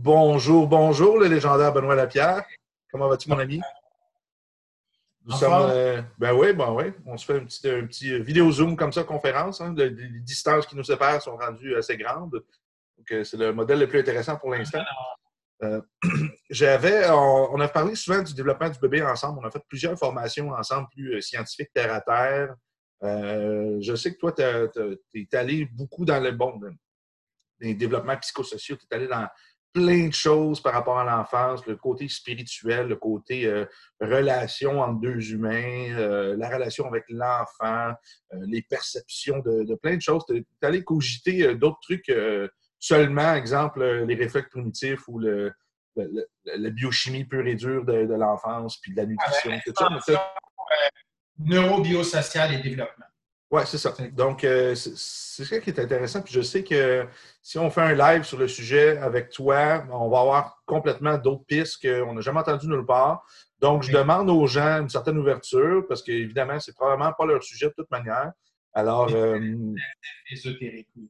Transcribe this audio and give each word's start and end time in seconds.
Bonjour, 0.00 0.68
bonjour, 0.68 1.18
le 1.18 1.26
légendaire 1.26 1.72
Benoît 1.72 1.96
Lapierre. 1.96 2.44
Comment 2.88 3.08
vas-tu, 3.08 3.28
mon 3.28 3.38
ami? 3.40 3.60
Nous 5.24 5.34
sommes. 5.34 5.70
Euh, 5.72 6.00
ben 6.18 6.32
oui, 6.34 6.52
ben 6.52 6.70
oui. 6.70 6.92
On 7.04 7.16
se 7.16 7.24
fait 7.24 7.40
un 7.40 7.44
petit, 7.44 7.68
un 7.68 7.84
petit 7.84 8.16
vidéo 8.20 8.52
Zoom 8.52 8.76
comme 8.76 8.92
ça, 8.92 9.02
conférence. 9.02 9.60
Hein. 9.60 9.74
les 9.76 9.90
distances 10.20 10.66
qui 10.66 10.76
nous 10.76 10.84
séparent 10.84 11.20
sont 11.20 11.36
rendues 11.36 11.74
assez 11.74 11.96
grandes. 11.96 12.30
Donc, 12.30 13.10
euh, 13.10 13.24
c'est 13.24 13.36
le 13.36 13.52
modèle 13.52 13.80
le 13.80 13.88
plus 13.88 13.98
intéressant 13.98 14.36
pour 14.36 14.52
l'instant. 14.52 14.84
Euh, 15.64 15.80
j'avais, 16.48 17.10
on, 17.10 17.58
a 17.58 17.66
parlé 17.66 17.96
souvent 17.96 18.22
du 18.22 18.34
développement 18.34 18.68
du 18.68 18.78
bébé 18.78 19.02
ensemble. 19.02 19.40
On 19.42 19.48
a 19.48 19.50
fait 19.50 19.64
plusieurs 19.68 19.98
formations 19.98 20.52
ensemble, 20.52 20.86
plus 20.92 21.20
scientifiques, 21.22 21.72
terre 21.74 21.92
à 21.92 22.00
terre. 22.02 22.54
je 23.02 23.94
sais 23.96 24.14
que 24.14 24.18
toi, 24.18 24.30
tu 24.30 25.20
es, 25.20 25.36
allé 25.36 25.64
beaucoup 25.64 26.04
dans 26.04 26.22
le 26.22 26.30
bon, 26.30 26.60
les 27.58 27.74
développements 27.74 28.16
psychosociaux. 28.18 28.76
Tu 28.76 28.86
es 28.88 28.94
allé 28.94 29.08
dans 29.08 29.26
plein 29.78 30.08
de 30.08 30.12
choses 30.12 30.60
par 30.60 30.72
rapport 30.72 30.98
à 30.98 31.04
l'enfance, 31.04 31.64
le 31.66 31.76
côté 31.76 32.08
spirituel, 32.08 32.88
le 32.88 32.96
côté 32.96 33.46
euh, 33.46 33.64
relation 34.00 34.80
entre 34.80 35.00
deux 35.00 35.32
humains, 35.32 35.96
euh, 35.96 36.36
la 36.36 36.48
relation 36.48 36.86
avec 36.86 37.04
l'enfant, 37.08 37.94
euh, 38.34 38.38
les 38.46 38.62
perceptions 38.62 39.38
de, 39.38 39.74
plein 39.76 39.96
de 39.96 40.02
choses. 40.02 40.24
Tu 40.26 40.38
es 40.38 40.66
allé 40.66 40.82
cogiter 40.82 41.54
d'autres 41.54 41.78
trucs 41.80 42.12
seulement, 42.80 43.34
exemple, 43.34 43.84
les 43.84 44.14
réflexes 44.16 44.50
primitifs 44.50 45.06
ou 45.06 45.20
le, 45.20 45.52
la 46.44 46.70
biochimie 46.70 47.24
pure 47.24 47.46
et 47.46 47.54
dure 47.54 47.84
de, 47.84 48.14
l'enfance, 48.14 48.78
puis 48.80 48.92
de 48.92 48.96
la 48.96 49.06
nutrition, 49.06 49.52
tout 49.64 49.72
ça. 49.76 50.34
Neurobiosocial 51.38 52.54
et 52.54 52.58
développement. 52.58 53.07
Oui, 53.50 53.62
c'est 53.64 53.78
ça. 53.78 53.94
Donc, 54.12 54.44
euh, 54.44 54.74
c'est 54.74 55.44
ça 55.44 55.58
qui 55.58 55.70
est 55.70 55.78
intéressant. 55.78 56.20
Puis 56.20 56.34
je 56.34 56.42
sais 56.42 56.62
que 56.62 57.06
si 57.42 57.58
on 57.58 57.70
fait 57.70 57.80
un 57.80 57.94
live 57.94 58.24
sur 58.24 58.36
le 58.36 58.46
sujet 58.46 58.98
avec 58.98 59.30
toi, 59.30 59.84
on 59.90 60.10
va 60.10 60.20
avoir 60.20 60.62
complètement 60.66 61.16
d'autres 61.16 61.44
pistes 61.46 61.80
qu'on 61.80 62.12
n'a 62.12 62.20
jamais 62.20 62.40
entendues 62.40 62.68
nulle 62.68 62.84
part. 62.84 63.24
Donc, 63.58 63.84
je 63.84 63.90
demande 63.90 64.28
aux 64.28 64.46
gens 64.46 64.82
une 64.82 64.90
certaine 64.90 65.16
ouverture 65.16 65.86
parce 65.88 66.02
qu'évidemment, 66.02 66.60
c'est 66.60 66.74
probablement 66.74 67.12
pas 67.14 67.24
leur 67.24 67.42
sujet 67.42 67.68
de 67.68 67.74
toute 67.74 67.90
manière. 67.90 68.32
Alors, 68.74 69.08
euh, 69.14 69.40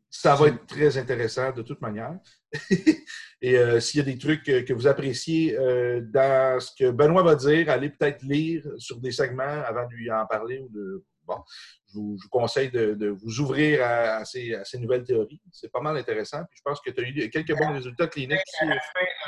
ça 0.08 0.36
va 0.36 0.47
être 0.47 0.64
très 0.67 0.97
intéressant 0.97 1.50
de 1.50 1.62
toute 1.62 1.80
manière. 1.80 2.14
Et 3.42 3.58
euh, 3.58 3.80
s'il 3.80 3.98
y 3.98 4.00
a 4.00 4.06
des 4.06 4.17
trucs 4.17 4.45
que, 4.45 4.73
vous 4.73 4.86
appréciez 4.86 5.55
dans 5.55 6.61
ce 6.61 6.70
que 6.78 6.92
Benoît 6.92 7.25
va 7.25 7.34
dire, 7.34 7.69
allez 7.69 7.91
peut-être 7.91 8.23
lire 8.23 8.62
sur 8.78 9.00
des 9.00 9.11
segments 9.11 9.42
avant 9.42 9.86
de 9.89 9.92
lui 9.92 10.11
en 10.11 10.25
parler 10.25 10.61
ou 10.61 10.69
de 10.69 11.05
bon, 11.29 11.43
je 11.89 11.95
vous, 11.95 12.19
conseille 12.31 12.71
de, 12.71 13.09
vous 13.23 13.41
ouvrir 13.41 13.84
à, 13.84 14.25
ces, 14.25 14.61
nouvelles 14.75 15.05
théories. 15.05 15.41
C'est 15.53 15.70
pas 15.70 15.81
mal 15.81 15.97
intéressant. 15.97 16.45
Puis 16.51 16.59
je 16.59 16.62
pense 16.62 16.81
que 16.81 16.91
tu 16.91 17.05
as 17.05 17.09
eu 17.09 17.31
quelques 17.31 17.57
bons 17.57 17.73
résultats 17.73 18.09
cliniques. 18.09 18.41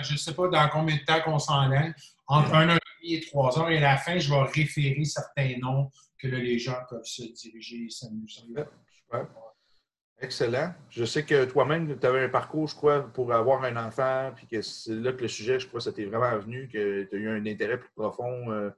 je 0.02 0.12
ne 0.12 0.18
sais 0.18 0.34
pas 0.34 0.48
dans 0.48 0.68
combien 0.68 0.96
de 0.96 1.04
temps 1.04 1.20
qu'on 1.20 1.38
s'en 1.38 1.70
est. 1.72 1.92
Entre 2.26 2.54
un 2.54 2.68
an 2.70 2.76
et 2.76 3.02
demi 3.02 3.14
et 3.14 3.20
trois 3.26 3.58
heures. 3.58 3.70
Et 3.70 3.78
à 3.78 3.80
la 3.80 3.96
fin, 3.96 4.18
je 4.18 4.32
vais 4.32 4.42
référer 4.42 5.04
certains 5.04 5.56
noms 5.58 5.90
que 6.18 6.28
les 6.28 6.58
gens 6.58 6.78
peuvent 6.88 7.04
se 7.04 7.22
diriger 7.22 7.86
et 7.86 7.90
s'amuser. 7.90 8.42
Super. 8.88 9.26
Excellent. 10.22 10.74
Je 10.90 11.04
sais 11.06 11.24
que 11.24 11.46
toi-même, 11.46 11.98
tu 11.98 12.06
avais 12.06 12.24
un 12.24 12.28
parcours, 12.28 12.68
je 12.68 12.74
crois, 12.74 13.00
pour 13.00 13.32
avoir 13.32 13.64
un 13.64 13.76
enfant, 13.76 14.32
puis 14.36 14.46
que 14.46 14.60
c'est 14.60 14.94
là 14.94 15.12
que 15.12 15.22
le 15.22 15.28
sujet, 15.28 15.58
je 15.58 15.66
crois, 15.66 15.80
ça 15.80 15.92
t'est 15.92 16.04
vraiment 16.04 16.38
venu, 16.38 16.68
que 16.68 17.04
tu 17.04 17.16
as 17.16 17.18
eu 17.18 17.30
un 17.30 17.46
intérêt 17.46 17.78
plus 17.78 17.90
profond 17.96 18.50
euh, 18.50 18.70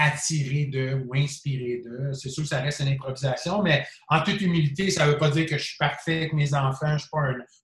attiré 0.00 0.64
de 0.66 1.04
ou 1.06 1.14
inspiré 1.14 1.82
de. 1.84 2.12
C'est 2.14 2.30
sûr 2.30 2.42
que 2.42 2.48
ça 2.48 2.60
reste 2.60 2.80
une 2.80 2.88
improvisation, 2.88 3.62
mais 3.62 3.86
en 4.08 4.22
toute 4.22 4.40
humilité, 4.40 4.90
ça 4.90 5.06
ne 5.06 5.12
veut 5.12 5.18
pas 5.18 5.30
dire 5.30 5.44
que 5.46 5.58
je 5.58 5.62
suis 5.62 5.76
parfait 5.78 6.16
avec 6.16 6.32
mes 6.32 6.54
enfants, 6.54 6.88
je 6.88 6.92
ne 6.94 6.98
suis 6.98 7.10
pas 7.10 7.20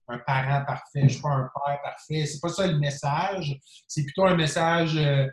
un, 0.09 0.19
parent 0.19 0.63
parfait, 0.65 0.99
je 0.99 1.03
ne 1.03 1.09
suis 1.09 1.21
pas 1.21 1.29
un 1.29 1.49
père 1.65 1.81
parfait. 1.81 2.25
C'est 2.25 2.39
pas 2.39 2.49
ça 2.49 2.67
le 2.67 2.77
message. 2.77 3.57
C'est 3.87 4.03
plutôt 4.03 4.25
un 4.25 4.35
message 4.35 4.95
euh, 4.97 5.27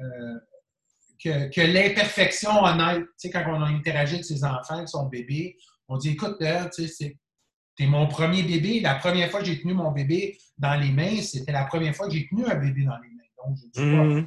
euh, 0.00 1.48
que, 1.50 1.60
l'imperfection 1.60 2.64
honnête, 2.64 3.04
tu 3.20 3.30
quand 3.30 3.44
on 3.46 3.62
a 3.62 3.68
interagi 3.68 4.14
avec 4.14 4.24
ses 4.24 4.42
enfants, 4.42 4.74
avec 4.74 4.88
son 4.88 5.06
bébé, 5.06 5.56
on 5.86 5.96
dit 5.96 6.10
écoute, 6.10 6.38
tu 6.74 6.88
sais, 6.88 7.16
c'est 7.78 7.86
mon 7.86 8.08
premier 8.08 8.42
bébé. 8.42 8.80
La 8.80 8.96
première 8.96 9.30
fois 9.30 9.40
que 9.40 9.46
j'ai 9.46 9.60
tenu 9.60 9.74
mon 9.74 9.92
bébé 9.92 10.36
dans 10.58 10.74
les 10.74 10.90
mains, 10.90 11.22
c'était 11.22 11.52
la 11.52 11.64
première 11.66 11.94
fois 11.94 12.08
que 12.08 12.14
j'ai 12.14 12.26
tenu 12.26 12.44
un 12.46 12.56
bébé 12.56 12.82
dans 12.82 12.98
les 12.98 13.10
mains. 13.10 13.46
Donc, 13.46 13.56
je 13.56 14.20
dis 14.20 14.26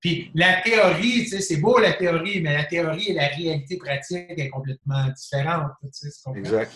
Puis 0.00 0.30
la 0.34 0.60
théorie, 0.62 1.26
c'est 1.26 1.56
beau 1.58 1.78
la 1.78 1.92
théorie, 1.92 2.40
mais 2.40 2.54
la 2.54 2.64
théorie 2.64 3.08
et 3.08 3.14
la 3.14 3.28
réalité 3.28 3.76
pratique 3.76 4.26
est 4.30 4.48
complètement 4.48 5.06
différente. 5.08 5.72
Exact. 6.34 6.72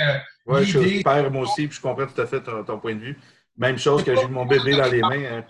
Euh, 0.00 0.18
oui, 0.46 0.64
je 0.64 0.78
suis 0.78 1.02
père 1.02 1.30
moi 1.30 1.42
aussi, 1.42 1.66
puis 1.66 1.76
je 1.76 1.80
comprends 1.80 2.06
tout 2.06 2.20
à 2.20 2.26
fait 2.26 2.42
ton, 2.42 2.78
point 2.78 2.94
de 2.94 3.00
vue. 3.00 3.18
Même 3.56 3.78
chose 3.78 4.04
que 4.04 4.14
j'ai 4.14 4.28
mon 4.28 4.46
bébé 4.46 4.76
dans 4.76 4.90
les 4.90 5.00
mains. 5.00 5.38
Hein. 5.38 5.44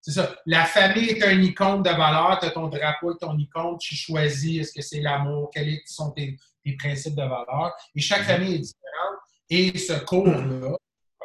C'est 0.00 0.12
ça. 0.12 0.34
La 0.46 0.64
famille 0.64 1.10
est 1.10 1.22
un 1.22 1.40
icône 1.40 1.82
de 1.82 1.90
valeur. 1.90 2.38
Tu 2.40 2.46
as 2.46 2.50
ton 2.50 2.68
drapeau 2.68 3.14
et 3.14 3.18
ton 3.18 3.36
icône. 3.36 3.76
Tu 3.78 3.94
choisis 3.94 4.60
est-ce 4.60 4.72
que 4.72 4.82
c'est 4.82 5.00
l'amour, 5.00 5.50
quels 5.52 5.78
sont 5.86 6.12
tes, 6.12 6.36
principes 6.78 7.14
de 7.14 7.22
valeur. 7.22 7.74
Et 7.94 8.00
chaque 8.00 8.22
mm-hmm. 8.22 8.24
famille 8.24 8.54
est 8.54 8.58
différente. 8.58 9.18
Et 9.50 9.78
ce 9.78 10.04
cours-là, 10.04 10.76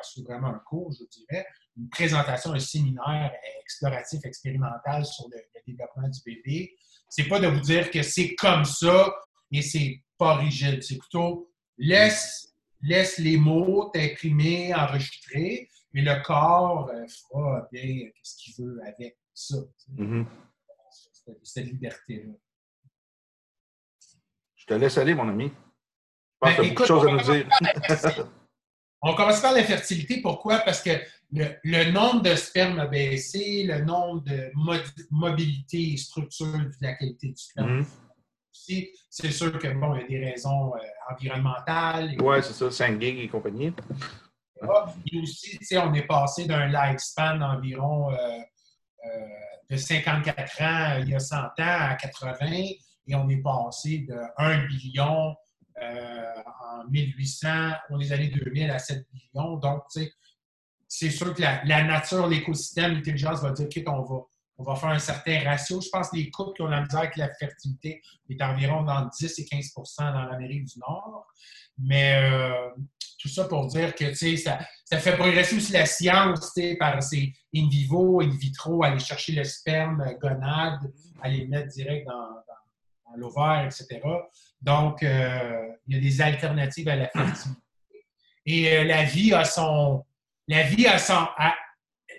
c'est 0.04 0.24
vraiment 0.24 0.48
un 0.48 0.62
cours, 0.66 0.92
je 0.92 1.06
dirais, 1.06 1.46
une 1.78 1.90
présentation, 1.90 2.54
un 2.54 2.60
séminaire 2.60 3.32
exploratif, 3.62 4.20
expérimental 4.26 5.06
sur 5.06 5.28
le, 5.30 5.38
développement 5.66 6.10
du 6.10 6.20
bébé. 6.26 6.76
C'est 7.08 7.28
pas 7.30 7.40
de 7.40 7.48
vous 7.48 7.62
dire 7.62 7.90
que 7.90 8.04
c'est 8.04 8.36
comme 8.36 8.66
ça 8.66 9.16
et 9.52 9.62
c'est 9.62 10.04
pas 10.18 10.36
rigide. 10.36 10.84
C'est 10.84 10.98
plutôt 10.98 11.50
laisse, 11.78 12.54
laisse 12.82 13.18
les 13.18 13.38
mots 13.38 13.90
t'imprimer, 13.94 14.74
enregistrer, 14.76 15.70
mais 15.94 16.02
le 16.02 16.22
corps 16.24 16.90
euh, 16.90 17.06
fera 17.08 17.68
bien 17.72 18.10
ce 18.22 18.36
qu'il 18.38 18.66
veut 18.66 18.82
avec 18.86 19.18
ça. 19.34 19.56
Mm-hmm. 19.96 20.26
Cette, 21.44 21.68
liberté-là. 21.68 22.34
Je 24.56 24.66
te 24.66 24.74
laisse 24.74 24.98
aller, 24.98 25.14
mon 25.14 25.30
ami. 25.30 25.46
Je 25.46 25.52
pense 26.40 26.56
que 26.56 26.56
tu 26.56 26.62
as 26.62 26.70
beaucoup 26.70 26.82
de 26.82 26.88
choses 26.88 27.08
à 27.08 27.12
nous 27.12 27.22
dire. 27.22 28.34
On 29.06 29.14
commence 29.16 29.42
par 29.42 29.54
l'infertilité. 29.54 30.22
Pourquoi? 30.22 30.60
Parce 30.60 30.82
que 30.82 30.92
le, 31.32 31.92
nombre 31.92 32.22
de 32.22 32.36
sperme 32.36 32.80
a 32.80 32.88
baissé, 32.88 33.64
le 33.64 33.84
nombre 33.84 34.22
de 34.24 34.50
mobilité 35.12 35.94
et 35.94 35.98
structure 35.98 36.58
de 36.58 36.72
la 36.82 36.94
qualité 36.94 37.28
du 37.28 37.38
sperme. 37.38 37.80
Mhm. 37.80 37.86
C'est 39.10 39.32
sûr 39.32 39.60
que 39.60 39.68
bon, 39.68 39.96
il 39.96 40.02
y 40.02 40.04
a 40.04 40.08
des 40.08 40.26
raisons 40.32 40.74
euh, 40.76 41.14
environnementales. 41.14 42.16
Oui, 42.22 42.38
c'est 42.42 42.54
ça, 42.54 42.72
5 42.72 43.02
gigs 43.02 43.20
et 43.20 43.28
compagnie. 43.28 43.74
Et 45.12 45.20
aussi, 45.20 45.60
on 45.78 45.94
est 45.94 46.08
passé 46.08 46.46
d'un 46.46 46.68
lifespan 46.68 47.38
d'environ 47.38 48.10
de 49.70 49.76
54 49.76 50.62
ans 50.62 50.98
il 51.02 51.10
y 51.10 51.16
a 51.16 51.20
100 51.20 51.38
ans 51.38 51.52
à 51.58 51.96
80 51.96 52.36
et 53.08 53.16
on 53.16 53.28
est 53.28 53.42
passé 53.42 54.06
de 54.08 54.16
1 54.38 54.68
billion 54.68 55.36
en 56.46 56.90
1800 56.90 57.48
aux 57.92 58.14
années 58.14 58.30
2000 58.30 58.72
à 58.72 58.80
7 58.80 59.06
billions. 59.12 59.58
Donc, 59.58 59.84
c'est 60.88 61.10
sûr 61.10 61.34
que 61.34 61.42
la, 61.42 61.84
nature, 61.84 62.28
l'écosystème, 62.28 62.94
l'intelligence 62.94 63.42
va 63.42 63.52
dire, 63.52 63.66
OK, 63.66 63.84
on 63.88 64.02
va, 64.04 64.22
on 64.58 64.64
va 64.64 64.76
faire 64.76 64.90
un 64.90 65.00
certain 65.00 65.40
ratio. 65.44 65.82
Je 65.82 65.90
pense 65.90 66.10
que 66.10 66.18
les 66.18 66.30
couples 66.30 66.54
qui 66.56 66.62
ont 66.62 66.68
la 66.68 66.82
misère 66.82 67.00
avec 67.00 67.18
la 67.18 67.34
fertilité 67.34 68.02
est 68.30 68.42
environ 68.42 68.84
dans 68.84 69.10
10 69.20 69.40
et 69.40 69.44
15% 69.44 70.14
dans 70.14 70.24
l'Amérique 70.24 70.66
du 70.66 70.80
Nord. 70.80 71.26
Mais 71.78 72.22
euh, 72.24 72.70
tout 73.20 73.30
ça 73.30 73.46
pour 73.46 73.68
dire 73.68 73.96
que 73.96 74.14
ça, 74.14 74.60
ça 74.86 75.00
fait 75.00 75.16
progresser 75.16 75.56
aussi 75.56 75.72
la 75.72 75.86
science 75.86 76.54
par 76.78 77.02
ces 77.02 77.34
in 77.56 77.68
vivo, 77.70 78.22
in 78.22 78.30
vitro, 78.30 78.84
aller 78.84 79.00
chercher 79.00 79.34
le 79.34 79.44
sperme 79.44 80.04
gonade, 80.22 80.92
aller 81.22 81.46
le 81.46 81.48
mettre 81.48 81.70
direct 81.70 82.06
dans, 82.06 82.44
l'ovaire, 83.18 83.66
etc. 83.66 84.02
Donc, 84.62 85.04
euh, 85.04 85.68
il 85.88 85.96
y 85.96 86.00
a 86.00 86.02
des 86.02 86.22
alternatives 86.22 86.88
à 86.88 86.96
la 86.96 87.10
fertilité. 87.10 87.62
Et 88.46 88.78
euh, 88.78 88.84
la 88.84 89.04
vie 89.04 89.34
a 89.34 89.46
son. 89.46 90.04
La 90.48 90.64
vie 90.64 90.88
a 90.88 90.98
son. 90.98 91.28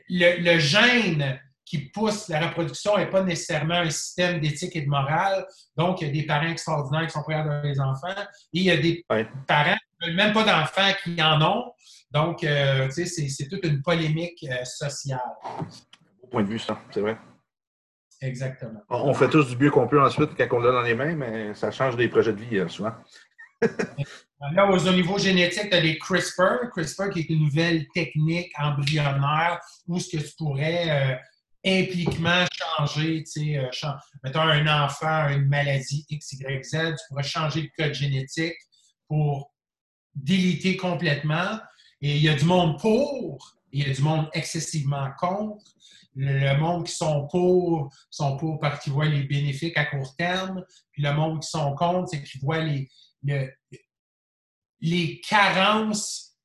le, 0.09 0.41
le 0.41 0.59
gène 0.59 1.41
qui 1.65 1.79
pousse 1.79 2.29
la 2.29 2.41
reproduction 2.47 2.97
n'est 2.97 3.11
pas 3.11 3.23
nécessairement 3.23 3.75
un 3.75 3.91
système 3.91 4.41
d'éthique 4.41 4.77
et 4.77 4.83
de 4.83 4.89
morale. 4.89 5.47
Donc, 5.77 6.01
il 6.01 6.09
y 6.09 6.11
a 6.11 6.13
des 6.13 6.27
parents 6.27 6.49
extraordinaires 6.49 7.07
qui 7.07 7.13
sont 7.13 7.23
prêts 7.23 7.35
à 7.35 7.41
avoir 7.41 7.63
des 7.63 7.81
enfants 7.81 8.09
et 8.19 8.25
il 8.53 8.63
y 8.63 8.71
a 8.71 8.77
des 8.77 9.05
parents 9.47 9.75
qui 9.75 10.07
veulent 10.07 10.17
même 10.17 10.33
pas 10.33 10.45
d'enfants 10.45 10.93
qui 11.03 11.21
en 11.23 11.41
ont. 11.43 11.73
Donc, 12.11 12.45
euh, 12.45 12.87
tu 12.89 13.07
sais, 13.07 13.29
c'est 13.29 13.49
toute 13.49 13.65
une 13.65 13.83
polémique 13.83 14.45
euh, 14.49 14.65
sociale. 14.65 15.21
Au 16.23 16.27
point 16.29 16.43
de 16.43 16.49
vue, 16.49 16.59
ça, 16.59 16.79
c'est 16.93 17.01
vrai. 17.01 17.17
Exactement. 18.21 18.81
On 18.89 19.15
fait 19.15 19.29
tous 19.29 19.49
du 19.49 19.57
mieux 19.57 19.71
qu'on 19.71 19.87
peut 19.87 20.01
ensuite 20.01 20.31
quand 20.37 20.47
on 20.53 20.61
l'a 20.61 20.73
dans 20.73 20.83
les 20.83 20.95
mains, 20.95 21.15
mais 21.15 21.55
ça 21.55 21.71
change 21.71 21.97
des 21.97 22.09
projets 22.09 22.33
de 22.33 22.41
vie 22.41 22.59
euh, 22.59 22.69
souvent. 22.69 22.93
Là, 24.53 24.67
au 24.67 24.93
niveau 24.93 25.19
génétique, 25.19 25.71
tu 25.71 25.77
as 25.77 25.81
les 25.81 25.99
CRISPR. 25.99 26.71
CRISPR 26.75 27.11
qui 27.11 27.21
est 27.21 27.31
une 27.31 27.45
nouvelle 27.45 27.87
technique 27.95 28.53
embryonnaire 28.59 29.59
où 29.87 29.99
ce 29.99 30.17
que 30.17 30.23
tu 30.23 30.35
pourrais 30.37 31.19
impliquement 31.65 32.45
changer, 32.53 33.25
tu 33.25 33.43
sais, 33.45 33.59
euh, 33.59 33.91
mettons 34.23 34.41
un 34.41 34.85
enfant 34.85 35.29
une 35.31 35.47
maladie 35.47 36.05
X, 36.11 36.33
Y, 36.33 36.65
Z, 36.65 36.71
tu 36.71 37.05
pourrais 37.09 37.23
changer 37.23 37.63
le 37.63 37.85
code 37.85 37.95
génétique 37.95 38.57
pour 39.09 39.53
déliter 40.15 40.77
complètement. 40.77 41.59
Et 42.03 42.17
il 42.17 42.23
y 42.23 42.29
a 42.29 42.35
du 42.35 42.45
monde 42.45 42.79
pour, 42.79 43.55
il 43.73 43.87
y 43.87 43.91
a 43.91 43.95
du 43.95 44.03
monde 44.03 44.29
excessivement 44.35 45.11
contre. 45.19 45.65
Le, 46.17 46.57
monde 46.59 46.87
qui 46.87 46.95
sont 46.95 47.27
pour 47.27 47.93
sont 48.11 48.37
pour 48.37 48.61
parce 48.61 48.83
qu'ils 48.83 48.93
voient 48.93 49.07
les 49.07 49.25
bénéfices 49.25 49.73
à 49.77 49.85
court 49.85 50.15
terme. 50.17 50.65
Puis 50.93 51.03
le 51.03 51.13
monde 51.13 51.43
qui 51.43 51.49
sont 51.49 51.75
contre, 51.75 52.11
c'est 52.11 52.23
qu'ils 52.23 52.41
voient 52.41 52.61
les, 52.61 52.89
les 54.81 55.21
carences 55.21 56.37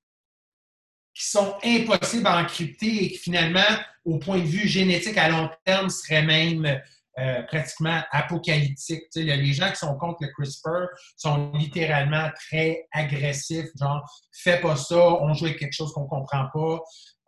qui 1.13 1.25
sont 1.25 1.55
impossibles 1.63 2.27
à 2.27 2.41
encrypter 2.41 3.05
et 3.05 3.11
qui 3.11 3.17
finalement 3.17 3.77
au 4.05 4.17
point 4.17 4.39
de 4.39 4.45
vue 4.45 4.67
génétique 4.67 5.17
à 5.17 5.29
long 5.29 5.49
terme, 5.65 5.89
serait 5.89 6.23
même 6.23 6.81
euh, 7.19 7.41
pratiquement 7.43 8.01
apocalyptique. 8.11 9.03
les 9.15 9.53
gens 9.53 9.69
qui 9.69 9.75
sont 9.75 9.95
contre 9.97 10.19
le 10.21 10.29
CRISPR 10.29 10.87
sont 11.17 11.51
littéralement 11.53 12.29
très 12.35 12.87
agressifs, 12.91 13.67
genre 13.79 14.01
fais 14.31 14.61
pas 14.61 14.75
ça, 14.77 14.95
on 14.95 15.33
joue 15.33 15.45
avec 15.45 15.59
quelque 15.59 15.73
chose 15.73 15.91
qu'on 15.93 16.07
comprend 16.07 16.47
pas, 16.53 16.79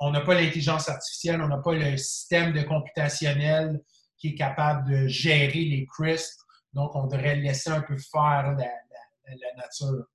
on 0.02 0.10
n'a 0.10 0.22
pas 0.22 0.34
l'intelligence 0.34 0.90
artificielle, 0.90 1.42
on 1.42 1.48
n'a 1.48 1.60
pas 1.60 1.74
le 1.74 1.96
système 1.96 2.54
de 2.54 2.64
computationnel 2.64 3.80
qui 4.18 4.30
est 4.30 4.36
capable 4.36 4.90
de 4.90 5.08
gérer 5.08 5.64
les 5.64 5.86
CRISPR, 5.86 6.44
donc 6.74 6.96
on 6.96 7.06
devrait 7.06 7.36
laisser 7.36 7.70
un 7.70 7.82
peu 7.82 7.96
faire 7.98 8.56
la, 8.58 8.68
nature. 9.56 10.06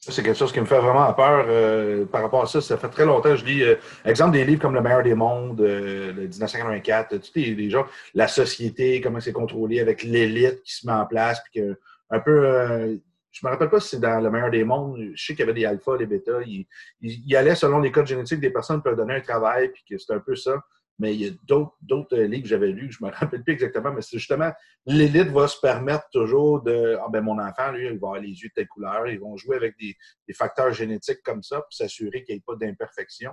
C'est 0.00 0.22
quelque 0.22 0.38
chose 0.38 0.52
qui 0.52 0.60
me 0.60 0.66
fait 0.66 0.80
vraiment 0.80 1.12
peur 1.14 1.44
euh, 1.48 2.06
par 2.06 2.22
rapport 2.22 2.42
à 2.42 2.46
ça. 2.46 2.60
Ça 2.60 2.76
fait 2.76 2.88
très 2.88 3.04
longtemps 3.04 3.30
que 3.30 3.36
je 3.36 3.44
lis, 3.44 3.62
euh, 3.62 3.76
exemple, 4.04 4.32
des 4.32 4.44
livres 4.44 4.60
comme 4.60 4.74
Le 4.74 4.80
meilleur 4.80 5.02
des 5.02 5.14
mondes, 5.14 5.60
euh, 5.60 6.12
le 6.12 6.22
1984, 6.22 7.18
tous 7.18 7.86
la 8.14 8.28
société, 8.28 9.00
comment 9.00 9.20
c'est 9.20 9.32
contrôlé 9.32 9.80
avec 9.80 10.02
l'élite 10.02 10.62
qui 10.62 10.74
se 10.74 10.86
met 10.86 10.92
en 10.92 11.06
place, 11.06 11.40
puis 11.44 11.60
que 11.60 11.78
un 12.10 12.20
peu, 12.20 13.00
je 13.32 13.46
me 13.46 13.50
rappelle 13.50 13.70
pas 13.70 13.80
si 13.80 13.88
c'est 13.88 14.00
dans 14.00 14.20
Le 14.20 14.30
meilleur 14.30 14.50
des 14.50 14.62
mondes, 14.62 15.00
je 15.14 15.24
sais 15.24 15.34
qu'il 15.34 15.40
y 15.40 15.42
avait 15.42 15.54
des 15.54 15.64
alphas, 15.64 15.96
des 15.96 16.06
bêtas, 16.06 16.42
ils 16.42 16.66
il, 17.00 17.34
allaient 17.36 17.54
selon 17.54 17.80
les 17.80 17.90
codes 17.90 18.06
génétiques 18.06 18.40
des 18.40 18.50
personnes 18.50 18.82
pour 18.82 18.94
donner 18.94 19.14
un 19.14 19.20
travail, 19.20 19.70
puis 19.70 19.82
que 19.88 19.98
c'est 19.98 20.12
un 20.12 20.20
peu 20.20 20.36
ça. 20.36 20.62
Mais 20.98 21.14
il 21.14 21.22
y 21.22 21.28
a 21.28 21.32
d'autres 21.42 22.16
livres 22.16 22.42
que 22.42 22.48
j'avais 22.48 22.68
lus, 22.68 22.92
je 22.92 23.02
ne 23.02 23.08
me 23.08 23.14
rappelle 23.16 23.42
plus 23.42 23.54
exactement, 23.54 23.92
mais 23.92 24.02
c'est 24.02 24.18
justement 24.18 24.52
l'élite 24.84 25.28
va 25.28 25.48
se 25.48 25.58
permettre 25.58 26.08
toujours 26.12 26.62
de 26.62 26.98
Ah 27.00 27.08
ben 27.10 27.22
mon 27.22 27.38
enfant, 27.38 27.72
lui, 27.72 27.86
il 27.86 27.98
va 27.98 28.08
avoir 28.08 28.20
les 28.20 28.28
yeux 28.28 28.48
de 28.48 28.54
telle 28.54 28.68
couleur. 28.68 29.08
Ils 29.08 29.18
vont 29.18 29.36
jouer 29.36 29.56
avec 29.56 29.76
des, 29.78 29.96
facteurs 30.34 30.72
génétiques 30.72 31.22
comme 31.24 31.42
ça 31.42 31.56
pour 31.60 31.72
s'assurer 31.72 32.24
qu'il 32.24 32.34
n'y 32.34 32.38
ait 32.38 32.44
pas 32.46 32.56
d'imperfection. 32.56 33.32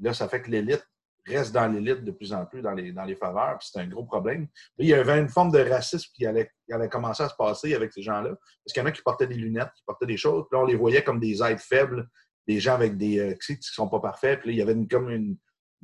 Là, 0.00 0.12
ça 0.12 0.28
fait 0.28 0.42
que 0.42 0.50
l'élite 0.50 0.86
reste 1.26 1.52
dans 1.52 1.66
l'élite 1.66 2.04
de 2.04 2.10
plus 2.12 2.32
en 2.32 2.46
plus 2.46 2.62
dans 2.62 2.72
les, 2.72 2.92
dans 2.92 3.04
les 3.04 3.16
faveurs, 3.16 3.58
puis 3.58 3.68
c'est 3.70 3.80
un 3.80 3.86
gros 3.86 4.04
problème. 4.04 4.42
Là, 4.42 4.84
il 4.84 4.88
y 4.88 4.94
avait 4.94 5.18
une 5.18 5.28
forme 5.28 5.50
de 5.50 5.58
racisme 5.58 6.10
qui 6.14 6.26
allait, 6.26 6.50
commencer 6.90 7.22
à 7.22 7.28
se 7.28 7.34
passer 7.34 7.74
avec 7.74 7.92
ces 7.92 8.02
gens-là. 8.02 8.30
Parce 8.30 8.72
qu'il 8.72 8.82
y 8.82 8.84
en 8.84 8.86
a 8.86 8.92
qui 8.92 9.02
portaient 9.02 9.26
des 9.26 9.34
lunettes, 9.34 9.70
qui 9.76 9.82
portaient 9.84 10.06
des 10.06 10.16
choses, 10.16 10.44
puis 10.48 10.56
là, 10.56 10.62
on 10.62 10.66
les 10.66 10.76
voyait 10.76 11.02
comme 11.02 11.20
des 11.20 11.42
êtres 11.42 11.62
faibles, 11.62 12.08
des 12.46 12.60
gens 12.60 12.74
avec 12.74 12.96
des 12.96 13.18
euh, 13.18 13.34
qui 13.34 13.52
ne 13.52 13.58
sont 13.60 13.88
pas 13.88 14.00
parfaits. 14.00 14.40
Puis 14.40 14.50
là, 14.50 14.52
il 14.54 14.58
y 14.58 14.62
avait 14.62 14.72
une, 14.72 14.88
comme 14.88 15.10
une, 15.10 15.36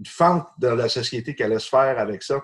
fente 0.06 0.49
dans 0.59 0.75
la 0.75 0.89
société 0.89 1.35
qui 1.35 1.44
allait 1.44 1.61
se 1.61 1.69
faire 1.69 1.99
avec 1.99 2.23
ça. 2.25 2.43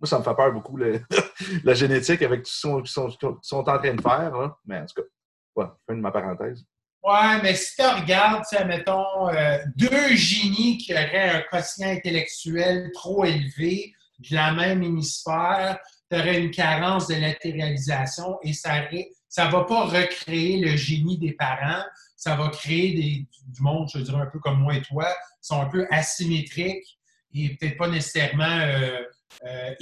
Moi, 0.00 0.06
ça 0.06 0.18
me 0.18 0.22
fait 0.22 0.34
peur 0.34 0.52
beaucoup, 0.52 0.76
la 1.64 1.74
génétique, 1.74 2.22
avec 2.22 2.42
tout 2.42 2.50
ce 2.50 2.76
qu'ils 2.78 2.86
sont, 2.86 3.10
sont, 3.42 3.68
en 3.68 3.78
train 3.78 3.94
de 3.94 4.00
faire. 4.00 4.56
Mais 4.64 4.78
en 4.78 4.86
tout 4.86 5.02
cas, 5.02 5.08
voilà, 5.56 5.76
fin 5.88 5.96
de 5.96 6.00
ma 6.00 6.12
parenthèse. 6.12 6.64
Ouais, 7.02 7.40
mais 7.42 7.54
si 7.54 7.76
tu 7.76 7.82
regardes, 7.82 8.42
mettons, 8.66 9.28
euh, 9.28 9.58
deux 9.76 10.14
génies 10.14 10.78
qui 10.78 10.92
auraient 10.92 11.30
un 11.30 11.42
quotient 11.42 11.90
intellectuel 11.90 12.90
trop 12.92 13.24
élevé 13.24 13.94
de 14.18 14.34
la 14.34 14.52
même 14.52 14.82
hémisphère, 14.82 15.78
tu 16.10 16.18
aurais 16.18 16.40
une 16.40 16.50
carence 16.50 17.06
de 17.06 17.14
latéralisation 17.14 18.38
et 18.42 18.52
ça 18.52 18.80
ne 18.82 19.50
va 19.50 19.64
pas 19.64 19.84
recréer 19.84 20.58
le 20.58 20.76
génie 20.76 21.18
des 21.18 21.32
parents, 21.32 21.84
ça 22.16 22.34
va 22.34 22.48
créer 22.48 22.94
des, 22.94 23.26
du 23.46 23.62
monde, 23.62 23.88
je 23.94 24.00
dirais 24.00 24.22
un 24.22 24.26
peu 24.26 24.40
comme 24.40 24.60
moi 24.60 24.74
et 24.74 24.82
toi, 24.82 25.06
qui 25.40 25.48
sont 25.48 25.60
un 25.60 25.66
peu 25.66 25.86
asymétriques 25.90 26.98
et 27.34 27.56
peut-être 27.56 27.76
pas 27.76 27.88
nécessairement 27.88 28.58
euh, 28.60 29.02
euh 29.44 29.74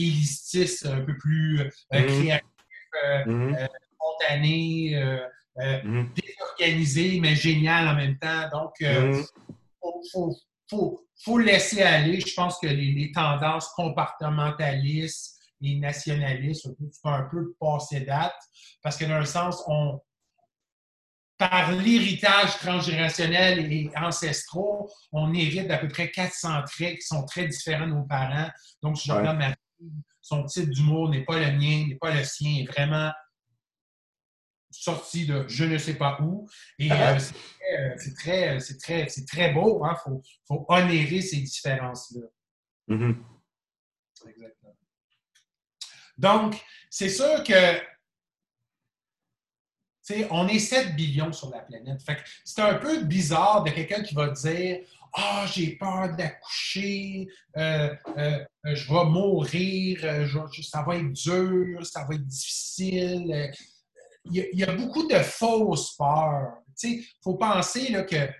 un 0.84 1.00
peu 1.00 1.16
plus 1.18 1.60
euh, 1.60 1.70
mm-hmm. 1.92 2.06
créatifs, 2.06 2.44
euh, 3.04 3.24
mm-hmm. 3.24 3.68
spontanés, 3.94 5.18
désorganisés, 6.58 7.20
mais 7.20 7.34
génial 7.34 7.88
en 7.88 7.94
même 7.94 8.18
temps. 8.18 8.48
Donc, 8.52 8.72
il 8.80 9.24
faut, 11.22 11.38
laisser 11.38 11.82
aller. 11.82 12.20
Je 12.20 12.34
pense 12.34 12.58
que 12.58 12.66
les, 12.66 13.10
tendances 13.12 13.68
comportementalistes 13.74 15.36
les 15.60 15.78
nationalistes, 15.78 16.68
peux 16.78 17.08
un 17.08 17.28
peu 17.30 17.54
passer 17.58 18.00
date, 18.00 18.36
parce 18.82 18.96
que 18.96 19.04
dans 19.04 19.14
un 19.14 19.24
sens, 19.24 19.62
on, 19.66 20.00
par 21.38 21.72
l'héritage 21.72 22.56
transgénérationnel 22.58 23.72
et 23.72 23.90
ancestraux, 23.96 24.90
on 25.12 25.32
hérite 25.34 25.68
d'à 25.68 25.78
peu 25.78 25.88
près 25.88 26.10
400 26.10 26.62
traits 26.64 26.96
qui 26.96 27.06
sont 27.06 27.24
très 27.24 27.46
différents 27.46 27.86
de 27.86 27.92
nos 27.92 28.04
parents. 28.04 28.50
Donc, 28.82 28.98
si 28.98 29.08
je 29.08 29.12
regarde 29.12 29.38
ma 29.38 29.48
fille, 29.48 29.92
son 30.22 30.44
type 30.44 30.70
d'humour 30.70 31.10
n'est 31.10 31.24
pas 31.24 31.38
le 31.38 31.52
mien, 31.52 31.86
n'est 31.88 31.98
pas 32.00 32.14
le 32.14 32.24
sien, 32.24 32.62
est 32.62 32.66
vraiment 32.66 33.10
sorti 34.82 35.26
de 35.26 35.44
je 35.48 35.64
ne 35.64 35.78
sais 35.78 35.94
pas 35.94 36.18
où. 36.20 36.48
Et 36.78 36.90
euh, 36.90 37.18
c'est 37.98 38.14
très, 38.14 38.58
très, 38.58 39.06
très, 39.26 39.52
beau. 39.52 39.82
Il 39.84 39.88
hein? 39.88 39.96
faut, 40.02 40.22
faut, 40.46 40.64
honorer 40.68 41.20
ces 41.20 41.38
différences-là. 41.38 42.26
Mm-hmm. 42.88 43.16
Exactement. 44.28 44.76
Donc, 46.18 46.64
c'est 46.90 47.10
sûr 47.10 47.42
que 47.44 47.80
on 50.30 50.48
est 50.48 50.58
7 50.58 50.94
billions 50.94 51.32
sur 51.32 51.50
la 51.50 51.60
planète. 51.60 52.00
c'est 52.44 52.62
un 52.62 52.74
peu 52.74 53.02
bizarre 53.02 53.64
de 53.64 53.70
quelqu'un 53.70 54.02
qui 54.02 54.14
va 54.14 54.28
dire 54.28 54.80
Ah, 55.12 55.46
j'ai 55.52 55.76
peur 55.76 56.14
d'accoucher, 56.16 57.28
euh, 57.56 57.94
euh, 58.16 58.44
je 58.64 58.88
vais 58.88 59.04
mourir, 59.04 60.00
euh, 60.04 60.26
ça 60.62 60.82
va 60.82 60.96
être 60.96 61.12
dur, 61.12 61.84
ça 61.84 62.04
va 62.04 62.14
être 62.14 62.26
difficile. 62.26 63.50
Il 64.30 64.48
y, 64.52 64.64
a, 64.64 64.72
beaucoup 64.72 65.06
de 65.06 65.18
fausses 65.18 65.96
peurs. 65.96 66.58
Il 66.82 67.04
faut 67.22 67.34
penser 67.34 68.06
qu'il 68.06 68.34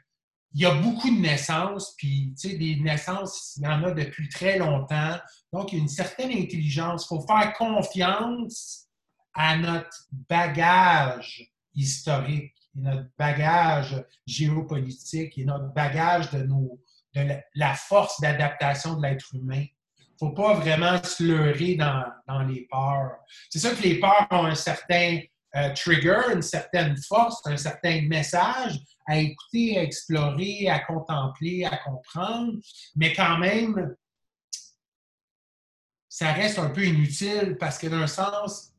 y 0.54 0.64
a 0.64 0.74
beaucoup 0.74 1.08
de 1.08 1.20
naissances, 1.20 1.94
puis 1.96 2.34
des 2.44 2.76
naissances, 2.76 3.54
il 3.56 3.64
y 3.64 3.66
en 3.66 3.84
a 3.84 3.90
depuis 3.92 4.28
très 4.28 4.58
longtemps. 4.58 5.16
Donc, 5.52 5.72
il 5.72 5.76
y 5.76 5.78
a 5.78 5.82
une 5.82 5.88
certaine 5.88 6.32
intelligence. 6.32 7.04
Il 7.04 7.08
faut 7.08 7.26
faire 7.26 7.52
confiance 7.54 8.86
à 9.34 9.56
notre 9.56 10.06
bagage 10.10 11.52
historique 11.74 12.54
et 12.74 12.80
notre 12.80 13.08
bagage 13.18 14.04
géopolitique 14.26 15.38
et 15.38 15.44
notre 15.44 15.72
bagage 15.72 16.30
de, 16.30 16.42
nos, 16.42 16.80
de 17.14 17.36
la 17.54 17.74
force 17.74 18.20
d'adaptation 18.20 18.94
de 18.94 19.02
l'être 19.02 19.34
humain. 19.34 19.64
Il 19.98 20.24
ne 20.24 20.30
faut 20.30 20.34
pas 20.34 20.54
vraiment 20.54 21.02
se 21.02 21.22
leurrer 21.22 21.74
dans, 21.76 22.04
dans 22.26 22.42
les 22.42 22.66
peurs. 22.70 23.18
C'est 23.50 23.58
ça 23.58 23.74
que 23.74 23.82
les 23.82 24.00
peurs 24.00 24.26
ont 24.30 24.46
un 24.46 24.54
certain 24.54 25.20
euh, 25.54 25.72
trigger, 25.74 26.20
une 26.34 26.42
certaine 26.42 26.96
force, 26.98 27.40
un 27.46 27.56
certain 27.56 28.02
message 28.02 28.78
à 29.06 29.18
écouter, 29.18 29.78
à 29.78 29.82
explorer, 29.82 30.68
à 30.68 30.80
contempler, 30.80 31.64
à 31.64 31.76
comprendre, 31.78 32.54
mais 32.96 33.12
quand 33.12 33.38
même, 33.38 33.94
ça 36.08 36.32
reste 36.32 36.58
un 36.58 36.70
peu 36.70 36.84
inutile 36.84 37.56
parce 37.58 37.78
que 37.78 37.86
d'un 37.86 38.06
sens, 38.06 38.72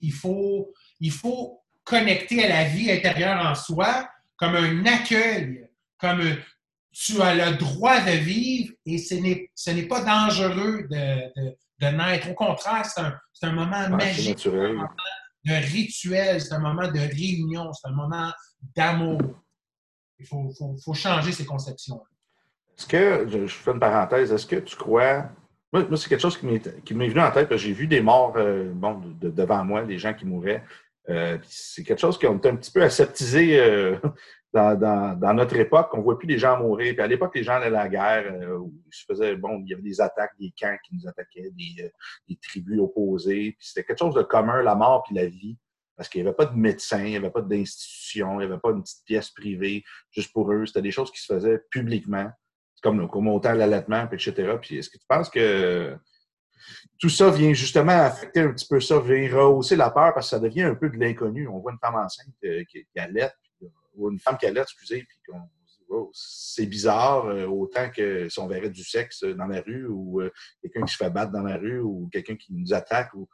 il 0.00 0.12
faut, 0.12 0.72
il 1.00 1.10
faut 1.12 1.62
connecter 1.84 2.44
à 2.44 2.48
la 2.48 2.64
vie 2.64 2.90
intérieure 2.90 3.44
en 3.44 3.54
soi 3.54 4.08
comme 4.36 4.54
un 4.54 4.84
accueil, 4.86 5.68
comme 5.98 6.22
tu 6.92 7.20
as 7.22 7.34
le 7.34 7.56
droit 7.56 8.00
de 8.00 8.10
vivre 8.10 8.74
et 8.84 8.98
ce 8.98 9.14
n'est 9.70 9.86
pas 9.86 10.00
dangereux 10.02 10.86
de, 10.90 11.52
de, 11.80 11.96
naître. 11.96 12.30
Au 12.30 12.34
contraire, 12.34 12.84
c'est 12.84 13.00
un, 13.00 13.18
un, 13.42 13.52
moment 13.52 13.88
magique, 13.88 14.46
un 14.46 14.50
moment 14.50 14.88
de 15.48 15.54
rituel, 15.54 16.40
c'est 16.40 16.54
un 16.54 16.60
moment 16.60 16.88
de 16.88 16.98
réunion, 16.98 17.72
c'est 17.72 17.88
un 17.88 17.94
moment 17.94 18.30
d'amour. 18.76 19.20
Il 20.18 20.26
faut, 20.26 20.94
changer 20.94 21.32
ces 21.32 21.44
conceptions. 21.44 22.02
Est-ce 22.76 22.86
que, 22.86 23.26
je, 23.28 23.46
fais 23.46 23.70
une 23.70 23.80
parenthèse, 23.80 24.32
est-ce 24.32 24.46
que 24.46 24.56
tu 24.56 24.76
crois 24.76 25.30
moi, 25.70 25.84
c'est 25.96 26.08
quelque 26.08 26.22
chose 26.22 26.38
qui 26.38 26.46
m'est 26.46 27.08
venu 27.08 27.20
en 27.20 27.30
tête, 27.30 27.48
parce 27.48 27.60
que 27.60 27.66
j'ai 27.68 27.74
vu 27.74 27.86
des 27.86 28.00
morts 28.00 28.32
euh, 28.36 28.70
bon, 28.72 29.02
devant 29.20 29.64
moi, 29.64 29.82
des 29.82 29.98
gens 29.98 30.14
qui 30.14 30.24
mouraient. 30.24 30.64
Euh, 31.10 31.36
c'est 31.46 31.84
quelque 31.84 32.00
chose 32.00 32.18
qui 32.18 32.26
a 32.26 32.32
été 32.32 32.48
un 32.48 32.56
petit 32.56 32.70
peu 32.70 32.82
aseptisé 32.82 33.60
euh, 33.60 33.96
dans, 34.52 35.34
notre 35.34 35.56
époque. 35.56 35.90
On 35.92 35.98
ne 35.98 36.02
voit 36.02 36.18
plus 36.18 36.26
des 36.26 36.38
gens 36.38 36.58
mourir. 36.58 36.94
Puis 36.94 37.02
à 37.02 37.06
l'époque, 37.06 37.34
les 37.34 37.42
gens 37.42 37.54
allaient 37.54 37.66
à 37.66 37.70
la 37.70 37.88
guerre, 37.88 38.32
où 38.58 38.72
il 39.10 39.36
bon, 39.36 39.60
il 39.60 39.70
y 39.70 39.74
avait 39.74 39.82
des 39.82 40.00
attaques, 40.00 40.32
des 40.38 40.52
camps 40.58 40.76
qui 40.84 40.94
nous 40.94 41.08
attaquaient, 41.08 41.50
des, 41.50 42.36
tribus 42.42 42.80
opposées. 42.80 43.56
Puis 43.58 43.68
c'était 43.68 43.84
quelque 43.84 43.98
chose 43.98 44.14
de 44.14 44.22
commun, 44.22 44.62
la 44.62 44.74
mort 44.74 45.02
puis 45.04 45.14
la 45.14 45.26
vie. 45.26 45.56
Parce 45.96 46.08
qu'il 46.08 46.22
n'y 46.22 46.28
avait 46.28 46.36
pas 46.36 46.46
de 46.46 46.56
médecin, 46.56 47.02
il 47.02 47.10
n'y 47.10 47.16
avait 47.16 47.30
pas 47.30 47.42
d'institution, 47.42 48.34
il 48.34 48.46
n'y 48.46 48.52
avait 48.52 48.60
pas 48.60 48.70
une 48.70 48.82
petite 48.82 49.04
pièce 49.04 49.30
privée 49.30 49.82
juste 50.12 50.32
pour 50.32 50.52
eux. 50.52 50.64
C'était 50.64 50.82
des 50.82 50.92
choses 50.92 51.10
qui 51.10 51.20
se 51.20 51.32
faisaient 51.32 51.60
publiquement 51.70 52.30
comme, 52.82 53.08
comme 53.08 53.26
autant 53.26 53.52
l'allaitement, 53.52 54.08
etc. 54.12 54.32
Puis 54.62 54.78
est-ce 54.78 54.90
que 54.90 54.98
tu 54.98 55.06
penses 55.08 55.28
que 55.28 55.96
tout 57.00 57.08
ça 57.08 57.30
vient 57.30 57.52
justement 57.52 57.92
affecter 57.92 58.40
un 58.40 58.52
petit 58.52 58.66
peu 58.68 58.80
ça, 58.80 59.00
vient 59.00 59.28
rehausser 59.34 59.74
la 59.74 59.90
peur? 59.90 60.14
Parce 60.14 60.26
que 60.26 60.36
ça 60.36 60.38
devient 60.38 60.62
un 60.62 60.76
peu 60.76 60.88
de 60.88 60.96
l'inconnu. 60.96 61.48
On 61.48 61.58
voit 61.58 61.72
une 61.72 61.78
femme 61.78 61.96
enceinte 61.96 62.34
euh, 62.44 62.62
qui, 62.70 62.86
qui 62.92 62.98
allait, 63.00 63.32
ou 63.98 64.10
une 64.10 64.18
femme 64.18 64.38
qui 64.38 64.46
allait, 64.46 64.62
excusez, 64.62 65.04
puis 65.04 65.18
qu'on 65.28 65.40
oh, 65.90 66.10
c'est 66.14 66.66
bizarre, 66.66 67.26
euh, 67.26 67.46
autant 67.46 67.90
que 67.90 68.28
si 68.28 68.38
on 68.38 68.46
verrait 68.46 68.70
du 68.70 68.84
sexe 68.84 69.24
dans 69.24 69.46
la 69.46 69.60
rue 69.60 69.86
ou 69.86 70.20
euh, 70.20 70.30
quelqu'un 70.62 70.84
qui 70.84 70.92
se 70.92 70.96
fait 70.96 71.10
battre 71.10 71.32
dans 71.32 71.42
la 71.42 71.56
rue 71.56 71.80
ou 71.80 72.08
quelqu'un 72.12 72.36
qui 72.36 72.52
nous 72.54 72.72
attaque. 72.72 73.12
Ou... 73.14 73.28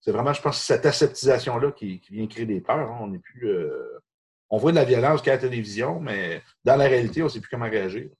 C'est 0.00 0.12
vraiment, 0.12 0.32
je 0.32 0.42
pense, 0.42 0.62
cette 0.62 0.86
aseptisation-là 0.86 1.72
qui, 1.72 2.00
vient 2.10 2.26
créer 2.26 2.46
des 2.46 2.60
peurs. 2.60 2.90
Hein. 2.90 2.98
On 3.00 3.08
n'est 3.08 3.18
plus. 3.18 3.50
On 4.48 4.58
voit 4.58 4.72
de 4.72 4.76
la 4.76 4.84
violence 4.84 5.22
qu'à 5.22 5.32
la 5.32 5.38
télévision, 5.38 6.00
mais 6.00 6.42
dans 6.64 6.76
la 6.76 6.88
réalité, 6.88 7.22
on 7.22 7.26
ne 7.26 7.30
sait 7.30 7.40
plus 7.40 7.50
comment 7.50 7.70
réagir 7.70 8.10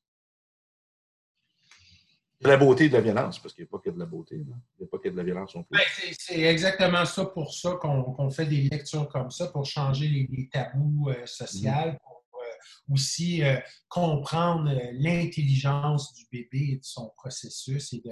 de 2.40 2.48
la 2.48 2.56
beauté 2.56 2.84
et 2.84 2.88
de 2.88 2.94
la 2.94 3.02
violence, 3.02 3.38
parce 3.38 3.54
qu'il 3.54 3.64
n'y 3.64 3.68
a 3.68 3.70
pas 3.70 3.78
que 3.78 3.90
de 3.90 3.98
la 3.98 4.06
beauté. 4.06 4.36
Il 4.36 4.46
n'y 4.46 4.86
a 4.86 4.88
pas 4.90 4.98
que 4.98 5.08
de 5.10 5.16
la 5.16 5.22
violence 5.22 5.54
non 5.54 5.62
plus. 5.62 5.76
Ben, 5.76 6.14
c'est 6.18 6.40
exactement 6.40 7.04
ça 7.04 7.26
pour 7.26 7.52
ça 7.52 7.72
qu'on 7.80 8.30
fait 8.30 8.46
des 8.46 8.62
lectures 8.62 9.08
comme 9.08 9.30
ça, 9.30 9.48
pour 9.48 9.66
changer 9.66 10.08
les, 10.08 10.48
tabous 10.48 11.10
euh, 11.10 11.26
sociaux, 11.26 11.70
mm-hmm. 11.70 11.98
pour 11.98 12.22
euh, 12.34 12.94
aussi 12.94 13.42
euh, 13.42 13.58
comprendre 13.88 14.72
l'intelligence 14.94 16.14
du 16.14 16.24
bébé 16.32 16.72
et 16.72 16.76
de 16.76 16.84
son 16.84 17.12
processus 17.14 17.92
et 17.92 18.02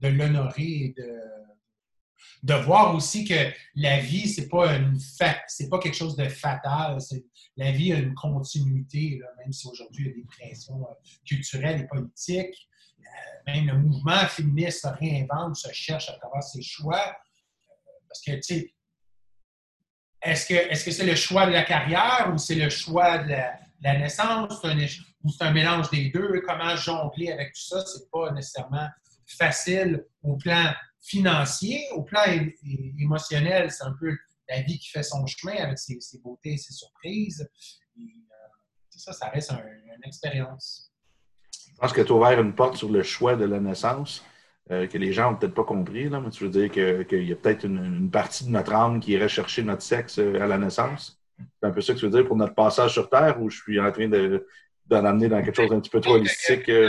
de, 0.00 0.08
l'honorer 0.08 0.62
et 0.62 0.94
de, 0.96 1.18
de 2.44 2.54
voir 2.54 2.94
aussi 2.94 3.24
que 3.24 3.50
la 3.74 3.98
vie, 3.98 4.28
c'est 4.28 4.48
pas 4.48 4.76
une 4.76 4.96
c'est 5.48 5.68
pas 5.68 5.80
quelque 5.80 5.96
chose 5.96 6.14
de 6.14 6.28
fatal. 6.28 6.98
La 7.56 7.72
vie 7.72 7.92
a 7.92 7.98
une 7.98 8.14
continuité, 8.14 9.20
même 9.38 9.52
si 9.52 9.66
aujourd'hui 9.66 10.04
il 10.04 10.08
y 10.08 10.12
a 10.12 10.14
des 10.14 10.24
pressions 10.24 10.86
culturelles 11.24 11.80
et 11.80 11.86
politiques. 11.88 12.68
Même 13.46 13.66
le 13.66 13.78
mouvement 13.78 14.26
féministe 14.28 14.82
se 14.82 14.88
réinvente, 14.88 15.56
se 15.56 15.72
cherche 15.72 16.08
à 16.08 16.12
travers 16.14 16.42
ses 16.42 16.62
choix. 16.62 17.16
Parce 18.08 18.20
que, 18.24 18.32
tu 18.36 18.42
sais, 18.42 18.74
est-ce 20.22 20.84
que 20.84 20.90
c'est 20.90 21.06
le 21.06 21.16
choix 21.16 21.46
de 21.46 21.52
la 21.52 21.64
carrière 21.64 22.30
ou 22.32 22.38
c'est 22.38 22.54
le 22.54 22.70
choix 22.70 23.18
de 23.18 23.30
la, 23.30 23.98
naissance? 23.98 24.62
Ou 25.24 25.30
c'est 25.30 25.44
un 25.44 25.52
mélange 25.52 25.90
des 25.90 26.10
deux? 26.10 26.40
Comment 26.46 26.76
jongler 26.76 27.32
avec 27.32 27.52
tout 27.54 27.62
ça? 27.62 27.84
C'est 27.84 28.10
pas 28.10 28.30
nécessairement 28.32 28.88
facile 29.26 30.04
au 30.22 30.36
plan 30.36 30.72
financier. 31.00 31.88
Au 31.92 32.02
plan 32.02 32.22
émotionnel, 32.98 33.70
c'est 33.70 33.84
un 33.84 33.94
peu 33.98 34.16
la 34.48 34.62
vie 34.62 34.78
qui 34.78 34.88
fait 34.90 35.02
son 35.02 35.26
chemin 35.26 35.56
avec 35.56 35.78
ses, 35.78 35.98
beautés 36.22 36.52
et 36.52 36.58
ses 36.58 36.72
surprises. 36.72 37.48
Euh, 37.98 38.02
ça, 38.90 39.12
ça 39.12 39.28
reste 39.28 39.50
une 39.50 40.04
expérience. 40.04 40.91
Pense 41.82 41.92
que 41.92 42.00
tu 42.00 42.12
as 42.12 42.14
ouvert 42.14 42.40
une 42.40 42.54
porte 42.54 42.76
sur 42.76 42.88
le 42.90 43.02
choix 43.02 43.34
de 43.34 43.44
la 43.44 43.58
naissance. 43.58 44.24
Euh, 44.70 44.86
que 44.86 44.96
les 44.98 45.12
gens 45.12 45.32
n'ont 45.32 45.36
peut-être 45.36 45.54
pas 45.54 45.64
compris, 45.64 46.08
là, 46.08 46.20
mais 46.20 46.30
tu 46.30 46.44
veux 46.44 46.50
dire 46.50 46.70
qu'il 46.70 47.24
y 47.24 47.32
a 47.32 47.34
peut-être 47.34 47.64
une, 47.64 48.08
partie 48.08 48.44
de 48.44 48.50
notre 48.50 48.72
âme 48.72 49.00
qui 49.00 49.10
irait 49.10 49.28
chercher 49.28 49.64
notre 49.64 49.82
sexe 49.82 50.20
euh, 50.20 50.40
à 50.40 50.46
la 50.46 50.58
naissance? 50.58 51.20
C'est 51.38 51.66
un 51.66 51.72
peu 51.72 51.80
ça 51.80 51.92
que 51.92 51.98
tu 51.98 52.04
veux 52.04 52.12
dire 52.12 52.24
pour 52.24 52.36
notre 52.36 52.54
passage 52.54 52.92
sur 52.92 53.10
Terre, 53.10 53.42
ou 53.42 53.50
je 53.50 53.60
suis 53.60 53.80
en 53.80 53.90
train 53.90 54.06
d'en 54.06 55.04
amener 55.04 55.28
dans 55.28 55.42
quelque 55.42 55.56
chose 55.56 55.70
d'un 55.70 55.80
petit 55.80 55.90
peu 55.90 56.00
trop 56.00 56.14
holistique? 56.14 56.68
Euh? 56.68 56.88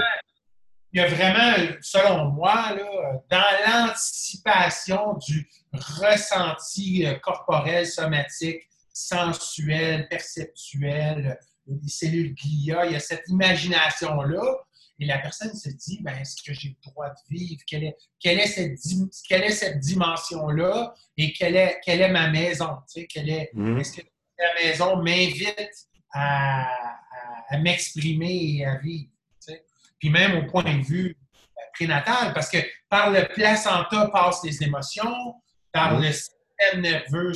Il 0.92 1.02
y 1.02 1.04
a 1.04 1.08
vraiment, 1.08 1.74
selon 1.82 2.26
moi, 2.26 2.78
dans 3.32 3.44
l'anticipation 3.66 5.18
du 5.28 5.50
ressenti 5.74 7.08
corporel, 7.24 7.88
somatique, 7.88 8.70
sensuel, 8.94 10.08
perceptuel, 10.08 11.40
des 11.66 11.90
cellules 11.90 12.36
glia, 12.36 12.86
il 12.86 12.92
y 12.92 12.96
a 12.96 13.00
cette 13.00 13.28
imagination-là 13.28 14.60
et 15.00 15.06
la 15.06 15.18
personne 15.20 15.54
se 15.56 15.70
dit, 15.70 16.00
ben, 16.02 16.16
est-ce 16.18 16.42
que 16.44 16.54
j'ai 16.54 16.70
le 16.70 16.92
droit 16.92 17.10
de 17.10 17.36
vivre? 17.36 17.62
Quelle 17.66 17.84
est, 17.86 17.98
quelle 18.20 18.40
est 18.40 18.48
cette, 18.48 18.78
quelle 19.28 19.44
est 19.44 19.52
cette 19.52 19.80
dimension-là? 19.80 20.94
Et 21.18 21.34
quelle 21.34 21.56
est, 21.56 21.80
quelle 21.84 22.02
est 22.02 22.12
ma 22.12 22.30
maison? 22.30 22.78
Tu 22.88 23.02
sais, 23.02 23.08
quelle 23.08 23.30
est, 23.30 23.50
mhm. 23.54 23.80
Est-ce 23.80 23.98
que 23.98 24.08
la 24.38 24.54
maison 24.62 24.98
m'invite 24.98 25.88
à, 26.14 26.68
à, 27.50 27.58
m'exprimer 27.58 28.58
et 28.58 28.66
à 28.66 28.78
vivre? 28.78 29.10
Tu 29.46 29.54
sais? 29.54 29.66
Puis 30.00 30.10
même 30.10 30.38
au 30.38 30.50
point 30.50 30.64
de 30.64 30.84
vue 30.84 31.18
prénatal, 31.74 32.34
parce 32.34 32.50
que 32.50 32.60
par 32.88 33.10
le 33.10 33.28
placenta 33.34 34.10
passent 34.10 34.44
les 34.44 34.62
émotions, 34.62 35.36
par 35.72 35.96
mhm. 35.96 36.04
le 36.04 36.12
nerveux, 36.78 37.34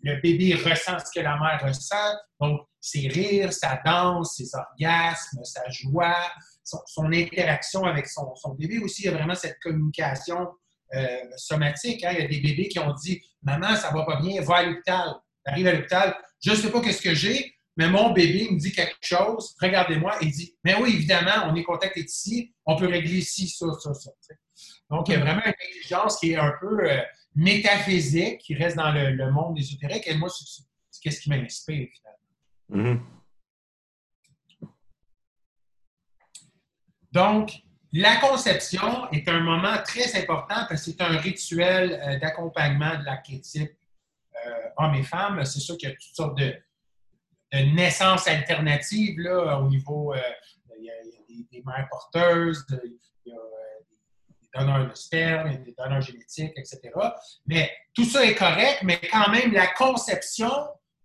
le 0.00 0.20
bébé 0.20 0.54
ressent 0.54 0.98
ce 0.98 1.18
que 1.18 1.24
la 1.24 1.38
mère 1.38 1.60
ressent. 1.62 2.14
Donc, 2.40 2.62
ses 2.80 3.08
rires, 3.08 3.52
sa 3.52 3.80
danse, 3.84 4.36
ses 4.36 4.50
orgasmes, 4.54 5.44
sa 5.44 5.62
joie, 5.70 6.16
son, 6.64 7.12
interaction 7.12 7.84
avec 7.84 8.06
son, 8.06 8.34
bébé 8.58 8.78
aussi. 8.78 9.02
Il 9.02 9.04
y 9.06 9.08
a 9.08 9.12
vraiment 9.12 9.34
cette 9.34 9.58
communication 9.60 10.48
euh, 10.94 11.18
somatique. 11.36 12.04
Hein. 12.04 12.12
Il 12.12 12.20
y 12.20 12.24
a 12.24 12.28
des 12.28 12.40
bébés 12.40 12.68
qui 12.68 12.78
ont 12.78 12.92
dit 12.94 13.22
Maman, 13.42 13.76
ça 13.76 13.90
va 13.92 14.04
pas 14.04 14.20
bien, 14.20 14.40
va 14.42 14.56
à 14.56 14.62
l'hôpital. 14.64 15.14
Arrive 15.44 15.66
à 15.66 15.72
l'hôpital, 15.72 16.16
je 16.40 16.50
ne 16.50 16.56
sais 16.56 16.70
pas 16.70 16.80
qu'est-ce 16.80 17.02
que 17.02 17.14
j'ai, 17.14 17.52
mais 17.76 17.88
mon 17.88 18.12
bébé 18.12 18.48
me 18.50 18.58
dit 18.58 18.72
quelque 18.72 18.96
chose, 19.00 19.56
regardez-moi, 19.60 20.22
et 20.22 20.26
dit 20.26 20.56
Mais 20.64 20.76
oui, 20.76 20.90
évidemment, 20.94 21.46
on 21.46 21.56
est 21.56 21.64
d'être 21.80 21.96
ici, 21.96 22.54
on 22.66 22.76
peut 22.76 22.86
régler 22.86 23.18
ici, 23.18 23.48
ça, 23.48 23.66
ça, 23.80 23.92
ça. 23.94 24.10
Donc, 24.90 25.08
il 25.08 25.12
y 25.12 25.16
a 25.16 25.20
vraiment 25.20 25.42
une 25.44 25.50
intelligence 25.50 26.18
qui 26.18 26.32
est 26.32 26.36
un 26.36 26.52
peu 26.60 26.90
euh, 26.90 27.02
métaphysique, 27.34 28.38
qui 28.38 28.54
reste 28.54 28.76
dans 28.76 28.92
le, 28.92 29.30
monde 29.30 29.58
ésotérique. 29.58 30.06
Et 30.06 30.14
moi, 30.14 30.28
c'est 30.30 31.10
ce 31.10 31.20
qui 31.20 31.30
m'inspire, 31.30 31.88
finalement. 32.68 32.92
Mm-hmm. 32.94 33.00
Donc, 37.12 37.62
la 37.92 38.16
conception 38.16 39.10
est 39.10 39.28
un 39.28 39.40
moment 39.40 39.76
très 39.84 40.18
important 40.18 40.66
parce 40.68 40.86
que 40.86 40.92
c'est 40.92 41.00
un 41.02 41.18
rituel 41.18 42.00
euh, 42.02 42.18
d'accompagnement 42.18 42.98
de 42.98 43.04
l'archétype 43.04 43.76
euh, 44.46 44.50
hommes 44.78 44.94
et 44.94 45.02
femmes. 45.02 45.44
C'est 45.44 45.60
sûr 45.60 45.76
qu'il 45.76 45.90
y 45.90 45.92
a 45.92 45.94
toutes 45.94 46.16
sortes 46.16 46.38
de, 46.38 46.54
naissances 47.52 48.26
alternatives 48.26 49.20
là, 49.20 49.60
au 49.60 49.68
niveau. 49.68 50.14
Euh, 50.14 50.20
il, 50.78 50.86
y 50.86 50.90
a, 50.90 50.94
des, 51.50 51.62
mères 51.66 51.86
porteuses, 51.90 52.64
il 52.70 52.74
y 52.74 52.78
a 52.78 52.80
des 52.80 53.11
donneurs 54.54 54.88
de 54.88 54.94
sperme, 54.94 55.50
il 55.52 55.62
des 55.62 55.74
donneurs 55.76 56.00
génétiques, 56.00 56.52
etc. 56.56 56.80
Mais 57.46 57.70
tout 57.94 58.04
ça 58.04 58.24
est 58.24 58.34
correct, 58.34 58.80
mais 58.82 59.00
quand 59.10 59.30
même, 59.30 59.52
la 59.52 59.68
conception 59.68 60.50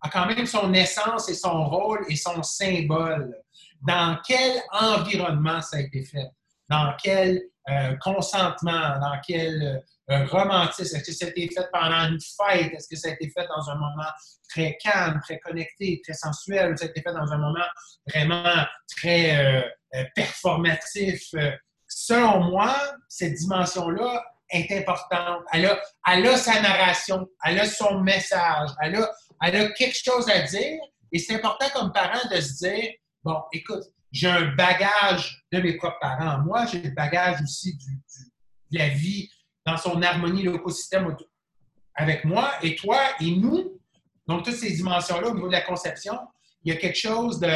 a 0.01 0.09
quand 0.09 0.25
même 0.27 0.45
son 0.45 0.73
essence 0.73 1.29
et 1.29 1.33
son 1.33 1.65
rôle 1.67 2.05
et 2.09 2.15
son 2.15 2.43
symbole. 2.43 3.35
Dans 3.81 4.17
quel 4.25 4.61
environnement 4.71 5.61
ça 5.61 5.77
a 5.77 5.81
été 5.81 6.03
fait? 6.03 6.29
Dans 6.69 6.93
quel 7.01 7.41
euh, 7.69 7.95
consentement? 8.01 8.99
Dans 8.99 9.19
quel 9.25 9.83
euh, 10.09 10.25
romantisme? 10.25 10.97
Est-ce 10.97 11.03
que 11.03 11.11
ça 11.13 11.25
a 11.25 11.29
été 11.29 11.49
fait 11.53 11.67
pendant 11.71 12.09
une 12.09 12.19
fête? 12.19 12.73
Est-ce 12.73 12.87
que 12.87 12.95
ça 12.95 13.09
a 13.09 13.11
été 13.11 13.29
fait 13.29 13.47
dans 13.47 13.69
un 13.69 13.75
moment 13.75 14.09
très 14.49 14.77
calme, 14.81 15.19
très 15.23 15.39
connecté, 15.39 16.01
très 16.03 16.13
sensuel? 16.13 16.73
Ou 16.73 16.77
ça 16.77 16.85
a 16.85 16.89
été 16.89 17.01
fait 17.01 17.13
dans 17.13 17.31
un 17.31 17.37
moment 17.37 17.65
vraiment 18.13 18.65
très 18.95 19.63
euh, 19.93 20.03
performatif? 20.15 21.33
Selon 21.87 22.51
moi, 22.51 22.75
cette 23.07 23.33
dimension-là 23.33 24.23
est 24.49 24.71
importante. 24.77 25.43
Elle 25.51 25.65
a, 25.65 25.79
elle 26.07 26.27
a, 26.27 26.37
sa 26.37 26.61
narration, 26.61 27.27
elle 27.43 27.59
a 27.59 27.65
son 27.65 28.01
message, 28.01 28.69
elle 28.81 28.95
a, 28.95 29.69
quelque 29.71 29.97
chose 29.97 30.29
à 30.29 30.41
dire. 30.41 30.79
Et 31.11 31.19
c'est 31.19 31.35
important 31.35 31.67
comme 31.73 31.91
parent 31.91 32.27
de 32.29 32.39
se 32.39 32.65
dire, 32.65 32.91
bon, 33.23 33.37
écoute, 33.53 33.83
j'ai 34.11 34.29
un 34.29 34.55
bagage 34.55 35.43
de 35.51 35.59
mes 35.59 35.77
propres 35.77 35.99
parents. 35.99 36.39
Moi, 36.39 36.65
j'ai 36.65 36.81
le 36.81 36.91
bagage 36.91 37.41
aussi 37.41 37.77
de 37.77 38.77
la 38.77 38.89
vie 38.89 39.29
dans 39.65 39.77
son 39.77 40.01
harmonie, 40.01 40.43
l'écosystème 40.43 41.15
avec 41.95 42.25
moi 42.25 42.51
et 42.61 42.75
toi 42.75 42.99
et 43.19 43.35
nous. 43.35 43.79
Donc, 44.27 44.43
toutes 44.43 44.55
ces 44.55 44.71
dimensions-là 44.71 45.27
au 45.27 45.33
niveau 45.33 45.47
de 45.47 45.53
la 45.53 45.61
conception, 45.61 46.17
il 46.63 46.73
y 46.73 46.75
a 46.75 46.79
quelque 46.79 46.97
chose 46.97 47.39
de. 47.39 47.47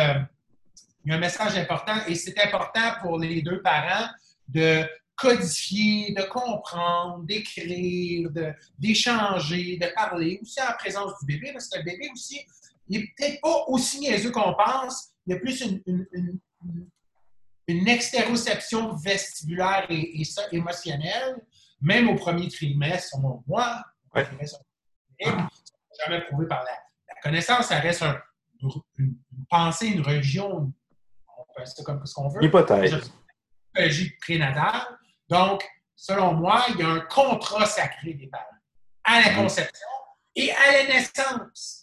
Il 1.04 1.10
y 1.10 1.14
a 1.14 1.18
un 1.18 1.20
message 1.20 1.58
important 1.58 1.96
et 2.08 2.16
c'est 2.16 2.40
important 2.40 2.94
pour 3.02 3.20
les 3.20 3.42
deux 3.42 3.62
parents 3.62 4.08
de 4.48 4.86
codifier, 5.16 6.14
de 6.14 6.24
comprendre, 6.24 7.24
d'écrire, 7.24 8.30
d'échanger, 8.78 9.78
de, 9.78 9.94
parler, 9.94 10.40
aussi 10.42 10.60
en 10.62 10.74
présence 10.78 11.14
du 11.22 11.28
bébé, 11.28 11.54
parce 11.54 11.70
que 11.70 11.78
le 11.78 11.84
bébé 11.84 12.10
aussi, 12.12 12.42
il 12.88 13.00
n'est 13.00 13.08
peut-être 13.16 13.42
pas 13.42 13.66
aussi 13.68 14.00
niaiseux 14.00 14.32
qu'on 14.32 14.54
pense, 14.54 15.12
il 15.26 15.34
y 15.34 15.36
a 15.36 15.40
plus 15.40 15.62
une, 15.62 15.82
une, 15.86 16.40
une, 17.68 17.88
extéroception 17.88 18.96
vestibulaire 18.96 19.86
et, 19.90 20.24
émotionnelle, 20.52 21.38
même 21.80 22.10
au 22.10 22.16
premier 22.16 22.48
trimestre, 22.48 23.18
moi, 23.48 23.84
ouais. 24.16 24.26
jamais 26.06 26.22
prouvé 26.22 26.48
par 26.48 26.64
la, 26.64 26.72
connaissance, 27.22 27.68
ça 27.68 27.80
reste 27.80 28.04
une, 28.98 29.16
pensée, 29.48 29.88
une 29.88 30.02
religion, 30.02 30.74
c'est 31.66 31.84
comme 31.84 32.06
ce 32.06 32.14
qu'on 32.14 32.30
veut. 32.30 32.44
Hypothèse. 32.44 33.12
Prénatale. 34.22 34.82
Donc, 35.30 35.64
selon 35.96 36.34
moi, 36.34 36.64
il 36.70 36.80
y 36.80 36.84
a 36.84 36.90
un 36.90 37.00
contrat 37.02 37.66
sacré 37.66 38.14
des 38.14 38.28
parents 38.28 38.46
à 39.04 39.22
la 39.22 39.34
conception 39.34 39.88
et 40.36 40.52
à 40.52 40.72
la 40.72 40.94
naissance. 40.94 41.82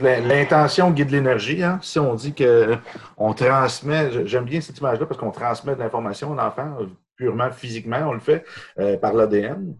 L'intention 0.00 0.90
guide 0.90 1.10
l'énergie. 1.10 1.62
Hein? 1.62 1.78
Si 1.82 1.98
on 1.98 2.14
dit 2.14 2.34
qu'on 2.34 3.34
transmet, 3.34 4.26
j'aime 4.26 4.44
bien 4.44 4.60
cette 4.60 4.78
image-là 4.78 5.06
parce 5.06 5.20
qu'on 5.20 5.30
transmet 5.30 5.74
de 5.74 5.80
l'information 5.80 6.36
à 6.38 6.44
l'enfant, 6.44 6.78
purement 7.16 7.50
physiquement, 7.50 8.08
on 8.08 8.14
le 8.14 8.20
fait 8.20 8.44
euh, 8.78 8.96
par 8.96 9.12
l'ADN, 9.12 9.76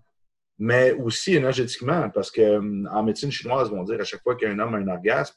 mais 0.59 0.93
aussi 0.93 1.35
énergétiquement, 1.35 2.11
parce 2.11 2.31
qu'en 2.31 3.03
médecine 3.03 3.33
chinoise, 3.33 3.69
ils 3.71 3.77
vont 3.77 3.85
dire 3.85 4.01
à 4.01 4.05
chaque 4.05 4.23
fois 4.23 4.37
qu'un 4.37 4.59
homme 4.59 4.75
a 4.75 4.79
un 4.79 4.89
orgasme, 4.89 5.35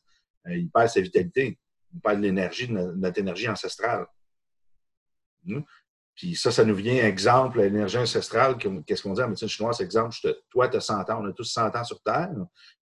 euh, 0.47 0.55
il 0.55 0.69
perd 0.69 0.89
sa 0.89 1.01
vitalité, 1.01 1.57
il 1.93 1.99
perd 1.99 2.17
de 2.17 2.23
l'énergie, 2.23 2.71
notre 2.71 3.19
énergie 3.19 3.49
ancestrale. 3.49 4.05
Hmm? 5.45 5.61
Puis 6.17 6.35
ça, 6.35 6.49
ça 6.49 6.65
nous 6.65 6.73
vient 6.73 7.05
exemple, 7.05 7.61
l'énergie 7.61 7.99
ancestrale, 7.99 8.57
qu'est-ce 8.57 9.03
qu'on 9.03 9.13
dit 9.13 9.21
en 9.21 9.27
médecine 9.27 9.47
chinoise? 9.47 9.79
Exemple, 9.81 10.15
toi, 10.49 10.67
tu 10.67 10.77
as 10.77 10.81
100 10.81 11.11
ans, 11.11 11.21
on 11.21 11.27
a 11.27 11.31
tous 11.31 11.43
100 11.43 11.75
ans 11.75 11.83
sur 11.83 12.01
Terre. 12.01 12.31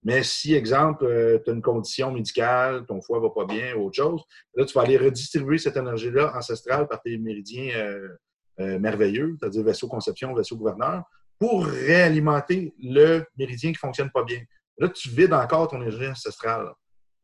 Mais 0.03 0.23
si, 0.23 0.55
exemple, 0.55 1.03
euh, 1.03 1.37
tu 1.43 1.51
as 1.51 1.53
une 1.53 1.61
condition 1.61 2.13
médicale, 2.13 2.85
ton 2.85 3.01
foie 3.01 3.19
va 3.19 3.29
pas 3.29 3.43
bien, 3.43 3.75
autre 3.75 3.97
chose, 3.97 4.23
là, 4.55 4.63
tu 4.63 4.73
vas 4.73 4.83
aller 4.83 4.97
redistribuer 4.97 5.57
cette 5.57 5.75
énergie-là 5.75 6.33
ancestrale 6.33 6.87
par 6.87 7.01
tes 7.01 7.17
méridiens 7.17 7.75
euh, 7.75 8.07
euh, 8.61 8.79
merveilleux, 8.79 9.35
c'est-à-dire 9.37 9.63
vaisseau 9.63 9.89
conception, 9.89 10.33
vaisseau 10.33 10.55
gouverneur, 10.55 11.03
pour 11.37 11.65
réalimenter 11.65 12.73
le 12.81 13.25
méridien 13.37 13.73
qui 13.73 13.79
fonctionne 13.79 14.11
pas 14.11 14.23
bien. 14.23 14.39
Là, 14.77 14.87
tu 14.87 15.09
vides 15.09 15.33
encore 15.33 15.67
ton 15.67 15.81
énergie 15.81 16.07
ancestrale. 16.07 16.71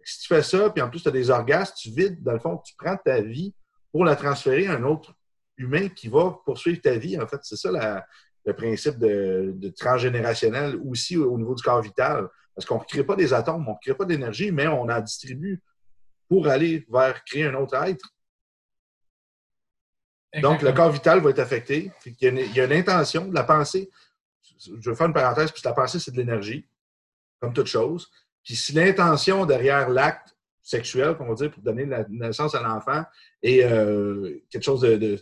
Si 0.04 0.22
tu 0.22 0.28
fais 0.28 0.44
ça, 0.44 0.70
puis 0.70 0.82
en 0.82 0.90
plus, 0.90 1.02
tu 1.02 1.08
as 1.08 1.12
des 1.12 1.30
orgasmes, 1.30 1.74
tu 1.78 1.90
vides, 1.92 2.22
dans 2.24 2.34
le 2.34 2.40
fond, 2.40 2.58
tu 2.58 2.74
prends 2.78 2.98
ta 2.98 3.22
vie 3.22 3.54
pour 3.92 4.06
la 4.06 4.16
transférer 4.16 4.68
à 4.68 4.74
un 4.74 4.84
autre 4.84 5.14
humain 5.58 5.90
qui 5.90 6.08
va 6.08 6.40
poursuivre 6.46 6.82
ta 6.82 6.96
vie. 6.98 7.20
En 7.20 7.28
fait, 7.28 7.40
c'est 7.44 7.56
ça 7.56 8.04
le 8.46 8.54
principe 8.54 8.98
de, 8.98 9.74
transgénérationnel 9.78 10.80
aussi 10.86 11.18
au, 11.18 11.38
niveau 11.38 11.56
du 11.56 11.64
corps 11.64 11.82
vital. 11.82 12.28
Parce 12.56 12.66
qu'on 12.66 12.80
ne 12.80 12.84
crée 12.84 13.04
pas 13.04 13.16
des 13.16 13.34
atomes, 13.34 13.68
on 13.68 13.72
ne 13.72 13.78
crée 13.82 13.94
pas 13.94 14.06
d'énergie, 14.06 14.52
mais 14.52 14.68
on 14.68 14.84
en 14.84 15.00
distribue 15.00 15.62
pour 16.28 16.48
aller 16.48 16.86
vers 16.90 17.24
créer 17.24 17.46
un 17.46 17.56
autre 17.56 17.76
être. 17.76 18.10
Donc, 20.42 20.62
le 20.62 20.72
corps 20.72 20.92
vital 20.92 21.20
va 21.20 21.32
être 21.32 21.40
affecté. 21.40 21.92
Il 22.06 22.16
y, 22.22 22.26
a 22.26 22.30
une, 22.30 22.38
il 22.38 22.56
y 22.56 22.62
a 22.62 22.66
une 22.66 22.72
intention, 22.72 23.28
de 23.28 23.36
la 23.36 23.44
pensée. 23.44 23.90
Je 24.58 24.90
vais 24.90 24.96
faire 24.96 25.08
une 25.08 25.14
parenthèse, 25.14 25.52
puis 25.52 25.62
la 25.66 25.74
pensée, 25.74 26.00
c'est 26.00 26.12
de 26.12 26.18
l'énergie, 26.18 26.66
comme 27.40 27.54
toute 27.54 27.68
chose. 27.68 28.10
Puis 28.44 28.56
si 28.56 28.74
l'intention 28.74 29.46
derrière 29.46 29.90
l'acte 29.90 30.36
sexuel, 30.62 31.16
qu'on 31.16 31.28
va 31.28 31.36
dire, 31.36 31.52
pour 31.52 31.64
donner 31.64 31.86
la 31.86 32.06
naissance 32.10 32.56
à 32.56 32.62
l'enfant, 32.62 33.04
est 33.42 33.64
euh, 33.64 34.40
quelque 34.50 34.64
chose 34.64 34.82
de, 34.82 35.20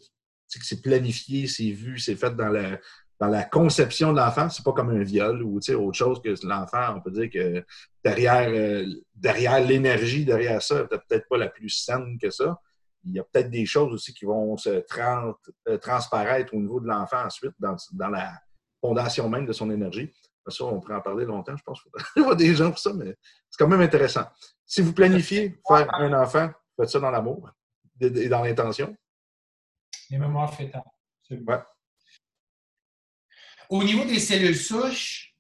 c'est 0.48 0.82
planifié, 0.82 1.48
c'est 1.48 1.72
vu, 1.72 2.00
c'est 2.00 2.16
fait 2.16 2.36
dans 2.36 2.50
la, 2.50 2.80
dans 3.20 3.28
la 3.28 3.44
conception 3.44 4.14
de 4.14 4.20
l'enfant. 4.20 4.50
C'est 4.50 4.64
pas 4.64 4.74
comme 4.74 4.90
un 4.90 5.04
viol 5.04 5.44
ou 5.44 5.58
autre 5.58 5.94
chose 5.94 6.22
que 6.22 6.34
l'enfant, 6.46 6.96
on 6.96 7.02
peut 7.02 7.12
dire 7.12 7.30
que 7.30 7.66
derrière, 8.04 8.50
euh, 8.50 8.86
derrière 9.14 9.60
l'énergie, 9.62 10.26
derrière 10.26 10.62
ça, 10.62 10.86
peut-être 10.86 11.28
pas 11.30 11.38
la 11.38 11.50
plus 11.50 11.70
saine 11.70 12.18
que 12.22 12.30
ça. 12.30 12.60
Il 13.06 13.14
y 13.14 13.20
a 13.20 13.24
peut-être 13.24 13.50
des 13.50 13.66
choses 13.66 13.94
aussi 13.94 14.14
qui 14.14 14.26
vont 14.26 14.58
se 14.58 14.70
euh, 14.70 15.78
transparaître 15.78 16.54
au 16.54 16.60
niveau 16.60 16.80
de 16.80 16.88
l'enfant 16.88 17.26
ensuite 17.26 17.54
dans, 17.58 17.76
dans, 17.94 18.10
la 18.10 18.34
fondation 18.82 19.30
même 19.30 19.46
de 19.46 19.54
son 19.54 19.72
énergie. 19.72 20.12
Ça, 20.48 20.64
on 20.64 20.80
pourrait 20.80 20.96
en 20.96 21.02
parler 21.02 21.26
longtemps, 21.26 21.56
je 21.56 21.64
pense. 21.64 21.80
Il 22.16 22.24
y 22.24 22.26
a 22.26 22.36
des 22.36 22.56
gens 22.56 22.70
pour 22.70 22.80
ça, 22.80 22.92
mais 22.94 23.16
c'est 23.50 23.58
quand 23.60 23.68
même 23.68 23.82
intéressant. 23.82 24.26
Si 24.66 24.82
vous 24.82 24.94
planifiez 24.94 25.60
faire 25.68 25.94
un 25.94 26.14
enfant, 26.14 26.50
faites 26.76 26.90
ça 26.90 27.00
dans 27.00 27.12
l'amour 27.12 27.52
et 28.00 28.30
dans 28.30 28.44
l'intention 28.44 28.96
les 30.10 30.18
mémoires 30.18 30.54
fétales. 30.54 30.84
Au 33.70 33.84
niveau 33.84 34.06
des 34.06 34.20
cellules 34.20 34.56
souches, 34.56 35.36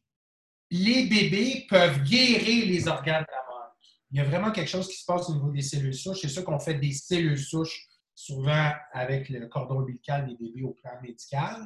les 0.69 1.07
bébés 1.07 1.65
peuvent 1.67 2.03
guérir 2.03 2.67
les 2.67 2.87
organes 2.87 3.23
de 3.23 3.31
la 3.31 3.37
mère. 3.37 3.71
Il 4.11 4.17
y 4.17 4.21
a 4.21 4.23
vraiment 4.25 4.51
quelque 4.51 4.69
chose 4.69 4.87
qui 4.87 4.97
se 4.97 5.05
passe 5.05 5.29
au 5.29 5.33
niveau 5.33 5.51
des 5.51 5.63
cellules 5.63 5.95
souches. 5.95 6.19
C'est 6.21 6.29
sûr 6.29 6.45
qu'on 6.45 6.59
fait 6.59 6.75
des 6.75 6.91
cellules 6.91 7.39
souches 7.39 7.87
souvent 8.13 8.71
avec 8.91 9.29
le 9.29 9.47
cordon 9.47 9.79
ombilical 9.79 10.27
des 10.27 10.35
bébés 10.35 10.63
au 10.63 10.73
plan 10.73 10.91
médical. 11.01 11.65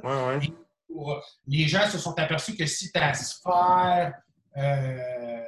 Les 1.47 1.67
gens 1.67 1.88
se 1.89 1.97
sont 1.97 2.17
aperçus 2.19 2.56
que 2.56 2.65
si 2.65 2.91
ta 2.91 3.13
sphère 3.13 4.13
euh, 4.58 5.43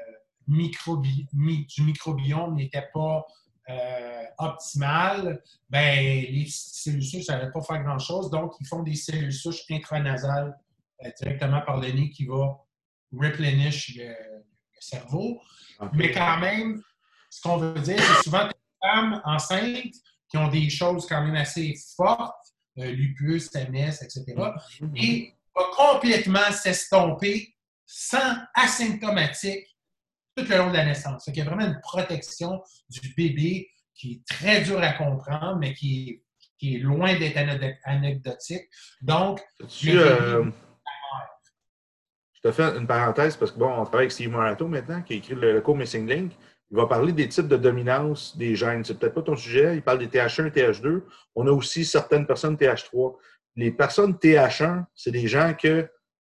du 0.47 1.84
microbiome 1.84 2.55
n'était 2.55 2.88
pas 2.93 3.25
euh, 3.67 4.23
optimale, 4.38 5.41
ben, 5.69 5.99
les 5.99 6.45
cellules 6.47 7.03
souches, 7.03 7.27
va 7.27 7.47
pas 7.47 7.62
faire 7.62 7.84
grand-chose. 7.84 8.29
Donc, 8.29 8.53
ils 8.60 8.67
font 8.67 8.84
des 8.84 8.93
cellules 8.93 9.34
souches 9.34 9.63
intranasales 9.71 10.55
euh, 11.03 11.10
directement 11.19 11.62
par 11.62 11.79
le 11.79 11.89
nez 11.89 12.10
qui 12.12 12.25
va 12.25 12.58
replenish 13.12 13.95
le, 13.97 14.13
cerveau. 14.79 15.41
Mais 15.93 16.12
quand 16.12 16.38
même, 16.38 16.79
ce 17.29 17.41
qu'on 17.41 17.58
veut 17.58 17.79
dire, 17.79 17.99
c'est 17.99 18.23
souvent 18.23 18.45
des 18.45 18.53
femmes 18.84 19.19
enceintes 19.25 19.95
qui 20.29 20.38
ont 20.38 20.47
des 20.47 20.69
choses 20.69 21.08
quand 21.08 21.23
même 21.23 21.36
assez 21.36 21.73
fortes, 21.95 22.53
euh, 22.77 22.91
lupus, 22.91 23.49
MS, 23.55 24.03
etc. 24.03 24.36
Et 24.95 25.34
va 25.55 25.63
complètement 25.75 26.51
s'estomper 26.51 27.55
sans 27.85 28.35
asymptomatique 28.55 29.65
tout 30.35 30.45
le 30.49 30.57
long 30.57 30.69
de 30.69 30.75
la 30.75 30.85
naissance. 30.85 31.27
Il 31.27 31.37
y 31.37 31.41
a 31.41 31.45
vraiment 31.45 31.65
une 31.65 31.79
protection 31.81 32.61
du 32.89 33.13
bébé 33.15 33.69
qui 33.93 34.13
est 34.13 34.27
très 34.27 34.61
dur 34.61 34.81
à 34.81 34.91
comprendre, 34.93 35.57
mais 35.57 35.73
qui 35.73 36.21
est, 36.61 36.79
loin 36.79 37.17
d'être 37.17 37.37
anecdotique. 37.85 38.63
Donc, 39.01 39.41
euh, 39.85 40.43
je 42.33 42.41
te 42.41 42.51
fais 42.51 42.63
une 42.77 42.87
parenthèse 42.87 43.37
parce 43.37 43.51
que 43.51 43.59
bon, 43.59 43.67
on 43.67 43.83
travaille 43.83 44.01
avec 44.01 44.11
Steve 44.11 44.31
Morato 44.31 44.67
maintenant, 44.67 45.01
qui 45.01 45.13
a 45.13 45.15
écrit 45.17 45.35
le, 45.35 45.61
cours 45.61 45.77
Missing 45.77 46.07
Link. 46.07 46.33
Il 46.71 46.77
va 46.77 46.87
parler 46.87 47.13
des 47.13 47.29
types 47.29 47.47
de 47.47 47.57
dominance 47.57 48.35
des 48.35 48.55
gènes. 48.55 48.83
C'est 48.83 48.97
peut-être 48.97 49.13
pas 49.13 49.21
ton 49.21 49.35
sujet. 49.35 49.75
Il 49.75 49.83
parle 49.83 49.99
des 49.99 50.07
TH1 50.07 50.47
et 50.47 50.49
TH2. 50.49 51.03
On 51.35 51.47
a 51.47 51.51
aussi 51.51 51.85
certaines 51.85 52.25
personnes 52.25 52.55
TH3. 52.55 53.15
Les 53.55 53.71
personnes 53.71 54.13
TH1, 54.13 54.85
c'est 54.93 55.11
des 55.11 55.27
gens 55.27 55.53
que, 55.53 55.89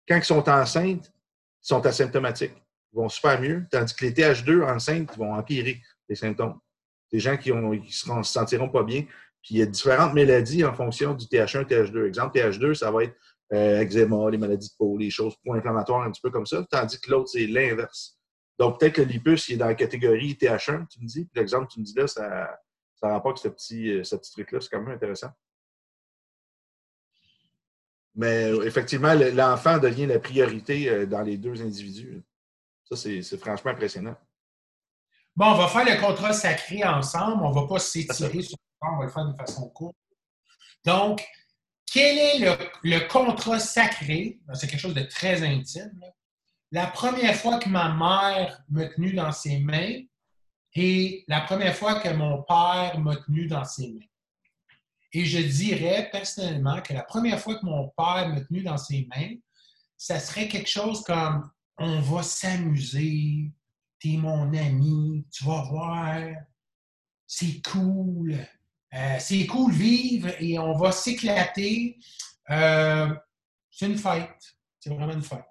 quand 0.09 0.17
ils 0.17 0.25
sont 0.25 0.49
enceintes, 0.49 1.13
sont 1.61 1.85
asymptomatiques 1.87 2.63
vont 2.93 3.09
super 3.09 3.41
mieux, 3.41 3.67
tandis 3.71 3.95
que 3.95 4.05
les 4.05 4.13
TH2 4.13 4.63
enceintes 4.65 5.17
vont 5.17 5.35
empirer 5.35 5.81
les 6.09 6.15
symptômes. 6.15 6.59
Des 7.13 7.21
gens 7.21 7.37
qui 7.37 7.53
ne 7.53 7.81
se 7.89 8.23
sentiront 8.23 8.69
pas 8.69 8.83
bien. 8.83 9.03
Puis 9.43 9.55
il 9.55 9.59
y 9.59 9.63
a 9.63 9.67
différentes 9.67 10.15
maladies 10.15 10.65
en 10.65 10.73
fonction 10.73 11.15
du 11.15 11.27
TH1 11.27 11.67
TH2. 11.67 12.07
Exemple, 12.07 12.39
TH2, 12.39 12.75
ça 12.75 12.91
va 12.91 13.05
être 13.05 13.17
euh, 13.53 13.81
eczéma, 13.81 14.31
les 14.31 14.39
maladies 14.39 14.69
de 14.69 14.75
peau, 14.79 14.97
les 14.97 15.11
choses 15.11 15.35
pro 15.43 15.55
inflammatoires, 15.55 16.03
un 16.03 16.11
petit 16.11 16.21
peu 16.21 16.31
comme 16.31 16.47
ça, 16.47 16.65
tandis 16.71 17.01
que 17.01 17.11
l'autre, 17.11 17.29
c'est 17.29 17.47
l'inverse. 17.47 18.19
Donc, 18.59 18.79
peut-être 18.79 18.95
que 18.95 19.03
le 19.03 19.09
lipus, 19.09 19.49
il 19.49 19.55
est 19.55 19.57
dans 19.57 19.67
la 19.67 19.75
catégorie 19.75 20.35
TH1, 20.35 20.87
tu 20.89 21.01
me 21.01 21.07
dis. 21.07 21.25
Puis 21.25 21.41
l'exemple 21.41 21.67
tu 21.71 21.81
me 21.81 21.85
dis 21.85 21.95
là, 21.95 22.07
ça, 22.07 22.57
ça 22.95 23.09
rapporte 23.09 23.39
ce 23.39 23.49
petit, 23.49 23.91
euh, 23.91 24.05
ce 24.05 24.17
petit 24.17 24.33
truc-là. 24.33 24.61
C'est 24.61 24.69
quand 24.71 24.81
même 24.81 24.95
intéressant. 24.95 25.31
Mais 28.15 28.51
effectivement, 28.65 29.15
l'enfant 29.15 29.79
devient 29.79 30.07
la 30.07 30.19
priorité 30.19 31.07
dans 31.07 31.23
les 31.23 31.39
deux 31.39 31.63
individus. 31.63 32.23
Ça, 32.85 32.97
c'est 32.97 33.37
franchement 33.39 33.71
impressionnant. 33.71 34.17
Bon, 35.35 35.47
on 35.47 35.55
va 35.55 35.69
faire 35.69 35.85
le 35.85 35.99
contrat 36.01 36.33
sacré 36.35 36.85
ensemble. 36.85 37.43
On 37.43 37.51
ne 37.51 37.55
va 37.55 37.67
pas 37.67 37.79
s'étirer 37.79 38.43
sur 38.43 38.57
le 38.83 38.89
on 38.89 38.99
va 38.99 39.05
le 39.05 39.11
faire 39.11 39.25
de 39.25 39.37
façon 39.37 39.69
courte. 39.71 39.97
Donc, 40.85 41.25
quel 41.91 42.19
est 42.19 42.59
le, 42.83 43.09
contrat 43.09 43.59
sacré? 43.59 44.41
Ben, 44.47 44.55
c'est 44.55 44.67
quelque 44.67 44.81
chose 44.81 44.95
de 44.95 45.03
très 45.03 45.43
intime. 45.43 46.01
La 46.71 46.87
première 46.87 47.35
fois 47.35 47.59
que 47.59 47.69
ma 47.69 47.95
mère 47.95 48.63
m'a 48.71 48.87
tenu 48.89 49.13
dans 49.13 49.33
ses 49.33 49.61
mains 49.61 50.01
et 50.75 51.25
la 51.29 51.43
première 51.43 51.77
fois 51.77 52.01
que 52.01 52.09
mon 52.09 52.43
père 52.43 52.99
m'a 52.99 53.17
tenu 53.17 53.47
dans 53.47 53.65
ses 53.65 53.93
mains. 53.93 54.07
Et 55.13 55.25
je 55.25 55.39
dirais 55.39 56.09
personnellement 56.11 56.81
que 56.81 56.95
la 56.95 57.03
première 57.03 57.39
fois 57.39 57.57
que 57.57 57.67
mon 57.67 57.89
père 57.97 58.29
m'a 58.29 58.41
tenu 58.41 58.63
dans 58.63 58.79
ses 58.79 59.07
mains, 59.15 59.35
ça 59.97 60.19
serait 60.19 60.49
quelque 60.49 60.71
chose 60.71 61.03
comme 61.05 61.51
on 61.79 62.01
va 62.01 62.23
s'amuser, 62.23 63.51
t'es 64.01 64.17
mon 64.17 64.53
ami, 64.55 65.27
tu 65.31 65.45
vas 65.45 65.63
voir, 65.63 66.19
c'est 67.27 67.63
cool, 67.63 68.37
euh, 68.95 69.17
c'est 69.19 69.47
cool 69.47 69.73
vivre 69.73 70.31
et 70.39 70.59
on 70.59 70.77
va 70.77 70.93
s'éclater. 70.93 71.99
Euh, 72.51 73.15
c'est 73.71 73.87
une 73.87 73.99
fête. 73.99 74.57
C'est 74.81 74.91
vraiment 74.91 75.13
une 75.13 75.23
fête. 75.23 75.45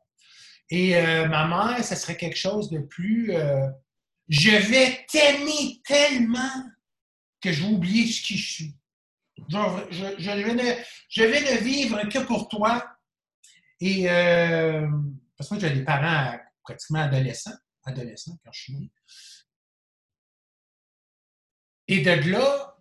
Et 0.70 0.96
euh, 0.96 1.28
ma 1.28 1.48
mère, 1.48 1.84
ça 1.84 1.96
serait 1.96 2.18
quelque 2.18 2.38
chose 2.38 2.70
de 2.70 2.80
plus. 2.80 3.34
je 4.28 4.52
vais 4.52 5.06
t'aimer 5.10 5.82
tellement 5.86 6.64
que 7.42 7.52
je 7.52 7.64
vais 7.64 7.74
oublier 7.74 8.08
ce 8.08 8.22
qui 8.22 8.38
je 8.38 8.54
suis. 8.54 8.76
Genre, 9.50 9.82
je, 9.90 10.04
vais 10.04 10.54
ne, 10.54 10.84
je, 11.10 11.24
vais 11.24 11.42
ne, 11.42 11.62
vivre 11.62 12.04
que 12.10 12.20
pour 12.20 12.48
toi. 12.48 12.86
Et 13.80 14.06
parce 14.06 15.50
que 15.50 15.56
moi, 15.56 15.60
j'ai 15.60 15.72
des 15.72 15.84
parents 15.84 16.38
pratiquement 16.64 17.00
adolescents, 17.00 17.58
adolescents 17.84 18.38
quand 18.44 18.52
je 18.52 18.62
suis 18.62 18.76
né. 18.76 18.92
Et 21.88 22.02
de 22.02 22.32
là, 22.32 22.78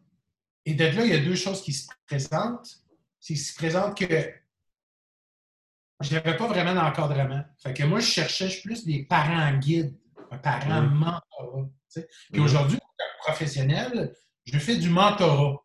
et 0.64 0.74
de 0.74 0.84
là, 0.84 1.04
il 1.04 1.10
y 1.10 1.14
a 1.14 1.20
deux 1.20 1.34
choses 1.34 1.62
qui 1.62 1.72
se 1.72 1.88
présentent. 2.06 2.76
C'est 3.18 3.34
qu'il 3.34 3.42
se 3.42 3.54
présente 3.54 3.98
que 3.98 4.32
je 6.00 6.14
n'avais 6.14 6.36
pas 6.36 6.46
vraiment 6.46 6.74
d'encadrement. 6.74 7.44
Fait 7.58 7.74
que 7.74 7.82
moi, 7.84 8.00
je 8.00 8.06
cherchais 8.06 8.60
plus 8.62 8.84
des 8.84 9.04
parents 9.04 9.52
guides, 9.58 9.98
un 10.30 10.38
parent 10.38 10.82
mm. 10.82 10.94
mentorat. 10.94 11.68
Puis 12.32 12.40
mm. 12.40 12.44
aujourd'hui, 12.44 12.78
comme 12.78 13.24
professionnel, 13.24 14.14
je 14.44 14.58
fais 14.58 14.76
du 14.76 14.88
mentorat. 14.88 15.62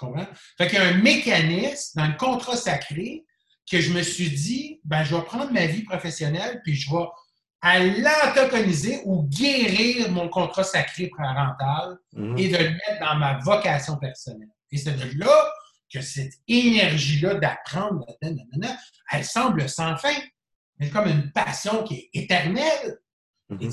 Comprends? 0.00 0.26
Fait 0.56 0.66
qu'il 0.66 0.78
y 0.78 0.82
a 0.82 0.86
un 0.86 0.94
mécanisme 0.94 2.00
dans 2.00 2.08
le 2.08 2.16
contrat 2.16 2.56
sacré 2.56 3.26
que 3.70 3.80
je 3.80 3.92
me 3.92 4.02
suis 4.02 4.30
dit, 4.30 4.80
ben, 4.82 5.04
je 5.04 5.14
vais 5.14 5.22
prendre 5.22 5.52
ma 5.52 5.66
vie 5.66 5.82
professionnelle, 5.82 6.62
puis 6.64 6.74
je 6.74 6.90
vais 6.90 7.04
à 7.60 7.78
l'antagoniser 7.78 9.02
ou 9.04 9.24
guérir 9.24 10.10
mon 10.10 10.30
contrat 10.30 10.64
sacré 10.64 11.10
parental 11.14 11.98
mhm. 12.14 12.38
et 12.38 12.48
de 12.48 12.56
le 12.56 12.70
mettre 12.70 13.00
dans 13.00 13.16
ma 13.16 13.38
vocation 13.40 13.98
personnelle. 13.98 14.48
Et 14.72 14.78
c'est 14.78 14.96
de 14.96 15.18
là 15.18 15.52
que 15.92 16.00
cette 16.00 16.32
énergie-là 16.48 17.34
d'apprendre, 17.34 18.06
elle 18.22 19.24
semble 19.24 19.68
sans 19.68 19.96
fin. 19.98 20.14
Mais 20.78 20.88
comme 20.88 21.08
une 21.08 21.30
passion 21.32 21.84
qui 21.84 21.96
est 22.14 22.22
éternelle. 22.22 22.98
Mhm. 23.50 23.60
à 23.60 23.64
un 23.64 23.68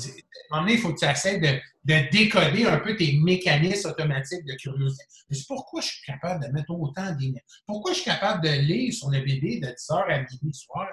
moment 0.50 0.62
donné, 0.62 0.72
il 0.74 0.78
faut 0.80 0.92
que 0.92 0.98
tu 0.98 1.04
essaies 1.04 1.38
de, 1.38 2.10
décoder 2.10 2.66
un 2.66 2.78
peu 2.80 2.96
tes 2.96 3.18
mécanismes 3.18 3.90
automatiques 3.90 4.44
de 4.44 4.54
curiosité. 4.54 5.04
Mais 5.30 5.36
pourquoi 5.46 5.80
je 5.80 5.86
suis 5.86 6.04
capable 6.04 6.44
de 6.44 6.52
mettre 6.52 6.70
autant 6.70 7.12
d'énergie? 7.14 7.40
Pourquoi 7.66 7.92
je 7.92 8.00
suis 8.00 8.10
capable 8.10 8.42
de 8.42 8.50
lire 8.50 8.92
sur 8.92 9.10
le 9.10 9.20
bébé 9.20 9.60
de 9.60 9.68
10h 9.68 10.10
à 10.10 10.18
midi 10.18 10.52
soir? 10.52 10.88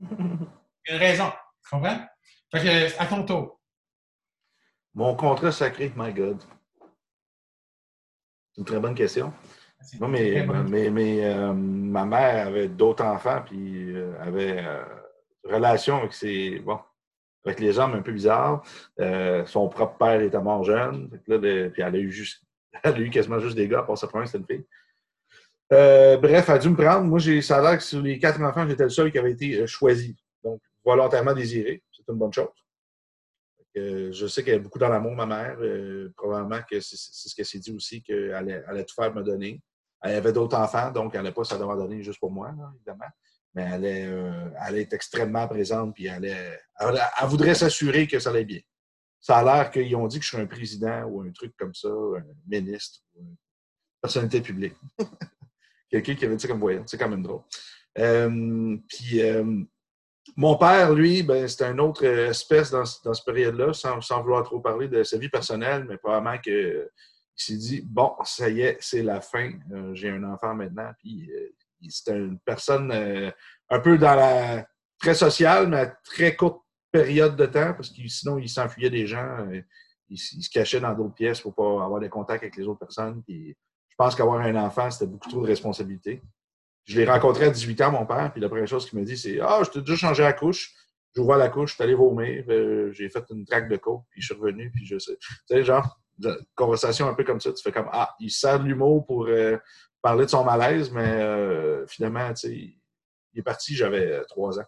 Il 0.00 0.06
y 0.88 0.92
a 0.92 0.94
une 0.94 1.00
raison. 1.00 1.32
Tu 1.62 1.70
comprends? 1.70 1.98
Fait 2.52 2.62
que, 2.62 3.00
à 3.00 3.06
ton 3.06 3.24
tour. 3.24 3.60
Mon 4.94 5.14
contrat 5.16 5.52
sacré, 5.52 5.92
my 5.96 6.12
God. 6.12 6.40
C'est 8.52 8.60
une 8.60 8.64
très 8.64 8.80
bonne 8.80 8.94
question. 8.94 9.32
Non, 10.00 10.08
mais, 10.08 10.46
mais, 10.90 11.24
euh, 11.24 11.52
ma 11.52 12.04
mère 12.04 12.48
avait 12.48 12.68
d'autres 12.68 13.04
enfants, 13.04 13.42
puis 13.44 13.94
euh, 13.94 14.14
avait 14.20 14.64
euh, 14.64 14.84
relation 15.44 15.98
avec 15.98 16.12
ses. 16.14 16.60
Bon, 16.60 16.80
avec 17.46 17.60
les 17.60 17.78
hommes 17.78 17.94
un 17.94 18.02
peu 18.02 18.12
bizarres. 18.12 18.62
son 19.46 19.68
propre 19.68 19.96
père 19.98 20.20
était 20.20 20.40
mort 20.40 20.64
jeune. 20.64 21.08
puis 21.08 21.82
elle 21.82 21.94
a 21.94 21.98
eu 21.98 22.10
juste. 22.10 22.42
Elle 22.82 22.94
a 22.94 22.98
eu 22.98 23.08
quasiment 23.08 23.38
juste 23.38 23.56
des 23.56 23.68
gars, 23.68 23.82
pour 23.82 23.96
sa 23.96 24.06
première, 24.06 24.28
c'était 24.28 24.52
une 24.52 24.58
fille. 24.58 24.66
bref, 25.70 26.44
elle 26.46 26.54
a 26.54 26.58
dû 26.58 26.68
me 26.68 26.76
prendre. 26.76 27.04
Moi, 27.04 27.18
ça 27.40 27.56
a 27.56 27.62
l'air 27.62 27.78
que 27.78 27.82
sur 27.82 28.02
les 28.02 28.18
quatre 28.18 28.38
enfants, 28.42 28.68
j'étais 28.68 28.82
le 28.82 28.90
seul 28.90 29.10
qui 29.10 29.18
avait 29.18 29.32
été 29.32 29.66
choisi. 29.66 30.14
Donc, 30.44 30.60
volontairement 30.84 31.32
désiré 31.32 31.82
c'est 32.06 32.12
une 32.12 32.18
bonne 32.18 32.32
chose. 32.32 32.48
je 33.74 34.26
sais 34.26 34.44
qu'elle 34.44 34.56
a 34.56 34.58
beaucoup 34.58 34.78
dans 34.78 34.88
l'amour, 34.88 35.14
ma 35.14 35.26
mère. 35.26 35.56
Euh, 35.60 36.12
probablement 36.16 36.62
que 36.68 36.80
c'est 36.80 36.96
ce 36.96 37.34
qu'elle 37.34 37.46
s'est 37.46 37.58
dit 37.58 37.72
aussi, 37.72 38.02
qu'elle 38.02 38.32
allait, 38.32 38.84
tout 38.84 38.94
faire 38.94 39.14
me 39.14 39.22
donner. 39.22 39.60
Elle 40.02 40.16
avait 40.16 40.32
d'autres 40.32 40.56
enfants, 40.56 40.90
donc 40.90 41.14
elle 41.14 41.22
n'allait 41.22 41.34
pas 41.34 41.44
ça 41.44 41.58
devoir 41.58 41.76
donner 41.76 42.02
juste 42.02 42.20
pour 42.20 42.30
moi, 42.30 42.54
évidemment. 42.76 43.10
Mais 43.56 43.68
elle 43.72 43.84
est, 43.84 44.06
euh, 44.06 44.50
elle 44.68 44.76
est 44.76 44.92
extrêmement 44.92 45.48
présente, 45.48 45.94
puis 45.94 46.06
elle, 46.06 46.60
voudrait 47.24 47.54
s'assurer 47.54 48.06
que 48.06 48.18
ça 48.18 48.30
allait 48.30 48.44
bien. 48.44 48.60
Ça 49.18 49.38
a 49.38 49.44
l'air 49.44 49.70
qu'ils 49.70 49.96
ont 49.96 50.06
dit 50.06 50.18
que 50.18 50.24
je 50.24 50.28
suis 50.28 50.38
un 50.38 50.46
président 50.46 51.04
ou 51.04 51.22
un 51.22 51.32
truc 51.32 51.54
comme 51.58 51.74
ça, 51.74 51.88
un 51.88 52.22
ministre, 52.46 53.00
ou 53.14 53.22
une 53.22 53.36
personnalité 54.00 54.40
publique. 54.40 54.74
Quelqu'un 55.90 56.14
qui 56.14 56.24
avait 56.26 56.36
dit 56.36 56.46
comme 56.46 56.60
voyant. 56.60 56.84
C'est 56.86 56.98
quand 56.98 57.08
même 57.08 57.22
drôle. 57.22 57.42
Euh, 57.98 58.76
puis, 58.88 59.22
mon 60.36 60.56
père, 60.58 60.92
lui, 60.92 61.22
ben, 61.22 61.48
c'était 61.48 61.70
une 61.70 61.80
autre 61.80 62.04
espèce 62.04 62.70
dans, 62.70 62.84
dans 63.04 63.14
cette 63.14 63.24
période-là, 63.24 63.72
sans, 63.72 64.22
vouloir 64.22 64.42
trop 64.42 64.60
parler 64.60 64.88
de 64.88 65.02
sa 65.02 65.16
vie 65.16 65.28
personnelle, 65.28 65.86
mais 65.88 65.96
probablement 65.96 66.38
qu'il 66.38 66.88
s'est 67.34 67.56
dit 67.56 67.82
Bon, 67.82 68.12
ça 68.24 68.48
y 68.50 68.60
est, 68.60 68.76
c'est 68.80 69.02
la 69.02 69.20
fin. 69.20 69.52
Euh, 69.72 69.94
j'ai 69.94 70.10
un 70.10 70.24
enfant 70.24 70.54
maintenant. 70.54 70.90
Puis 70.98 71.30
euh, 71.32 71.54
c'était 71.88 72.16
une 72.16 72.38
personne 72.40 72.90
euh, 72.92 73.30
un 73.70 73.80
peu 73.80 73.98
dans 73.98 74.14
la. 74.14 74.66
très 74.98 75.14
sociale, 75.14 75.68
mais 75.68 75.78
à 75.78 75.86
très 75.86 76.36
courte 76.36 76.62
période 76.90 77.36
de 77.36 77.46
temps, 77.46 77.74
parce 77.74 77.90
que 77.90 78.06
sinon, 78.08 78.38
il 78.38 78.48
s'enfuyait 78.48 78.90
des 78.90 79.06
gens. 79.06 79.46
Il, 80.08 80.18
se 80.18 80.48
cachait 80.50 80.80
dans 80.80 80.94
d'autres 80.94 81.14
pièces 81.14 81.40
pour 81.40 81.54
pas 81.54 81.84
avoir 81.84 82.00
des 82.00 82.08
contacts 82.08 82.42
avec 82.44 82.56
les 82.56 82.66
autres 82.66 82.78
personnes. 82.78 83.22
Je 83.28 83.54
pense 83.98 84.14
qu'avoir 84.14 84.40
un 84.40 84.54
enfant, 84.54 84.90
c'était 84.90 85.10
beaucoup 85.10 85.28
trop 85.28 85.42
de 85.42 85.46
responsabilités. 85.46 86.22
Je 86.84 87.00
l'ai 87.00 87.06
rencontré 87.06 87.46
à 87.46 87.50
18 87.50 87.80
ans, 87.82 87.90
mon 87.90 88.06
père, 88.06 88.30
puis 88.32 88.40
la 88.40 88.48
première 88.48 88.68
chose 88.68 88.88
qu'il 88.88 88.98
me 88.98 89.04
dit, 89.04 89.18
c'est 89.18 89.40
Ah, 89.40 89.60
je 89.64 89.70
t'ai 89.70 89.80
déjà 89.80 89.96
changé 89.96 90.22
la 90.22 90.32
couche. 90.32 90.72
J'ouvre 91.16 91.36
la 91.36 91.48
couche, 91.48 91.70
je 91.70 91.74
suis 91.76 91.82
allé 91.82 91.94
vomir, 91.94 92.44
euh, 92.50 92.92
j'ai 92.92 93.08
fait 93.08 93.24
une 93.30 93.46
traque 93.46 93.70
de 93.70 93.76
coke, 93.78 94.04
puis 94.10 94.20
je 94.20 94.26
suis 94.26 94.34
revenu, 94.34 94.70
puis 94.70 94.84
je 94.84 94.98
sais. 94.98 95.16
Tu 95.16 95.36
sais, 95.48 95.64
genre, 95.64 95.98
conversation 96.54 97.08
un 97.08 97.14
peu 97.14 97.24
comme 97.24 97.40
ça, 97.40 97.52
tu 97.52 97.62
fais 97.62 97.72
comme 97.72 97.88
Ah, 97.90 98.14
il 98.20 98.30
sert 98.30 98.60
de 98.60 98.64
l'humour 98.64 99.06
pour 99.06 99.26
euh, 99.26 99.56
parler 100.06 100.24
de 100.24 100.30
son 100.30 100.44
malaise, 100.44 100.92
mais 100.92 101.20
euh, 101.20 101.84
finalement, 101.88 102.32
il 102.44 102.78
est 103.34 103.42
parti, 103.42 103.74
j'avais 103.74 104.24
trois 104.26 104.58
ans. 104.60 104.66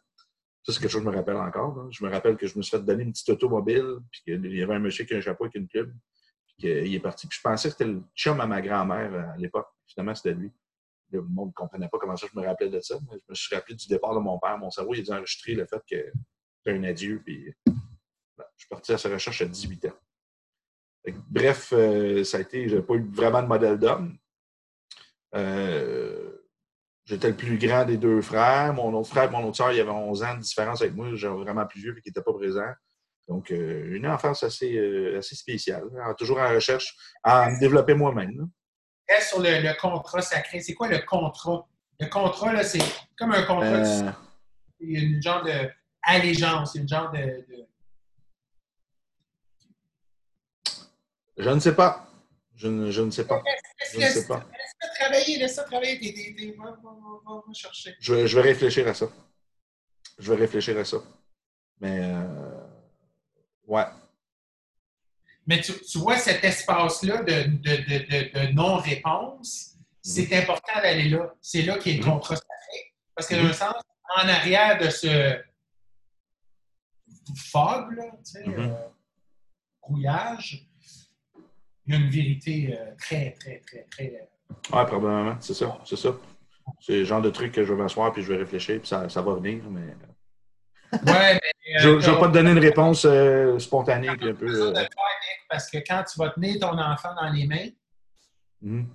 Ça, 0.64 0.72
c'est 0.72 0.80
quelque 0.80 0.90
chose 0.90 1.02
que 1.02 1.06
je 1.06 1.12
me 1.12 1.16
rappelle 1.16 1.36
encore. 1.36 1.86
Je 1.92 2.04
me 2.04 2.10
rappelle 2.10 2.36
que 2.36 2.48
je 2.48 2.58
me 2.58 2.62
suis 2.62 2.76
fait 2.76 2.84
donner 2.84 3.04
une 3.04 3.12
petite 3.12 3.28
automobile, 3.28 3.98
puis 4.10 4.22
qu'il 4.24 4.56
y 4.56 4.62
avait 4.62 4.74
un 4.74 4.80
monsieur 4.80 5.04
qui 5.04 5.14
a 5.14 5.18
un 5.18 5.20
chapeau 5.20 5.44
avec 5.44 5.54
une 5.54 5.68
pub, 5.68 5.94
puis 6.44 6.56
qu'il 6.58 6.92
est 6.92 7.00
parti. 7.00 7.28
Puis 7.28 7.38
je 7.38 7.48
pensais 7.48 7.68
que 7.68 7.74
c'était 7.74 7.90
le 7.90 8.02
chum 8.16 8.40
à 8.40 8.46
ma 8.46 8.60
grand-mère 8.60 9.32
à 9.34 9.36
l'époque. 9.36 9.68
Finalement, 9.86 10.16
c'était 10.16 10.34
lui 10.34 10.50
le 11.10 11.22
monde 11.22 11.48
ne 11.48 11.52
comprenait 11.54 11.88
pas 11.88 11.98
comment 11.98 12.16
ça 12.16 12.26
je 12.32 12.38
me 12.38 12.44
rappelais 12.44 12.68
de 12.68 12.80
ça. 12.80 12.98
Mais 13.08 13.16
je 13.16 13.24
me 13.30 13.34
suis 13.34 13.54
rappelé 13.54 13.76
du 13.76 13.86
départ 13.86 14.14
de 14.14 14.20
mon 14.20 14.38
père. 14.38 14.58
Mon 14.58 14.70
cerveau, 14.70 14.94
il 14.94 15.00
a 15.00 15.02
dû 15.04 15.10
enregistrer 15.12 15.54
le 15.54 15.66
fait 15.66 15.82
que 15.88 16.12
c'était 16.58 16.76
un 16.76 16.84
adieu. 16.84 17.22
Puis, 17.24 17.54
je 17.66 17.72
suis 18.56 18.68
parti 18.68 18.92
à 18.92 18.98
sa 18.98 19.08
recherche 19.08 19.40
à 19.40 19.46
18 19.46 19.86
ans. 19.86 19.98
bref, 21.30 21.72
euh, 21.72 22.24
ça 22.24 22.38
a 22.38 22.40
été, 22.40 22.68
je 22.68 22.76
n'ai 22.76 22.82
pas 22.82 22.94
eu 22.94 23.08
vraiment 23.10 23.42
de 23.42 23.46
modèle 23.46 23.78
d'homme. 23.78 24.18
Euh, 25.34 26.30
j'étais 27.04 27.28
le 27.28 27.36
plus 27.36 27.58
grand 27.58 27.84
des 27.84 27.96
deux 27.96 28.20
frères. 28.22 28.72
Mon 28.74 28.92
autre 28.94 29.08
frère 29.08 29.24
et 29.24 29.30
mon 29.30 29.44
autre 29.44 29.56
soeur, 29.56 29.72
il 29.72 29.78
y 29.78 29.80
avait 29.80 29.90
11 29.90 30.22
ans 30.22 30.34
de 30.34 30.40
différence 30.40 30.82
avec 30.82 30.94
moi. 30.94 31.08
J'étais 31.14 31.32
vraiment 31.32 31.66
plus 31.66 31.80
vieux 31.80 31.96
et 31.96 32.00
qui 32.00 32.08
n'était 32.08 32.22
pas 32.22 32.32
présent. 32.32 32.70
Donc, 33.28 33.50
euh, 33.50 33.94
une 33.94 34.06
enfance 34.06 34.42
assez, 34.42 35.14
assez 35.16 35.34
spéciale. 35.34 35.84
Toujours 36.16 36.38
en 36.38 36.48
recherche 36.48 36.96
à 37.22 37.50
me 37.50 37.60
développer 37.60 37.94
moi-même 37.94 38.48
reste 39.08 39.28
sur 39.28 39.40
le, 39.40 39.80
contrat 39.80 40.22
sacré. 40.22 40.60
C'est 40.60 40.74
quoi 40.74 40.88
le 40.88 40.98
contrat? 41.00 41.66
Le 42.00 42.06
contrat, 42.08 42.52
là, 42.52 42.62
c'est 42.62 42.82
comme 43.16 43.32
un 43.32 43.42
contrat. 43.42 43.66
Euh... 43.66 44.10
C'est 44.80 44.86
une 44.86 45.20
genre 45.20 45.42
d'allégeance, 45.42 46.74
une 46.76 46.88
genre 46.88 47.10
de, 47.10 47.44
Je 51.36 51.50
ne 51.50 51.60
sais 51.60 51.74
pas. 51.74 52.08
Je 52.56 52.68
ne, 52.68 52.90
je 52.90 53.02
ne 53.02 53.10
sais 53.10 53.26
pas. 53.26 53.42
Je 53.92 53.98
ne 53.98 54.04
sais 54.04 54.26
pas. 54.26 54.44
Travailler, 54.98 55.38
laisse-moi 55.38 55.64
travailler. 55.64 56.54
Va, 56.56 56.70
va, 56.82 57.42
va, 57.46 57.52
chercher. 57.52 57.96
Je, 58.00 58.26
je, 58.26 58.36
vais 58.36 58.42
réfléchir 58.42 58.86
à 58.86 58.94
ça. 58.94 59.08
Je 60.18 60.32
vais 60.32 60.38
réfléchir 60.38 60.78
à 60.78 60.84
ça. 60.84 60.98
Mais, 61.80 62.00
euh, 62.00 62.66
ouais. 63.66 63.84
Mais 65.46 65.60
tu, 65.60 65.72
vois, 65.98 66.18
cet 66.18 66.44
espace-là 66.44 67.22
de, 67.22 68.52
non-réponse, 68.52 69.76
c'est 70.02 70.30
mhm. 70.30 70.42
important 70.42 70.80
d'aller 70.82 71.08
là. 71.08 71.34
C'est 71.40 71.62
là 71.62 71.78
qu'il 71.78 71.92
y 71.92 71.94
a 71.96 71.98
le 71.98 72.06
mhm. 72.06 72.12
contrat. 72.12 72.36
Parce 73.14 73.26
que 73.26 73.34
d'un 73.34 73.52
sens, 73.52 73.74
en 74.16 74.28
arrière 74.28 74.78
de 74.78 74.90
ce 74.90 75.40
fog, 77.36 77.92
là, 77.96 78.04
tu 78.24 78.32
sais, 78.32 78.46
Mhm. 78.46 78.58
euh, 78.58 78.88
brouillage, 79.82 80.68
il 81.86 81.94
y 81.94 81.96
a 81.96 82.00
une 82.00 82.10
vérité 82.10 82.78
euh, 82.78 82.94
très, 82.96 83.32
très, 83.32 83.60
très, 83.60 83.84
très. 83.84 84.28
Ouais, 84.72 84.84
probablement. 84.86 85.36
C'est 85.40 85.54
ça. 85.54 85.78
C'est 85.84 85.96
ça. 85.96 86.10
C'est 86.80 86.98
le 86.98 87.04
genre 87.04 87.22
de 87.22 87.30
truc 87.30 87.52
que 87.52 87.64
je 87.64 87.72
vais 87.72 87.82
m'asseoir 87.82 88.12
puis 88.12 88.22
je 88.22 88.32
vais 88.32 88.38
réfléchir 88.38 88.78
puis 88.80 88.88
ça, 88.88 89.08
ça 89.08 89.22
va 89.22 89.34
venir. 89.34 89.62
Mais... 89.70 89.94
Ouais, 90.92 91.34
mais. 91.34 91.40
Je 91.80 91.88
euh, 91.88 91.96
ne 91.96 92.00
vais 92.00 92.18
pas 92.18 92.28
te 92.28 92.32
donner 92.32 92.50
une 92.52 92.58
réponse 92.58 93.04
euh, 93.04 93.58
spontanée 93.58 94.08
puis 94.16 94.30
un 94.30 94.34
peu. 94.34 94.46
de 94.46 94.52
euh, 94.52 94.74
faire, 94.74 94.82
Nick, 94.82 95.46
parce 95.48 95.70
que 95.70 95.78
quand 95.78 96.02
tu 96.04 96.18
vas 96.18 96.30
tenir 96.30 96.58
ton 96.60 96.78
enfant 96.78 97.14
dans 97.14 97.28
les 97.30 97.46
mains, 97.46 97.68
mhm. 98.62 98.86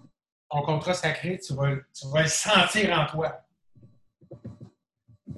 ton 0.49 0.61
contrat 0.63 0.93
sacré, 0.93 1.39
tu 1.39 1.53
vas, 1.53 1.75
tu 1.93 2.07
vas 2.11 2.23
le 2.23 2.27
sentir 2.27 2.99
en 2.99 3.05
toi. 3.05 3.39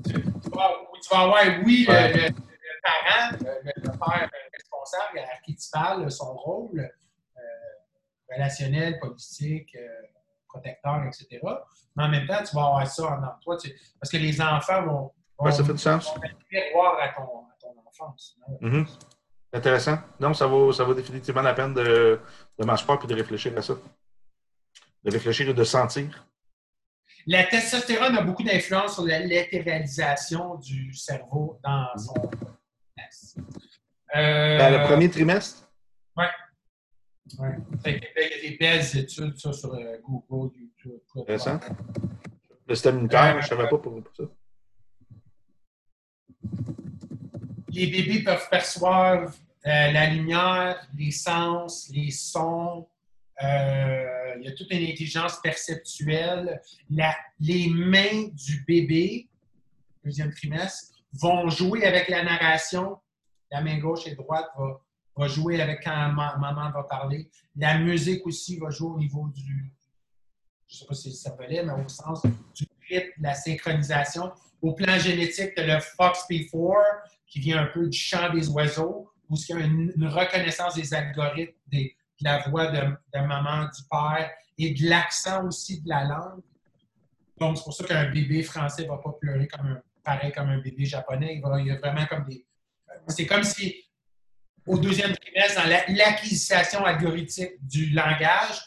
Tu, 0.05 0.13
tu 0.13 0.49
vas, 0.53 0.71
tu 1.01 1.09
vas 1.11 1.19
avoir, 1.19 1.43
oui, 1.65 1.85
le, 1.87 1.93
Ouais. 1.93 2.13
le- 2.13 2.27
le 2.29 2.81
parent, 2.83 3.37
le, 3.41 3.71
le- 3.71 3.81
père 3.81 4.29
responsable 4.53 5.19
à 5.19 5.41
qui 5.43 5.55
tu 5.55 5.69
parles, 5.71 6.09
son 6.11 6.33
rôle 6.33 6.89
relationnel, 8.33 8.99
politique, 8.99 9.75
euh, 9.75 9.87
protecteur, 10.47 11.03
etc. 11.05 11.39
Mais 11.95 12.03
en 12.03 12.09
même 12.09 12.27
temps, 12.27 12.41
tu 12.47 12.55
vas 12.55 12.65
avoir 12.65 12.87
ça 12.87 13.03
en 13.03 13.39
toi. 13.41 13.57
tu- 13.57 13.71
parce 13.99 14.11
que 14.11 14.17
les 14.17 14.39
enfants 14.41 14.83
vont, 14.85 14.91
vont, 15.37 15.45
Ouais, 15.45 15.51
ça 15.51 15.63
fait 15.63 15.73
du 15.73 15.77
sens. 15.79 16.13
miroir 16.51 16.97
à 17.01 17.09
ton, 17.09 17.23
à 17.23 17.55
ton 17.59 17.75
enfance. 17.87 18.37
Mhm. 18.61 18.85
Intéressant. 19.53 19.97
Non, 20.19 20.33
ça 20.33 20.47
vaut, 20.47 20.71
ça 20.73 20.83
vaut 20.83 20.93
définitivement 20.93 21.41
la 21.41 21.53
peine 21.53 21.73
de, 21.73 22.19
de 22.59 22.65
m'asseoir 22.65 22.99
puis 22.99 23.07
de 23.07 23.15
réfléchir 23.15 23.57
à 23.57 23.61
ça. 23.61 23.73
De 25.03 25.11
réfléchir 25.11 25.47
et 25.49 25.53
de 25.53 25.63
sentir. 25.63 26.25
La 27.27 27.43
testostérone 27.45 28.17
a 28.17 28.21
beaucoup 28.21 28.43
d'influence 28.43 28.95
sur 28.95 29.05
la 29.05 29.19
latéralisation 29.19 30.55
du 30.55 30.93
cerveau 30.93 31.59
dans 31.63 31.87
son 31.97 32.13
euh, 34.15 34.57
Dans 34.57 34.69
le 34.81 34.87
premier 34.87 35.09
trimestre? 35.09 35.64
Ben, 37.37 37.63
Il 37.85 37.91
y 37.91 38.47
a 38.47 38.49
des 38.51 38.57
belles 38.59 38.97
études 38.97 39.37
ça, 39.37 39.51
sur 39.53 39.73
euh, 39.73 39.97
Google, 40.03 40.55
YouTube. 40.57 40.99
Intéressant. 41.17 41.59
Le 42.67 42.75
système 42.75 42.95
immunitaire, 42.95 43.35
Euh, 43.37 43.41
je 43.41 43.45
ne 43.45 43.49
savais 43.49 43.69
pas 43.69 43.77
pour, 43.77 44.03
pour 44.03 44.15
ça. 44.15 44.23
Les 47.69 47.87
bébés 47.87 48.23
peuvent 48.23 48.47
percevoir 48.49 49.23
euh, 49.23 49.29
la 49.65 50.09
lumière, 50.09 50.87
les 50.97 51.11
sens, 51.11 51.89
les 51.93 52.11
sons. 52.11 52.87
euh, 53.43 54.35
il 54.39 54.45
y 54.45 54.47
a 54.47 54.51
toute 54.53 54.71
une 54.71 54.83
intelligence 54.83 55.41
perceptuelle. 55.41 56.61
La- 56.89 57.15
les 57.39 57.67
mains 57.69 58.29
du 58.33 58.63
bébé, 58.65 59.27
deuxième 60.03 60.31
trimestre, 60.31 60.93
vont 61.13 61.49
jouer 61.49 61.85
avec 61.85 62.07
la 62.09 62.23
narration. 62.23 62.97
La 63.51 63.61
main 63.61 63.77
gauche 63.79 64.07
et 64.07 64.15
droite 64.15 64.47
va, 64.57 64.81
va 65.15 65.27
jouer 65.27 65.61
avec 65.61 65.83
quand 65.83 66.11
ma- 66.11 66.35
maman 66.37 66.71
va 66.71 66.83
parler. 66.83 67.29
La 67.55 67.77
musique 67.77 68.25
aussi 68.25 68.57
va 68.57 68.69
jouer 68.69 68.89
au 68.95 68.97
niveau 68.99 69.27
du, 69.29 69.71
je 70.67 70.75
ne 70.75 70.79
sais 70.79 70.85
pas 70.85 70.93
si 70.93 71.09
le 71.09 71.15
cervelet, 71.15 71.63
mais 71.63 71.73
au 71.73 71.87
sens 71.87 72.21
du 72.55 72.67
rythme, 72.89 73.21
la 73.21 73.33
synchronisation. 73.33 74.31
Au 74.61 74.73
plan 74.73 74.97
génétique, 74.99 75.53
tu 75.55 75.63
le 75.63 75.73
FOXP4 75.73 76.73
qui 77.27 77.39
vient 77.39 77.63
un 77.63 77.67
peu 77.67 77.87
du 77.87 77.97
chant 77.97 78.31
des 78.33 78.47
oiseaux, 78.49 79.09
où 79.29 79.35
il 79.35 79.49
y 79.49 79.53
a 79.53 79.65
une, 79.65 80.07
reconnaissance 80.07 80.75
des 80.75 80.93
algorithmes, 80.93 81.53
des- 81.67 81.95
de 82.21 82.23
la 82.25 82.47
voix 82.49 82.67
de, 82.71 82.79
de 82.79 83.19
maman, 83.25 83.65
du 83.65 83.83
père 83.89 84.31
et 84.57 84.73
de 84.73 84.87
l'accent 84.89 85.45
aussi 85.45 85.81
de 85.81 85.89
la 85.89 86.05
langue. 86.05 86.41
Donc, 87.37 87.57
c'est 87.57 87.63
pour 87.63 87.73
ça 87.73 87.83
qu'un 87.83 88.09
bébé 88.11 88.41
français 88.43 88.83
ne 88.83 88.87
va 88.87 88.97
pas 88.97 89.11
pleurer 89.19 89.47
comme 89.49 89.67
un, 89.67 89.81
pareil 90.03 90.31
comme 90.31 90.47
un 90.47 90.59
bébé 90.59 90.85
japonais. 90.85 91.35
Il, 91.35 91.41
va, 91.41 91.59
il 91.59 91.67
y 91.67 91.71
a 91.71 91.75
vraiment 91.75 92.05
comme 92.05 92.23
des. 92.23 92.45
C'est 93.09 93.25
comme 93.25 93.43
si, 93.43 93.83
au 94.67 94.77
deuxième 94.79 95.15
trimestre, 95.15 95.61
dans 95.61 95.69
la- 95.69 95.85
l'acquisition 95.89 96.83
algorithmique 96.85 97.53
du 97.61 97.89
langage, 97.91 98.61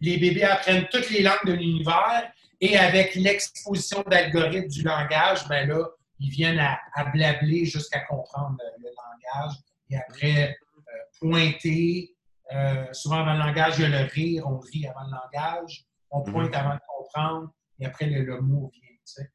les 0.00 0.18
bébés 0.18 0.44
apprennent 0.44 0.86
toutes 0.90 1.10
les 1.10 1.22
langues 1.22 1.46
de 1.46 1.52
l'univers 1.52 2.30
et 2.60 2.76
avec 2.76 3.14
l'exposition 3.14 4.02
d'algorithmes 4.10 4.68
du 4.68 4.82
langage, 4.82 5.46
ben 5.48 5.68
là, 5.68 5.84
ils 6.18 6.30
viennent 6.30 6.58
à, 6.58 6.78
à 6.94 7.04
blabler 7.06 7.64
jusqu'à 7.66 8.00
comprendre 8.00 8.56
le, 8.58 8.84
le 8.84 8.90
langage 8.90 9.56
et 9.90 9.96
après 9.96 10.50
euh, 10.50 11.18
pointer. 11.20 12.10
euh, 12.52 12.86
souvent 12.92 13.20
avant 13.20 13.32
le 13.34 13.38
langage, 13.40 13.74
il 13.78 13.82
y 13.82 13.84
a 13.86 14.02
le 14.02 14.08
rire, 14.08 14.44
on 14.46 14.58
rit 14.58 14.86
avant 14.86 15.04
le 15.06 15.12
langage, 15.12 15.84
on 16.10 16.22
pointe 16.22 16.54
avant 16.54 16.74
de 16.74 16.80
comprendre 16.86 17.50
et 17.80 17.86
après 17.86 18.06
le, 18.06 18.22
le 18.24 18.40
mot 18.40 18.70
vient. 18.72 18.82
tu 19.06 19.12
sais. 19.14 19.30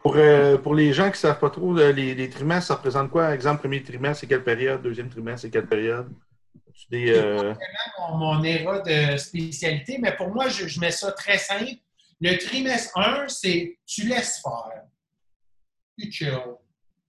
Pour, 0.00 0.16
euh, 0.16 0.56
pour 0.56 0.74
les 0.74 0.92
gens 0.94 1.04
qui 1.04 1.10
ne 1.10 1.16
savent 1.16 1.38
pas 1.38 1.50
trop, 1.50 1.76
euh, 1.78 1.92
les, 1.92 2.30
trimestres, 2.30 2.68
ça 2.68 2.74
représente 2.76 3.10
quoi? 3.10 3.34
Exemple, 3.34 3.60
premier 3.60 3.82
trimestre, 3.82 4.20
c'est 4.20 4.26
quelle 4.26 4.42
période? 4.44 4.82
Deuxième 4.82 5.10
trimestre, 5.10 5.42
c'est 5.42 5.50
quelle 5.50 5.66
période? 5.66 6.10
Des, 6.90 7.10
euh, 7.10 7.54
mon, 7.98 8.16
mon 8.16 8.42
éra 8.42 8.80
de 8.80 9.16
spécialité, 9.18 9.98
mais 9.98 10.16
pour 10.16 10.28
moi, 10.28 10.48
je, 10.48 10.66
je 10.66 10.80
mets 10.80 10.90
ça 10.90 11.12
très 11.12 11.36
simple. 11.36 11.72
Le 12.20 12.36
trimestre 12.38 12.96
1, 12.98 13.28
c'est 13.28 13.78
tu 13.86 14.06
laisses 14.08 14.40
faire. 14.42 14.84
Tu 15.98 16.10
chill. 16.10 16.38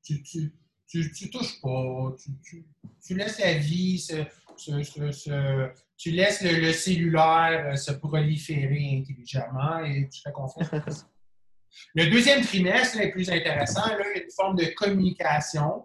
Tu, 0.03 0.21
tu, 0.23 0.53
tu, 0.87 1.11
tu 1.11 1.29
touches 1.29 1.61
pas. 1.61 2.13
Tu, 2.21 2.65
tu, 3.01 3.15
laisses 3.15 3.39
la 3.39 3.53
vie 3.53 3.97
se- 3.99 4.25
tu 4.57 4.71
laisses 6.11 6.41
le, 6.43 6.59
le 6.59 6.73
cellulaire 6.73 7.71
euh, 7.71 7.75
se 7.75 7.91
proliférer 7.93 9.01
intelligemment 9.01 9.79
et 9.85 10.09
tu 10.09 10.21
fais 10.21 10.31
confiance. 10.31 11.07
Le 11.95 12.09
deuxième 12.09 12.41
trimestre 12.43 12.97
là, 12.97 13.03
est 13.05 13.11
plus 13.11 13.29
intéressant. 13.29 13.85
Là, 13.85 14.03
il 14.13 14.17
y 14.17 14.21
a 14.21 14.23
une 14.23 14.31
forme 14.31 14.55
de 14.55 14.65
communication 14.65 15.83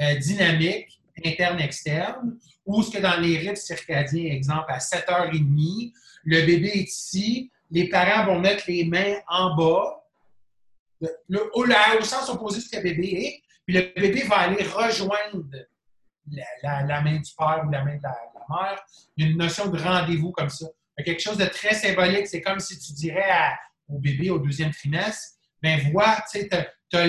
euh, 0.00 0.14
dynamique, 0.16 1.00
interne-externe, 1.24 2.38
où 2.64 2.82
ce 2.82 2.90
que 2.90 2.98
dans 2.98 3.18
les 3.20 3.38
rythmes 3.38 3.56
circadiens, 3.56 4.32
exemple, 4.32 4.66
à 4.68 4.78
7h30, 4.78 5.92
le 6.24 6.46
bébé 6.46 6.68
est 6.74 6.88
ici, 6.88 7.50
les 7.70 7.88
parents 7.88 8.26
vont 8.26 8.38
mettre 8.40 8.64
les 8.68 8.84
mains 8.84 9.16
en 9.28 9.54
bas, 9.54 9.96
au, 11.54 12.04
sens 12.04 12.28
opposé 12.28 12.58
de 12.58 12.62
ce 12.62 12.70
que 12.70 12.76
le 12.76 12.82
bébé 12.82 13.24
est, 13.24 13.42
puis 13.66 13.76
le 13.76 14.00
bébé 14.00 14.22
va 14.24 14.38
aller 14.38 14.62
rejoindre 14.64 15.44
la 16.62 17.00
main 17.00 17.16
du 17.16 17.32
père 17.36 17.64
ou 17.66 17.70
la 17.70 17.84
main 17.84 17.96
de 17.96 18.02
la, 18.02 18.16
la 18.34 18.46
mère. 18.48 18.82
Il 19.16 19.24
y 19.24 19.28
a 19.28 19.30
une 19.30 19.38
notion 19.38 19.68
de 19.68 19.78
rendez-vous 19.78 20.32
comme 20.32 20.50
ça. 20.50 20.66
Il 20.98 21.00
y 21.00 21.02
a 21.02 21.04
quelque 21.04 21.22
chose 21.22 21.38
de 21.38 21.46
très 21.46 21.74
symbolique. 21.74 22.26
C'est 22.26 22.42
comme 22.42 22.60
si 22.60 22.78
tu 22.78 22.92
dirais 22.92 23.30
à- 23.30 23.58
au 23.90 23.98
bébé 23.98 24.30
au 24.30 24.38
deuxième 24.38 24.70
trimestre, 24.72 25.36
ben 25.62 25.80
vois, 25.92 26.16
tu 26.30 26.48
as, 26.92 27.06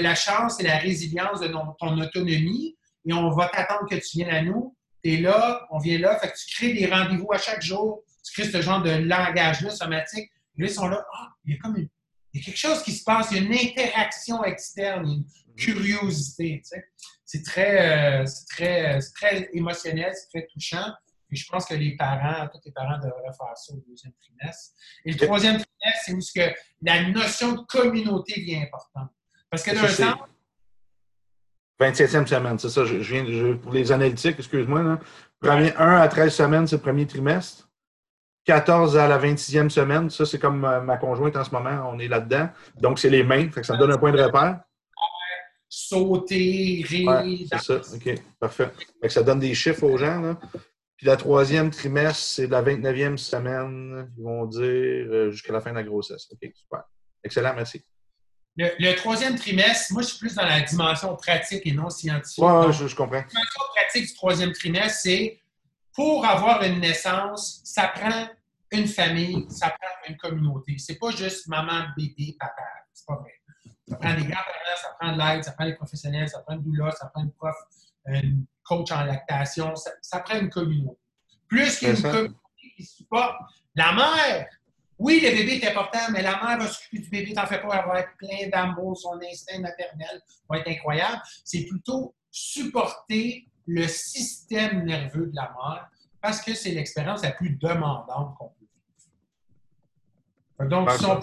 la 0.00 0.14
chance 0.14 0.60
et 0.60 0.64
la 0.64 0.78
résilience 0.78 1.40
de 1.40 1.48
ton 1.48 2.00
autonomie 2.00 2.76
et 3.08 3.12
on 3.12 3.30
va 3.30 3.48
t'attendre 3.48 3.88
que 3.88 3.96
tu 3.96 4.18
viennes 4.18 4.30
à 4.34 4.42
nous. 4.42 4.76
Tu 5.02 5.14
es 5.14 5.16
là, 5.18 5.66
on 5.70 5.78
vient 5.78 5.98
là, 5.98 6.18
fait 6.18 6.28
que 6.28 6.36
tu 6.36 6.54
crées 6.54 6.72
des 6.74 6.86
rendez-vous 6.86 7.32
à 7.32 7.38
chaque 7.38 7.62
jour. 7.62 8.02
Tu 8.24 8.32
crées 8.40 8.50
ce 8.50 8.62
genre 8.62 8.82
de 8.82 8.90
langage-là 8.90 9.70
somatique. 9.70 10.30
Là, 10.56 10.66
ils 10.66 10.70
sont 10.70 10.88
là, 10.88 11.04
ah, 11.14 11.28
il 11.44 11.54
y 11.54 11.56
a 11.56 11.58
comme 11.60 11.76
une- 11.76 11.88
il 12.32 12.40
y 12.40 12.42
a 12.42 12.44
quelque 12.46 12.58
chose 12.58 12.82
qui 12.82 12.92
se 12.92 13.02
passe, 13.04 13.30
il 13.30 13.38
y 13.38 13.40
a 13.40 13.42
une 13.42 13.52
interaction 13.54 14.44
externe, 14.44 15.06
une 15.06 15.24
curiosité. 15.56 16.62
C'est 17.24 17.42
très, 17.42 18.20
euh, 18.20 18.24
très, 18.50 19.00
c'est 19.00 19.12
très 19.14 19.48
émotionnel, 19.52 20.12
c'est 20.14 20.38
très 20.38 20.46
touchant. 20.52 20.92
Et 21.32 21.36
je 21.36 21.48
pense 21.50 21.64
que 21.64 21.74
les 21.74 21.96
parents, 21.96 22.46
tous 22.52 22.60
les 22.66 22.72
parents 22.72 22.98
devraient 22.98 23.32
faire 23.36 23.56
ça 23.56 23.72
au 23.72 23.82
deuxième 23.88 24.12
trimestre. 24.20 24.74
Et 25.04 25.12
le 25.12 25.18
troisième 25.18 25.54
trimestre, 25.54 26.02
c'est 26.04 26.12
où 26.12 26.20
ce 26.20 26.32
que 26.32 26.54
la 26.82 27.08
notion 27.08 27.52
de 27.52 27.60
communauté 27.66 28.38
devient 28.40 28.62
importante. 28.64 29.10
Parce 29.50 29.62
que 29.62 29.70
d'un 29.74 29.88
sens, 29.88 30.14
27e 31.80 32.26
semaine, 32.26 32.58
c'est 32.58 32.68
ça. 32.68 32.84
Je, 32.84 32.96
viens, 32.96 33.24
je- 33.26 33.54
pour 33.54 33.72
les 33.72 33.90
analytiques, 33.90 34.38
excuse-moi. 34.38 34.82
là. 34.82 34.98
Premier 35.40 35.74
1 35.76 35.96
à 35.96 36.08
13 36.08 36.32
semaines, 36.34 36.66
c'est 36.66 36.76
le 36.76 36.82
premier 36.82 37.06
trimestre. 37.06 37.68
14 38.44 38.96
à 38.96 39.08
la 39.08 39.18
26e 39.18 39.70
semaine, 39.70 40.10
ça, 40.10 40.26
c'est 40.26 40.38
comme 40.38 40.58
ma 40.60 40.96
conjointe 40.96 41.36
en 41.36 41.44
ce 41.44 41.50
moment, 41.50 41.88
on 41.92 41.98
est 41.98 42.08
là-dedans. 42.08 42.48
Donc, 42.80 42.98
c'est 42.98 43.08
les 43.10 43.22
mains, 43.24 43.48
fait 43.50 43.60
que 43.60 43.66
ça 43.66 43.74
me 43.74 43.78
donne 43.78 43.92
un 43.92 43.98
point 43.98 44.12
de 44.12 44.20
repère. 44.20 44.60
sauter, 45.68 46.84
rire, 46.86 47.08
Ouais, 47.08 47.38
c'est 47.50 47.58
ça. 47.60 47.76
OK, 47.94 48.14
parfait. 48.38 48.70
Fait 49.00 49.06
que 49.08 49.12
ça 49.12 49.22
donne 49.22 49.38
des 49.40 49.54
chiffres 49.54 49.84
aux 49.84 49.96
gens. 49.96 50.20
Là. 50.20 50.38
Puis 51.02 51.08
la 51.08 51.16
troisième 51.16 51.68
trimestre, 51.72 52.22
c'est 52.22 52.46
la 52.46 52.62
29e 52.62 53.16
semaine, 53.16 54.08
ils 54.16 54.22
vont 54.22 54.46
dire, 54.46 54.62
euh, 54.62 55.30
jusqu'à 55.32 55.52
la 55.52 55.60
fin 55.60 55.70
de 55.70 55.74
la 55.74 55.82
grossesse. 55.82 56.28
OK, 56.30 56.48
super. 56.54 56.84
Excellent, 57.24 57.54
merci. 57.56 57.84
Le, 58.56 58.68
le 58.78 58.94
troisième 58.94 59.34
trimestre, 59.34 59.92
moi, 59.94 60.02
je 60.02 60.06
suis 60.10 60.18
plus 60.20 60.36
dans 60.36 60.44
la 60.44 60.60
dimension 60.60 61.16
pratique 61.16 61.62
et 61.66 61.72
non 61.72 61.90
scientifique. 61.90 62.44
Ouais, 62.44 62.52
Donc, 62.52 62.70
je, 62.70 62.86
je 62.86 62.94
comprends. 62.94 63.16
la 63.16 63.22
dimension 63.24 63.62
pratique 63.74 64.06
du 64.06 64.14
troisième 64.14 64.52
trimestre, 64.52 65.00
c'est 65.02 65.40
pour 65.92 66.24
avoir 66.24 66.62
une 66.62 66.78
naissance, 66.78 67.62
ça 67.64 67.88
prend 67.88 68.28
une 68.70 68.86
famille, 68.86 69.46
ça 69.50 69.70
prend 69.70 69.88
une 70.08 70.16
communauté. 70.16 70.76
C'est 70.78 71.00
pas 71.00 71.10
juste 71.10 71.48
maman, 71.48 71.86
bébé, 71.96 72.36
papa. 72.38 72.62
C'est 72.92 73.06
pas 73.08 73.16
vrai. 73.16 73.32
Ça 73.88 73.96
prend 73.96 74.14
des 74.14 74.22
grands-parents, 74.22 74.76
ça 74.80 74.96
prend 75.00 75.12
de 75.14 75.18
l'aide, 75.18 75.42
ça 75.42 75.50
prend 75.50 75.64
des 75.64 75.74
professionnels, 75.74 76.28
ça 76.28 76.38
prend 76.42 76.54
une 76.54 76.62
doula, 76.62 76.92
ça 76.92 77.10
prend 77.12 77.24
une 77.24 77.32
prof, 77.32 77.56
une 78.06 78.46
coach 78.64 78.90
en 78.92 79.04
lactation. 79.04 79.74
Ça, 79.76 79.90
ça 80.00 80.20
prend 80.20 80.38
une 80.38 80.50
communauté. 80.50 80.98
Plus 81.48 81.78
qu'une 81.78 82.00
communauté 82.00 82.34
qui 82.76 82.84
supporte 82.84 83.36
la 83.74 83.92
mère 83.92 84.46
Oui, 84.98 85.20
le 85.22 85.30
bébé 85.30 85.60
est 85.62 85.68
important, 85.68 86.10
mais 86.10 86.22
la 86.22 86.42
mère 86.42 86.58
va 86.58 86.68
s'occuper 86.68 86.98
du 86.98 87.10
bébé, 87.10 87.34
t'en 87.34 87.46
fais 87.46 87.60
pas, 87.60 87.76
elle 87.76 87.88
va 87.88 88.00
être 88.00 88.16
plein 88.16 88.48
d'amour, 88.48 88.96
son 88.96 89.18
instinct 89.20 89.60
maternel 89.60 90.20
va 90.48 90.58
être 90.58 90.68
incroyable. 90.68 91.20
C'est 91.44 91.64
plutôt 91.66 92.14
supporter 92.30 93.46
le 93.66 93.86
système 93.86 94.84
nerveux 94.84 95.26
de 95.26 95.36
la 95.36 95.52
mère 95.52 95.88
parce 96.20 96.40
que 96.40 96.54
c'est 96.54 96.70
l'expérience 96.70 97.22
la 97.22 97.32
plus 97.32 97.50
demandante 97.56 98.36
qu'on 98.38 98.48
peut 98.48 98.66
vivre. 100.58 100.70
Donc, 100.70 100.90
si 100.92 101.04
on 101.04 101.20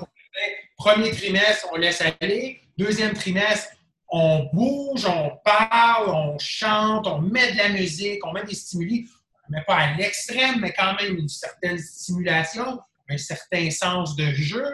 premier 0.80 1.12
trimestre, 1.12 1.68
on 1.72 1.78
laisse 1.78 2.02
aller. 2.22 2.62
Deuxième 2.78 3.14
trimestre, 3.14 3.76
on 4.12 4.50
bouge, 4.54 5.06
on 5.06 5.32
parle, 5.44 6.10
on 6.10 6.38
chante, 6.40 7.08
on 7.08 7.22
met 7.22 7.52
de 7.52 7.58
la 7.58 7.70
musique, 7.70 8.26
on 8.26 8.32
met 8.32 8.44
des 8.44 8.56
stimuli. 8.56 9.08
On 9.48 9.52
met 9.52 9.64
pas 9.66 9.76
à 9.76 9.94
l'extrême, 9.96 10.60
mais 10.62 10.74
quand 10.74 10.96
même 10.96 11.18
une 11.18 11.30
certaine 11.30 11.78
stimulation, 11.78 12.80
un 13.10 13.18
certain 13.18 13.70
sens 13.70 14.16
de 14.16 14.26
jeu 14.32 14.66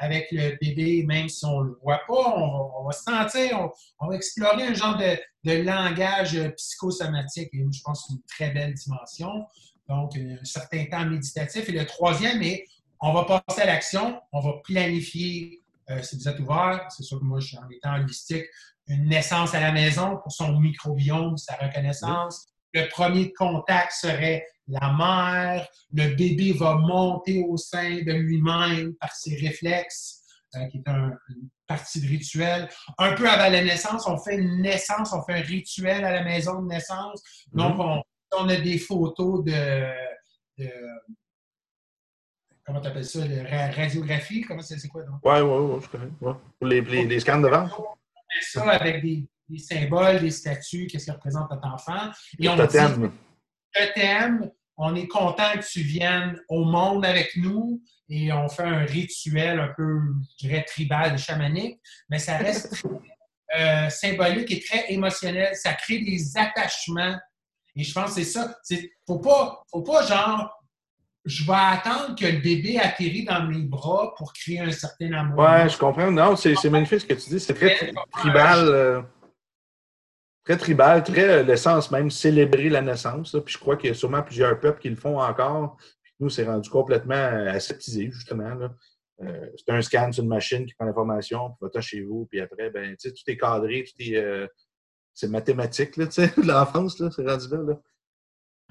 avec 0.00 0.28
le 0.32 0.56
bébé, 0.60 1.04
même 1.06 1.28
si 1.28 1.44
on 1.44 1.60
ne 1.60 1.68
le 1.68 1.78
voit 1.82 2.00
pas, 2.08 2.34
on 2.34 2.84
va, 2.84 2.92
se 2.92 3.02
sentir, 3.02 3.70
on, 4.00 4.08
va 4.08 4.16
explorer 4.16 4.62
un 4.62 4.74
genre 4.74 4.96
de, 4.96 5.52
langage 5.62 6.40
psychosomatique. 6.56 7.50
Et 7.52 7.66
je 7.70 7.82
pense 7.82 8.06
c'est 8.08 8.14
une 8.14 8.22
très 8.22 8.50
belle 8.50 8.72
dimension. 8.72 9.46
Donc, 9.88 10.16
un 10.16 10.42
certain 10.44 10.86
temps 10.86 11.04
méditatif. 11.04 11.68
Et 11.68 11.72
le 11.72 11.84
troisième 11.84 12.42
est, 12.42 12.64
on 13.00 13.12
va 13.12 13.24
passer 13.24 13.62
à 13.62 13.66
l'action, 13.66 14.20
on 14.32 14.40
va 14.40 14.54
planifier, 14.64 15.62
euh, 15.90 16.02
si 16.02 16.16
vous 16.16 16.28
êtes 16.28 16.38
ouvert, 16.40 16.86
c'est 16.90 17.02
sûr 17.02 17.18
que 17.18 17.24
moi, 17.24 17.38
en 17.38 17.70
étant 17.70 17.96
holistique, 17.96 18.46
une 18.90 19.08
naissance 19.08 19.54
à 19.54 19.60
la 19.60 19.72
maison 19.72 20.18
pour 20.18 20.32
son 20.32 20.58
microbiome, 20.58 21.36
sa 21.36 21.54
reconnaissance. 21.54 22.46
Le 22.74 22.88
premier 22.88 23.32
contact 23.32 23.92
serait 23.92 24.44
la 24.66 24.92
mère. 24.92 25.68
Le 25.92 26.14
bébé 26.14 26.52
va 26.52 26.74
monter 26.74 27.44
au 27.48 27.56
sein 27.56 28.02
de 28.02 28.12
lui-même 28.12 28.94
par 28.96 29.14
ses 29.14 29.36
réflexes, 29.36 30.22
euh, 30.56 30.66
qui 30.66 30.78
est 30.78 30.88
une 30.88 31.16
partie 31.66 32.00
de 32.00 32.08
rituel. 32.08 32.68
Un 32.98 33.14
peu 33.14 33.28
avant 33.28 33.50
la 33.50 33.62
naissance, 33.62 34.06
on 34.08 34.18
fait 34.18 34.36
une 34.36 34.60
naissance, 34.60 35.12
on 35.12 35.22
fait 35.22 35.34
un 35.34 35.42
rituel 35.42 36.04
à 36.04 36.12
la 36.12 36.24
maison 36.24 36.60
de 36.60 36.66
naissance. 36.66 37.22
Donc, 37.52 37.76
mm-hmm. 37.76 38.02
on, 38.38 38.48
a 38.48 38.56
des 38.56 38.78
photos 38.78 39.44
de, 39.44 39.86
comment 42.64 42.80
tu 42.80 42.88
appelles 42.88 43.04
ça, 43.04 43.24
la 43.24 43.70
radiographie, 43.70 44.40
comment 44.42 44.62
c'est 44.62 44.88
quoi 44.88 45.02
donc? 45.02 45.20
Oui, 45.24 45.40
oui, 45.40 45.74
oui, 45.74 45.80
je 45.82 45.88
connais. 45.88 46.10
Pour 46.18 46.68
les, 46.68 46.80
les, 46.80 47.20
scans 47.20 47.40
de 47.40 47.48
ventre. 47.48 47.80
Ça 48.40 48.68
avec 48.70 49.02
des, 49.02 49.28
des, 49.48 49.58
symboles, 49.58 50.20
des 50.20 50.30
statues, 50.30 50.86
qu'est-ce 50.86 51.06
qui 51.06 51.10
représente 51.10 51.50
notre 51.50 51.66
enfant. 51.66 52.10
Et 52.38 52.48
on 52.48 52.66
t'aime. 52.66 53.12
Je 53.74 53.92
t'aime, 53.94 54.50
on 54.76 54.94
est 54.94 55.06
content 55.06 55.52
que 55.54 55.66
tu 55.66 55.82
viennes 55.82 56.40
au 56.48 56.64
monde 56.64 57.04
avec 57.04 57.36
nous 57.36 57.82
et 58.08 58.32
on 58.32 58.48
fait 58.48 58.64
un 58.64 58.84
rituel 58.84 59.60
un 59.60 59.72
peu, 59.76 60.00
je 60.38 60.46
dirais, 60.46 60.64
tribal, 60.66 61.16
chamanique, 61.18 61.78
mais 62.08 62.18
ça 62.18 62.38
reste 62.38 62.82
euh, 63.58 63.88
symbolique 63.90 64.50
et 64.50 64.60
très 64.60 64.90
émotionnel. 64.90 65.54
Ça 65.54 65.74
crée 65.74 66.00
des 66.00 66.36
attachements. 66.36 67.16
Et 67.76 67.84
je 67.84 67.92
pense 67.92 68.14
que 68.14 68.22
c'est 68.22 68.30
ça. 68.30 68.56
Il 68.70 68.78
ne 68.78 68.82
faut 69.06 69.20
pas, 69.20 69.62
faut 69.70 69.82
pas 69.82 70.04
genre 70.06 70.50
je 71.30 71.46
vais 71.46 71.52
attendre 71.52 72.16
que 72.16 72.26
le 72.26 72.38
bébé 72.38 72.78
atterrit 72.78 73.24
dans 73.24 73.44
mes 73.46 73.62
bras 73.62 74.14
pour 74.16 74.32
créer 74.32 74.60
un 74.60 74.72
certain 74.72 75.12
amour. 75.12 75.38
Ouais, 75.38 75.68
je 75.68 75.78
comprends. 75.78 76.10
Non, 76.10 76.34
c'est 76.36 76.64
magnifique 76.68 77.00
ce 77.00 77.06
que 77.06 77.14
tu 77.14 77.30
dis. 77.30 77.40
C'est 77.40 77.54
très 77.54 77.92
tribal. 78.12 78.68
Euh, 78.68 79.02
très 80.44 80.56
tribal, 80.56 81.04
très 81.04 81.28
euh, 81.28 81.42
l'essence 81.42 81.90
même, 81.90 82.10
célébrer 82.10 82.68
la 82.68 82.82
naissance. 82.82 83.36
Puis 83.44 83.54
je 83.54 83.58
crois 83.58 83.76
qu'il 83.76 83.88
y 83.88 83.92
a 83.92 83.94
sûrement 83.94 84.22
plusieurs 84.22 84.58
peuples 84.58 84.80
qui 84.80 84.88
le 84.88 84.96
font 84.96 85.20
encore. 85.20 85.76
Puis 86.02 86.12
nous, 86.18 86.30
c'est 86.30 86.44
rendu 86.44 86.68
complètement 86.68 87.14
euh, 87.14 87.50
aseptisé, 87.50 88.10
justement. 88.10 88.68
c'est 89.20 89.72
un 89.72 89.82
scan 89.82 90.10
sur 90.10 90.24
une 90.24 90.30
machine 90.30 90.66
qui 90.66 90.74
prend 90.74 90.86
l'information, 90.86 91.50
puis 91.60 91.70
va 91.72 91.80
chez 91.80 92.00
vous, 92.02 92.26
puis 92.28 92.40
après, 92.40 92.70
ben, 92.70 92.96
tout 93.00 93.10
est 93.26 93.36
cadré, 93.36 93.84
tout 93.84 94.02
est. 94.02 94.48
c'est 95.14 95.28
mathématique, 95.28 95.96
là, 95.96 96.06
l'enfance, 96.42 96.96
c'est 96.96 97.26
rendu 97.26 97.46
là. 97.50 97.76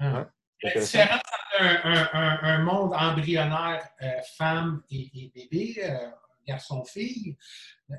là. 0.00 0.30
La 0.62 0.74
différence 0.74 1.10
entre 1.14 1.29
un, 1.60 2.58
monde 2.58 2.92
embryonnaire 2.94 3.88
euh, 4.02 4.10
femme 4.36 4.82
et, 4.90 5.30
bébé, 5.34 5.80
euh, 5.82 6.10
garçon-fille, 6.46 7.36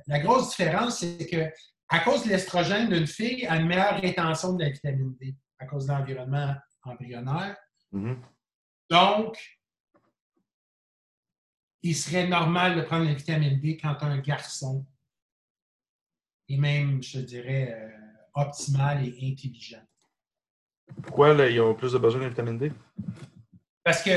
la 0.08 0.20
grosse 0.20 0.50
différence, 0.50 1.00
c'est 1.00 1.26
que 1.28 1.52
à 1.90 2.00
cause 2.00 2.24
de 2.24 2.30
l'estrogène 2.30 2.90
d'une 2.90 3.08
fille, 3.08 3.46
a 3.48 3.58
une 3.58 3.68
meilleure 3.68 4.00
rétention 4.00 4.54
de 4.54 4.64
la 4.64 4.70
vitamine 4.70 5.14
D 5.20 5.36
à 5.60 5.66
cause 5.66 5.88
de 5.88 5.92
l'environnement 5.92 6.56
embryonnaire. 6.84 7.58
Mm-hmm. 7.94 8.18
Donc, 8.90 9.60
il 11.84 11.96
serait 11.96 12.28
normal 12.28 12.78
de 12.78 12.82
prendre 12.82 13.06
la 13.06 13.14
vitamine 13.14 13.60
D 13.60 13.78
quand 13.78 13.98
un 14.04 14.20
garçon 14.20 14.86
est 16.48 16.58
même, 16.58 17.02
je 17.04 17.20
dirais, 17.20 17.74
euh, 17.74 18.42
optimal 18.42 19.06
et 19.06 19.32
intelligent. 19.32 19.84
Pourquoi 21.04 21.34
là, 21.34 21.50
ils 21.50 21.62
ont 21.62 21.74
plus 21.74 21.94
de 21.94 21.98
besoin 21.98 22.22
de 22.22 22.28
vitamine 22.28 22.58
D? 22.58 22.72
Parce 23.84 24.04
que 24.04 24.12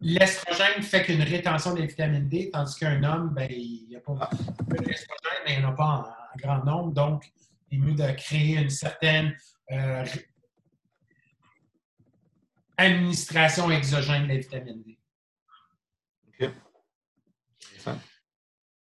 l'estrogène 0.00 0.82
fait 0.82 1.02
qu'une 1.04 1.22
rétention 1.22 1.74
de 1.74 1.82
vitamine 1.82 2.28
D, 2.28 2.50
tandis 2.52 2.78
qu'un 2.78 3.02
homme, 3.02 3.34
ben, 3.34 3.48
il 3.50 3.86
n'y 3.88 3.96
a 3.96 4.00
pas 4.00 4.30
d'estrogène, 4.68 5.42
mais 5.46 5.54
il 5.56 5.62
n'en 5.62 5.72
a 5.72 5.76
pas 5.76 5.84
en, 5.84 6.36
grand 6.36 6.64
nombre. 6.64 6.92
Donc, 6.92 7.24
il 7.70 7.78
est 7.78 7.82
mieux 7.82 7.94
de 7.94 8.10
créer 8.12 8.58
une 8.58 8.70
certaine 8.70 9.36
euh, 9.72 10.04
administration 12.76 13.70
exogène 13.70 14.24
de 14.24 14.28
la 14.28 14.36
vitamine 14.36 14.82
D. 14.82 14.98
OK. 16.28 16.50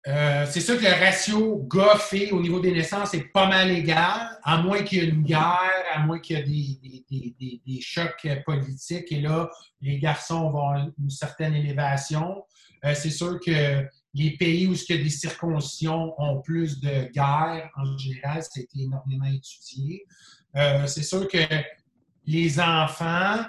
Euh, 0.07 0.45
c'est 0.49 0.61
sûr 0.61 0.77
que 0.77 0.85
le 0.85 1.05
ratio 1.05 1.67
gars 1.69 1.99
au 2.31 2.41
niveau 2.41 2.61
des 2.61 2.71
naissances 2.71 3.13
est 3.13 3.29
pas 3.33 3.49
mal 3.49 3.69
égal, 3.71 4.39
à 4.41 4.61
moins 4.61 4.81
qu'il 4.83 4.99
y 4.99 5.01
ait 5.01 5.09
une 5.09 5.23
guerre, 5.23 5.83
à 5.93 5.99
moins 5.99 6.19
qu'il 6.19 6.37
y 6.47 6.79
ait 7.09 7.61
des, 7.65 7.81
chocs 7.81 8.25
politiques. 8.45 9.11
Et 9.11 9.19
là, 9.19 9.49
les 9.81 9.99
garçons 9.99 10.49
vont 10.49 10.93
une 10.97 11.09
certaine 11.09 11.55
élévation. 11.55 12.45
Euh, 12.85 12.93
c'est 12.95 13.09
sûr 13.09 13.37
que 13.45 13.85
les 14.13 14.37
pays 14.37 14.67
où 14.67 14.73
il 14.73 14.95
y 14.95 14.99
a 14.99 15.03
des 15.03 15.09
circoncisions 15.09 16.13
ont 16.17 16.41
plus 16.41 16.79
de 16.79 17.11
guerres, 17.11 17.69
en 17.75 17.97
général, 17.97 18.41
ça 18.43 18.49
a 18.57 18.61
été 18.61 18.79
énormément 18.79 19.25
étudié. 19.25 20.05
Euh, 20.55 20.87
c'est 20.87 21.03
sûr 21.03 21.27
que 21.27 21.37
les 22.25 22.59
enfants, 22.61 23.41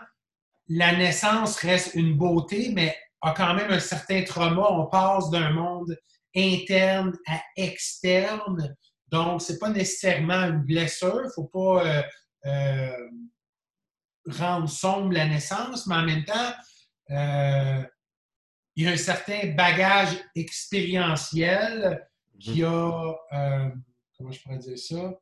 la 0.68 0.97
naissance 0.97 1.57
reste 1.59 1.94
une 1.94 2.16
beauté, 2.16 2.73
mais 2.75 2.97
a 3.21 3.33
quand 3.33 3.55
même 3.55 3.71
un 3.71 3.81
certain 3.81 4.25
trauma. 4.25 4.66
On 4.71 4.87
passe 4.87 5.31
d'un 5.31 5.51
monde 5.51 5.97
interne 6.38 7.12
à 7.27 7.40
externe. 7.57 8.74
Donc, 9.09 9.42
ce 9.42 9.53
n'est 9.53 9.59
pas 9.59 9.70
nécessairement 9.70 10.44
une 10.44 10.62
blessure. 10.62 11.20
Il 11.22 11.27
ne 11.27 11.33
faut 11.35 11.46
pas 11.46 11.87
euh, 11.87 12.03
euh, 12.46 13.09
rendre 14.29 14.68
sombre 14.68 15.12
la 15.12 15.27
naissance, 15.27 15.87
mais 15.87 15.96
en 15.96 16.05
même 16.05 16.24
temps, 16.24 16.53
euh, 17.11 17.83
il 18.77 18.85
y 18.85 18.88
a 18.88 18.92
un 18.92 18.96
certain 18.96 19.55
bagage 19.55 20.16
expérientiel 20.37 22.07
qui 22.38 22.62
a, 22.62 23.16
comment 24.16 24.31
je 24.31 24.40
pourrais 24.42 24.59
dire 24.59 24.79
ça? 24.79 25.18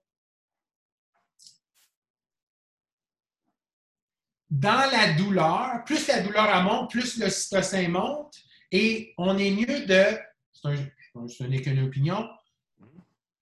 Dans 4.50 4.90
la 4.90 5.14
douleur, 5.14 5.84
plus 5.84 6.06
la 6.06 6.20
douleur 6.20 6.62
monte, 6.62 6.90
plus 6.90 7.18
le 7.18 7.30
cytocin 7.30 7.88
monte, 7.88 8.34
et 8.70 9.14
on 9.18 9.38
est 9.38 9.50
mieux 9.50 9.86
de, 9.86 10.18
ce 11.28 11.44
n'est 11.44 11.60
qu'une 11.60 11.82
opinion, 11.82 12.28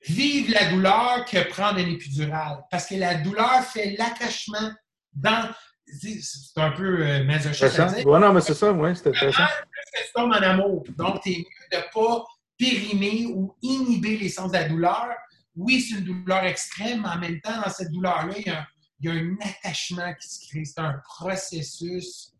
vive 0.06 0.50
la 0.50 0.70
douleur 0.70 1.24
que 1.24 1.48
prendre 1.48 1.78
un 1.78 1.86
épidural. 1.86 2.64
Parce 2.70 2.86
que 2.86 2.94
la 2.94 3.16
douleur 3.16 3.62
fait 3.64 3.96
l'attachement 3.98 4.70
dans. 5.12 5.50
C'est 5.86 6.60
un 6.60 6.70
peu 6.70 7.06
euh, 7.06 7.24
masochiste 7.24 7.78
Oui, 8.06 8.20
non, 8.20 8.32
mais 8.32 8.40
c'est 8.40 8.54
ça, 8.54 8.72
oui, 8.72 8.96
c'est 8.96 9.08
intéressant. 9.08 9.44
Plus 9.44 10.02
tu 10.14 10.20
en 10.20 10.30
amour. 10.30 10.82
Donc, 10.96 11.26
es 11.26 11.38
mieux 11.38 11.44
de 11.72 11.76
ne 11.76 11.82
pas 11.92 12.24
périmer 12.58 13.26
ou 13.26 13.54
inhiber 13.60 14.16
les 14.16 14.30
sens 14.30 14.50
de 14.50 14.56
la 14.56 14.64
douleur. 14.64 15.08
Oui, 15.54 15.80
c'est 15.82 15.98
une 15.98 16.04
douleur 16.04 16.44
extrême, 16.44 17.02
mais 17.02 17.08
en 17.08 17.18
même 17.18 17.40
temps, 17.42 17.60
dans 17.60 17.70
cette 17.70 17.90
douleur-là, 17.90 18.32
il, 18.38 18.66
il 19.00 19.08
y, 19.08 19.08
a, 19.08 19.12
un 19.12 19.36
attachement 19.42 20.12
qui 20.14 20.28
se 20.28 20.48
crée. 20.48 20.64
C'est 20.64 20.80
un 20.80 21.00
processus 21.04 22.33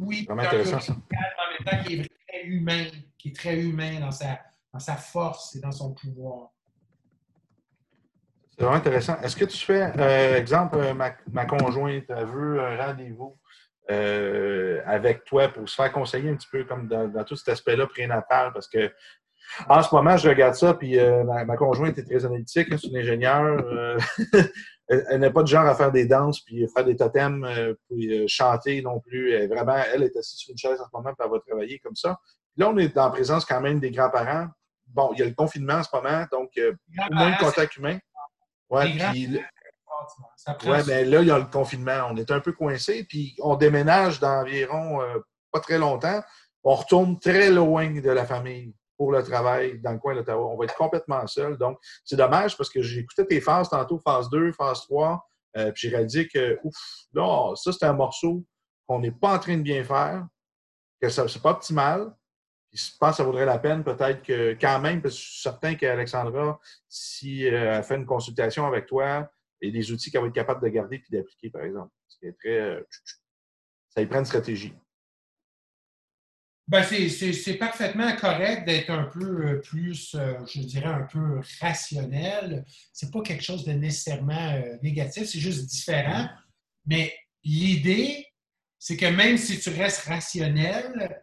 oui, 0.00 0.24
vraiment 0.26 0.42
intéressant, 0.42 0.80
ça. 0.80 0.92
en 0.92 0.96
même 0.96 1.82
temps 1.82 1.84
qui 1.84 2.00
est 2.00 2.10
très 2.28 2.44
humain, 2.44 2.84
qui 3.18 3.28
est 3.28 3.36
très 3.36 3.58
humain 3.60 4.00
dans 4.00 4.10
sa, 4.10 4.40
dans 4.72 4.78
sa 4.78 4.96
force 4.96 5.56
et 5.56 5.60
dans 5.60 5.72
son 5.72 5.92
pouvoir. 5.92 6.50
C'est 8.50 8.64
vraiment 8.64 8.78
intéressant. 8.78 9.20
Est-ce 9.22 9.36
que 9.36 9.44
tu 9.44 9.58
fais, 9.58 9.92
euh, 9.98 10.38
exemple, 10.38 10.78
euh, 10.78 10.94
ma, 10.94 11.12
ma, 11.30 11.44
conjointe 11.44 12.08
veut 12.08 12.60
un 12.60 12.86
rendez-vous 12.86 13.36
euh, 13.90 14.80
avec 14.86 15.24
toi 15.24 15.48
pour 15.48 15.68
se 15.68 15.74
faire 15.74 15.92
conseiller 15.92 16.30
un 16.30 16.36
petit 16.36 16.48
peu 16.50 16.64
comme 16.64 16.88
dans, 16.88 17.24
tout 17.24 17.36
cet 17.36 17.50
aspect-là 17.50 17.86
prénatal? 17.86 18.52
Parce 18.54 18.66
que 18.66 18.90
en 19.68 19.82
ce 19.82 19.94
moment, 19.94 20.16
je 20.16 20.28
regarde 20.28 20.54
ça, 20.54 20.74
puis 20.74 20.98
ma, 20.98 21.44
ma, 21.44 21.56
conjointe 21.56 21.98
est 21.98 22.04
très 22.04 22.24
analytique, 22.24 22.72
hein, 22.72 22.76
c'est 22.80 22.88
une 22.88 22.96
ingénieure. 22.96 23.98
elle, 24.88 25.20
n'est 25.20 25.30
pas 25.30 25.42
de 25.42 25.48
genre 25.48 25.66
à 25.66 25.74
faire 25.74 25.90
des 25.90 26.06
danses, 26.06 26.40
puis 26.40 26.66
faire 26.68 26.84
des 26.84 26.96
totems, 26.96 27.44
euh, 27.44 27.74
puis 27.88 28.12
euh, 28.12 28.24
chanter 28.28 28.82
non 28.82 29.00
plus. 29.00 29.32
Elle, 29.32 29.48
vraiment, 29.48 29.76
elle 29.92 30.04
est 30.04 30.16
assise 30.16 30.38
sur 30.38 30.52
une 30.52 30.58
chaise 30.58 30.80
en 30.80 30.84
ce 30.84 30.90
moment, 30.92 31.12
puis 31.14 31.26
elle 31.26 31.30
va 31.30 31.40
travailler 31.40 31.78
comme 31.80 31.96
ça. 31.96 32.18
Là, 32.56 32.70
on 32.70 32.78
est 32.78 32.96
en 32.96 33.10
présence 33.10 33.44
quand 33.44 33.60
même 33.60 33.80
des 33.80 33.90
grands-parents. 33.90 34.46
Bon, 34.86 35.10
il 35.14 35.18
y 35.18 35.22
a 35.22 35.26
le 35.26 35.34
confinement 35.34 35.74
en 35.74 35.82
ce 35.82 35.88
moment, 35.92 36.24
donc 36.30 36.50
au 36.58 37.14
moins 37.14 37.32
de 37.32 37.38
contact 37.38 37.76
humain. 37.76 37.98
Ouais, 38.70 38.96
puis, 39.12 39.38
ouais, 40.66 40.82
mais 40.86 41.04
là, 41.04 41.20
il 41.20 41.28
y 41.28 41.30
a 41.30 41.38
le 41.38 41.44
confinement. 41.44 42.08
On 42.10 42.16
est 42.16 42.30
un 42.30 42.40
peu 42.40 42.52
coincé, 42.52 43.04
puis 43.04 43.34
on 43.40 43.56
déménage 43.56 44.20
d'environ 44.20 45.00
pas 45.52 45.60
très 45.60 45.78
longtemps. 45.78 46.22
On 46.62 46.74
retourne 46.74 47.18
très 47.18 47.50
loin 47.50 48.00
de 48.00 48.10
la 48.10 48.24
famille 48.24 48.74
pour 48.96 49.12
le 49.12 49.22
travail 49.22 49.80
dans 49.80 49.92
le 49.92 49.98
coin 49.98 50.14
d'Ottawa. 50.14 50.46
On 50.46 50.56
va 50.56 50.64
être 50.64 50.74
complètement 50.74 51.26
seul. 51.26 51.56
Donc, 51.56 51.78
c'est 52.04 52.16
dommage 52.16 52.56
parce 52.56 52.70
que 52.70 52.80
écouté 52.98 53.26
tes 53.26 53.40
phases 53.40 53.68
tantôt, 53.68 53.98
phase 53.98 54.28
2, 54.30 54.52
phase 54.52 54.82
3, 54.82 55.22
euh, 55.56 55.72
puis 55.72 55.88
j'ai 55.88 55.96
réalisé 55.96 56.28
que, 56.28 56.58
ouf, 56.64 56.76
là, 57.12 57.54
ça, 57.54 57.72
c'est 57.72 57.84
un 57.84 57.92
morceau 57.92 58.44
qu'on 58.86 59.00
n'est 59.00 59.12
pas 59.12 59.34
en 59.34 59.38
train 59.38 59.56
de 59.56 59.62
bien 59.62 59.84
faire, 59.84 60.26
que 61.00 61.08
ce 61.08 61.22
n'est 61.22 61.42
pas 61.42 61.50
optimal. 61.50 62.14
Je 62.72 62.90
pense 63.00 63.10
que 63.12 63.16
ça 63.16 63.24
vaudrait 63.24 63.46
la 63.46 63.58
peine 63.58 63.82
peut-être 63.82 64.22
que, 64.22 64.56
quand 64.60 64.80
même, 64.80 65.00
parce 65.00 65.14
que 65.14 65.20
je 65.20 65.26
suis 65.26 65.40
certain 65.42 65.74
qu'Alexandra, 65.74 66.58
si 66.88 67.46
euh, 67.46 67.76
elle 67.76 67.82
fait 67.82 67.96
une 67.96 68.06
consultation 68.06 68.66
avec 68.66 68.86
toi, 68.86 69.28
et 69.60 69.70
des 69.70 69.90
outils 69.92 70.10
qu'elle 70.10 70.20
va 70.20 70.28
être 70.28 70.34
capable 70.34 70.62
de 70.62 70.68
garder 70.68 70.98
puis 70.98 71.10
d'appliquer, 71.10 71.50
par 71.50 71.62
exemple. 71.62 71.90
Très. 72.38 72.60
Euh, 72.60 72.82
ça 73.88 74.02
y 74.02 74.06
prend 74.06 74.18
une 74.18 74.24
stratégie. 74.24 74.74
Ben, 76.68 76.82
c'est 76.82 77.54
parfaitement 77.54 78.16
correct 78.16 78.66
d'être 78.66 78.90
un 78.90 79.04
peu 79.04 79.46
euh, 79.46 79.60
plus, 79.60 80.16
euh, 80.16 80.34
je 80.52 80.62
dirais, 80.62 80.86
un 80.86 81.04
peu 81.04 81.40
rationnel. 81.60 82.64
C'est 82.92 83.12
pas 83.12 83.22
quelque 83.22 83.44
chose 83.44 83.64
de 83.64 83.72
nécessairement 83.72 84.52
euh, 84.54 84.76
négatif, 84.82 85.28
c'est 85.28 85.38
juste 85.38 85.66
différent. 85.66 86.26
Mais 86.84 87.14
l'idée, 87.44 88.26
c'est 88.80 88.96
que 88.96 89.06
même 89.06 89.38
si 89.38 89.60
tu 89.60 89.70
restes 89.70 90.06
rationnel, 90.06 91.22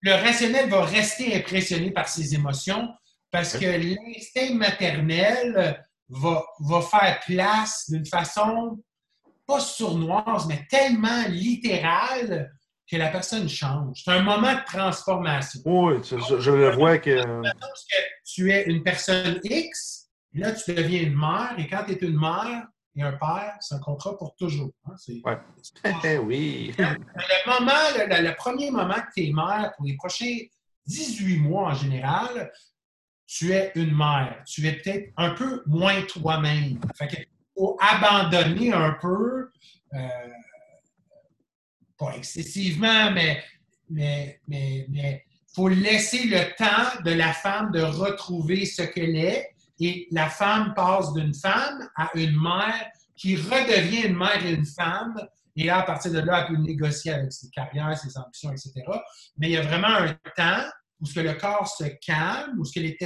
le 0.00 0.12
rationnel 0.12 0.68
va 0.68 0.84
rester 0.84 1.36
impressionné 1.36 1.92
par 1.92 2.08
ses 2.08 2.34
émotions 2.34 2.88
parce 3.30 3.56
que 3.56 3.66
l'instinct 3.66 4.54
maternel 4.54 5.80
va, 6.08 6.44
va 6.58 6.82
faire 6.82 7.20
place 7.24 7.88
d'une 7.88 8.04
façon 8.04 8.82
pas 9.46 9.60
sournoise, 9.60 10.46
mais 10.46 10.66
tellement 10.68 11.24
littérale 11.28 12.52
que 12.90 12.96
la 12.96 13.08
personne 13.08 13.48
change. 13.48 14.02
C'est 14.04 14.12
un 14.12 14.22
moment 14.22 14.52
de 14.52 14.64
transformation. 14.64 15.60
Oui, 15.64 15.96
je, 16.04 16.50
le 16.50 16.70
vois 16.70 16.98
que... 16.98 17.22
que... 17.22 17.48
Tu 18.24 18.52
es 18.52 18.64
une 18.64 18.82
personne 18.82 19.40
X, 19.42 20.08
là, 20.34 20.52
tu 20.52 20.74
deviens 20.74 21.02
une 21.02 21.16
mère, 21.16 21.54
et 21.58 21.66
quand 21.66 21.84
tu 21.86 21.92
es 21.92 21.96
une 21.96 22.18
mère 22.18 22.66
et 22.96 23.02
un 23.02 23.12
père, 23.12 23.56
c'est 23.60 23.74
un 23.74 23.80
contrat 23.80 24.16
pour 24.16 24.34
toujours. 24.36 24.70
Hein? 24.86 24.94
Ouais. 25.24 26.18
oui. 26.18 26.74
Le 26.78 27.58
moment, 27.60 27.72
le, 27.96 28.34
premier 28.36 28.70
moment 28.70 28.94
que 28.94 29.12
tu 29.16 29.28
es 29.28 29.32
mère, 29.32 29.72
pour 29.76 29.86
les 29.86 29.96
prochains 29.96 30.38
18 30.86 31.38
mois 31.38 31.70
en 31.70 31.74
général, 31.74 32.52
tu 33.26 33.52
es 33.52 33.72
une 33.74 33.96
mère. 33.96 34.42
Tu 34.46 34.66
es 34.66 34.72
peut-être 34.72 35.12
un 35.16 35.30
peu 35.30 35.62
moins 35.66 36.02
toi-même. 36.02 36.78
Fait 36.96 37.08
que 37.08 37.16
faut 37.56 37.76
abandonner 37.80 38.72
un 38.72 38.96
peu 39.00 39.50
euh, 39.94 40.08
excessivement, 42.12 43.10
mais 43.10 43.42
mais, 43.90 44.40
mais, 44.48 45.24
faut 45.54 45.68
laisser 45.68 46.24
le 46.24 46.54
temps 46.56 47.02
de 47.04 47.12
la 47.12 47.32
femme 47.32 47.70
de 47.70 47.80
retrouver 47.80 48.66
ce 48.66 48.82
qu'elle 48.82 49.16
est. 49.16 49.50
Et 49.78 50.08
la 50.10 50.28
femme 50.28 50.74
passe 50.74 51.12
d'une 51.12 51.34
femme 51.34 51.88
à 51.96 52.10
une 52.14 52.40
mère 52.40 52.86
qui 53.16 53.36
redevient 53.36 54.08
une 54.08 54.16
mère 54.16 54.44
et 54.44 54.52
une 54.52 54.66
femme. 54.66 55.14
Et 55.56 55.64
là, 55.64 55.78
à 55.78 55.82
partir 55.82 56.10
de 56.10 56.18
là, 56.18 56.40
elle 56.40 56.56
peut 56.56 56.60
négocier 56.60 57.12
avec 57.12 57.32
ses 57.32 57.50
carrières, 57.50 57.96
ses 57.96 58.16
ambitions, 58.18 58.50
etc. 58.50 58.72
Mais 59.36 59.48
il 59.48 59.52
y 59.52 59.56
a 59.56 59.62
vraiment 59.62 59.88
un 59.88 60.14
temps 60.36 60.64
où 61.00 61.06
ce 61.06 61.14
que 61.14 61.20
le 61.20 61.34
corps 61.34 61.68
se 61.68 61.84
calme, 62.04 62.58
où 62.58 62.64
ce 62.64 62.72
que 62.72 62.80
les 62.80 62.96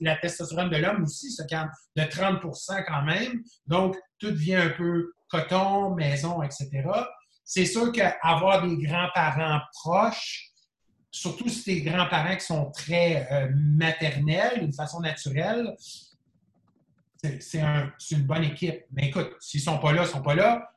la 0.00 0.16
testostérone 0.16 0.70
de 0.70 0.76
l'homme 0.76 1.02
aussi 1.02 1.32
se 1.32 1.42
calme 1.44 1.70
de 1.96 2.02
30% 2.02 2.84
quand 2.86 3.02
même. 3.02 3.42
Donc, 3.66 3.96
tout 4.20 4.30
devient 4.30 4.56
un 4.56 4.70
peu 4.70 5.12
coton, 5.28 5.94
maison, 5.94 6.40
etc 6.42 6.84
c'est 7.46 7.64
sûr 7.64 7.92
qu'avoir 7.92 8.66
des 8.66 8.76
grands-parents 8.76 9.60
proches, 9.72 10.50
surtout 11.12 11.48
si 11.48 11.62
tes 11.62 11.80
grands-parents 11.80 12.36
qui 12.36 12.44
sont 12.44 12.70
très 12.72 13.26
euh, 13.32 13.48
maternels 13.54 14.60
d'une 14.60 14.72
façon 14.72 15.00
naturelle, 15.00 15.74
c'est 17.40 17.62
une 18.10 18.22
bonne 18.22 18.44
équipe. 18.44 18.82
Mais 18.90 19.08
écoute, 19.08 19.30
s'ils 19.40 19.60
ne 19.60 19.64
sont 19.64 19.78
pas 19.78 19.92
là, 19.92 20.02
ils 20.02 20.06
ne 20.06 20.10
sont 20.10 20.22
pas 20.22 20.34
là. 20.34 20.70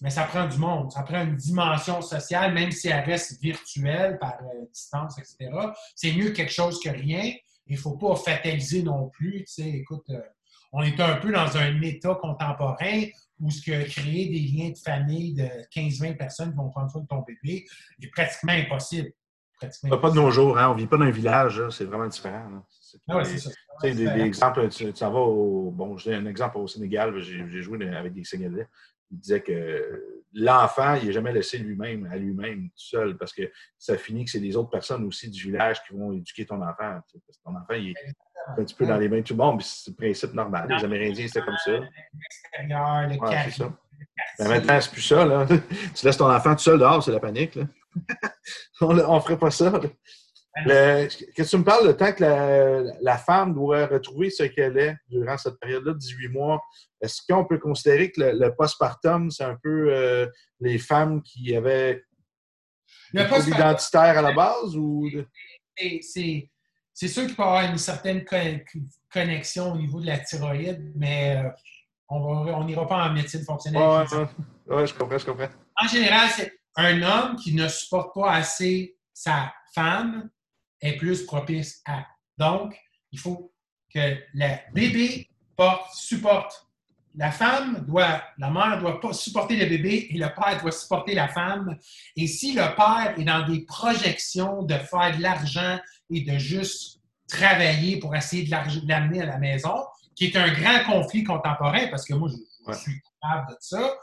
Mais 0.00 0.10
ça 0.10 0.24
prend 0.24 0.48
du 0.48 0.58
monde, 0.58 0.90
ça 0.90 1.02
prend 1.02 1.22
une 1.22 1.36
dimension 1.36 2.00
sociale, 2.00 2.54
même 2.54 2.72
si 2.72 2.88
elle 2.88 3.04
reste 3.04 3.40
virtuelle 3.40 4.18
par 4.18 4.38
euh, 4.42 4.66
distance, 4.72 5.16
etc. 5.18 5.50
C'est 5.94 6.12
mieux 6.12 6.30
quelque 6.30 6.52
chose 6.52 6.80
que 6.80 6.88
rien. 6.88 7.34
Il 7.66 7.76
ne 7.76 7.80
faut 7.80 7.96
pas 7.96 8.16
fataliser 8.16 8.82
non 8.82 9.10
plus. 9.10 9.44
Tu 9.44 9.52
sais, 9.62 9.68
écoute, 9.68 10.04
euh, 10.10 10.20
on 10.72 10.82
est 10.82 10.98
un 10.98 11.16
peu 11.16 11.30
dans 11.30 11.56
un 11.56 11.80
état 11.82 12.14
contemporain 12.14 13.02
où 13.42 13.50
ce 13.50 13.60
que 13.60 13.84
créer 13.90 14.28
des 14.28 14.38
liens 14.38 14.70
de 14.70 14.78
famille 14.78 15.34
de 15.34 15.48
15-20 15.74 16.16
personnes 16.16 16.50
qui 16.50 16.56
vont 16.56 16.70
prendre 16.70 16.90
soin 16.90 17.02
de 17.02 17.06
ton 17.08 17.22
bébé 17.22 17.66
est 18.00 18.10
pratiquement 18.10 18.52
impossible. 18.52 19.10
Pratiquement 19.58 19.98
pas 19.98 20.10
de 20.10 20.14
nos 20.14 20.30
jours, 20.30 20.56
hein? 20.56 20.70
on 20.70 20.74
ne 20.74 20.78
vit 20.80 20.86
pas 20.86 20.96
dans 20.96 21.04
un 21.04 21.10
village, 21.10 21.60
c'est 21.70 21.84
vraiment 21.84 22.06
différent. 22.06 22.64
Ah 23.08 23.24
c'est 23.24 23.38
ça. 23.38 23.50
Des, 23.82 23.94
des, 23.94 24.06
exemples, 24.06 24.68
tu, 24.68 24.84
vas 24.92 25.10
au. 25.10 25.70
Bon, 25.70 25.96
j'ai 25.96 26.14
un 26.14 26.26
exemple 26.26 26.58
au 26.58 26.68
Sénégal, 26.68 27.18
j'ai 27.20 27.62
joué 27.62 27.88
avec 27.88 28.12
des 28.12 28.22
Sénégalais. 28.22 28.68
Il 29.12 29.18
disait 29.18 29.42
que 29.42 30.22
l'enfant, 30.34 30.94
il 30.94 31.06
n'est 31.06 31.12
jamais 31.12 31.32
laissé 31.32 31.58
lui-même, 31.58 32.08
à 32.10 32.16
lui-même, 32.16 32.68
tout 32.70 32.74
seul, 32.76 33.16
parce 33.16 33.32
que 33.32 33.42
ça 33.78 33.96
finit 33.96 34.24
que 34.24 34.30
c'est 34.30 34.38
les 34.38 34.56
autres 34.56 34.70
personnes 34.70 35.04
aussi 35.04 35.30
du 35.30 35.42
village 35.44 35.82
qui 35.84 35.92
vont 35.94 36.12
éduquer 36.12 36.46
ton 36.46 36.56
enfant. 36.62 36.74
Parce 36.76 37.12
que 37.12 37.42
ton 37.44 37.54
enfant, 37.54 37.74
il 37.74 37.90
est 37.90 37.94
un 38.48 38.64
petit 38.64 38.74
peu 38.74 38.86
dans 38.86 38.96
les 38.96 39.08
mains 39.08 39.18
de 39.18 39.22
tout 39.22 39.34
le 39.34 39.38
monde, 39.38 39.62
c'est 39.62 39.90
le 39.90 39.96
principe 39.96 40.32
normal. 40.34 40.66
Les 40.68 40.84
Amérindiens, 40.84 41.26
c'était 41.26 41.44
comme 41.44 41.56
ça. 41.64 41.72
L'extérieur, 41.72 43.08
le 43.08 43.16
ouais, 43.18 43.42
c'est 43.44 43.62
ça. 43.62 43.72
Ben, 44.38 44.48
maintenant, 44.48 44.80
c'est 44.80 44.90
plus 44.90 45.02
ça. 45.02 45.24
Là. 45.24 45.46
tu 45.94 46.06
laisses 46.06 46.16
ton 46.16 46.30
enfant 46.30 46.54
tout 46.54 46.62
seul 46.62 46.78
dehors, 46.78 47.02
c'est 47.02 47.12
la 47.12 47.20
panique. 47.20 47.54
Là. 47.54 47.64
on 48.80 49.14
ne 49.14 49.20
ferait 49.20 49.38
pas 49.38 49.50
ça. 49.50 49.72
Qu'est-ce 50.54 51.16
que 51.34 51.42
tu 51.42 51.56
me 51.58 51.64
parles 51.64 51.86
le 51.86 51.96
temps 51.96 52.12
que 52.12 52.22
la, 52.22 52.82
la 53.00 53.16
femme 53.16 53.54
doit 53.54 53.86
retrouver 53.86 54.28
ce 54.30 54.42
qu'elle 54.42 54.76
est 54.76 54.96
durant 55.08 55.38
cette 55.38 55.58
période-là, 55.58 55.94
18 55.94 56.28
mois? 56.28 56.60
Est-ce 57.00 57.22
qu'on 57.26 57.44
peut 57.46 57.58
considérer 57.58 58.12
que 58.12 58.20
le, 58.20 58.54
postpartum, 58.54 59.30
c'est 59.30 59.44
un 59.44 59.56
peu 59.62 59.88
euh, 59.90 60.26
les 60.60 60.78
femmes 60.78 61.22
qui 61.22 61.56
avaient 61.56 62.04
le 63.14 63.48
identitaire 63.48 64.18
à 64.18 64.22
la 64.22 64.32
base? 64.32 64.76
ou 64.76 65.08
C'est 66.02 67.08
sûr 67.08 67.26
qu'il 67.26 67.34
peut 67.34 67.42
y 67.42 67.46
avoir 67.46 67.64
une 67.64 67.78
certaine 67.78 68.24
connexion 69.10 69.72
au 69.72 69.76
niveau 69.78 70.00
de 70.00 70.06
la 70.06 70.18
thyroïde, 70.18 70.92
mais 70.94 71.42
euh, 71.42 71.48
on 72.10 72.64
n'ira 72.64 72.86
pas 72.86 73.08
en 73.08 73.12
médecine 73.12 73.42
fonctionnelle. 73.42 74.06
Oui, 74.68 74.86
je 74.86 74.94
comprends, 74.94 75.18
je 75.18 75.24
comprends. 75.24 75.48
En 75.82 75.88
général, 75.88 76.28
c'est 76.28 76.52
un 76.76 77.02
homme 77.02 77.36
qui 77.36 77.54
ne 77.54 77.68
supporte 77.68 78.14
pas 78.14 78.32
assez 78.32 78.96
sa 79.14 79.52
femme 79.74 80.28
est 80.82 80.96
plus 80.96 81.24
propice 81.24 81.80
à. 81.86 82.06
Donc, 82.36 82.76
il 83.10 83.18
faut 83.18 83.52
que 83.94 84.18
le 84.34 84.72
bébé 84.74 85.28
porte, 85.56 85.94
supporte 85.94 86.66
la 87.14 87.30
femme 87.30 87.84
doit, 87.86 88.22
la 88.38 88.50
mère 88.50 88.78
doit 88.80 89.12
supporter 89.12 89.56
le 89.56 89.66
bébé 89.66 90.08
et 90.10 90.16
le 90.16 90.28
père 90.28 90.58
doit 90.60 90.72
supporter 90.72 91.14
la 91.14 91.28
femme. 91.28 91.76
Et 92.16 92.26
si 92.26 92.54
le 92.54 92.74
père 92.74 93.14
est 93.18 93.24
dans 93.24 93.46
des 93.46 93.60
projections 93.64 94.62
de 94.62 94.74
faire 94.74 95.16
de 95.16 95.22
l'argent 95.22 95.78
et 96.10 96.22
de 96.22 96.38
juste 96.38 97.00
travailler 97.28 97.98
pour 97.98 98.14
essayer 98.16 98.44
de 98.44 98.88
l'amener 98.88 99.22
à 99.22 99.26
la 99.26 99.38
maison, 99.38 99.84
qui 100.14 100.26
est 100.26 100.36
un 100.36 100.52
grand 100.52 100.84
conflit 100.84 101.24
contemporain, 101.24 101.88
parce 101.90 102.06
que 102.06 102.14
moi, 102.14 102.28
je, 102.30 102.36
suis 102.72 103.00
capable 103.20 103.50
de 103.50 103.56
ça, 103.60 103.94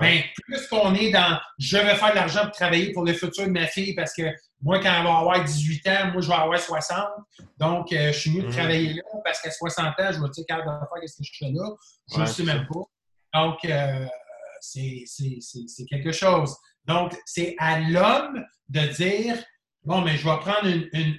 mais 0.00 0.24
plus 0.44 0.66
qu'on 0.68 0.94
est 0.94 1.10
dans 1.10 1.38
je 1.58 1.76
vais 1.76 1.94
faire 1.94 2.10
de 2.10 2.16
l'argent 2.16 2.42
pour 2.44 2.52
travailler 2.52 2.92
pour 2.92 3.04
le 3.04 3.12
futur 3.12 3.46
de 3.46 3.50
ma 3.50 3.66
fille, 3.66 3.94
parce 3.94 4.14
que 4.14 4.22
moi, 4.62 4.78
quand 4.78 4.92
elle 4.92 5.04
va 5.04 5.18
avoir 5.18 5.42
18 5.42 5.88
ans, 5.88 6.12
moi, 6.12 6.20
je 6.20 6.28
vais 6.28 6.34
avoir 6.34 6.58
60. 6.58 6.98
Donc, 7.58 7.92
euh, 7.92 8.12
je 8.12 8.18
suis 8.18 8.30
mieux 8.30 8.42
de 8.42 8.48
mhm. 8.48 8.52
travailler 8.52 8.92
là 8.94 9.02
parce 9.24 9.40
qu'à 9.40 9.50
60 9.50 9.86
ans, 9.86 9.92
je 9.98 10.20
vais 10.20 10.28
dire, 10.30 10.44
quand 10.48 10.58
de 10.58 10.62
faire 10.62 10.88
qu'est-ce 11.00 11.16
que 11.16 11.24
je 11.24 11.32
fais 11.38 11.50
là. 11.52 11.70
Je 12.14 12.20
ne 12.20 12.26
sais 12.26 12.44
même 12.44 12.66
pas. 12.66 13.40
Donc, 13.40 13.64
euh, 13.64 14.06
c'est 14.60 15.04
quelque 15.88 16.12
chose. 16.12 16.54
Donc, 16.84 17.16
c'est 17.24 17.54
à 17.58 17.80
l'homme 17.80 18.44
de 18.68 18.80
dire 18.94 19.42
bon, 19.84 20.02
mais 20.02 20.16
je 20.16 20.24
vais 20.24 20.38
prendre 20.38 20.68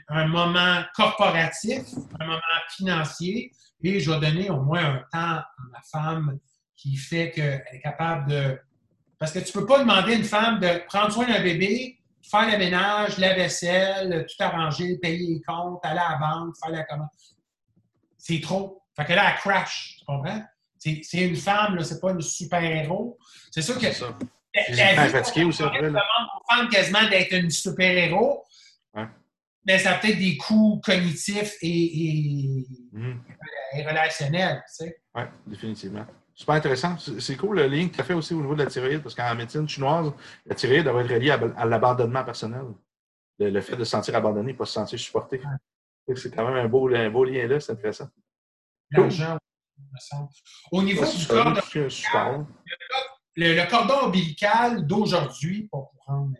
un 0.09 0.27
moment 0.27 0.83
corporatif, 0.95 1.81
un 2.19 2.25
moment 2.25 2.41
financier, 2.75 3.51
et 3.83 3.99
je 3.99 4.11
vais 4.11 4.19
donner 4.19 4.49
au 4.49 4.61
moins 4.61 4.85
un 4.85 4.97
temps 5.11 5.39
à 5.39 5.45
ma 5.71 5.81
femme 5.91 6.39
qui 6.81 6.95
fait 6.95 7.31
qu'elle 7.31 7.63
est 7.71 7.79
capable 7.81 8.29
de. 8.31 8.59
Parce 9.19 9.31
que 9.31 9.39
tu 9.39 9.55
ne 9.55 9.61
peux 9.61 9.67
pas 9.67 9.79
demander 9.79 10.13
à 10.13 10.15
une 10.15 10.23
femme 10.23 10.59
de 10.59 10.83
prendre 10.87 11.11
soin 11.11 11.27
d'un 11.27 11.41
bébé 11.43 11.99
faire 12.23 12.51
le 12.51 12.57
ménage, 12.57 13.17
la 13.17 13.33
vaisselle, 13.33 14.25
tout 14.27 14.43
arranger, 14.43 14.97
payer 14.97 15.35
les 15.35 15.41
comptes, 15.41 15.79
aller 15.83 15.99
à 15.99 16.11
la 16.11 16.17
banque, 16.17 16.55
faire 16.61 16.71
la 16.71 16.83
commande. 16.83 17.07
C'est 18.17 18.39
trop. 18.41 18.83
Fait 18.95 19.05
que 19.05 19.13
là, 19.13 19.31
elle 19.31 19.39
crash, 19.39 19.97
tu 19.99 20.05
comprends? 20.05 20.43
c'est 20.77 21.03
une 21.13 21.35
femme, 21.35 21.79
c'est 21.83 21.99
pas 21.99 22.11
une 22.11 22.21
super-héros. 22.21 23.17
C'est 23.51 23.61
sûr 23.61 23.75
que. 23.75 23.81
C'est 23.81 23.93
ça. 23.93 24.17
La, 24.69 25.07
fatigué 25.09 25.45
aussi 25.45 25.63
après. 25.63 25.81
demande 25.81 25.95
aux 25.97 26.53
femmes 26.53 26.69
quasiment 26.69 27.07
d'être 27.09 27.33
une 27.33 27.49
super-héros. 27.49 28.43
Ouais. 28.93 29.05
Mais 29.65 29.79
ça 29.79 29.91
a 29.93 29.97
peut-être 29.99 30.17
des 30.17 30.37
coûts 30.37 30.81
cognitifs 30.83 31.55
et, 31.61 31.67
et, 31.69 32.67
Mhm. 32.91 33.23
et 33.77 33.87
relationnels. 33.87 34.63
Tu 34.67 34.85
sais. 34.85 35.01
Oui, 35.15 35.23
définitivement. 35.47 36.05
Super 36.33 36.55
intéressant. 36.55 36.97
C'est 36.97 37.35
cool 37.35 37.57
le 37.57 37.67
lien 37.67 37.87
que 37.87 37.95
tu 37.95 38.01
as 38.01 38.03
fait 38.03 38.13
aussi 38.13 38.33
au 38.33 38.41
niveau 38.41 38.55
de 38.55 38.63
la 38.63 38.69
thyroïde, 38.69 39.03
parce 39.03 39.13
qu'en 39.15 39.35
médecine 39.35 39.67
chinoise, 39.67 40.11
la 40.45 40.55
thyroïde 40.55 40.85
doit 40.85 41.01
être 41.01 41.13
reliée 41.13 41.31
à, 41.31 41.39
à 41.57 41.65
l'abandonnement 41.65 42.23
personnel. 42.23 42.63
Le, 43.39 43.49
le 43.49 43.61
fait 43.61 43.75
de 43.75 43.83
se 43.83 43.91
sentir 43.91 44.15
abandonné, 44.15 44.53
pas 44.53 44.65
se 44.65 44.73
sentir 44.73 44.99
supporté. 44.99 45.41
C'est 46.15 46.33
quand 46.35 46.45
même 46.45 46.65
un 46.65 46.67
beau, 46.67 46.93
un 46.93 47.09
beau 47.09 47.25
lien 47.25 47.47
là, 47.47 47.59
c'est 47.59 47.73
intéressant. 47.73 48.09
Au 50.71 50.81
niveau 50.81 51.05
du 51.05 51.27
cordon, 51.27 51.61
le, 53.35 53.53
le 53.55 53.69
cordon 53.69 54.07
ombilical 54.07 54.85
d'aujourd'hui, 54.85 55.67
pour 55.71 55.91
prendre 55.97 56.33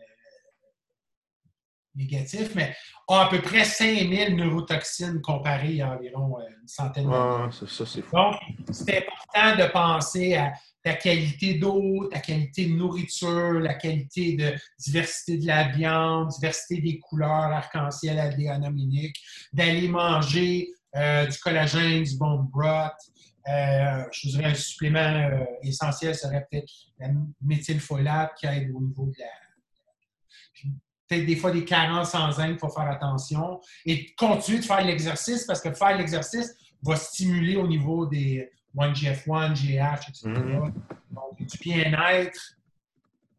négatif, 1.94 2.54
mais 2.54 2.74
à 3.08 3.28
peu 3.30 3.40
près 3.40 3.64
5000 3.64 4.36
neurotoxines 4.36 5.20
comparées 5.20 5.80
à 5.80 5.92
environ 5.92 6.38
euh, 6.38 6.44
une 6.60 6.68
centaine 6.68 7.06
de 7.06 7.12
Ah, 7.12 7.48
ça, 7.52 7.66
ça, 7.66 7.86
c'est 7.86 8.02
fou. 8.02 8.16
Donc, 8.16 8.36
c'est 8.70 9.06
important 9.34 9.62
de 9.62 9.70
penser 9.70 10.34
à 10.34 10.52
ta 10.82 10.94
qualité 10.94 11.54
d'eau, 11.54 12.08
ta 12.10 12.18
qualité 12.18 12.66
de 12.66 12.74
nourriture, 12.74 13.60
la 13.60 13.74
qualité 13.74 14.34
de 14.34 14.52
diversité 14.78 15.38
de 15.38 15.46
la 15.46 15.68
viande, 15.68 16.28
diversité 16.28 16.80
des 16.80 16.98
couleurs 16.98 17.30
arc-en-ciel 17.30 18.18
aldéanominique, 18.18 19.16
d'aller 19.52 19.88
manger 19.88 20.70
euh, 20.96 21.26
du 21.26 21.38
collagène, 21.38 22.02
du 22.02 22.16
bon 22.16 22.40
broth. 22.52 22.92
Euh, 23.48 24.04
je 24.12 24.28
vous 24.28 24.36
dirais 24.36 24.50
un 24.50 24.54
supplément 24.54 25.00
euh, 25.00 25.44
essentiel 25.62 26.14
serait 26.14 26.46
peut-être 26.50 26.72
la 26.98 27.08
méthylfolate 27.40 28.32
qui 28.38 28.46
aide 28.46 28.70
au 28.74 28.80
niveau 28.80 29.06
de 29.06 29.14
la. 29.18 29.26
Peut-être 31.12 31.26
des 31.26 31.36
fois 31.36 31.50
des 31.50 31.64
carences 31.64 32.14
en 32.14 32.30
zinc, 32.32 32.48
il 32.52 32.58
faut 32.58 32.70
faire 32.70 32.90
attention. 32.90 33.60
Et 33.84 34.14
continuer 34.14 34.60
de 34.60 34.64
faire 34.64 34.82
l'exercice 34.84 35.44
parce 35.44 35.60
que 35.60 35.70
faire 35.72 35.96
l'exercice 35.98 36.54
va 36.82 36.96
stimuler 36.96 37.56
au 37.56 37.66
niveau 37.66 38.06
des 38.06 38.50
1GF1, 38.74 39.52
GH, 39.54 40.08
etc. 40.08 40.30
Donc, 41.10 41.36
du 41.38 41.58
bien-être. 41.58 42.56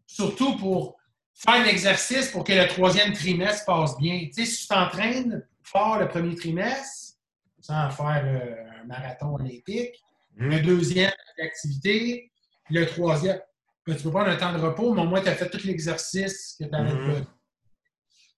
Surtout 0.05 0.55
pour 0.57 0.97
faire 1.33 1.65
l'exercice 1.65 2.29
pour 2.29 2.43
que 2.43 2.53
le 2.53 2.67
troisième 2.67 3.11
trimestre 3.13 3.65
passe 3.65 3.97
bien. 3.97 4.19
Tu 4.27 4.33
sais, 4.33 4.45
si 4.45 4.61
tu 4.63 4.67
t'entraînes 4.67 5.43
fort 5.63 5.97
le 5.97 6.07
premier 6.07 6.35
trimestre, 6.35 7.17
sans 7.59 7.89
faire 7.89 8.21
euh, 8.25 8.81
un 8.83 8.85
marathon 8.85 9.33
olympique, 9.35 9.95
Mhm. 10.35 10.49
le 10.49 10.59
deuxième, 10.61 11.11
l'activité, 11.37 12.31
le 12.69 12.85
troisième, 12.85 13.39
ben, 13.85 13.95
tu 13.95 14.03
peux 14.03 14.09
prendre 14.11 14.29
un 14.29 14.35
temps 14.35 14.51
de 14.53 14.59
repos, 14.59 14.93
mais 14.93 15.01
au 15.01 15.05
moins, 15.05 15.21
tu 15.21 15.27
as 15.29 15.35
fait 15.35 15.49
tout 15.49 15.59
l'exercice 15.65 16.55
que 16.59 16.65
tu 16.65 16.75
avais 16.75 16.93
Mhm. 16.93 17.25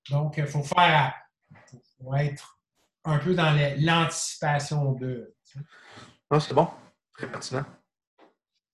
Donc, 0.10 0.38
il 0.38 0.48
faut 0.48 0.64
faire, 0.64 1.14
faut, 2.00 2.14
être 2.16 2.60
un 3.04 3.18
peu 3.18 3.34
dans 3.34 3.56
l'anticipation 3.80 4.94
de. 4.94 5.34
Ah, 6.30 6.40
c'est 6.40 6.54
bon. 6.54 6.68
Très 7.14 7.28
pertinent. 7.28 7.66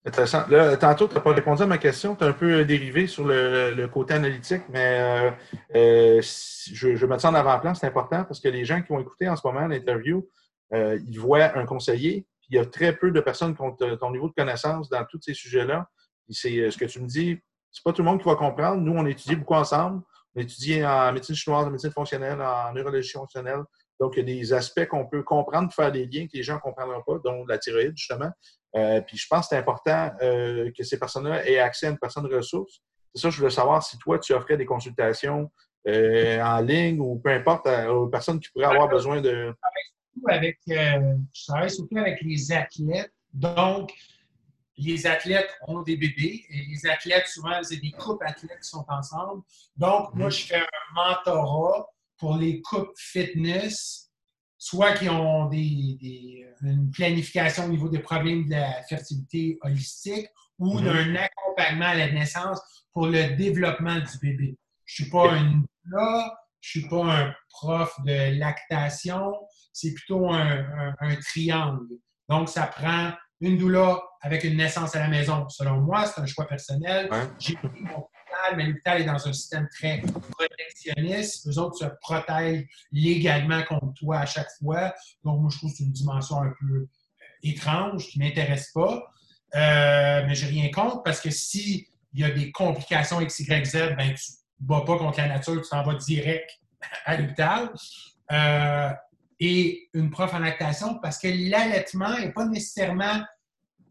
Intéressant. 0.06 0.48
Là, 0.48 0.78
tantôt, 0.78 1.08
tu 1.08 1.16
n'as 1.16 1.22
pas 1.22 1.34
répondu 1.34 1.64
à 1.64 1.66
ma 1.66 1.78
question. 1.78 2.16
Tu 2.16 2.24
as 2.24 2.28
un 2.28 2.34
peu 2.34 2.64
dérivé 2.64 3.08
sur 3.08 3.26
le, 3.26 3.88
côté 3.88 4.14
analytique, 4.14 4.64
mais 4.70 5.00
euh, 5.00 5.32
euh, 5.76 6.22
je, 6.22 6.96
je 6.96 7.06
mettre 7.06 7.22
ça 7.22 7.30
en 7.30 7.34
avant-plan, 7.34 7.76
c'est 7.76 7.88
important 7.88 8.24
parce 8.24 8.40
que 8.40 8.48
les 8.48 8.64
gens 8.64 8.82
qui 8.82 8.90
vont 8.90 9.00
écouter 9.00 9.28
en 9.28 9.36
ce 9.36 9.46
moment 9.46 9.68
l'interview, 9.68 10.26
euh, 10.74 11.00
ils 11.08 11.20
voient 11.20 11.58
un 11.58 11.66
conseiller, 11.66 12.26
puis 12.42 12.50
il 12.52 12.56
y 12.56 12.60
a 12.60 12.66
très 12.66 12.96
peu 12.96 13.12
de 13.12 13.20
personnes 13.20 13.56
qui 13.56 13.62
ont 13.62 13.72
ton 13.72 14.12
niveau 14.12 14.28
de 14.28 14.34
connaissance 14.34 14.90
dans 14.90 15.06
tous 15.06 15.22
ces 15.22 15.34
sujets-là. 15.34 15.90
C'est 16.30 16.58
euh, 16.60 16.72
ce 16.72 16.78
que 16.78 16.86
tu 16.86 17.00
me 17.00 17.08
dis, 17.08 17.40
c'est 17.72 17.84
pas 17.84 17.94
tout 17.94 18.02
le 18.02 18.10
monde 18.10 18.20
qui 18.20 18.28
va 18.28 18.36
comprendre. 18.36 18.82
Nous, 18.82 18.94
on 18.94 19.06
étudie 19.06 19.36
beaucoup 19.36 19.54
ensemble. 19.54 20.02
On 20.38 20.42
étudie 20.42 20.86
en 20.86 21.12
médecine 21.12 21.36
chinoise, 21.36 21.66
en 21.66 21.72
médecine 21.72 21.92
fonctionnelle, 21.92 22.40
en 22.40 22.72
neurologie 22.72 23.12
fonctionnelle. 23.12 23.64
Donc, 24.00 24.14
il 24.16 24.20
y 24.20 24.22
a 24.22 24.36
des 24.36 24.54
aspects 24.54 24.86
qu'on 24.86 25.08
peut 25.08 25.24
comprendre, 25.24 25.74
faire 25.74 25.92
des 25.92 26.06
liens 26.06 26.28
que 26.28 26.38
les 26.38 26.44
gens 26.44 26.56
ne 26.56 26.60
comprendront 26.60 27.02
pas, 27.02 27.18
dont 27.24 27.44
la 27.48 27.58
thyroïde, 27.58 27.98
justement. 27.98 28.30
Euh, 28.76 29.02
puis 29.02 29.18
je 29.18 29.26
pense 29.28 29.46
que 29.46 29.50
c'est 29.50 29.58
important 29.58 30.12
euh, 30.22 30.70
que 30.78 30.84
ces 30.84 31.00
personnes-là 31.00 31.44
aient 31.50 31.58
accès 31.58 31.88
à 31.88 31.90
une 31.90 31.98
personne 31.98 32.28
ressource. 32.32 32.82
C'est 33.16 33.22
ça, 33.24 33.30
je 33.32 33.38
voulais 33.38 33.50
savoir 33.50 33.82
si 33.82 33.98
toi, 33.98 34.20
tu 34.20 34.34
offrais 34.34 34.58
des 34.58 34.66
consultations 34.66 35.52
euh, 35.88 36.40
en 36.42 36.60
ligne 36.60 37.00
ou 37.00 37.18
peu 37.18 37.32
importe 37.32 37.68
aux 37.90 38.08
personnes 38.08 38.40
qui 38.40 38.50
pourraient 38.52 38.66
avoir 38.66 38.90
besoin 38.90 39.22
de. 39.22 39.56
avec, 40.28 40.60
euh, 40.70 41.16
je 41.34 41.46
travaille 41.48 41.72
surtout 41.72 41.98
avec 41.98 42.22
les 42.22 42.52
athlètes. 42.52 43.12
Donc, 43.34 43.92
les 44.78 45.08
athlètes 45.08 45.50
ont 45.68 45.82
des 45.82 45.98
bébés 45.98 46.46
et 46.50 46.66
les 46.66 46.86
athlètes, 46.86 47.28
souvent, 47.28 47.62
c'est 47.64 47.78
des 47.78 47.92
couples 47.92 48.26
athlètes 48.28 48.60
qui 48.62 48.70
sont 48.70 48.86
ensemble. 48.88 49.42
Donc, 49.76 50.14
moi, 50.14 50.30
je 50.30 50.46
fais 50.46 50.60
un 50.60 50.94
mentorat 50.96 51.88
pour 52.18 52.38
les 52.38 52.62
couples 52.62 52.92
fitness, 52.96 54.12
soit 54.58 54.94
qui 54.94 55.10
ont 55.10 55.46
des, 55.50 55.98
des- 56.02 56.48
une 56.62 56.90
planification 56.92 57.66
au 57.66 57.70
niveau 57.70 57.90
des 57.90 58.00
problèmes 58.00 58.46
de 58.46 58.52
la 58.52 58.84
fertilité 58.84 59.58
holistique 59.62 60.28
ou 60.60 60.80
Mhm. 60.80 60.86
d'un 60.86 61.16
accompagnement 61.16 61.86
à 61.86 61.96
la 61.96 62.12
naissance 62.12 62.60
pour 62.94 63.08
le 63.08 63.36
développement 63.36 64.00
du 64.00 64.18
bébé. 64.22 64.58
Je 64.86 65.02
ne 65.02 65.06
suis 65.06 65.12
pas 65.12 65.36
une 65.38 65.66
là, 65.86 66.38
je 66.60 66.80
ne 66.80 66.82
suis 66.82 66.90
pas 66.90 67.04
un 67.06 67.36
prof 67.50 67.94
de 68.06 68.38
lactation, 68.40 69.34
c'est 69.74 69.94
plutôt 69.94 70.30
un, 70.32 70.58
un- 70.60 70.96
un 71.00 71.16
triangle. 71.18 71.88
Donc, 72.28 72.50
ça 72.50 72.68
prend 72.68 73.12
une 73.40 73.58
doula 73.58 74.02
avec 74.22 74.44
une 74.44 74.58
naissance 74.58 74.96
à 74.96 75.00
la 75.00 75.08
maison. 75.08 75.48
Selon 75.50 75.82
moi, 75.82 76.06
c'est 76.06 76.22
un 76.22 76.26
choix 76.26 76.48
personnel. 76.48 77.10
Ouais. 77.12 77.28
J'ai 77.40 77.56
pris 77.56 77.82
mon 77.82 77.98
hôpital, 77.98 78.56
mais 78.56 78.66
l'hôpital 78.66 79.02
est 79.02 79.06
dans 79.06 79.28
un 79.28 79.34
système 79.34 79.68
très 79.70 80.02
protectionniste. 80.32 81.48
Eux 81.48 81.60
autres 81.60 81.78
se 81.78 81.86
protègent 82.02 82.66
légalement 82.92 83.64
contre 83.64 83.94
toi 83.94 84.20
à 84.20 84.26
chaque 84.26 84.50
fois. 84.60 84.94
Donc, 85.24 85.42
moi, 85.42 85.50
je 85.52 85.58
trouve 85.58 85.72
que 85.72 85.78
c'est 85.78 85.84
une 85.84 85.92
dimension 85.92 86.42
un 86.42 86.54
peu 86.60 86.74
euh, 86.74 86.90
étrange 87.44 88.08
qui 88.08 88.20
ne 88.20 88.26
m'intéresse 88.26 88.72
pas. 88.74 89.04
Euh, 89.56 90.24
mais 90.28 90.36
j'ai 90.36 90.48
rien 90.48 90.70
contre 90.72 91.04
parce 91.04 91.22
que 91.22 91.30
s'il 91.30 91.86
y 92.14 92.24
a 92.24 92.32
des 92.32 92.52
complications 92.52 93.22
X, 93.22 93.40
Y, 93.40 93.66
Z, 93.66 93.74
ben, 93.98 94.14
tu 94.14 94.32
ne 94.62 94.68
bats 94.68 94.84
pas 94.86 94.98
contre 94.98 95.20
la 95.20 95.30
nature, 95.30 95.62
tu 95.62 95.70
t'en 95.70 95.84
vas 95.84 95.96
direct 95.96 96.50
à 97.06 97.18
l'hôpital. 97.18 97.70
Euh, 98.32 98.90
et 99.40 99.90
une 99.94 100.10
prof 100.10 100.34
en 100.34 100.40
lactation 100.40 101.00
parce 101.00 101.18
que 101.20 101.28
l'allaitement 101.28 102.18
n'est 102.18 102.32
pas 102.32 102.46
nécessairement 102.46 103.24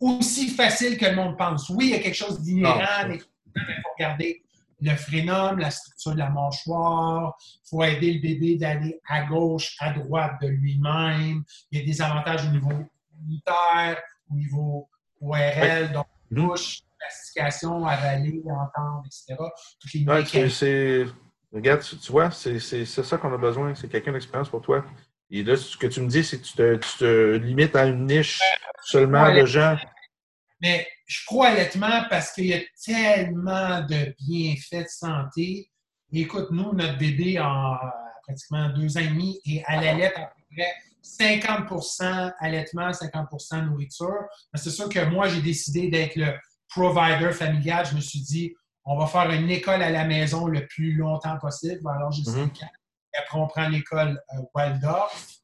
aussi 0.00 0.48
facile 0.48 0.98
que 0.98 1.06
le 1.06 1.14
monde 1.16 1.36
pense. 1.38 1.68
Oui, 1.70 1.86
il 1.86 1.90
y 1.90 1.94
a 1.94 1.98
quelque 2.00 2.14
chose 2.16 2.40
d'inhérent, 2.42 3.08
mais 3.08 3.16
il 3.16 3.62
faut 3.82 3.90
regarder 3.98 4.42
le 4.82 4.94
frénum, 4.94 5.58
la 5.58 5.70
structure 5.70 6.12
de 6.12 6.18
la 6.18 6.28
mâchoire, 6.28 7.34
il 7.40 7.68
faut 7.70 7.82
aider 7.82 8.12
le 8.14 8.20
bébé 8.20 8.56
d'aller 8.56 9.00
à 9.08 9.22
gauche, 9.24 9.74
à 9.80 9.90
droite 9.90 10.32
de 10.42 10.48
lui-même. 10.48 11.42
Il 11.70 11.78
y 11.78 11.82
a 11.82 11.86
des 11.86 12.02
avantages 12.02 12.44
au 12.46 12.50
niveau 12.50 12.72
immunitaire, 13.18 14.02
au 14.30 14.34
niveau 14.34 14.88
ORL, 15.22 15.92
donc 15.92 16.06
bouche, 16.30 16.80
mastication, 17.00 17.86
avaler, 17.86 18.42
entendre, 18.44 19.04
etc. 19.06 19.34
Toutes 19.80 19.92
les 19.94 20.04
Ouais, 20.06 20.24
Regarde, 21.52 21.80
tu, 21.80 21.96
tu 21.96 22.12
vois, 22.12 22.30
c'est 22.30 22.58
c'est- 22.58 22.84
c'est 22.84 23.02
ça 23.04 23.16
qu'on 23.16 23.32
a 23.32 23.38
besoin. 23.38 23.74
C'est 23.74 23.88
quelqu'un 23.88 24.12
d'expérience 24.12 24.50
pour 24.50 24.60
toi. 24.60 24.84
Et 25.30 25.42
là, 25.42 25.56
ce 25.56 25.76
que 25.76 25.86
tu 25.86 26.00
me 26.00 26.08
dis, 26.08 26.22
c'est 26.22 26.38
que 26.38 26.44
tu 26.44 26.52
te, 26.52 26.76
tu 26.76 26.98
te 26.98 27.36
limites 27.36 27.74
à 27.74 27.86
une 27.86 28.06
niche 28.06 28.40
seulement 28.84 29.24
Ouais, 29.24 29.40
de 29.40 29.46
gens. 29.46 29.76
Mais 30.60 30.86
je 31.06 31.24
crois 31.26 31.48
allaitement 31.48 32.04
parce 32.08 32.32
qu'il 32.32 32.46
y 32.46 32.54
a 32.54 32.60
tellement 32.84 33.80
de 33.82 34.14
bienfaits 34.18 34.84
de 34.84 34.88
santé. 34.88 35.70
Écoute, 36.12 36.48
nous, 36.50 36.72
notre 36.72 36.96
bébé 36.96 37.38
en 37.40 37.76
pratiquement 38.22 38.70
deux 38.70 38.96
ans 38.96 39.00
et 39.00 39.08
demi 39.08 39.40
et 39.44 39.62
à 39.66 39.80
l'allait 39.80 40.06
à 40.06 40.10
peu 40.10 40.42
près 40.54 40.72
50% 41.02 42.32
allaitement, 42.38 42.90
50% 42.90 43.66
nourriture. 43.66 44.24
C'est 44.54 44.70
sûr 44.70 44.88
que 44.88 45.04
moi, 45.04 45.28
j'ai 45.28 45.42
décidé 45.42 45.88
d'être 45.88 46.16
le 46.16 46.32
provider 46.68 47.32
familial. 47.32 47.86
Je 47.86 47.94
me 47.94 48.00
suis 48.00 48.20
dit, 48.20 48.54
on 48.84 48.98
va 48.98 49.06
faire 49.06 49.30
une 49.30 49.50
école 49.50 49.82
à 49.82 49.90
la 49.90 50.04
maison 50.04 50.46
le 50.46 50.66
plus 50.66 50.94
longtemps 50.94 51.38
possible. 51.38 51.82
Alors, 51.88 52.12
j'ai. 52.12 52.24
5 52.24 52.62
ans. 52.62 52.70
Après, 53.18 53.38
on 53.38 53.46
prend 53.46 53.68
l'école 53.68 54.20
euh, 54.34 54.42
Waldorf. 54.54 55.36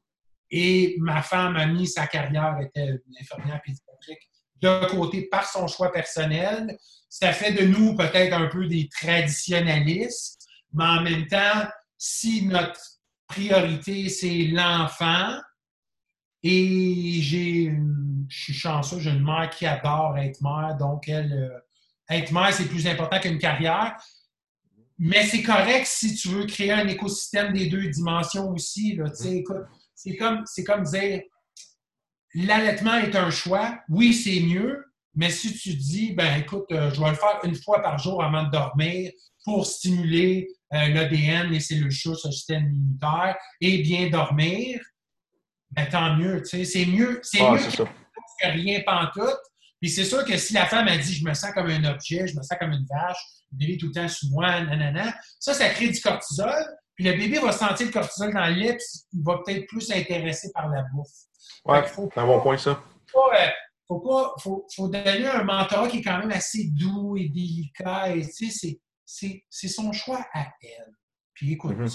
Et 0.50 0.96
ma 0.98 1.22
femme 1.22 1.56
a 1.56 1.66
mis 1.66 1.88
sa 1.88 2.06
carrière, 2.06 2.58
était 2.60 3.00
infirmière 3.20 3.60
pédiatrique 3.62 4.28
de 4.60 4.86
côté 4.90 5.22
par 5.22 5.46
son 5.46 5.66
choix 5.66 5.90
personnel. 5.90 6.76
Ça 7.08 7.32
fait 7.32 7.52
de 7.52 7.64
nous 7.64 7.96
peut-être 7.96 8.34
un 8.34 8.48
peu 8.48 8.66
des 8.66 8.88
traditionnalistes, 8.88 10.46
mais 10.72 10.84
en 10.84 11.02
même 11.02 11.26
temps, 11.26 11.66
si 11.96 12.46
notre 12.46 12.80
priorité, 13.26 14.08
c'est 14.08 14.48
l'enfant, 14.52 15.38
et 16.42 17.20
j'ai, 17.20 17.72
je 18.28 18.42
suis 18.42 18.54
chanceux, 18.54 18.98
j'ai 19.00 19.10
une 19.10 19.24
mère 19.24 19.48
qui 19.50 19.66
adore 19.66 20.18
être 20.18 20.40
mère, 20.42 20.76
donc 20.78 21.08
elle, 21.08 21.32
euh, 21.32 22.14
être 22.14 22.32
mère, 22.32 22.52
c'est 22.52 22.66
plus 22.68 22.86
important 22.86 23.20
qu'une 23.20 23.38
carrière. 23.38 23.96
Mais 25.04 25.26
c'est 25.26 25.42
correct 25.42 25.84
si 25.84 26.14
tu 26.14 26.28
veux 26.28 26.46
créer 26.46 26.70
un 26.70 26.86
écosystème 26.86 27.52
des 27.52 27.66
deux 27.66 27.88
dimensions 27.88 28.50
aussi. 28.50 28.94
Là, 28.94 29.06
c'est 29.12 29.42
comme, 29.42 30.44
c'est 30.46 30.62
comme 30.62 30.84
dire 30.84 31.22
l'allaitement 32.34 32.94
est 32.94 33.16
un 33.16 33.30
choix. 33.30 33.80
Oui, 33.88 34.14
c'est 34.14 34.38
mieux, 34.38 34.84
mais 35.16 35.28
si 35.28 35.58
tu 35.58 35.74
dis, 35.74 36.12
ben 36.12 36.40
écoute, 36.40 36.66
euh, 36.70 36.88
je 36.94 37.00
vais 37.00 37.10
le 37.10 37.16
faire 37.16 37.40
une 37.42 37.56
fois 37.56 37.82
par 37.82 37.98
jour 37.98 38.22
avant 38.22 38.44
de 38.44 38.50
dormir 38.52 39.10
pour 39.44 39.66
stimuler 39.66 40.46
euh, 40.72 40.86
l'ADN, 40.90 41.50
les 41.50 41.58
cellules 41.58 41.90
chaudes, 41.90 42.18
le 42.24 42.30
système 42.30 42.72
immunitaire 42.72 43.36
et 43.60 43.82
bien 43.82 44.08
dormir, 44.08 44.80
ben 45.72 45.88
tant 45.88 46.14
mieux. 46.14 46.44
C'est 46.44 46.86
mieux, 46.86 47.18
c'est 47.24 47.42
mieux 47.42 47.58
que, 47.58 47.82
que, 47.82 48.52
rien 48.52 48.80
pantoute. 48.86 49.40
Puis 49.80 49.90
c'est 49.90 50.04
sûr 50.04 50.24
que 50.24 50.36
si 50.36 50.54
la 50.54 50.66
femme 50.66 50.86
a 50.86 50.96
dit, 50.96 51.12
je 51.12 51.24
me 51.24 51.34
sens 51.34 51.50
comme 51.52 51.70
un 51.70 51.84
objet, 51.86 52.28
je 52.28 52.36
me 52.36 52.42
sens 52.44 52.56
comme 52.60 52.70
une 52.70 52.86
vache, 52.88 53.18
bébé 53.56 53.76
tout 53.78 53.86
le 53.86 53.92
temps 53.92 54.08
sous 54.08 54.28
moi, 54.30 54.60
nanana, 54.60 55.14
ça, 55.38 55.54
ça 55.54 55.68
crée 55.70 55.88
du 55.88 56.00
cortisol. 56.00 56.64
Puis 56.94 57.04
le 57.04 57.12
bébé 57.12 57.38
va 57.38 57.52
sentir 57.52 57.86
le 57.86 57.92
cortisol 57.92 58.32
dans 58.32 58.46
le 58.46 58.76
il 59.12 59.22
va 59.22 59.40
peut-être 59.44 59.66
plus 59.66 59.80
s'intéresser 59.80 60.50
par 60.52 60.68
la 60.68 60.82
bouffe. 60.92 61.08
Ouais, 61.64 61.82
c'est 61.86 62.18
un 62.18 62.26
bon 62.26 62.40
point, 62.40 62.58
ça. 62.58 62.82
Euh, 63.14 63.46
faut 63.86 64.00
pas, 64.00 64.34
faut, 64.38 64.66
faut 64.74 64.88
donner 64.88 65.26
un 65.26 65.44
mentor 65.44 65.88
qui 65.88 65.98
est 65.98 66.02
quand 66.02 66.18
même 66.18 66.30
assez 66.30 66.68
doux 66.70 67.16
et 67.16 67.28
délicat. 67.28 68.14
Et, 68.14 68.22
c'est, 68.24 69.42
c'est 69.48 69.68
son 69.68 69.92
choix 69.92 70.24
à 70.34 70.46
elle. 70.62 70.92
Puis 71.34 71.52
écoute, 71.52 71.76
mm-hmm. 71.76 71.88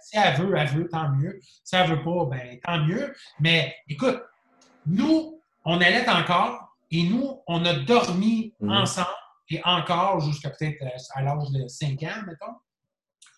si, 0.00 0.16
elle, 0.16 0.36
veut, 0.36 0.56
elle 0.56 0.68
veut, 0.68 0.88
tant 0.88 1.10
mieux. 1.10 1.38
Si 1.64 1.76
elle 1.76 1.90
veut 1.90 2.02
pas, 2.02 2.24
ben 2.30 2.58
tant 2.64 2.84
mieux. 2.84 3.14
Mais 3.40 3.74
écoute, 3.88 4.20
nous, 4.86 5.42
on 5.64 5.80
allait 5.80 6.08
encore 6.08 6.76
et 6.90 7.02
nous, 7.02 7.42
on 7.46 7.64
a 7.64 7.74
dormi 7.74 8.54
mm-hmm. 8.60 8.82
ensemble 8.82 9.08
et 9.50 9.60
encore 9.64 10.20
jusqu'à 10.20 10.50
peut-être 10.50 10.82
euh, 10.82 11.14
à 11.14 11.22
l'âge 11.22 11.50
de 11.50 11.66
5 11.66 12.02
ans, 12.02 12.22
mettons. 12.26 12.54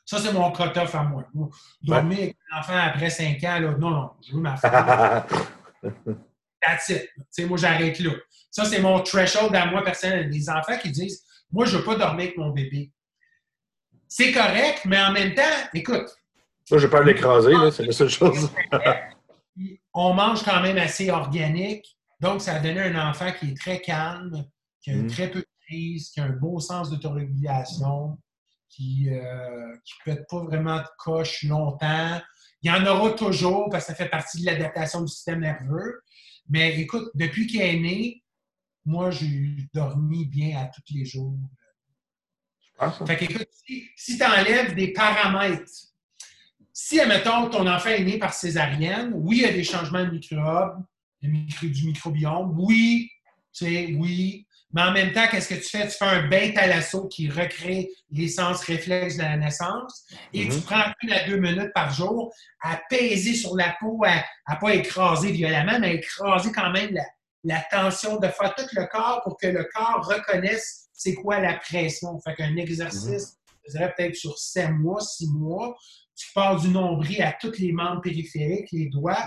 Ça, 0.04 0.18
c'est 0.18 0.32
mon 0.32 0.50
cut-off 0.50 0.94
à 0.94 1.02
moi. 1.04 1.24
Dormir 1.82 2.18
avec 2.18 2.36
un 2.52 2.58
enfant 2.58 2.76
après 2.76 3.11
5 3.11 3.42
ans, 3.44 3.61
là, 3.61 3.70
non, 3.78 3.90
non, 3.90 4.11
je 4.26 4.34
veux 4.34 4.40
ma 4.40 4.56
femme. 4.56 5.24
That's 6.62 6.88
it. 6.90 7.48
moi, 7.48 7.56
j'arrête 7.56 7.98
là. 8.00 8.11
Ça, 8.50 8.64
c'est 8.64 8.80
mon 8.80 9.00
threshold 9.00 9.54
à 9.54 9.66
moi 9.66 9.82
personnel. 9.82 10.28
Les 10.28 10.50
enfants 10.50 10.76
qui 10.78 10.90
disent 10.90 11.24
Moi, 11.50 11.64
je 11.64 11.76
ne 11.76 11.78
veux 11.78 11.84
pas 11.84 11.94
dormir 11.94 12.24
avec 12.24 12.36
mon 12.36 12.50
bébé. 12.50 12.92
C'est 14.08 14.32
correct, 14.32 14.82
mais 14.84 15.00
en 15.00 15.12
même 15.12 15.34
temps, 15.34 15.42
écoute. 15.72 16.08
Moi, 16.70 16.80
je 16.80 16.86
pas 16.88 17.02
l'écraser, 17.02 17.54
c'est 17.70 17.84
la 17.84 17.92
seule 17.92 18.08
chose. 18.08 18.50
on 19.94 20.14
mange 20.14 20.42
quand 20.42 20.61
même 20.61 20.78
assez 20.78 21.11
organique. 21.11 21.96
Donc, 22.20 22.42
ça 22.42 22.56
a 22.56 22.58
donné 22.58 22.80
un 22.80 23.08
enfant 23.08 23.32
qui 23.32 23.50
est 23.50 23.56
très 23.56 23.80
calme, 23.80 24.44
qui 24.82 24.90
a 24.90 24.96
mm. 24.96 25.06
très 25.06 25.30
peu 25.30 25.40
de 25.40 25.46
qui 25.71 26.21
a 26.21 26.25
un 26.25 26.31
beau 26.31 26.59
sens 26.61 26.91
d'autorégulation, 26.91 28.18
qui 28.68 29.07
ne 29.07 29.16
euh, 29.16 29.77
pète 30.05 30.27
pas 30.29 30.45
vraiment 30.45 30.79
de 30.79 30.89
coche 30.99 31.43
longtemps. 31.45 32.21
Il 32.62 32.71
y 32.71 32.75
en 32.75 32.87
aura 32.87 33.12
toujours 33.12 33.68
parce 33.71 33.87
que 33.87 33.93
ça 33.93 33.95
fait 33.95 34.09
partie 34.09 34.41
de 34.41 34.47
l'adaptation 34.47 35.01
du 35.03 35.09
système 35.09 35.41
nerveux. 35.41 36.03
Mais 36.49 36.79
écoute, 36.81 37.09
depuis 37.14 37.47
qu'il 37.47 37.62
est 37.62 37.79
né, 37.79 38.23
moi, 38.85 39.11
j'ai 39.11 39.57
dormi 39.73 40.27
bien 40.27 40.59
à 40.59 40.66
tous 40.66 40.83
les 40.95 41.05
jours. 41.05 41.39
Fait 43.07 43.16
qu'écoute, 43.16 43.49
si, 43.53 43.89
si 43.95 44.18
tu 44.18 44.25
enlèves 44.25 44.75
des 44.75 44.93
paramètres, 44.93 45.71
si, 46.73 46.99
admettons, 46.99 47.51
ton 47.51 47.66
enfant 47.66 47.91
est 47.91 48.05
né 48.05 48.18
par 48.18 48.33
césarienne, 48.33 49.12
oui, 49.14 49.39
il 49.39 49.43
y 49.43 49.47
a 49.47 49.53
des 49.53 49.64
changements 49.64 50.05
de 50.05 50.11
microbes, 50.11 50.83
du 51.21 51.87
microbiome, 51.87 52.59
oui, 52.59 53.11
tu 53.53 53.66
sais, 53.66 53.95
oui, 53.99 54.47
mais 54.73 54.83
en 54.83 54.93
même 54.93 55.12
temps, 55.12 55.27
qu'est-ce 55.31 55.49
que 55.49 55.55
tu 55.55 55.68
fais? 55.68 55.89
Tu 55.89 55.97
fais 55.97 56.05
un 56.05 56.29
bête 56.29 56.57
à 56.57 56.66
l'assaut 56.66 57.09
qui 57.09 57.29
recrée 57.29 57.91
les 58.11 58.29
sens 58.29 58.62
réflexes 58.62 59.16
de 59.16 59.23
la 59.23 59.37
naissance 59.37 60.05
et 60.33 60.49
tu 60.49 60.57
mhm. 60.57 60.62
prends 60.62 60.85
une 61.03 61.12
à 61.12 61.27
deux 61.27 61.39
minutes 61.39 61.73
par 61.75 61.93
jour 61.93 62.33
à 62.62 62.81
peser 62.89 63.35
sur 63.35 63.57
la 63.57 63.75
peau, 63.81 64.01
à 64.05 64.25
ne 64.53 64.61
pas 64.61 64.75
écraser 64.75 65.33
violemment, 65.33 65.79
mais 65.81 65.89
à 65.89 65.93
écraser 65.95 66.53
quand 66.53 66.71
même 66.71 66.97
la, 67.43 67.61
tension, 67.71 68.18
de 68.18 68.29
faire 68.29 68.55
tout 68.55 68.66
le 68.73 68.87
corps 68.87 69.23
pour 69.25 69.37
que 69.39 69.49
le 69.49 69.68
corps 69.75 70.07
reconnaisse 70.07 70.89
c'est 70.93 71.14
quoi 71.14 71.41
la 71.41 71.55
pression. 71.55 72.21
Fait 72.21 72.35
qu'un 72.35 72.57
exercice, 72.57 73.09
mhm. 73.09 73.61
je 73.66 73.73
dirais 73.73 73.95
peut-être 73.97 74.14
sur 74.14 74.39
sept 74.39 74.71
mois, 74.71 75.01
six 75.01 75.29
mois, 75.33 75.77
tu 76.14 76.29
pars 76.33 76.61
du 76.61 76.68
nombril 76.68 77.23
à 77.23 77.33
tous 77.33 77.59
les 77.59 77.73
membres 77.73 78.03
périphériques, 78.03 78.71
les 78.71 78.89
doigts. 78.89 79.27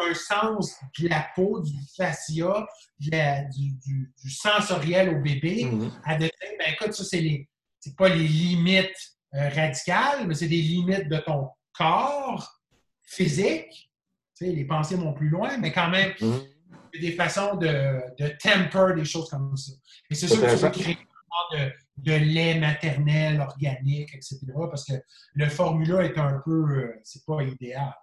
Un 0.00 0.14
sens 0.14 0.74
de 0.98 1.08
la 1.08 1.26
peau, 1.34 1.60
du 1.60 1.72
fascia, 1.96 2.66
du, 2.98 4.12
sensoriel 4.28 5.10
au 5.10 5.20
bébé, 5.20 5.64
mhm. 5.64 5.90
à 6.04 6.16
dire, 6.16 6.30
ben 6.58 6.72
écoute, 6.72 6.92
ça, 6.92 7.04
c'est 7.04 7.20
les 7.20 7.48
c'est 7.84 7.96
pas 7.96 8.08
les 8.08 8.26
limites 8.26 9.18
euh, 9.34 9.48
radicales, 9.50 10.26
mais 10.26 10.34
c'est 10.34 10.48
des 10.48 10.62
limites 10.62 11.08
de 11.08 11.18
ton 11.18 11.50
corps 11.76 12.62
physique. 13.02 13.90
Tu 14.36 14.46
sais, 14.46 14.52
les 14.52 14.64
pensées 14.64 14.96
vont 14.96 15.12
plus 15.12 15.28
loin, 15.28 15.58
mais 15.58 15.70
quand 15.70 15.90
même, 15.90 16.14
mhm. 16.18 16.40
des 16.98 17.12
façons 17.12 17.56
de, 17.56 18.00
de 18.18 18.28
temper 18.42 18.94
des 18.96 19.04
choses 19.04 19.28
comme 19.28 19.54
ça. 19.54 19.72
Et 20.10 20.14
c'est 20.14 20.28
sûr 20.28 20.40
que 20.40 20.50
tu 20.50 20.56
veux 20.56 20.70
créer 20.70 20.98
de, 21.52 21.72
de 21.98 22.12
lait 22.12 22.58
maternel, 22.58 23.40
organique, 23.40 24.14
etc. 24.14 24.38
Parce 24.70 24.86
que 24.86 24.94
le 25.34 25.48
formula 25.50 26.04
est 26.04 26.16
un 26.16 26.40
peu, 26.42 26.64
euh, 26.70 27.00
c'est 27.02 27.24
pas 27.26 27.42
idéal. 27.42 27.94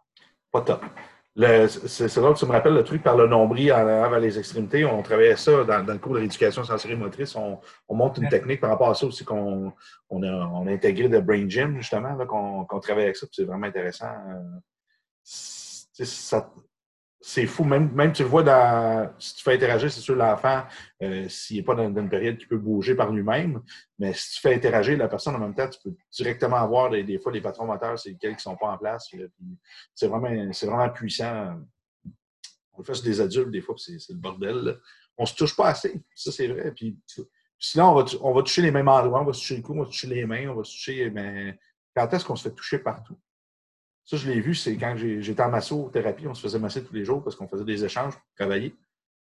Pas 0.51 0.61
top. 0.61 0.85
C'est 1.33 2.17
là 2.17 2.33
que 2.33 2.37
tu 2.39 2.45
me 2.45 2.51
rappelles 2.51 2.73
le 2.73 2.83
truc 2.83 3.01
par 3.01 3.15
le 3.15 3.25
nombril 3.25 3.67
vers 3.67 4.19
les 4.19 4.37
extrémités. 4.37 4.83
On 4.83 5.01
travaillait 5.01 5.37
ça 5.37 5.63
dans, 5.63 5.85
le 5.85 5.97
cours 5.97 6.13
de 6.13 6.19
rééducation 6.19 6.63
sensorimotrice. 6.63 7.35
On, 7.37 7.59
on 7.87 7.95
monte 7.95 8.17
une 8.17 8.27
technique 8.27 8.59
par 8.59 8.71
rapport 8.71 8.89
à 8.89 8.95
ça 8.95 9.05
aussi 9.05 9.23
qu'on 9.23 9.71
on 10.09 10.23
a, 10.23 10.27
on 10.27 10.67
a, 10.67 10.71
intégré 10.71 11.07
de 11.07 11.19
Brain 11.19 11.47
Gym, 11.47 11.77
justement, 11.77 12.17
qu'on 12.25 12.79
travaille 12.81 13.05
avec 13.05 13.15
ça. 13.15 13.27
C'est 13.31 13.45
vraiment 13.45 13.67
intéressant. 13.67 14.07
Euh, 14.07 14.59
ça, 15.23 16.51
c'est 17.21 17.45
fou. 17.45 17.63
Même, 17.63 17.91
même 17.93 18.11
tu 18.11 18.23
le 18.23 18.29
vois 18.29 18.41
dans, 18.41 19.13
si 19.19 19.35
tu 19.35 19.43
fais 19.43 19.53
interagir, 19.53 19.91
c'est 19.91 20.01
sûr, 20.01 20.15
l'enfant, 20.15 20.63
euh, 21.03 21.29
s'il 21.29 21.57
n'est 21.57 21.63
pas 21.63 21.75
dans, 21.75 21.87
une 21.87 22.09
période 22.09 22.37
qui 22.37 22.47
peut 22.47 22.57
bouger 22.57 22.95
par 22.95 23.11
lui-même, 23.11 23.61
mais 23.99 24.13
si 24.13 24.35
tu 24.35 24.41
fais 24.41 24.55
interagir 24.55 24.97
la 24.97 25.07
personne 25.07 25.35
en 25.35 25.39
même 25.39 25.53
temps, 25.53 25.69
tu 25.69 25.79
peux 25.83 25.95
directement 26.11 26.57
avoir 26.57 26.89
des, 26.89 27.19
fois 27.19 27.31
des 27.31 27.41
patrons 27.41 27.65
moteurs, 27.65 27.97
c'est 27.99 28.09
lesquels 28.09 28.31
qui 28.31 28.37
ne 28.37 28.53
sont 28.53 28.57
pas 28.57 28.71
en 28.71 28.77
place. 28.77 29.09
C'est 29.93 30.07
vraiment, 30.07 30.51
c'est 30.51 30.65
vraiment 30.65 30.89
puissant. 30.89 31.59
On 32.73 32.79
le 32.79 32.83
fait 32.83 32.95
sur 32.95 33.03
des 33.03 33.21
adultes, 33.21 33.51
des 33.51 33.61
fois, 33.61 33.75
c'est 33.77 33.97
le 34.09 34.15
bordel. 34.15 34.79
On 35.17 35.23
ne 35.23 35.27
se 35.27 35.35
touche 35.35 35.55
pas 35.55 35.67
assez. 35.67 36.01
Ça, 36.15 36.31
c'est 36.31 36.47
vrai. 36.47 36.71
Puis, 36.71 36.97
sinon, 37.59 37.91
on 37.91 37.95
va, 37.95 38.05
on 38.21 38.33
va 38.33 38.41
toucher 38.41 38.63
les 38.63 38.71
mêmes 38.71 38.87
endroits, 38.87 39.21
on 39.21 39.25
va 39.25 39.33
se 39.33 39.41
toucher 39.41 39.57
le 39.57 39.61
cou, 39.61 39.73
on 39.73 39.83
va 39.83 39.85
toucher 39.85 40.07
les 40.07 40.25
mains, 40.25 40.49
on 40.49 40.55
va 40.55 40.63
se 40.63 40.71
toucher. 40.71 41.11
Mais 41.11 41.59
quand 41.95 42.11
est-ce 42.11 42.25
qu'on 42.25 42.35
se 42.35 42.49
fait 42.49 42.55
toucher 42.55 42.79
partout? 42.79 43.17
Ça, 44.03 44.17
je 44.17 44.29
l'ai 44.29 44.41
vu, 44.41 44.55
c'est 44.55 44.75
quand 44.77 44.95
j'étais 44.97 45.43
en 45.43 45.49
massothérapie, 45.49 46.27
on 46.27 46.33
se 46.33 46.41
faisait 46.41 46.59
masser 46.59 46.83
tous 46.83 46.93
les 46.93 47.05
jours 47.05 47.23
parce 47.23 47.35
qu'on 47.35 47.47
faisait 47.47 47.63
des 47.63 47.85
échanges 47.85 48.13
pour 48.15 48.23
travailler, 48.37 48.75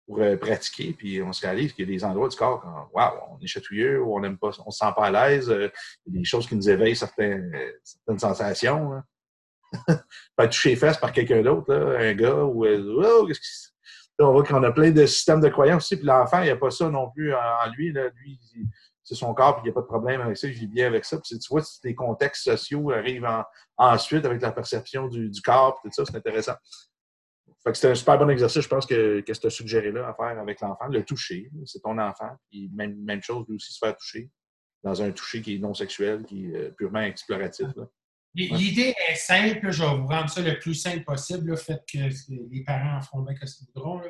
pour 0.07 0.20
euh, 0.20 0.37
pratiquer, 0.37 0.95
puis 0.97 1.20
on 1.22 1.33
se 1.33 1.45
réalise 1.45 1.72
qu'il 1.72 1.89
y 1.89 1.93
a 1.93 1.95
des 1.95 2.05
endroits 2.05 2.29
du 2.29 2.37
corps 2.37 2.61
quand, 2.61 2.91
on 3.31 3.43
est 3.43 3.47
chatouilleux, 3.47 4.01
ou 4.01 4.16
on 4.16 4.22
aime 4.22 4.39
pas, 4.39 4.51
on 4.64 4.70
se 4.70 4.79
sent 4.79 4.93
pas 4.97 5.07
à 5.07 5.11
l'aise, 5.11 5.51
euh, 5.51 5.68
il 6.07 6.14
y 6.14 6.16
a 6.16 6.20
des 6.20 6.24
choses 6.24 6.47
qui 6.47 6.57
nous 6.57 6.70
éveillent 6.70 6.97
certaines, 6.97 7.53
certaines 7.83 8.18
sensations. 8.18 8.95
Hein. 8.95 9.05
pas 10.37 10.49
toucher 10.49 10.70
les 10.70 10.76
fesses 10.76 10.97
par 10.97 11.12
quelqu'un 11.12 11.43
d'autre, 11.43 11.74
un 11.74 12.14
gars, 12.14 12.45
ou 12.45 12.64
euh, 12.64 13.05
oh, 13.05 13.26
qu'est-ce 13.26 13.41
qui 13.41 13.68
on 14.20 14.33
voit 14.33 14.43
qu'on 14.43 14.62
a 14.64 14.72
plein 14.72 14.91
de 14.91 15.07
systèmes 15.07 15.41
de 15.41 15.49
croyances 15.49 15.85
aussi, 15.85 15.97
puis 15.97 16.07
l'enfant, 16.07 16.41
il 16.41 16.45
n'y 16.45 16.51
a 16.51 16.57
pas 16.57 16.70
ça 16.70 16.89
non 16.91 17.11
plus 17.11 17.33
en, 17.35 17.70
lui. 17.76 17.93
Là. 17.93 18.09
Lui, 18.16 18.39
c'est 19.09 19.15
son 19.15 19.33
corps, 19.33 19.57
puis 19.57 19.63
il 19.65 19.65
n'y 19.65 19.71
a 19.71 19.75
pas 19.75 19.81
de 19.81 19.87
problème 19.87 20.21
avec 20.21 20.37
ça, 20.37 20.47
il 20.47 20.53
vit 20.53 20.67
bien 20.67 20.87
avec 20.87 21.05
ça. 21.05 21.19
Puis 21.19 21.39
tu 21.39 21.49
vois, 21.49 21.63
les 21.83 21.95
contextes 21.95 22.45
sociaux 22.45 22.91
arrivent 22.91 23.27
ensuite 23.79 24.25
avec 24.27 24.43
la 24.43 24.53
perception 24.53 25.09
du, 25.09 25.31
corps, 25.43 25.81
puis 25.81 25.91
tout 25.91 25.95
ça, 25.95 26.11
c'est 26.11 26.17
intéressant. 26.17 26.57
Fait 27.65 27.73
que 27.73 27.79
c'est 27.79 27.91
un 27.91 27.95
super 27.95 28.19
bon 28.19 28.29
exercice, 28.29 28.63
je 28.63 28.69
pense, 28.69 28.87
que, 28.87 29.21
que 29.21 29.33
tu 29.33 29.51
suggéré-là 29.51 30.09
à 30.09 30.15
faire 30.15 30.39
avec 30.39 30.61
l'enfant, 30.61 30.87
le 30.89 31.03
toucher. 31.05 31.51
C'est 31.65 31.81
ton 31.81 31.99
enfant, 31.99 32.31
puis 32.51 32.71
même, 32.75 32.97
même 33.03 33.23
chose, 33.23 33.47
lui 33.49 33.57
aussi 33.57 33.73
se 33.73 33.79
faire 33.79 33.97
toucher 33.97 34.31
dans 34.83 35.03
un 35.03 35.11
toucher 35.11 35.43
qui 35.43 35.57
est 35.57 35.59
non 35.59 35.75
sexuel, 35.75 36.25
qui 36.25 36.47
est 36.47 36.57
euh, 36.57 36.71
purement 36.71 37.01
exploratif. 37.01 37.67
L'idée 38.35 38.95
est 39.09 39.15
simple, 39.17 39.71
je 39.71 39.83
vais 39.83 39.97
vous 39.97 40.07
rendre 40.07 40.31
ça 40.31 40.41
le 40.43 40.59
plus 40.59 40.75
simple 40.75 41.03
possible, 41.03 41.51
le 41.51 41.57
fait 41.57 41.83
que 41.91 41.99
les 42.51 42.63
parents 42.63 42.99
en 42.99 43.01
feront 43.01 43.23
bien 43.23 43.35
que 43.35 43.47
ce 43.47 43.57
qu'ils 43.57 43.67
voudront. 43.75 44.01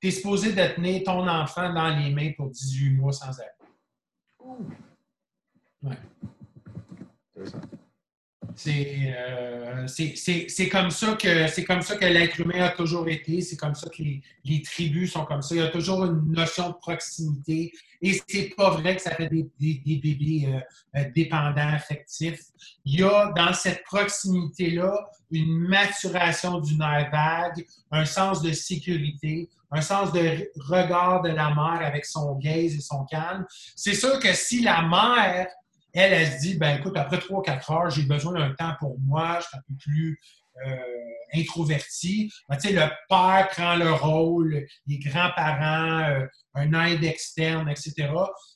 Tu 0.00 0.08
es 0.08 0.10
supposé 0.10 0.52
de 0.52 0.74
tenir 0.74 1.02
ton 1.04 1.26
enfant 1.26 1.72
dans 1.72 1.88
les 1.96 2.10
mains 2.10 2.32
pour 2.36 2.50
18 2.50 2.90
mois 2.90 3.12
sans 3.12 3.40
arrêt. 3.40 3.55
Ouais. 5.82 5.96
Euh, 8.66 9.86
c'est 9.86 10.68
comme 10.70 10.90
ça 10.90 11.14
que 11.14 11.46
c'est 11.48 11.64
comme 11.64 11.82
ça 11.82 11.96
que 11.96 12.06
l'être 12.06 12.40
humain 12.40 12.64
a 12.64 12.70
toujours 12.70 13.08
été, 13.08 13.40
c'est 13.40 13.56
comme 13.56 13.74
ça 13.74 13.88
que 13.90 14.02
les, 14.02 14.62
tribus 14.62 15.12
sont 15.12 15.24
comme 15.24 15.42
ça. 15.42 15.54
Il 15.54 15.60
y 15.60 15.64
a 15.64 15.68
toujours 15.68 16.04
une 16.04 16.32
notion 16.32 16.70
de 16.70 16.74
proximité. 16.74 17.72
Et 18.00 18.20
c'est 18.28 18.54
pas 18.56 18.70
vrai 18.70 18.96
que 18.96 19.02
ça 19.02 19.14
fait 19.14 19.28
des, 19.28 19.48
bébés 19.60 20.46
euh, 20.48 20.60
euh, 20.98 21.04
dépendants, 21.14 21.68
affectifs. 21.74 22.40
Il 22.84 23.00
y 23.00 23.02
a 23.02 23.32
dans 23.36 23.52
cette 23.52 23.82
proximité-là 23.84 25.10
une 25.30 25.58
maturation 25.68 26.60
du 26.60 26.76
nerf 26.76 27.10
vague, 27.10 27.64
un 27.90 28.04
sens 28.04 28.42
de 28.42 28.52
sécurité, 28.52 29.48
un 29.76 29.80
sens 29.80 30.12
de 30.12 30.50
regard 30.56 31.22
de 31.22 31.28
la 31.28 31.50
mère 31.50 31.80
avec 31.86 32.04
son 32.04 32.34
gaze 32.36 32.74
et 32.74 32.80
son 32.80 33.04
calme. 33.04 33.44
C'est 33.74 33.94
sûr 33.94 34.18
que 34.18 34.32
si 34.32 34.62
la 34.62 34.82
mère 34.82 35.46
elle, 35.96 36.12
elle 36.12 36.32
se 36.32 36.38
dit, 36.40 36.58
ben 36.58 36.78
écoute, 36.78 36.96
après 36.96 37.16
3-4 37.16 37.72
heures, 37.72 37.90
j'ai 37.90 38.02
besoin 38.02 38.34
d'un 38.34 38.52
temps 38.52 38.74
pour 38.78 38.98
moi, 39.00 39.38
je 39.40 39.46
suis 39.46 39.56
un 39.56 39.60
peu 39.66 39.74
plus 39.78 40.20
euh, 40.66 40.76
introverti. 41.34 42.30
Ben, 42.48 42.58
le 42.64 42.88
père 43.08 43.48
prend 43.50 43.76
le 43.76 43.92
rôle, 43.92 44.66
les 44.86 44.98
grands-parents, 44.98 46.10
euh, 46.10 46.26
un 46.54 46.86
aide 46.86 47.02
externe, 47.04 47.68
etc. 47.70 48.10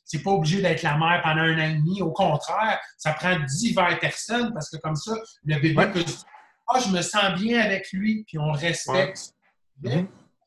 C'est 0.04 0.22
pas 0.22 0.30
obligé 0.30 0.60
d'être 0.60 0.82
la 0.82 0.98
mère 0.98 1.20
pendant 1.22 1.42
un 1.42 1.58
an 1.58 1.70
et 1.70 1.74
demi. 1.74 2.02
Au 2.02 2.12
contraire, 2.12 2.78
ça 2.98 3.12
prend 3.12 3.38
diverses 3.38 3.98
personnes 4.00 4.52
parce 4.52 4.68
que 4.68 4.76
comme 4.76 4.96
ça, 4.96 5.12
le 5.44 5.58
bébé 5.60 5.86
peut 5.92 6.00
se 6.00 6.06
dire 6.06 6.24
Ah, 6.68 6.78
je 6.78 6.90
me 6.90 7.00
sens 7.00 7.40
bien 7.40 7.60
avec 7.60 7.90
lui, 7.92 8.24
puis 8.26 8.38
on 8.38 8.52
respecte. 8.52 9.32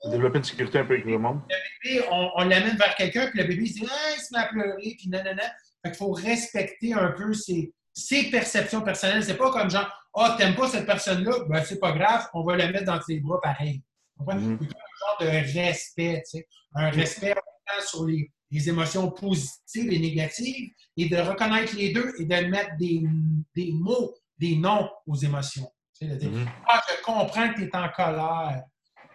Développer 0.05 0.39
une 0.39 0.43
sécurité 0.43 0.79
un 0.79 0.85
peu 0.85 0.93
avec 0.93 1.05
le 1.05 1.17
monde. 1.17 1.41
Le 1.49 1.89
bébé, 1.89 2.05
on, 2.11 2.43
l'amène 2.43 2.75
vers 2.75 2.95
quelqu'un, 2.95 3.27
puis 3.27 3.39
le 3.39 3.47
bébé 3.47 3.65
se 3.67 3.73
dit 3.73 3.87
Ah, 3.89 4.11
il 4.15 4.21
se 4.21 4.33
met 4.33 4.39
à 4.39 4.47
pleurer, 4.47 4.95
puis 4.97 5.09
non, 5.09 5.23
non, 5.23 5.31
non. 5.31 5.49
Fait 5.81 5.91
qu'il 5.91 5.95
faut 5.95 6.11
respecter 6.11 6.93
un 6.93 7.11
peu 7.11 7.33
ses, 7.33 7.73
ses 7.93 8.29
perceptions 8.29 8.81
personnelles. 8.81 9.23
C'est 9.23 9.37
pas 9.37 9.51
comme 9.51 9.69
genre, 9.69 9.89
ah, 10.15 10.31
oh, 10.33 10.37
t'aimes 10.37 10.55
pas 10.55 10.67
cette 10.67 10.85
personne-là, 10.85 11.45
ben 11.49 11.63
c'est 11.63 11.79
pas 11.79 11.91
grave, 11.91 12.27
on 12.33 12.43
va 12.43 12.57
la 12.57 12.71
mettre 12.71 12.85
dans 12.85 12.99
tes 12.99 13.19
bras 13.19 13.39
pareil. 13.41 13.81
Mm 14.19 14.27
Un 14.29 14.39
genre 14.39 15.17
de 15.21 15.25
respect, 15.27 16.21
tu 16.25 16.37
sais. 16.37 16.47
Un 16.75 16.89
respect 16.89 17.33
sur 17.87 18.05
les, 18.05 18.31
les, 18.51 18.69
émotions 18.69 19.09
positives 19.09 19.91
et 19.91 19.99
négatives 19.99 20.71
et 20.97 21.09
de 21.09 21.17
reconnaître 21.17 21.75
les 21.75 21.91
deux 21.91 22.13
et 22.19 22.25
de 22.25 22.47
mettre 22.47 22.75
des, 22.77 23.03
des 23.55 23.71
mots, 23.73 24.13
des 24.37 24.55
noms 24.55 24.89
aux 25.07 25.15
émotions. 25.15 25.69
Tu 25.99 26.07
sais, 26.07 26.27
mm 26.27 26.45
Ah, 26.67 26.81
je 26.87 27.03
comprends 27.03 27.49
que 27.49 27.55
tu 27.55 27.63
es 27.65 27.75
en 27.75 27.89
colère. 27.89 28.63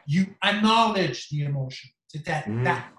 You 0.08 0.24
acknowledge 0.42 1.28
the 1.28 1.42
emotion. 1.42 1.88
C'est 2.08 2.24
ta, 2.24 2.42
mm 2.48 2.64
ta 2.64 2.92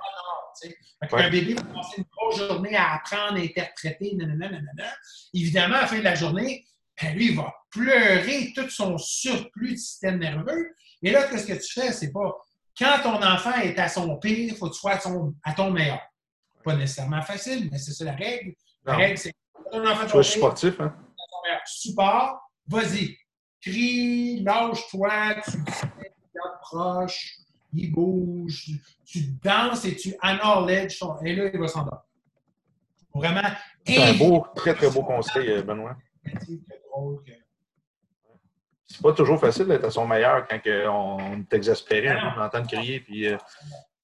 un 1.12 1.30
bébé 1.30 1.54
va 1.54 1.64
passer 1.64 1.98
une 2.00 2.06
grosse 2.12 2.38
journée 2.38 2.76
à 2.76 2.96
apprendre, 2.96 3.40
à 3.40 3.44
interpréter, 3.44 4.16
nanana, 4.16 4.50
nanana. 4.50 4.94
Évidemment, 5.34 5.76
à 5.76 5.82
la 5.82 5.88
fin 5.88 5.98
de 6.00 6.04
la 6.04 6.16
journée, 6.16 6.66
ben, 7.02 7.16
lui, 7.16 7.28
il 7.28 7.36
va 7.36 7.54
pleurer 7.72 8.52
tout 8.56 8.70
son 8.70 8.98
surplus 8.98 9.74
de 9.74 9.78
système 9.78 10.20
nerveux. 10.20 10.76
Et 11.02 11.12
là, 11.12 11.28
qu'est-ce 11.28 11.48
que 11.48 11.54
tu 11.54 11.80
fais? 11.80 11.92
C'est 11.94 12.12
pas 12.12 12.36
quand 12.78 13.00
ton 13.04 13.24
enfant 13.24 13.56
est 13.62 13.78
à 13.80 13.88
son 13.88 14.18
pire, 14.18 14.38
il 14.38 14.56
faut 14.56 14.68
que 14.68 14.74
tu 14.74 14.80
sois 14.80 14.94
à, 14.94 15.02
à, 15.44 15.54
ton 15.54 15.72
meilleur. 15.72 16.02
Pas 16.64 16.76
nécessairement 16.76 17.22
facile, 17.22 17.70
mais 17.72 17.78
c'est 17.78 17.94
ça 17.94 18.06
la 18.06 18.16
règle. 18.16 18.54
La 18.86 18.96
règle, 18.96 19.18
c'est 19.18 19.34
ton 19.72 19.86
enfant 19.88 20.22
tu 20.22 20.24
sportif, 20.24 20.80
hein? 20.80 20.96
Support, 21.66 22.40
vas-y. 22.68 23.18
Crie, 23.62 24.42
lâche-toi, 24.44 25.36
tu 25.44 25.58
il 27.74 27.92
bouge, 27.92 28.72
tu 29.06 29.20
danses 29.44 29.86
et 29.86 29.96
tu 29.96 30.16
acknowledge 30.22 31.00
Et 31.24 31.36
là, 31.36 31.50
il 31.54 31.60
va 31.60 31.68
s'endormir. 31.68 32.02
Vraiment. 33.14 33.42
C'est 33.86 34.02
un 34.02 34.14
beau, 34.14 34.46
très, 34.56 34.74
très 34.74 34.90
beau 34.90 35.04
conseil, 35.04 35.52
euh, 35.52 35.62
Benoît. 35.64 35.96
C'est 38.88 39.02
pas 39.02 39.14
toujours 39.14 39.40
facile 39.40 39.68
d'être 39.68 39.86
à 39.86 39.92
son 39.92 40.08
meilleur 40.08 40.48
quand 40.48 40.60
on 40.88 41.40
est 41.40 41.54
exaspéré, 41.54 42.16
on 42.36 42.42
entend 42.42 42.64
crier. 42.64 43.00
Puis, 43.00 43.28
euh, 43.28 43.38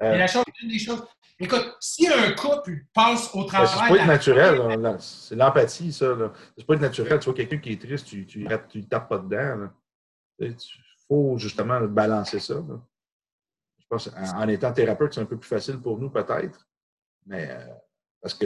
euh, 0.03 0.18
la 0.18 0.28
chose, 0.28 0.43
une 0.61 0.70
des 0.70 0.80
choses. 0.80 1.05
Écoute, 1.39 1.76
si 1.80 2.07
un 2.07 2.32
couple 2.32 2.86
passe 2.93 3.34
au 3.34 3.43
travail. 3.43 3.68
C'est 3.68 3.95
pas 3.95 4.01
être 4.01 4.07
naturel, 4.07 4.97
c'est 4.99 5.36
l'empathie, 5.36 5.91
ça. 5.91 6.16
C'est 6.57 6.66
pas 6.66 6.76
être 6.76 6.82
naturel. 6.82 7.20
Tu 7.20 7.26
vois 7.26 7.34
quelqu'un 7.34 7.57
qui 7.57 7.74
est 7.74 7.82
triste, 7.82 8.07
tu, 8.07 8.26
tu 8.26 8.86
tapes 8.88 9.09
pas 9.09 9.18
dedans. 9.18 9.70
Faut 11.07 11.37
justement 11.37 11.79
balancer 11.81 12.39
ça. 12.39 12.55
Je 13.79 13.85
pense 13.89 14.09
en 14.15 14.47
étant 14.47 14.73
thérapeute, 14.73 15.13
c'est 15.13 15.21
un 15.21 15.25
peu 15.25 15.37
plus 15.37 15.47
facile 15.47 15.79
pour 15.79 15.99
nous, 15.99 16.09
peut-être. 16.09 16.67
Mais 17.25 17.47
euh, 17.49 17.65
parce 18.21 18.33
que 18.33 18.45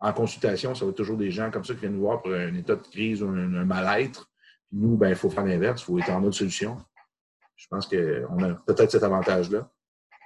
en 0.00 0.12
consultation, 0.12 0.74
ça 0.74 0.84
va 0.84 0.92
toujours 0.92 1.16
des 1.16 1.30
gens 1.30 1.50
comme 1.50 1.64
ça 1.64 1.74
qui 1.74 1.80
viennent 1.80 1.94
nous 1.94 2.00
voir 2.00 2.22
pour 2.22 2.32
un 2.32 2.54
état 2.54 2.74
de 2.74 2.82
crise 2.82 3.22
ou 3.22 3.28
un, 3.28 3.64
mal-être. 3.64 4.28
Puis 4.68 4.76
nous, 4.78 4.96
ben, 4.96 5.10
il 5.10 5.14
faut 5.14 5.30
faire 5.30 5.44
l'inverse, 5.44 5.82
il 5.82 5.84
faut 5.84 5.98
être 5.98 6.10
en 6.10 6.20
mode 6.20 6.34
solution. 6.34 6.76
Je 7.54 7.68
pense 7.68 7.86
qu'on 7.86 8.42
a 8.42 8.54
peut-être 8.66 8.90
cet 8.90 9.04
avantage-là. 9.04 9.70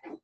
Je 0.04 0.08
ne 0.08 0.14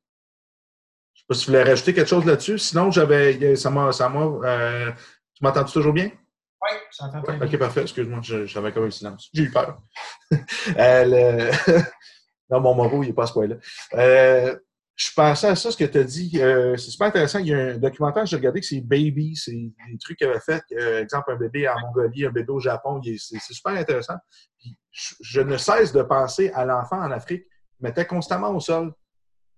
sais 1.14 1.24
pas 1.28 1.34
si 1.34 1.46
vous 1.46 1.52
voulez 1.52 1.64
rajouter 1.64 1.92
quelque 1.92 2.08
chose 2.08 2.24
là-dessus. 2.24 2.58
Sinon, 2.58 2.90
j'avais. 2.90 3.54
Ça 3.56 3.68
m'a. 3.68 3.90
Euh, 3.90 4.90
tu 5.34 5.44
m'entends 5.44 5.64
toujours 5.64 5.92
bien? 5.92 6.10
Oui, 6.62 6.78
j'entends 6.96 7.22
ouais, 7.22 7.38
bien. 7.38 7.46
OK, 7.46 7.58
parfait. 7.58 7.82
Excuse-moi, 7.82 8.20
j'avais 8.22 8.72
comme 8.72 8.84
un 8.84 8.90
silence. 8.90 9.28
J'ai 9.32 9.44
eu 9.44 9.50
peur. 9.50 9.80
euh, 10.78 11.52
Non, 12.50 12.60
mon 12.60 12.74
morceau, 12.74 13.02
il 13.02 13.08
n'est 13.08 13.12
pas 13.14 13.24
à 13.24 13.26
ce 13.26 13.32
point-là. 13.32 13.56
Euh, 13.94 14.56
je 14.94 15.10
pensais 15.16 15.48
à 15.48 15.56
ça, 15.56 15.70
ce 15.70 15.76
que 15.76 15.84
tu 15.84 15.98
as 15.98 16.04
dit. 16.04 16.32
Euh, 16.34 16.76
c'est 16.76 16.90
super 16.90 17.06
intéressant. 17.06 17.38
Il 17.38 17.46
y 17.46 17.54
a 17.54 17.58
un 17.58 17.78
documentaire, 17.78 18.26
j'ai 18.26 18.36
regardé 18.36 18.60
que 18.60 18.66
c'est 18.66 18.82
Baby, 18.82 19.34
c'est 19.34 19.52
des 19.52 19.98
trucs 19.98 20.18
qu'il 20.18 20.26
avait 20.26 20.38
fait. 20.38 20.62
Exemple, 21.00 21.32
un 21.32 21.36
bébé 21.36 21.66
en 21.66 21.80
Mongolie, 21.80 22.26
un 22.26 22.30
bébé 22.30 22.52
au 22.52 22.60
Japon. 22.60 23.00
C'est 23.02 23.40
super 23.40 23.72
intéressant. 23.72 24.16
je, 24.90 25.40
ne 25.40 25.56
cesse 25.56 25.92
de 25.92 26.02
penser 26.02 26.50
à 26.54 26.66
l'enfant 26.66 27.00
en 27.00 27.10
Afrique 27.10 27.44
qui 27.44 27.82
mettait 27.82 28.06
constamment 28.06 28.50
au 28.50 28.60
sol. 28.60 28.92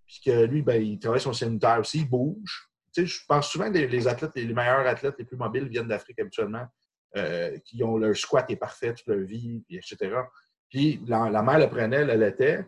Puis 0.07 0.21
que 0.25 0.45
lui, 0.45 0.63
ben, 0.63 0.81
il 0.81 0.99
travaille 0.99 1.21
son 1.21 1.33
sanitaire 1.33 1.81
aussi, 1.81 2.01
il 2.01 2.09
bouge. 2.09 2.69
Tu 2.95 3.03
sais, 3.03 3.07
je 3.07 3.25
pense 3.27 3.49
souvent 3.49 3.73
que 3.73 3.79
les 3.79 4.07
athlètes, 4.07 4.33
les 4.37 4.55
meilleurs 4.55 4.87
athlètes, 4.87 5.17
les 5.19 5.25
plus 5.25 5.37
mobiles 5.37 5.67
viennent 5.67 5.89
d'Afrique 5.89 6.21
habituellement, 6.21 6.65
qui 7.65 7.83
ont 7.85 7.97
leur 7.97 8.17
squat 8.17 8.51
est 8.51 8.57
parfait 8.57 8.95
toute 8.95 9.07
leur 9.07 9.21
vie, 9.25 9.63
etc. 9.71 9.97
Puis 10.69 11.01
la, 11.07 11.31
la 11.31 11.43
mère 11.43 11.59
le 11.59 11.69
prenait, 11.69 11.97
elle 11.97 12.09
l'allaitait, 12.09 12.65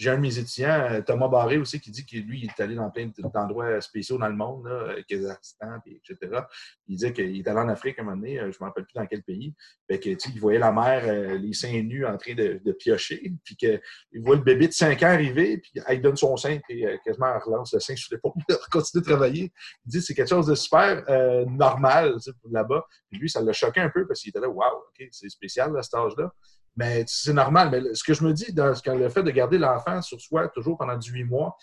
j'ai 0.00 0.08
un 0.08 0.16
de 0.16 0.22
mes 0.22 0.38
étudiants, 0.38 0.88
euh, 0.90 1.02
Thomas 1.02 1.28
Barré 1.28 1.58
aussi, 1.58 1.78
qui 1.78 1.90
dit 1.90 2.06
que 2.06 2.16
lui, 2.16 2.46
est 2.46 2.62
allé 2.62 2.74
dans 2.74 2.90
plein 2.90 3.10
d'endroits 3.34 3.82
spéciaux 3.82 4.16
dans 4.16 4.28
le 4.28 4.34
monde, 4.34 4.64
là, 4.64 4.94
Kazakhstan, 5.06 5.78
etc. 5.86 6.40
Il 6.88 6.96
disait 6.96 7.12
qu'il 7.12 7.36
est 7.36 7.46
allé 7.46 7.58
en 7.58 7.68
Afrique 7.68 7.98
à 7.98 8.02
un 8.02 8.06
moment 8.06 8.16
donné, 8.16 8.38
euh, 8.38 8.50
je 8.50 8.56
ne 8.58 8.64
me 8.64 8.68
rappelle 8.68 8.84
plus 8.86 8.94
dans 8.94 9.04
quel 9.04 9.22
pays. 9.22 9.54
Fait 9.86 10.00
que, 10.00 10.08
il 10.08 10.40
voyait 10.40 10.58
la 10.58 10.72
mère, 10.72 11.02
euh, 11.04 11.36
les 11.36 11.52
seins 11.52 11.82
nus, 11.82 12.06
en 12.06 12.16
train 12.16 12.34
de, 12.34 12.72
piocher, 12.78 13.34
puis 13.44 13.56
qu'il 13.56 13.80
voit 14.22 14.36
le 14.36 14.42
bébé 14.42 14.68
de 14.68 14.72
5 14.72 15.02
ans 15.02 15.08
arriver, 15.08 15.58
puis 15.58 15.72
il 15.90 16.00
donne 16.00 16.16
son 16.16 16.34
sein, 16.38 16.58
puis 16.66 16.82
quasiment 17.04 17.38
relance 17.38 17.74
le 17.74 17.80
sein 17.80 17.94
sur 17.94 18.14
l'épaule, 18.14 18.32
il 18.48 18.56
continue 18.72 19.02
de 19.02 19.06
travailler. 19.06 19.52
Il 19.84 19.90
dit 19.90 19.98
que 19.98 20.04
c'est 20.04 20.14
quelque 20.14 20.30
chose 20.30 20.46
de 20.46 20.54
super 20.54 21.04
normal 21.46 22.16
là-bas. 22.50 22.86
Lui, 23.12 23.28
ça 23.28 23.42
l'a 23.42 23.52
choqué 23.52 23.80
un 23.80 23.90
peu 23.90 24.06
parce 24.06 24.20
qu'il 24.20 24.30
était 24.30 24.40
là, 24.40 24.48
waouh, 24.48 24.78
OK, 24.78 25.08
c'est 25.10 25.28
spécial 25.28 25.76
à 25.76 25.82
cet 25.82 25.94
âge-là. 25.94 26.32
Mais 26.76 27.04
c'est 27.06 27.32
normal. 27.32 27.70
Mais 27.70 27.94
ce 27.94 28.04
que 28.04 28.14
je 28.14 28.24
me 28.24 28.32
dis, 28.32 28.52
dans 28.52 28.72
le 28.86 29.08
fait 29.08 29.22
de 29.22 29.30
garder 29.30 29.58
l'enfant 29.58 30.00
sur 30.02 30.20
soi 30.20 30.48
toujours 30.48 30.78
pendant 30.78 30.96
18 30.96 31.24
mois, 31.24 31.56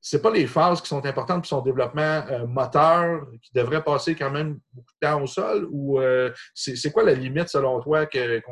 ce 0.00 0.18
pas 0.18 0.30
les 0.30 0.46
phases 0.46 0.82
qui 0.82 0.88
sont 0.88 1.04
importantes 1.06 1.38
pour 1.38 1.46
son 1.46 1.62
développement 1.62 2.02
euh, 2.30 2.46
moteur, 2.46 3.26
qui 3.40 3.50
devrait 3.54 3.82
passer 3.82 4.14
quand 4.14 4.30
même 4.30 4.60
beaucoup 4.70 4.92
de 5.00 5.06
temps 5.06 5.22
au 5.22 5.26
sol, 5.26 5.66
ou 5.70 5.98
euh, 5.98 6.30
c'est 6.54 6.92
quoi 6.92 7.04
la 7.04 7.14
limite 7.14 7.48
selon 7.48 7.80
toi, 7.80 8.04
que, 8.04 8.42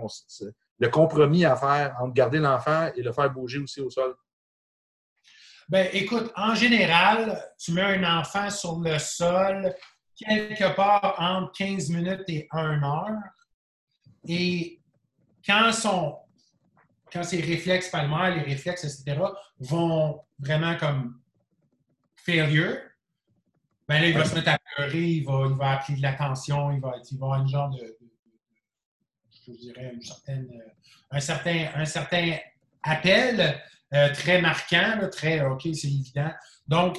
le 0.78 0.88
compromis 0.88 1.44
à 1.44 1.54
faire 1.54 1.94
entre 2.00 2.14
garder 2.14 2.38
l'enfant 2.38 2.90
et 2.96 3.02
le 3.02 3.12
faire 3.12 3.30
bouger 3.30 3.58
aussi 3.58 3.82
au 3.82 3.90
sol? 3.90 4.14
Bien, 5.68 5.86
écoute, 5.92 6.32
en 6.36 6.54
général, 6.54 7.38
tu 7.58 7.72
mets 7.72 7.82
un 7.82 8.20
enfant 8.20 8.48
sur 8.48 8.80
le 8.80 8.98
sol 8.98 9.74
quelque 10.16 10.74
part 10.74 11.16
entre 11.18 11.52
15 11.52 11.90
minutes 11.90 12.24
et 12.28 12.48
1 12.50 12.82
heure. 12.82 13.18
Et 14.26 14.81
quand, 15.44 15.72
son, 15.72 16.16
quand 17.12 17.22
ses 17.22 17.40
réflexes 17.40 17.90
palmaires, 17.90 18.34
les 18.36 18.42
réflexes, 18.42 18.84
etc., 18.84 19.20
vont 19.58 20.20
vraiment 20.38 20.76
comme 20.76 21.20
failure, 22.16 22.76
ben 23.88 24.00
là, 24.00 24.08
il 24.08 24.14
va 24.16 24.24
se 24.24 24.34
mettre 24.34 24.50
à 24.50 24.58
pleurer, 24.76 25.02
il 25.02 25.24
va, 25.24 25.46
il 25.48 25.54
va 25.54 25.70
appeler 25.72 25.98
de 25.98 26.02
l'attention, 26.02 26.70
il 26.72 26.80
va, 26.80 26.94
il 27.10 27.18
va 27.18 27.26
avoir 27.26 27.40
une 27.40 27.48
genre 27.48 27.70
de, 27.70 27.98
je 29.46 29.52
dirais, 29.52 29.92
une 29.94 30.02
certaine, 30.02 30.62
un, 31.10 31.20
certain, 31.20 31.68
un 31.74 31.84
certain 31.84 32.36
appel 32.82 33.60
euh, 33.92 34.12
très 34.14 34.40
marquant, 34.40 34.98
très, 35.10 35.44
OK, 35.44 35.62
c'est 35.62 35.88
évident. 35.88 36.30
Donc, 36.66 36.98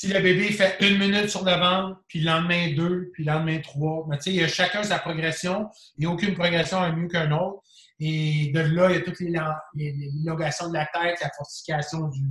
si 0.00 0.08
le 0.08 0.18
bébé 0.20 0.50
fait 0.50 0.78
une 0.80 0.96
minute 0.96 1.28
sur 1.28 1.44
le 1.44 1.52
ventre, 1.52 2.00
puis 2.08 2.20
le 2.20 2.30
lendemain 2.30 2.72
deux, 2.74 3.10
puis 3.12 3.22
le 3.22 3.32
lendemain 3.32 3.60
trois, 3.60 4.06
mais 4.08 4.16
tu 4.16 4.22
sais, 4.22 4.30
il 4.30 4.36
y 4.36 4.42
a 4.42 4.48
chacun 4.48 4.82
sa 4.82 4.98
progression 4.98 5.68
et 5.98 6.06
aucune 6.06 6.32
progression 6.32 6.82
est 6.86 6.92
mieux 6.92 7.06
qu'un 7.06 7.30
autre. 7.32 7.62
Et 7.98 8.50
de 8.54 8.60
là, 8.60 8.88
il 8.88 8.94
y 8.94 8.96
a 8.96 9.02
toutes 9.02 9.20
les, 9.20 9.38
l'élongation 9.74 10.70
de 10.70 10.72
la 10.72 10.86
tête, 10.86 11.18
la 11.20 11.28
fortification 11.36 12.08
du. 12.08 12.22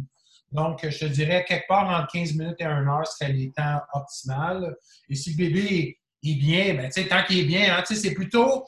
Donc, 0.51 0.79
je 0.81 0.97
te 0.97 1.05
dirais, 1.05 1.45
quelque 1.47 1.67
part 1.67 1.87
entre 1.87 2.11
15 2.11 2.33
minutes 2.33 2.55
et 2.57 2.63
1 2.63 2.87
heure 2.87 3.05
serait 3.05 3.33
les 3.33 3.51
temps 3.51 3.79
optimales. 3.93 4.75
Et 5.07 5.13
si 5.13 5.35
le 5.35 5.37
bébé 5.37 5.99
est 6.23 6.35
bien, 6.39 6.73
ben, 6.73 6.89
tant 7.07 7.23
qu'il 7.23 7.37
est 7.37 7.43
bien, 7.43 7.77
hein, 7.77 7.83
c'est 7.85 8.15
plutôt 8.15 8.65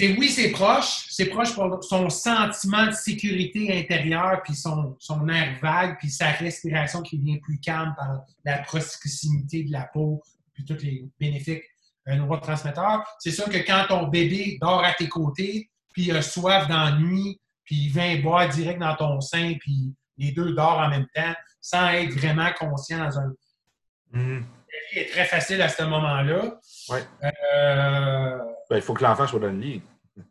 oui, 0.00 0.28
c'est 0.28 0.50
proche. 0.50 1.06
C'est 1.10 1.26
proche 1.26 1.54
pour 1.54 1.82
son 1.82 2.10
sentiment 2.10 2.86
de 2.86 2.92
sécurité 2.92 3.78
intérieure, 3.78 4.42
puis 4.44 4.54
son, 4.54 4.96
son 4.98 5.28
air 5.28 5.58
vague, 5.60 5.96
puis 5.98 6.10
sa 6.10 6.28
respiration 6.28 7.02
qui 7.02 7.18
devient 7.18 7.40
plus 7.40 7.58
calme 7.58 7.94
par 7.96 8.20
la 8.44 8.58
proximité 8.58 9.64
de 9.64 9.72
la 9.72 9.84
peau, 9.92 10.22
puis 10.52 10.64
tous 10.64 10.82
les 10.82 11.08
bénéfices 11.18 11.62
d'un 12.06 12.16
neurotransmetteur. 12.16 13.04
C'est 13.18 13.30
sûr 13.30 13.46
que 13.46 13.58
quand 13.58 13.86
ton 13.88 14.08
bébé 14.08 14.58
dort 14.60 14.84
à 14.84 14.92
tes 14.92 15.08
côtés, 15.08 15.70
puis 15.92 16.10
a 16.10 16.20
soif 16.20 16.68
d'ennui, 16.68 17.40
puis 17.64 17.76
il 17.76 17.88
vient 17.88 18.20
boire 18.20 18.48
direct 18.48 18.78
dans 18.78 18.94
ton 18.94 19.20
sein, 19.20 19.54
puis 19.58 19.94
les 20.18 20.32
deux 20.32 20.52
dorment 20.52 20.84
en 20.84 20.90
même 20.90 21.06
temps, 21.14 21.34
sans 21.60 21.88
être 21.88 22.12
vraiment 22.12 22.50
conscient 22.58 22.98
dans 22.98 23.18
un. 23.18 23.32
Mm. 24.12 24.44
La 24.94 25.00
est 25.02 25.10
très 25.10 25.24
facile 25.24 25.62
à 25.62 25.68
ce 25.68 25.82
moment-là. 25.82 26.58
Ouais. 26.88 27.02
Euh, 27.24 28.38
ben, 28.70 28.76
il 28.76 28.82
faut 28.82 28.94
que 28.94 29.02
l'enfant 29.02 29.26
soit 29.26 29.40
dans 29.40 29.52
le 29.52 29.58
lit. 29.58 29.82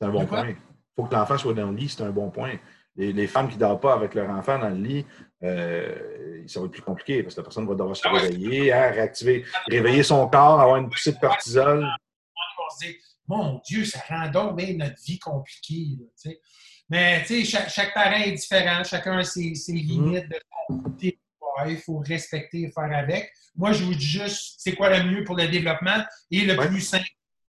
C'est 0.00 0.06
un 0.06 0.10
bon 0.10 0.26
point. 0.26 0.48
Il 0.48 0.56
faut 0.96 1.04
que 1.04 1.14
l'enfant 1.14 1.38
soit 1.38 1.54
dans 1.54 1.70
le 1.70 1.76
lit, 1.76 1.88
c'est 1.88 2.02
un 2.02 2.10
bon 2.10 2.30
point. 2.30 2.56
Les, 2.96 3.26
femmes 3.28 3.48
qui 3.48 3.54
ne 3.54 3.60
dorment 3.60 3.80
pas 3.80 3.94
avec 3.94 4.14
leur 4.14 4.28
enfant 4.30 4.58
dans 4.58 4.68
le 4.68 4.76
lit, 4.76 5.06
euh, 5.42 6.42
ça 6.46 6.58
va 6.60 6.66
être 6.66 6.72
plus 6.72 6.82
compliqué 6.82 7.22
parce 7.22 7.34
que 7.34 7.40
la 7.40 7.44
personne 7.44 7.66
va 7.66 7.74
devoir 7.74 7.96
se 7.96 8.02
ah 8.04 8.12
réveiller, 8.12 8.72
hein, 8.72 8.90
réactiver, 8.90 9.44
réveiller 9.68 10.02
son 10.02 10.28
corps, 10.28 10.60
avoir 10.60 10.76
une 10.76 10.88
poussée 10.88 11.12
de 11.12 11.18
cortisol. 11.18 11.86
Mon 13.28 13.60
Dieu, 13.64 13.84
ça 13.84 14.00
rend 14.08 14.28
donc 14.30 14.60
notre 14.60 15.02
vie 15.04 15.18
compliquée. 15.18 15.98
Mais 16.88 17.24
chaque, 17.44 17.68
chaque 17.68 17.94
parent 17.94 18.22
est 18.24 18.32
différent, 18.32 18.82
chacun 18.82 19.18
a 19.18 19.24
ses, 19.24 19.54
ses 19.54 19.72
mm-hmm. 19.72 19.86
limites 19.86 20.28
de 20.28 21.12
Il 21.66 21.78
faut 21.78 21.98
respecter 21.98 22.62
et 22.62 22.70
faire 22.70 22.90
avec. 22.92 23.32
Moi, 23.56 23.72
je 23.72 23.84
vous 23.84 23.94
dis 23.94 24.06
juste 24.06 24.56
c'est 24.58 24.74
quoi 24.74 24.96
le 24.96 25.10
mieux 25.10 25.24
pour 25.24 25.36
le 25.36 25.48
développement 25.48 26.04
et 26.30 26.42
le 26.42 26.56
plus 26.56 26.80
simple 26.80 27.04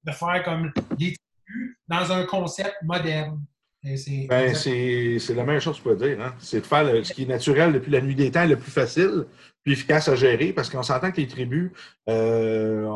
de 0.05 0.13
faire 0.13 0.43
comme 0.45 0.73
les 0.99 1.15
tribus 1.15 1.77
dans 1.87 2.13
un 2.13 2.25
concept 2.25 2.75
moderne. 2.83 3.41
Ben, 3.85 4.55
c'est 4.55 5.35
la 5.35 5.45
meilleure 5.45 5.61
chose 5.61 5.81
que 5.81 5.91
je 5.91 5.95
peux 5.95 6.07
dire. 6.07 6.21
Hein. 6.21 6.35
C'est 6.39 6.61
de 6.61 6.67
faire 6.67 7.05
ce 7.05 7.13
qui 7.13 7.25
est 7.25 7.27
naturel 7.27 7.73
depuis 7.73 7.91
la 7.91 8.01
nuit 8.01 8.15
des 8.15 8.31
temps, 8.31 8.47
le 8.47 8.57
plus 8.57 8.71
facile, 8.71 9.27
plus 9.65 9.73
efficace 9.73 10.09
à 10.09 10.15
gérer, 10.15 10.53
parce 10.53 10.71
qu'on 10.71 10.85
s'entend 10.85 11.11
que 11.11 11.21
les 11.21 11.27
tribus, 11.27 11.73
euh, 12.09 12.89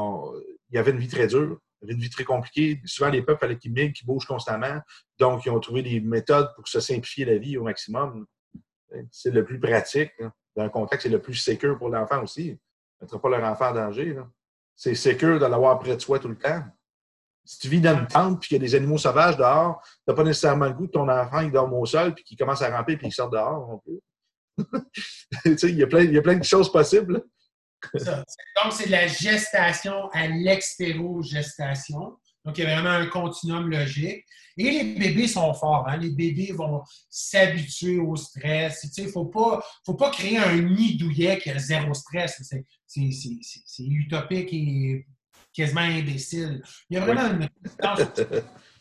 il 0.71 0.77
y 0.77 0.79
avait 0.79 0.93
une 0.93 0.99
vie 0.99 1.09
très 1.09 1.27
dure, 1.27 1.59
il 1.83 1.87
y 1.87 1.87
avait 1.87 1.95
une 1.95 2.01
vie 2.01 2.11
très 2.11 2.23
compliquée. 2.23 2.81
Souvent, 2.85 3.11
les 3.11 3.23
peuples 3.23 3.41
fallait 3.41 3.59
qu'ils 3.59 3.73
migrent, 3.73 3.93
qu'ils 3.93 4.07
bougent 4.07 4.27
constamment. 4.27 4.81
Donc, 5.19 5.45
ils 5.45 5.51
ont 5.51 5.59
trouvé 5.59 5.83
des 5.83 6.01
méthodes 6.01 6.51
pour 6.55 6.69
se 6.69 6.79
simplifier 6.79 7.25
la 7.25 7.37
vie 7.37 7.57
au 7.57 7.65
maximum. 7.65 8.25
C'est 9.11 9.31
le 9.31 9.45
plus 9.45 9.59
pratique. 9.61 10.13
Dans 10.55 10.65
un 10.65 10.69
contexte, 10.69 11.05
c'est 11.05 11.13
le 11.13 11.21
plus 11.21 11.35
sécur 11.35 11.77
pour 11.79 11.89
l'enfant 11.89 12.23
aussi. 12.23 12.59
Ne 13.01 13.19
pas 13.19 13.29
leur 13.29 13.45
enfant 13.45 13.71
en 13.71 13.75
danger. 13.75 14.17
C'est 14.75 14.95
sécur 14.95 15.39
de 15.39 15.47
l'avoir 15.47 15.79
près 15.79 15.97
de 15.97 16.01
soi 16.01 16.19
tout 16.19 16.29
le 16.29 16.39
temps. 16.39 16.63
Si 17.45 17.61
tu 17.61 17.69
vis 17.69 17.81
dans 17.81 17.97
une 17.97 18.07
tente 18.07 18.41
puis 18.41 18.49
qu'il 18.49 18.57
y 18.57 18.61
a 18.61 18.67
des 18.67 18.75
animaux 18.75 18.99
sauvages 18.99 19.37
dehors, 19.37 19.81
tu 19.83 19.91
n'as 20.09 20.15
pas 20.15 20.25
nécessairement 20.25 20.67
le 20.67 20.73
goût 20.73 20.87
de 20.87 20.93
ton 20.93 21.09
enfant 21.09 21.45
qui 21.45 21.53
dort 21.53 21.73
au 21.73 21.87
sol 21.87 22.15
puis 22.15 22.25
qui 22.25 22.37
commence 22.37 22.61
à 22.63 22.77
ramper 22.77 22.97
puis 22.97 23.07
il 23.07 23.13
sort 23.13 23.31
dehors 23.31 23.69
non 23.69 24.01
il, 25.45 25.57
il 25.63 25.79
y 25.79 25.83
a 26.19 26.23
plein 26.23 26.37
de 26.37 26.45
choses 26.45 26.73
possibles. 26.73 27.23
Donc, 27.95 28.73
c'est 28.73 28.87
de 28.87 28.91
la 28.91 29.07
gestation 29.07 30.09
à 30.13 30.27
l'extéro-gestation. 30.27 32.17
Donc, 32.47 32.57
il 32.59 32.65
y 32.65 32.67
a 32.67 32.75
vraiment 32.75 32.97
un 32.97 33.07
continuum 33.07 33.69
logique. 33.69 34.25
Et 34.57 34.71
les 34.71 34.95
bébés 34.95 35.29
sont 35.29 35.53
forts. 35.53 35.87
Hein? 35.89 35.99
Les 35.99 36.11
bébés 36.11 36.53
vont 36.53 36.83
s'habituer 37.11 37.99
au 37.99 38.17
stress. 38.17 38.89
Il 38.97 39.05
ne 39.05 39.11
faut 39.11 39.27
pas, 39.27 39.63
faut 39.85 39.95
pas 39.95 40.11
créer 40.11 40.39
un 40.39 40.57
nid 40.63 40.97
douillet 40.97 41.39
qui 41.39 41.51
a 41.51 41.59
zéro 41.59 41.93
stress. 41.93 42.43
C'est 42.87 43.85
utopique 43.85 44.53
et 44.53 45.07
quasiment 45.53 45.81
imbécile. 45.81 46.63
Il 46.89 46.95
y 46.95 46.97
a 46.99 47.05
vraiment 47.05 47.29
une 47.29 47.49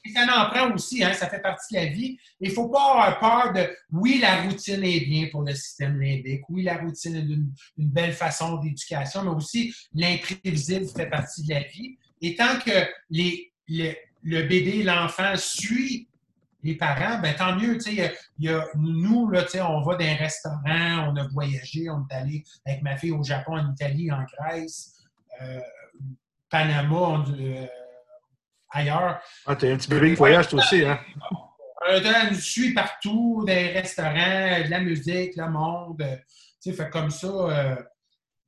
Et 0.06 0.12
ça 0.12 0.22
en 0.22 0.50
prend 0.52 0.72
aussi, 0.72 1.04
hein, 1.04 1.14
ça 1.14 1.28
fait 1.28 1.42
partie 1.42 1.74
de 1.74 1.80
la 1.80 1.86
vie. 1.88 2.18
Il 2.40 2.50
ne 2.50 2.54
faut 2.54 2.70
pas 2.70 2.92
avoir 2.92 3.20
peur 3.20 3.54
de 3.54 3.76
oui, 3.92 4.20
la 4.22 4.44
routine 4.44 4.84
est 4.84 5.00
bien 5.00 5.30
pour 5.32 5.42
le 5.42 5.56
système 5.56 6.00
limbique, 6.00 6.44
oui, 6.50 6.62
la 6.62 6.78
routine 6.78 7.16
est 7.16 7.22
une, 7.22 7.52
belle 7.78 8.14
façon 8.14 8.58
d'éducation, 8.58 9.24
mais 9.24 9.32
aussi 9.32 9.74
l'imprévisible 9.96 10.86
fait 10.96 11.10
partie 11.10 11.44
de 11.44 11.54
la 11.56 11.64
vie. 11.64 11.98
Et 12.22 12.36
tant 12.36 12.60
que 12.60 12.88
les, 13.10 13.52
le 13.68 14.42
bébé, 14.48 14.84
l'enfant 14.84 15.34
suit 15.36 16.08
les 16.66 16.76
parents, 16.76 17.20
ben, 17.20 17.36
tant 17.36 17.56
mieux. 17.56 17.78
Y 17.88 18.12
y 18.40 18.50
a, 18.50 18.66
nous, 18.76 19.30
là, 19.30 19.46
on 19.70 19.82
va 19.82 19.96
dans 19.96 20.06
un 20.06 20.16
restaurant, 20.16 21.12
on 21.12 21.16
a 21.16 21.28
voyagé, 21.32 21.90
on 21.90 22.06
est 22.10 22.14
allé 22.14 22.44
avec 22.66 22.82
ma 22.82 22.98
fille 22.98 23.12
au 23.12 23.24
Japon, 23.24 23.58
en 23.58 23.72
Italie, 23.72 24.12
en 24.12 24.24
Grèce. 24.24 24.96
Euh, 25.42 25.60
Panama, 26.50 27.24
euh, 27.40 27.66
ailleurs. 28.72 29.20
Ah, 29.46 29.56
t'es 29.56 29.72
un 29.72 29.78
petit 29.78 29.90
bébé 29.90 30.10
qui 30.10 30.16
voyage, 30.16 30.48
toi 30.48 30.60
aussi, 30.60 30.84
hein? 30.84 31.00
Euh, 31.90 32.02
nous 32.32 32.40
suit 32.40 32.74
partout, 32.74 33.44
des 33.46 33.68
restaurants, 33.68 34.64
de 34.66 34.70
la 34.70 34.80
musique, 34.80 35.36
le 35.36 35.50
monde. 35.50 36.04
Fait 36.64 36.90
comme 36.90 37.12
ça. 37.12 37.78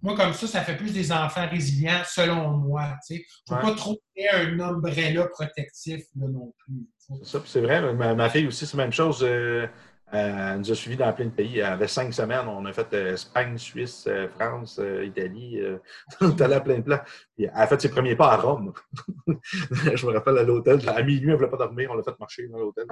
Moi, 0.01 0.15
comme 0.15 0.33
ça, 0.33 0.45
ça 0.45 0.61
fait 0.61 0.77
plus 0.77 0.93
des 0.93 1.11
enfants 1.11 1.47
résilients, 1.47 2.03
selon 2.05 2.51
moi. 2.51 2.95
Je 3.09 3.15
ne 3.15 3.61
pas 3.61 3.73
trop 3.73 3.99
créer 4.15 4.29
un 4.29 4.59
ombrella 4.59 5.27
protectif 5.27 6.03
là, 6.15 6.27
non 6.27 6.53
plus. 6.59 6.87
C'est 6.99 7.25
ça, 7.25 7.41
c'est 7.45 7.61
vrai. 7.61 7.93
Ma, 7.93 8.29
fille 8.29 8.47
aussi, 8.47 8.67
c'est 8.67 8.77
la 8.77 8.83
même 8.83 8.93
chose. 8.93 9.21
Euh, 9.23 9.65
elle 10.11 10.59
nous 10.59 10.71
a 10.71 10.75
suivis 10.75 10.97
dans 10.97 11.11
plein 11.13 11.25
de 11.25 11.31
pays. 11.31 11.59
Elle 11.59 11.65
avait 11.65 11.87
cinq 11.87 12.13
semaines. 12.13 12.47
On 12.47 12.63
a 12.65 12.73
fait 12.73 12.93
euh, 12.93 13.13
Espagne, 13.13 13.57
Suisse, 13.57 14.05
euh, 14.07 14.27
France, 14.29 14.79
Italie. 15.03 15.59
on 16.21 16.29
est 16.29 16.41
allé 16.41 16.53
à 16.53 16.61
plein 16.61 16.77
de 16.77 16.83
plans. 16.83 17.01
elle 17.39 17.51
a 17.53 17.65
fait 17.65 17.81
ses 17.81 17.89
premiers 17.89 18.15
pas 18.15 18.33
à 18.33 18.37
Rome. 18.37 18.73
je 19.27 20.05
me 20.05 20.11
rappelle 20.11 20.37
à 20.37 20.43
l'hôtel. 20.43 20.87
À 20.87 21.01
minuit, 21.01 21.23
elle 21.23 21.31
ne 21.31 21.35
voulait 21.37 21.49
pas 21.49 21.57
dormir. 21.57 21.89
On 21.91 21.95
l'a 21.95 22.03
fait 22.03 22.19
marcher 22.19 22.47
dans 22.49 22.59
l'hôtel. 22.59 22.85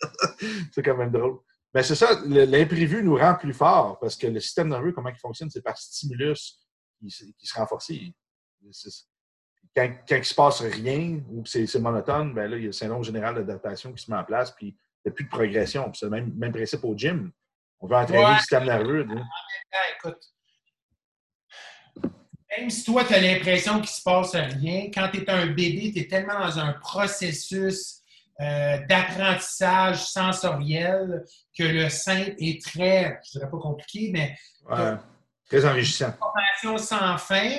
c'est 0.72 0.82
quand 0.82 0.96
même 0.96 1.10
drôle. 1.10 1.38
Mais 1.74 1.82
c'est 1.82 1.94
ça, 1.94 2.20
l'imprévu 2.24 3.02
nous 3.02 3.16
rend 3.16 3.34
plus 3.34 3.52
forts 3.52 3.98
parce 4.00 4.16
que 4.16 4.26
le 4.26 4.40
système 4.40 4.68
nerveux, 4.68 4.92
comment 4.92 5.10
il 5.10 5.18
fonctionne, 5.18 5.50
c'est 5.50 5.62
par 5.62 5.76
stimulus 5.76 6.58
qui, 6.98 7.10
se 7.10 7.54
renforce. 7.54 7.90
Quand, 9.76 9.88
quand 10.08 10.16
il 10.16 10.18
ne 10.18 10.22
se 10.22 10.34
passe 10.34 10.60
rien 10.62 11.20
ou 11.30 11.44
c'est 11.44 11.72
monotone, 11.78 12.34
ben 12.34 12.50
là, 12.50 12.56
il 12.56 12.62
y 12.62 12.64
a 12.64 12.68
le 12.68 12.72
syndrome 12.72 13.04
général 13.04 13.34
d'adaptation 13.34 13.92
qui 13.92 14.02
se 14.02 14.10
met 14.10 14.16
en 14.16 14.24
place. 14.24 14.50
Puis 14.52 14.76
n'y 15.04 15.12
a 15.12 15.14
plus 15.14 15.24
de 15.24 15.30
progression. 15.30 15.92
C'est 15.94 16.06
le 16.06 16.10
même, 16.10 16.32
même 16.36 16.52
principe 16.52 16.84
au 16.84 16.96
gym. 16.96 17.30
On 17.80 17.86
veut 17.86 17.96
entraîner 17.96 18.32
le 18.32 18.38
système 18.38 18.64
nerveux. 18.64 19.06
écoute, 19.96 20.18
même 22.56 22.70
si 22.70 22.84
toi, 22.84 23.04
tu 23.04 23.14
as 23.14 23.20
l'impression 23.20 23.74
qu'il 23.74 23.82
ne 23.82 23.86
se 23.86 24.02
passe 24.02 24.34
rien, 24.34 24.90
quand 24.92 25.08
tu 25.12 25.18
es 25.18 25.30
un 25.30 25.46
bébé, 25.46 25.92
tu 25.92 26.00
es 26.00 26.08
tellement 26.08 26.38
dans 26.38 26.58
un 26.58 26.72
processus 26.72 28.00
euh, 28.40 28.78
d'apprentissage 28.86 30.04
sensoriel 30.04 31.24
que 31.56 31.64
le 31.64 31.88
sein 31.88 32.26
est 32.38 32.64
très, 32.64 33.20
je 33.24 33.38
dirais 33.38 33.50
pas 33.50 33.58
compliqué, 33.58 34.10
mais 34.12 34.36
très 35.48 35.64
enrichissant. 35.64 36.12
Formation 36.18 36.78
sans 36.78 37.18
fin. 37.18 37.56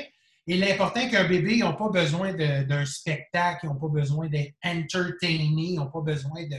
Et 0.48 0.58
l'important 0.58 1.08
qu'un 1.10 1.26
bébé, 1.26 1.58
ils 1.58 1.60
n'ont 1.60 1.76
pas 1.76 1.90
besoin 1.90 2.34
d'un 2.34 2.86
spectacle, 2.86 3.60
ils 3.64 3.68
n'ont 3.68 3.80
pas 3.80 3.88
besoin 3.88 4.28
d'être 4.28 4.56
entertainés, 4.64 5.74
ils 5.74 5.76
n'ont 5.76 5.92
pas 5.92 6.02
besoin 6.02 6.44
de, 6.48 6.58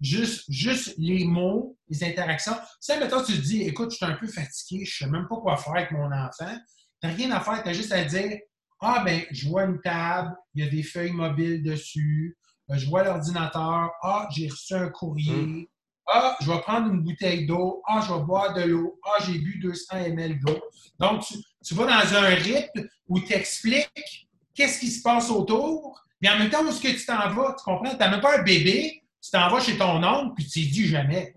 Juste, 0.00 0.44
juste 0.48 0.94
les 0.96 1.24
mots, 1.24 1.76
les 1.88 2.04
interactions. 2.04 2.54
Si, 2.80 2.96
maintenant 2.96 3.22
tu 3.22 3.32
te 3.32 3.40
dis, 3.40 3.62
écoute, 3.62 3.90
je 3.90 3.96
suis 3.96 4.06
un 4.06 4.14
peu 4.14 4.28
fatigué, 4.28 4.84
je 4.84 5.04
ne 5.04 5.08
sais 5.08 5.12
même 5.12 5.26
pas 5.28 5.36
quoi 5.36 5.56
faire 5.56 5.74
avec 5.74 5.90
mon 5.90 6.12
enfant, 6.12 6.56
tu 7.00 7.06
n'as 7.06 7.12
rien 7.12 7.30
à 7.32 7.40
faire, 7.40 7.62
tu 7.64 7.68
as 7.68 7.72
juste 7.72 7.92
à 7.92 8.04
dire, 8.04 8.38
ah, 8.80 9.02
ben, 9.04 9.22
je 9.32 9.48
vois 9.48 9.64
une 9.64 9.80
table, 9.80 10.36
il 10.54 10.64
y 10.64 10.68
a 10.68 10.70
des 10.70 10.84
feuilles 10.84 11.12
mobiles 11.12 11.64
dessus, 11.64 12.36
je 12.70 12.86
vois 12.86 13.04
l'ordinateur, 13.04 13.90
ah, 14.02 14.28
j'ai 14.30 14.48
reçu 14.48 14.74
un 14.74 14.88
courrier, 14.88 15.34
hmm. 15.34 15.66
ah, 16.06 16.36
je 16.40 16.50
vais 16.50 16.60
prendre 16.60 16.92
une 16.92 17.02
bouteille 17.02 17.46
d'eau, 17.46 17.82
ah, 17.86 18.00
je 18.06 18.12
vais 18.12 18.20
boire 18.20 18.54
de 18.54 18.62
l'eau, 18.62 18.98
ah, 19.04 19.22
j'ai 19.24 19.38
bu 19.38 19.58
200 19.58 19.96
ml 19.96 20.38
d'eau. 20.40 20.58
Donc, 20.98 21.22
tu, 21.22 21.34
tu, 21.64 21.74
vas 21.74 21.86
dans 21.86 22.16
un 22.16 22.28
rythme 22.34 22.86
où 23.08 23.20
tu 23.20 23.32
expliques 23.32 24.28
qu'est-ce 24.54 24.80
qui 24.80 24.88
se 24.88 25.02
passe 25.02 25.30
autour, 25.30 26.02
mais 26.20 26.28
en 26.28 26.38
même 26.38 26.50
temps, 26.50 26.64
où 26.64 26.68
est-ce 26.68 26.80
que 26.80 26.88
tu 26.88 27.06
t'en 27.06 27.30
vas? 27.30 27.54
Tu 27.56 27.64
comprends? 27.64 27.90
Tu 27.90 27.96
n'as 27.96 28.10
même 28.10 28.20
pas 28.20 28.38
un 28.38 28.42
bébé, 28.42 29.02
tu 29.22 29.30
t'en 29.30 29.48
vas 29.50 29.60
chez 29.60 29.78
ton 29.78 30.02
oncle, 30.02 30.34
puis 30.36 30.46
tu 30.46 30.60
lui 30.60 30.68
dis 30.68 30.88
jamais. 30.88 31.34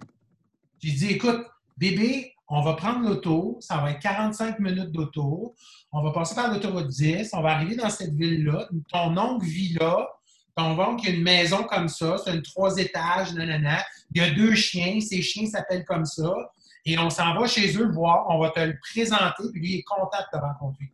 Tu 0.79 0.91
dis, 0.91 1.11
écoute, 1.11 1.45
bébé, 1.77 2.33
on 2.47 2.61
va 2.61 2.73
prendre 2.73 3.07
l'auto, 3.07 3.57
ça 3.61 3.77
va 3.77 3.91
être 3.91 3.99
45 3.99 4.59
minutes 4.59 4.91
d'auto, 4.91 5.55
on 5.91 6.03
va 6.03 6.11
passer 6.11 6.35
par 6.35 6.51
l'autoroute 6.51 6.87
10, 6.87 7.29
on 7.33 7.41
va 7.41 7.51
arriver 7.51 7.75
dans 7.75 7.89
cette 7.89 8.13
ville-là, 8.13 8.67
ton 8.91 9.15
oncle 9.17 9.45
vit 9.45 9.73
là, 9.79 10.09
ton 10.55 10.79
oncle 10.79 11.07
a 11.07 11.11
une 11.11 11.23
maison 11.23 11.63
comme 11.63 11.87
ça, 11.87 12.17
c'est 12.23 12.33
une 12.33 12.41
trois 12.41 12.77
étages, 12.77 13.33
nanana, 13.33 13.83
il 14.13 14.21
y 14.21 14.25
a 14.25 14.31
deux 14.31 14.55
chiens, 14.55 14.99
ces 14.99 15.21
chiens 15.21 15.45
s'appellent 15.47 15.85
comme 15.85 16.05
ça, 16.05 16.33
et 16.85 16.97
on 16.97 17.09
s'en 17.09 17.33
va 17.39 17.47
chez 17.47 17.77
eux 17.77 17.91
voir, 17.91 18.25
on 18.29 18.39
va 18.39 18.49
te 18.49 18.59
le 18.59 18.77
présenter, 18.79 19.43
puis 19.51 19.61
lui, 19.61 19.73
il 19.73 19.79
est 19.79 19.83
content 19.83 20.17
de 20.17 20.37
te 20.37 20.43
rencontrer. 20.43 20.91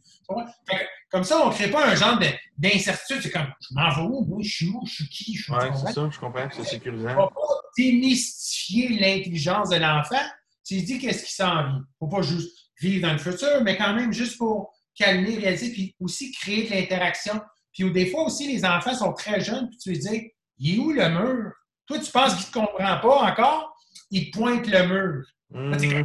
Comme 1.09 1.23
ça, 1.23 1.41
on 1.41 1.47
ne 1.47 1.53
crée 1.53 1.71
pas 1.71 1.87
un 1.87 1.95
genre 1.95 2.19
d'incertitude. 2.57 3.21
C'est 3.21 3.31
comme, 3.31 3.47
je 3.61 3.73
m'en 3.73 3.89
vais 3.89 4.01
où? 4.01 4.25
Moi, 4.25 4.39
je 4.41 4.49
suis 4.49 4.67
où? 4.67 4.81
Je 4.85 4.93
suis 4.95 5.07
qui? 5.07 5.39
Oui, 5.49 5.57
c'est 5.73 5.93
ça, 5.93 6.09
je 6.11 6.19
comprends. 6.19 6.49
C'est 6.51 6.65
sécurisant. 6.65 7.07
On 7.07 7.11
ne 7.11 7.15
va 7.15 7.27
pas 7.27 7.61
démystifier 7.77 8.89
l'intelligence 8.89 9.69
de 9.69 9.77
l'enfant. 9.77 10.19
Tu 10.65 10.81
dis 10.81 10.99
qu'est-ce 10.99 11.23
qui 11.23 11.31
s'en 11.31 11.63
vit. 11.63 11.75
Il 11.75 11.79
ne 11.79 11.83
faut 11.99 12.07
pas 12.07 12.21
juste 12.21 12.57
vivre 12.81 13.07
dans 13.07 13.13
le 13.13 13.19
futur, 13.19 13.63
mais 13.63 13.77
quand 13.77 13.93
même 13.93 14.11
juste 14.11 14.37
pour 14.37 14.73
calmer, 14.95 15.37
réaliser, 15.37 15.71
puis 15.71 15.95
aussi 16.01 16.33
créer 16.33 16.67
de 16.67 16.75
l'interaction. 16.75 17.39
Puis 17.77 17.91
des 17.91 18.07
fois 18.07 18.23
aussi, 18.23 18.47
les 18.47 18.65
enfants 18.65 18.95
sont 18.95 19.13
très 19.13 19.39
jeunes, 19.39 19.69
puis 19.69 19.77
tu 19.77 19.89
lui 19.89 19.99
dis, 19.99 20.31
il 20.57 20.75
est 20.75 20.79
où 20.79 20.91
le 20.91 21.09
mur? 21.09 21.51
Toi, 21.85 21.99
tu 21.99 22.11
penses 22.11 22.33
qu'il 22.35 22.61
ne 22.61 22.65
te 22.65 22.71
comprend 22.71 22.99
pas 22.99 23.31
encore? 23.31 23.75
Il 24.09 24.31
pointe 24.31 24.67
le 24.67 24.87
mur. 24.87 25.25
Mmh. 25.49 26.03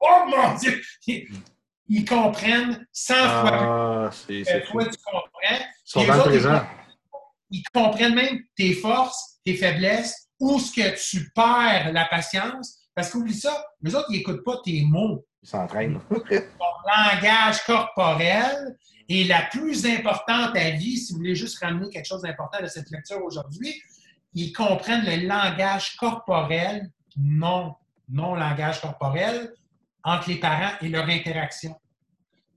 oh 0.00 0.24
mon 0.28 0.54
Dieu! 0.54 0.80
ils 1.88 2.04
comprennent 2.04 2.86
100 2.92 3.14
fois 3.14 4.10
plus 4.26 4.44
que 4.44 4.70
toi, 4.70 4.84
tu 4.84 4.98
comprends. 5.04 6.66
Ils, 7.50 7.62
comprennent 7.72 8.14
même 8.14 8.40
tes 8.56 8.74
forces, 8.74 9.38
tes 9.44 9.54
faiblesses, 9.54 10.28
où 10.38 10.58
ce 10.58 10.72
que 10.72 11.10
tu 11.10 11.30
perds 11.30 11.92
la 11.92 12.04
patience. 12.06 12.88
Parce 12.94 13.10
qu'oublie 13.10 13.34
ça, 13.34 13.64
les 13.80 13.94
autres, 13.94 14.06
ils 14.10 14.18
n'écoutent 14.18 14.44
pas 14.44 14.60
tes 14.64 14.82
mots. 14.84 15.24
Ils 15.42 15.48
s'entraînent. 15.48 16.00
Ton 16.10 16.24
langage 16.86 17.62
corporel 17.64 18.76
est 19.08 19.24
la 19.24 19.42
plus 19.42 19.86
importante 19.86 20.56
à 20.56 20.70
vie, 20.70 20.96
si 20.96 21.12
vous 21.12 21.18
voulez 21.18 21.36
juste 21.36 21.58
ramener 21.58 21.88
quelque 21.90 22.06
chose 22.06 22.22
d'important 22.22 22.62
de 22.62 22.66
cette 22.66 22.90
lecture 22.90 23.22
aujourd'hui, 23.24 23.74
ils 24.34 24.52
comprennent 24.52 25.04
le 25.04 25.26
langage 25.26 25.96
corporel, 25.96 26.90
non, 27.16 27.74
non 28.08 28.34
langage 28.34 28.80
corporel, 28.80 29.52
entre 30.02 30.28
les 30.28 30.36
parents 30.36 30.74
et 30.82 30.88
leur 30.88 31.08
interaction. 31.08 31.74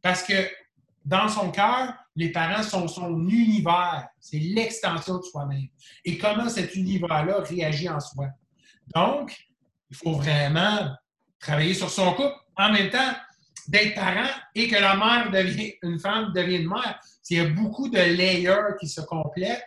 Parce 0.02 0.24
que 0.24 0.50
dans 1.06 1.30
son 1.30 1.52
cœur, 1.52 1.94
les 2.16 2.32
parents 2.32 2.64
sont 2.64 2.88
son 2.88 3.28
univers. 3.28 4.08
C'est 4.20 4.40
l'extension 4.40 5.18
de 5.18 5.24
soi-même. 5.24 5.68
Et 6.06 6.18
comment 6.18 6.50
cet 6.50 6.76
univers-là 6.76 7.42
réagit 7.42 7.90
en 7.90 8.00
soi. 8.00 8.28
Donc, 8.94 9.36
il 9.90 9.96
faut 9.96 10.14
vraiment 10.14 10.96
travailler 11.40 11.74
sur 11.74 11.90
son 11.90 12.14
couple. 12.14 12.36
En 12.58 12.72
même 12.72 12.90
temps, 12.90 13.14
d'être 13.70 13.96
parent 13.96 14.30
et 14.56 14.68
que 14.68 14.76
la 14.76 14.96
mère 14.96 15.32
devient 15.32 15.74
une 15.84 16.00
femme 16.00 16.34
devient 16.34 16.58
une 16.58 16.70
mère. 16.70 17.00
Il 17.30 17.38
y 17.38 17.40
a 17.40 17.46
beaucoup 17.50 17.90
de 17.90 17.98
layers 17.98 18.76
qui 18.80 18.88
se 18.88 19.02
complètent. 19.02 19.64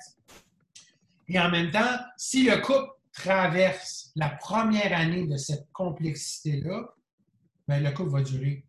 Et 1.28 1.38
en 1.38 1.48
même 1.50 1.70
temps, 1.70 1.98
si 2.16 2.44
le 2.44 2.56
couple 2.56 2.90
traverse 3.12 4.10
la 4.16 4.30
première 4.30 4.92
année 4.98 5.26
de 5.26 5.36
cette 5.36 5.70
complexité-là, 5.72 6.88
ben, 7.68 7.82
le 7.82 7.90
couple 7.92 8.10
va 8.10 8.22
durer 8.22 8.64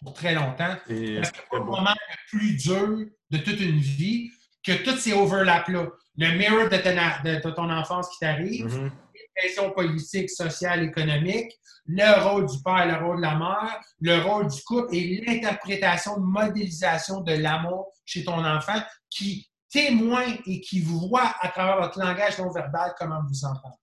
pour 0.00 0.14
très 0.14 0.34
longtemps. 0.34 0.76
C'est 0.86 1.20
le 1.52 1.64
moment 1.64 1.94
le 1.94 2.28
plus 2.30 2.56
dur 2.56 3.06
de 3.30 3.38
toute 3.38 3.60
une 3.60 3.78
vie 3.78 4.30
que 4.64 4.82
tous 4.82 4.96
ces 4.96 5.12
overlaps-là, 5.12 5.86
le 6.16 6.38
mirror 6.38 6.68
de 6.70 7.50
ton, 7.50 7.70
enfance 7.70 8.08
qui 8.08 8.20
t'arrive, 8.20 8.66
mm-hmm. 8.66 8.90
Les 9.36 9.42
pressions 9.42 9.70
politiques, 9.72 10.30
sociales, 10.30 10.84
économiques, 10.84 11.52
le 11.86 12.22
rôle 12.22 12.46
du 12.46 12.60
père, 12.62 12.86
le 12.86 13.04
rôle 13.06 13.16
de 13.18 13.22
la 13.22 13.36
mère, 13.36 13.80
le 14.00 14.22
rôle 14.22 14.48
du 14.48 14.60
couple 14.62 14.94
et 14.94 15.24
l'interprétation, 15.26 16.18
modélisation 16.18 17.20
de 17.20 17.32
l'amour 17.32 17.92
chez 18.04 18.24
ton 18.24 18.44
enfant 18.44 18.80
qui 19.10 19.48
témoigne 19.70 20.38
et 20.46 20.60
qui 20.60 20.80
voit 20.80 21.34
à 21.40 21.48
travers 21.48 21.80
votre 21.80 21.98
langage 21.98 22.38
non 22.38 22.50
verbal 22.50 22.94
comment 22.98 23.20
vous 23.28 23.44
entendez. 23.44 23.76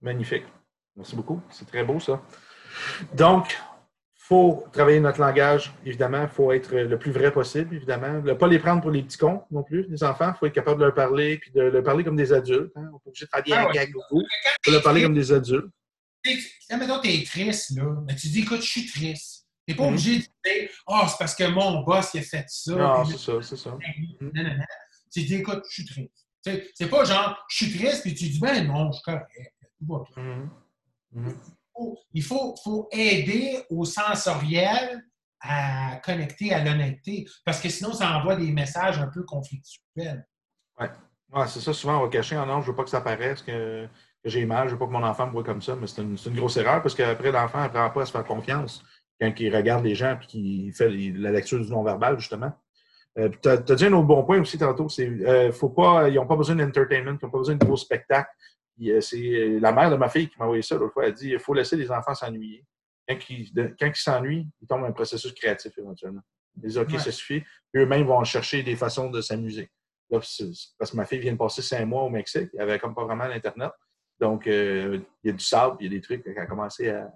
Magnifique. 0.00 0.44
Merci 0.96 1.16
beaucoup. 1.16 1.40
C'est 1.50 1.66
très 1.66 1.84
beau, 1.84 1.98
ça. 2.00 2.20
Donc, 3.14 3.58
faut 4.32 4.64
travailler 4.72 4.98
notre 4.98 5.20
langage, 5.20 5.74
évidemment. 5.84 6.22
Il 6.22 6.28
faut 6.28 6.52
être 6.52 6.74
le 6.74 6.98
plus 6.98 7.12
vrai 7.12 7.30
possible, 7.30 7.74
évidemment. 7.74 8.22
Ne 8.22 8.32
pas 8.32 8.48
les 8.48 8.58
prendre 8.58 8.80
pour 8.80 8.90
les 8.90 9.02
petits 9.02 9.18
cons 9.18 9.42
non 9.50 9.62
plus, 9.62 9.86
les 9.90 10.02
enfants. 10.02 10.32
Il 10.34 10.38
faut 10.38 10.46
être 10.46 10.54
capable 10.54 10.80
de 10.80 10.86
leur 10.86 10.94
parler, 10.94 11.36
puis 11.36 11.50
de 11.50 11.60
leur 11.60 11.82
parler 11.82 12.02
comme 12.02 12.16
des 12.16 12.32
adultes. 12.32 12.72
Hein. 12.76 12.88
On 12.94 12.98
pas 12.98 13.08
obligé 13.08 13.26
de 13.26 13.30
travailler 13.30 13.52
ah 13.54 13.68
avec 13.68 13.92
vous. 13.92 14.22
Il 14.22 14.64
faut 14.64 14.70
leur 14.70 14.82
parler 14.82 15.02
comme 15.02 15.14
des 15.14 15.32
adultes. 15.32 15.70
Quand 16.70 16.78
maintenant 16.78 17.00
tu 17.00 17.10
es 17.10 17.24
triste, 17.24 17.76
là, 17.76 17.84
mais 18.06 18.14
tu 18.14 18.28
dis, 18.28 18.40
écoute, 18.40 18.62
je 18.62 18.68
suis 18.68 18.86
triste. 18.86 19.46
Tu 19.66 19.72
n'es 19.72 19.76
pas 19.76 19.84
mhm. 19.84 19.90
obligé 19.90 20.18
de 20.18 20.22
dire, 20.22 20.70
oh, 20.86 21.02
c'est 21.08 21.18
parce 21.18 21.34
que 21.34 21.44
mon 21.48 21.82
boss 21.82 22.14
il 22.14 22.20
a 22.20 22.22
fait 22.22 22.44
ça. 22.48 22.74
Non, 22.74 23.04
c'est 23.04 23.18
ça, 23.18 23.32
c'est 23.42 23.56
ça. 23.56 23.70
Non, 23.70 24.30
non, 24.34 24.42
non. 24.44 24.64
Tu 25.12 25.22
dis, 25.24 25.34
écoute, 25.34 25.62
je 25.68 25.82
suis 25.82 25.84
triste. 25.84 26.26
C'est 26.74 26.88
pas 26.88 27.04
genre, 27.04 27.44
je 27.50 27.64
suis 27.64 27.78
triste, 27.78 28.02
puis 28.02 28.14
tu 28.14 28.24
dis, 28.24 28.40
ben 28.40 28.66
non, 28.66 28.90
je 28.92 28.96
suis 28.96 29.02
correct. 29.02 29.28
Tout 29.78 29.86
va 29.86 30.04
bien. 30.16 30.50
Mhm 31.78 31.94
il 32.14 32.22
faut, 32.22 32.54
faut 32.62 32.88
aider 32.92 33.62
au 33.70 33.84
sensoriel 33.84 35.04
à 35.40 35.96
connecter 36.04 36.52
à 36.52 36.62
l'honnêteté, 36.62 37.26
parce 37.44 37.60
que 37.60 37.68
sinon, 37.68 37.92
ça 37.92 38.16
envoie 38.16 38.36
des 38.36 38.52
messages 38.52 38.98
un 38.98 39.08
peu 39.08 39.24
conflictuels. 39.24 40.24
Oui, 40.78 40.86
ouais, 41.32 41.48
c'est 41.48 41.60
ça. 41.60 41.72
Souvent, 41.72 41.98
on 41.98 42.02
va 42.04 42.08
cacher 42.08 42.36
en 42.36 42.46
non, 42.46 42.60
je 42.60 42.66
ne 42.66 42.70
veux 42.70 42.76
pas 42.76 42.84
que 42.84 42.90
ça 42.90 43.00
paraisse, 43.00 43.42
que, 43.42 43.88
j'ai 44.24 44.46
mal, 44.46 44.68
je 44.68 44.74
ne 44.74 44.78
veux 44.78 44.78
pas 44.78 44.86
que 44.86 44.92
mon 44.92 45.02
enfant 45.02 45.26
me 45.26 45.32
voit 45.32 45.42
comme 45.42 45.60
ça, 45.60 45.74
mais 45.74 45.88
c'est 45.88 46.02
une, 46.02 46.16
une, 46.26 46.36
grosse 46.36 46.56
erreur 46.56 46.80
parce 46.80 46.94
qu'après, 46.94 47.32
l'enfant 47.32 47.58
n'apprend 47.58 47.90
pas 47.90 48.02
à 48.02 48.06
se 48.06 48.12
faire 48.12 48.24
confiance 48.24 48.84
quand 49.20 49.32
il 49.40 49.54
regarde 49.54 49.84
les 49.84 49.96
gens 49.96 50.16
et 50.22 50.26
qu'il 50.26 50.72
fait 50.72 50.90
la 50.90 51.32
lecture 51.32 51.58
du 51.58 51.68
non-verbal, 51.68 52.20
justement. 52.20 52.52
Tu 53.16 53.48
as, 53.48 53.56
dit 53.56 53.86
un 53.86 53.92
autre 53.94 54.06
bon 54.06 54.22
point 54.24 54.40
aussi 54.40 54.56
tantôt, 54.56 54.88
c'est 54.88 55.06
euh, 55.06 55.52
faut 55.52 55.68
pas, 55.68 56.08
ils 56.08 56.14
n'ont 56.14 56.26
pas 56.26 56.36
besoin 56.36 56.54
d'entertainment, 56.54 57.18
ils 57.20 57.24
n'ont 57.24 57.30
pas 57.30 57.38
besoin 57.38 57.56
de 57.56 57.64
gros 57.64 57.76
spectacles. 57.76 58.30
Euh, 58.80 59.00
c'est 59.00 59.18
euh, 59.18 59.58
la 59.60 59.72
mère 59.72 59.90
de 59.90 59.96
ma 59.96 60.08
fille 60.08 60.28
qui 60.28 60.38
m'a 60.38 60.44
envoyé 60.44 60.62
ça 60.62 60.76
l'autre 60.76 60.92
fois. 60.92 61.06
Elle 61.06 61.14
dit 61.14 61.30
il 61.30 61.38
faut 61.38 61.54
laisser 61.54 61.76
les 61.76 61.90
enfants 61.90 62.14
s'ennuyer. 62.14 62.64
Quand 63.08 63.18
ils 63.28 63.94
s'ennuient, 63.94 64.48
ils 64.60 64.66
tombent 64.66 64.82
dans 64.82 64.86
un 64.86 64.92
processus 64.92 65.32
créatif 65.32 65.76
éventuellement. 65.76 66.22
Ils 66.56 66.62
disent 66.62 66.78
OK, 66.78 66.92
ça 66.98 67.12
suffit. 67.12 67.42
Eux-mêmes 67.76 68.06
vont 68.06 68.22
chercher 68.24 68.62
des 68.62 68.76
façons 68.76 69.10
de 69.10 69.20
s'amuser. 69.20 69.70
Parce 70.10 70.36
que 70.36 70.96
ma 70.96 71.04
fille 71.04 71.20
vient 71.20 71.32
de 71.32 71.38
passer 71.38 71.62
cinq 71.62 71.86
mois 71.86 72.02
au 72.02 72.10
Mexique. 72.10 72.50
Elle 72.54 72.62
avait 72.62 72.78
comme 72.78 72.94
pas 72.94 73.04
vraiment 73.04 73.26
l'Internet. 73.26 73.72
Donc, 74.20 74.46
euh, 74.46 75.00
il 75.24 75.28
y 75.28 75.30
a 75.30 75.36
du 75.36 75.44
sable, 75.44 75.76
il 75.80 75.84
y 75.84 75.86
a 75.86 75.90
des 75.90 76.00
trucs 76.00 76.22
qui 76.22 76.30
ont 76.30 76.46
commencé 76.46 76.90
à, 76.90 77.10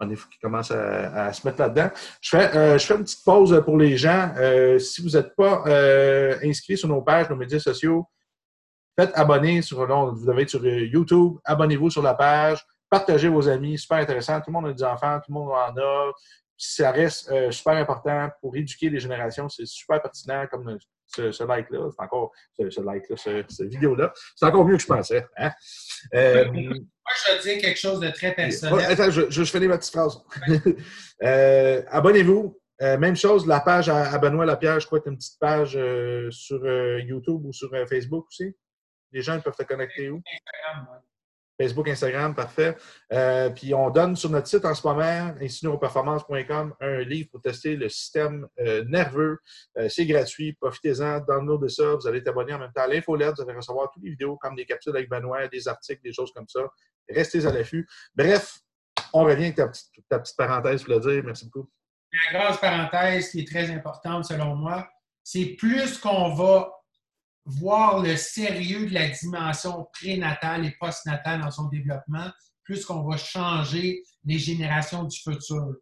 qui 0.00 0.38
commencent 0.40 0.70
à, 0.70 1.32
se 1.32 1.46
mettre 1.46 1.60
là-dedans. 1.60 1.90
Je 2.20 2.30
fais, 2.30 2.78
je 2.78 2.86
fais 2.86 2.94
une 2.94 3.02
petite 3.02 3.24
pause 3.24 3.60
pour 3.64 3.76
les 3.76 3.96
gens. 3.96 4.32
si 4.78 5.02
vous 5.02 5.10
n'êtes 5.10 5.34
pas 5.34 5.64
inscrits 6.42 6.78
sur 6.78 6.88
nos 6.88 7.02
pages, 7.02 7.28
nos 7.28 7.36
médias 7.36 7.58
sociaux, 7.58 8.08
Faites 8.98 9.12
abonner 9.14 9.62
sur, 9.62 9.86
vous 9.86 10.26
devez 10.26 10.42
être 10.42 10.50
sur 10.50 10.60
euh, 10.64 10.86
YouTube, 10.86 11.34
abonnez-vous 11.44 11.88
sur 11.88 12.02
la 12.02 12.14
page, 12.14 12.58
partagez 12.90 13.28
vos 13.28 13.48
amis, 13.48 13.78
super 13.78 13.98
intéressant. 13.98 14.40
Tout 14.40 14.50
le 14.50 14.54
monde 14.54 14.66
a 14.66 14.72
des 14.72 14.82
enfants, 14.82 15.20
tout 15.24 15.30
le 15.30 15.34
monde 15.34 15.50
en 15.52 15.76
a. 15.80 16.12
Ça 16.56 16.90
reste 16.90 17.30
euh, 17.30 17.52
super 17.52 17.74
important 17.74 18.28
pour 18.40 18.56
éduquer 18.56 18.90
les 18.90 18.98
générations. 18.98 19.48
C'est 19.48 19.66
super 19.66 20.02
pertinent 20.02 20.48
comme 20.50 20.76
ce, 21.06 21.44
like-là. 21.44 21.90
C'est 21.96 22.02
encore 22.02 22.32
ce, 22.58 22.80
like-là, 22.80 23.16
cette 23.16 23.68
vidéo-là. 23.68 24.12
C'est 24.34 24.46
encore 24.46 24.64
mieux 24.64 24.74
que 24.74 24.82
je 24.82 24.88
pensais. 24.88 25.24
Hein? 25.36 25.52
Euh, 26.14 26.46
Moi, 26.50 26.62
je 26.64 27.32
vais 27.32 27.54
dire 27.54 27.62
quelque 27.62 27.78
chose 27.78 28.00
de 28.00 28.10
très 28.10 28.34
personnel. 28.34 28.84
attends, 28.84 29.12
je, 29.12 29.30
je, 29.30 29.44
finis 29.44 29.68
ma 29.68 29.78
petite 29.78 29.94
phrase. 29.94 30.20
abonnez-vous. 31.92 32.58
même 32.80 33.14
chose, 33.14 33.46
la 33.46 33.60
page 33.60 33.88
à, 33.88 34.18
Benoît 34.18 34.44
Lapierre, 34.44 34.80
je 34.80 34.86
crois 34.86 34.98
que 34.98 35.04
tu 35.04 35.10
une 35.10 35.18
petite 35.18 35.38
page 35.38 35.78
sur 36.30 36.66
YouTube 36.98 37.44
ou 37.44 37.52
sur 37.52 37.70
Facebook 37.88 38.26
aussi? 38.26 38.56
Les 39.12 39.22
gens 39.22 39.40
peuvent 39.40 39.56
te 39.56 39.62
connecter 39.62 40.10
où? 40.10 40.22
Instagram, 40.26 41.00
Facebook, 41.60 41.88
Instagram, 41.88 42.34
parfait. 42.34 42.76
Euh, 43.12 43.50
puis 43.50 43.74
on 43.74 43.90
donne 43.90 44.14
sur 44.14 44.30
notre 44.30 44.46
site 44.46 44.64
en 44.64 44.74
ce 44.74 44.86
moment, 44.86 45.34
insinuroperformance.com, 45.40 46.74
un 46.80 47.00
livre 47.00 47.30
pour 47.32 47.42
tester 47.42 47.74
le 47.74 47.88
système 47.88 48.46
euh, 48.60 48.84
nerveux. 48.84 49.38
Euh, 49.76 49.88
c'est 49.88 50.06
gratuit, 50.06 50.52
profitez-en, 50.52 51.20
downloadez 51.20 51.68
ça, 51.68 51.94
vous 51.96 52.06
allez 52.06 52.18
être 52.18 52.28
abonné 52.28 52.54
en 52.54 52.60
même 52.60 52.72
temps 52.72 52.82
à 52.82 52.86
l'infolette, 52.86 53.34
vous 53.36 53.42
allez 53.42 53.56
recevoir 53.56 53.90
toutes 53.90 54.04
les 54.04 54.10
vidéos 54.10 54.36
comme 54.36 54.54
des 54.54 54.66
capsules 54.66 54.94
avec 54.94 55.10
Benoît, 55.10 55.48
des 55.48 55.66
articles, 55.66 56.00
des 56.02 56.12
choses 56.12 56.32
comme 56.32 56.48
ça. 56.48 56.60
Restez 57.08 57.44
à 57.44 57.52
l'affût. 57.52 57.88
Bref, 58.14 58.60
on 59.12 59.24
revient 59.24 59.44
avec 59.44 59.56
ta 59.56 59.68
petite, 59.68 59.88
ta 60.08 60.20
petite 60.20 60.36
parenthèse 60.36 60.84
pour 60.84 60.94
le 60.94 61.00
dire. 61.00 61.24
Merci 61.24 61.46
beaucoup. 61.46 61.68
La 62.32 62.40
grosse 62.40 62.60
parenthèse 62.60 63.30
qui 63.30 63.40
est 63.40 63.48
très 63.48 63.68
importante 63.70 64.24
selon 64.24 64.54
moi, 64.54 64.88
c'est 65.24 65.56
plus 65.58 65.98
qu'on 65.98 66.34
va 66.34 66.70
voir 67.44 68.02
le 68.02 68.16
sérieux 68.16 68.86
de 68.86 68.94
la 68.94 69.08
dimension 69.08 69.86
prénatale 69.92 70.66
et 70.66 70.74
postnatale 70.78 71.40
dans 71.40 71.50
son 71.50 71.68
développement, 71.68 72.30
plus 72.64 72.84
qu'on 72.84 73.02
va 73.08 73.16
changer 73.16 74.02
les 74.24 74.38
générations 74.38 75.04
du 75.04 75.18
futur. 75.18 75.74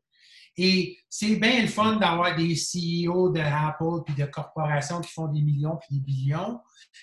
Et 0.59 0.97
c'est 1.11 1.37
bien 1.37 1.63
le 1.63 1.69
fun 1.69 1.97
d'avoir 1.97 2.35
des 2.35 2.55
CEO 2.55 3.31
de 3.31 3.41
Apple 3.41 4.03
puis 4.07 4.15
de 4.15 4.25
corporations 4.25 5.01
qui 5.01 5.13
font 5.13 5.29
des 5.29 5.43
millions 5.43 5.77
puis 5.77 5.99
des 5.99 6.01
billions, 6.01 6.61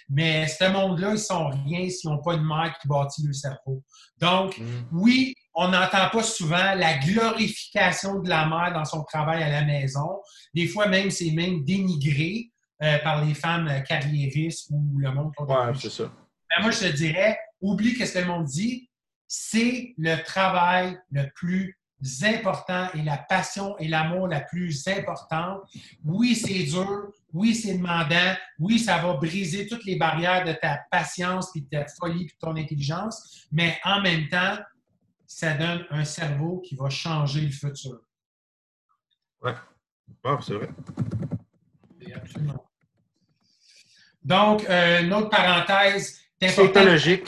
mais 0.10 0.48
ce 0.48 0.72
monde-là, 0.72 1.12
ils 1.12 1.20
sont 1.20 1.50
rien 1.50 1.88
s'ils 1.88 2.10
n'ont 2.10 2.22
pas 2.22 2.34
une 2.34 2.46
mère 2.46 2.76
qui 2.82 2.88
bâtit 2.88 3.24
le 3.28 3.34
cerveau. 3.34 3.84
Donc, 4.20 4.58
mm. 4.58 4.64
oui, 4.92 5.36
on 5.54 5.68
n'entend 5.68 6.10
pas 6.12 6.24
souvent 6.24 6.74
la 6.76 6.98
glorification 6.98 8.22
de 8.22 8.30
la 8.30 8.48
mère 8.48 8.74
dans 8.74 8.86
son 8.86 9.04
travail 9.04 9.44
à 9.44 9.50
la 9.50 9.64
maison. 9.64 10.20
Des 10.54 10.68
fois, 10.68 10.88
même, 10.88 11.12
c'est 11.12 11.32
même 11.32 11.64
dénigré. 11.64 12.50
Euh, 12.82 12.98
par 13.00 13.24
les 13.24 13.34
femmes 13.34 13.72
carriéristes 13.88 14.68
ou 14.72 14.98
le 14.98 15.12
monde. 15.12 15.32
Oui, 15.40 15.56
c'est 15.80 15.92
ça. 15.92 16.12
Ben, 16.50 16.64
moi, 16.64 16.72
je 16.72 16.80
te 16.80 16.92
dirais, 16.92 17.38
oublie 17.62 17.96
ce 17.96 18.14
que 18.14 18.20
le 18.20 18.26
monde 18.26 18.46
dit. 18.46 18.90
C'est 19.28 19.94
le 19.98 20.22
travail 20.24 20.98
le 21.12 21.30
plus 21.34 21.78
important 22.24 22.90
et 22.94 23.04
la 23.04 23.18
passion 23.18 23.78
et 23.78 23.88
l'amour 23.88 24.28
la 24.28 24.42
plus 24.42 24.86
importante. 24.88 25.62
Oui, 26.04 26.36
c'est 26.36 26.64
dur. 26.64 27.12
Oui, 27.32 27.56
c'est 27.56 27.78
demandant. 27.78 28.36
Oui, 28.60 28.80
ça 28.80 28.98
va 28.98 29.14
briser 29.14 29.68
toutes 29.68 29.86
les 29.86 29.96
barrières 29.96 30.44
de 30.44 30.54
ta 30.54 30.80
patience, 30.92 31.52
puis 31.52 31.62
de 31.62 31.70
ta 31.70 31.86
folie, 31.86 32.26
puis 32.26 32.36
de 32.36 32.40
ton 32.40 32.56
intelligence. 32.58 33.48
Mais 33.52 33.80
en 33.86 34.02
même 34.02 34.28
temps, 34.28 34.58
ça 35.26 35.54
donne 35.54 35.86
un 35.90 36.04
cerveau 36.04 36.60
qui 36.60 36.76
va 36.76 36.90
changer 36.90 37.42
le 37.42 37.52
futur. 37.52 38.02
Oui, 39.42 39.52
c'est 40.42 40.54
vrai. 40.54 40.70
Absolument. 42.24 42.66
Donc, 44.24 44.68
euh, 44.70 45.02
une 45.02 45.14
autre 45.14 45.30
parenthèse. 45.30 46.20
Psychologique. 46.40 47.28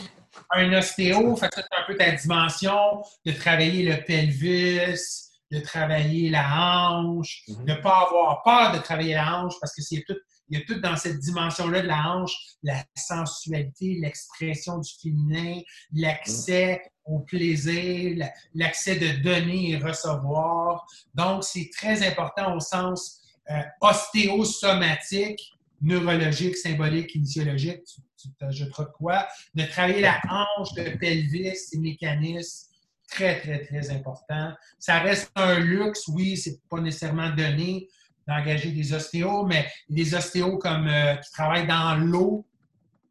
Un 0.51 0.71
ostéo, 0.73 1.35
fait 1.35 1.49
c'est 1.53 1.61
un 1.61 1.83
peu 1.87 1.95
ta 1.95 2.11
dimension 2.11 3.03
de 3.25 3.31
travailler 3.31 3.83
le 3.83 4.03
pelvis, 4.03 5.25
de 5.51 5.59
travailler 5.59 6.29
la 6.29 6.91
hanche, 6.91 7.43
de 7.47 7.53
mhm. 7.55 7.65
ne 7.65 7.75
pas 7.75 8.07
avoir 8.07 8.43
peur 8.43 8.71
de 8.73 8.79
travailler 8.79 9.15
la 9.15 9.39
hanche 9.39 9.53
parce 9.59 9.73
que 9.73 9.81
c'est 9.81 10.03
tout, 10.07 10.15
il 10.49 10.59
y 10.59 10.61
a 10.61 10.65
tout 10.65 10.79
dans 10.79 10.95
cette 10.95 11.19
dimension-là 11.19 11.81
de 11.81 11.87
la 11.87 12.09
hanche, 12.09 12.35
la 12.63 12.83
sensualité, 12.95 13.97
l'expression 14.01 14.77
du 14.77 14.91
féminin, 15.01 15.61
l'accès 15.93 16.81
au 17.05 17.19
plaisir, 17.19 18.27
l'accès 18.53 18.95
de 18.97 19.23
donner 19.23 19.71
et 19.71 19.77
recevoir. 19.77 20.85
Donc, 21.13 21.43
c'est 21.43 21.69
très 21.75 22.05
important 22.07 22.55
au 22.55 22.59
sens 22.59 23.21
euh, 23.51 23.61
ostéosomatique 23.81 25.51
neurologique, 25.81 26.57
symbolique, 26.57 27.07
kinesiologique, 27.07 27.83
tu, 27.83 28.01
tu 28.17 28.29
de 28.63 28.83
quoi? 28.97 29.27
De 29.53 29.63
travailler 29.65 30.01
la 30.01 30.19
hanche, 30.29 30.69
le 30.77 30.97
pelvis, 30.97 31.53
les 31.73 31.79
mécanismes, 31.79 32.69
très, 33.07 33.39
très, 33.39 33.63
très 33.65 33.89
important. 33.91 34.53
Ça 34.79 34.99
reste 34.99 35.31
un 35.35 35.59
luxe, 35.59 36.07
oui, 36.07 36.37
c'est 36.37 36.59
pas 36.69 36.79
nécessairement 36.79 37.29
donné 37.29 37.87
d'engager 38.27 38.71
des 38.71 38.93
ostéos, 38.93 39.45
mais 39.45 39.67
des 39.89 40.15
ostéos 40.15 40.57
comme 40.57 40.87
euh, 40.87 41.15
qui 41.17 41.31
travaillent 41.31 41.67
dans 41.67 41.95
l'eau, 41.95 42.45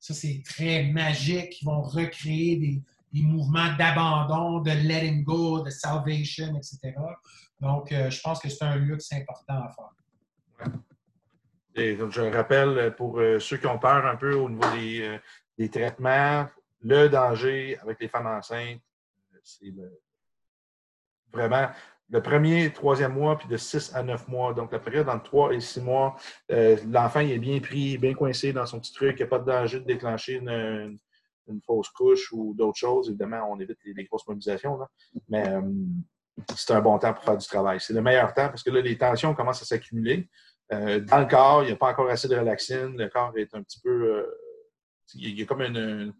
ça 0.00 0.12
c'est 0.12 0.42
très 0.44 0.84
magique, 0.84 1.62
ils 1.62 1.64
vont 1.64 1.82
recréer 1.82 2.56
des, 2.56 2.82
des 3.12 3.22
mouvements 3.22 3.72
d'abandon, 3.78 4.60
de 4.60 4.72
letting 4.72 5.22
go, 5.22 5.62
de 5.62 5.70
salvation, 5.70 6.56
etc. 6.56 6.94
Donc, 7.60 7.92
euh, 7.92 8.10
je 8.10 8.20
pense 8.20 8.40
que 8.40 8.48
c'est 8.48 8.64
un 8.64 8.76
luxe 8.76 9.12
important 9.12 9.62
à 9.62 9.70
faire. 9.72 9.94
Je 11.76 12.34
rappelle, 12.34 12.94
pour 12.96 13.18
euh, 13.18 13.38
ceux 13.40 13.56
qui 13.56 13.66
ont 13.66 13.78
peur 13.78 14.06
un 14.06 14.16
peu 14.16 14.34
au 14.34 14.48
niveau 14.48 14.70
des, 14.76 15.18
des 15.58 15.68
traitements, 15.68 16.48
le 16.82 17.08
danger 17.08 17.78
avec 17.78 18.00
les 18.00 18.08
femmes 18.08 18.26
enceintes, 18.26 18.80
c'est 19.42 19.72
vraiment 21.32 21.68
le 22.10 22.22
premier, 22.22 22.72
troisième 22.72 23.14
mois, 23.14 23.38
puis 23.38 23.48
de 23.48 23.56
6 23.56 23.94
à 23.94 24.02
9 24.02 24.28
mois. 24.28 24.54
Donc, 24.54 24.72
la 24.72 24.78
période 24.78 25.08
entre 25.08 25.24
3 25.24 25.54
et 25.54 25.60
6 25.60 25.80
mois, 25.80 26.16
euh, 26.50 26.76
l'enfant 26.88 27.20
est 27.20 27.38
bien 27.38 27.60
pris, 27.60 27.98
bien 27.98 28.14
coincé 28.14 28.52
dans 28.52 28.66
son 28.66 28.78
petit 28.78 28.92
truc. 28.92 29.16
Il 29.18 29.22
n'y 29.22 29.24
a 29.24 29.26
pas 29.26 29.38
de 29.38 29.46
danger 29.46 29.80
de 29.80 29.84
déclencher 29.84 30.34
une, 30.34 30.98
fausse 31.66 31.88
couche 31.90 32.32
ou 32.32 32.54
d'autres 32.54 32.78
choses. 32.78 33.08
Évidemment, 33.08 33.48
on 33.50 33.58
évite 33.58 33.78
les, 33.84 34.04
grosses 34.04 34.26
mobilisations, 34.26 34.78
mais 35.28 35.48
euh, 35.48 35.60
c'est 36.56 36.72
un 36.72 36.80
bon 36.80 36.98
temps 36.98 37.14
pour 37.14 37.24
faire 37.24 37.36
du 37.36 37.46
travail. 37.46 37.80
C'est 37.80 37.92
le 37.92 38.02
meilleur 38.02 38.34
temps 38.34 38.48
parce 38.48 38.62
que 38.62 38.70
là, 38.70 38.80
les 38.80 38.98
tensions 38.98 39.34
commencent 39.34 39.62
à 39.62 39.66
s'accumuler. 39.66 40.28
Euh, 40.72 41.00
dans 41.00 41.20
le 41.20 41.26
corps, 41.26 41.62
il 41.62 41.66
n'y 41.66 41.72
a 41.72 41.76
pas 41.76 41.90
encore 41.90 42.08
assez 42.08 42.28
de 42.28 42.36
relaxine. 42.36 42.96
Le 42.96 43.08
corps 43.08 43.32
est 43.36 43.54
un 43.54 43.62
petit 43.62 43.80
peu. 43.80 44.26
il 45.14 45.38
y 45.38 45.42
a 45.42 45.46
comme 45.46 45.62
une 45.62 46.12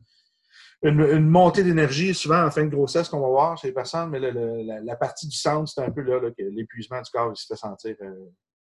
une, 0.85 1.29
montée 1.29 1.65
d'énergie, 1.65 2.15
souvent 2.15 2.45
en 2.45 2.51
fin 2.51 2.65
de 2.65 2.71
grossesse 2.71 3.09
qu'on 3.09 3.21
va 3.21 3.29
voir 3.29 3.57
chez 3.57 3.69
les 3.69 3.73
personnes, 3.73 4.11
mais 4.11 4.21
la, 4.21 4.97
partie 4.97 5.27
du 5.27 5.37
centre, 5.37 5.69
c'est 5.69 5.83
un 5.83 5.91
peu 5.91 6.03
là, 6.03 6.21
que 6.31 6.43
l'épuisement 6.43 7.01
du 7.01 7.11
corps 7.11 7.33
il 7.33 7.37
se 7.37 7.47
fait 7.47 7.57
sentir 7.57 7.97
euh, 8.03 8.31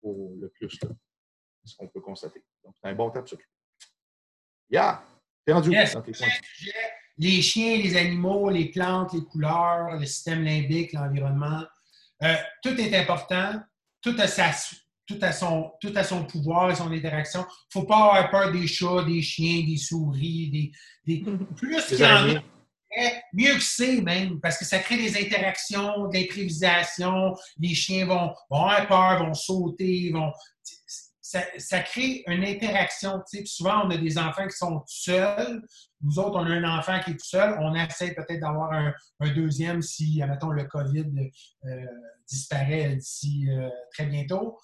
le 0.05 0.49
plus. 0.49 0.79
C'est 1.65 1.73
ce 1.73 1.77
qu'on 1.77 1.89
peut 1.89 2.01
constater. 2.01 2.45
Donc, 2.65 2.75
c'est 2.81 2.89
un 2.89 2.95
bon 2.95 3.11
temps 3.11 3.23
de 3.23 3.29
s'occuper. 3.29 3.51
Yeah! 4.71 5.03
T'es 5.45 5.53
rendu 5.53 5.71
yes. 5.71 5.97
Les 7.19 7.41
chiens, 7.43 7.77
les 7.77 7.97
animaux, 7.97 8.51
les 8.51 8.67
plantes, 8.67 9.15
les 9.15 9.25
couleurs, 9.25 9.99
le 9.99 10.07
système 10.07 10.45
limbique, 10.45 10.93
l'environnement, 10.93 11.63
euh, 12.23 12.35
tout 12.63 12.79
est 12.81 12.95
important. 12.97 13.61
Tout 14.01 14.15
a 14.19 14.27
sa, 14.27 14.51
tout 15.07 15.19
à 15.23 15.33
son, 15.33 15.73
tout 15.81 15.93
à 15.95 16.05
son 16.05 16.25
pouvoir 16.25 16.71
et 16.71 16.75
son 16.75 16.91
interaction. 16.93 17.41
Il 17.41 17.79
ne 17.79 17.81
faut 17.81 17.87
pas 17.87 17.97
avoir 17.97 18.31
peur 18.31 18.53
des 18.53 18.67
chats, 18.67 19.05
des 19.05 19.23
chiens, 19.23 19.65
des 19.65 19.77
souris, 19.77 20.73
des, 21.07 21.25
plus 21.57 21.85
qu'il 21.87 22.01
y 22.01 22.05
en 22.05 22.37
a, 22.37 22.43
mieux 23.33 23.55
que 23.55 23.63
c'est 23.63 24.01
même, 24.01 24.41
parce 24.41 24.59
que 24.59 24.65
ça 24.65 24.79
crée 24.79 24.97
des 24.97 25.17
interactions, 25.21 26.09
de 26.09 26.15
l'improvisation. 26.15 27.35
Les 27.59 27.75
chiens 27.75 28.07
vont, 28.07 28.33
avoir 28.51 28.87
peur, 28.87 29.27
vont 29.27 29.35
sauter, 29.35 30.11
vont. 30.13 30.33
Ça, 31.59 31.81
crée 31.81 32.23
une 32.29 32.45
interaction. 32.45 33.21
Souvent, 33.45 33.85
on 33.85 33.91
a 33.91 33.97
des 33.97 34.17
enfants 34.17 34.47
qui 34.47 34.57
sont 34.57 34.83
seuls. 34.87 35.61
Nous 36.01 36.21
autres, 36.21 36.39
on 36.39 36.47
a 36.47 36.51
un 36.51 36.79
enfant 36.79 37.01
qui 37.01 37.11
est 37.11 37.15
tout 37.15 37.27
seul. 37.27 37.59
On 37.61 37.75
essaie 37.75 38.15
peut-être 38.15 38.41
d'avoir 38.41 38.73
un, 38.73 39.33
deuxième 39.35 39.83
si, 39.83 40.23
admettons, 40.23 40.51
le 40.51 40.65
COVID 40.65 41.31
euh, 41.65 41.87
disparaît 42.29 42.95
d'ici 42.95 43.49
euh, 43.51 43.69
très 43.93 44.07
bientôt 44.07 44.59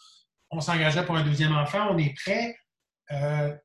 on 0.54 0.60
s'engageait 0.60 1.06
pour 1.06 1.16
un 1.16 1.24
deuxième 1.24 1.56
enfant, 1.56 1.88
on 1.92 1.96
est 1.96 2.14
prêt. 2.14 2.54
Euh, 3.10 3.56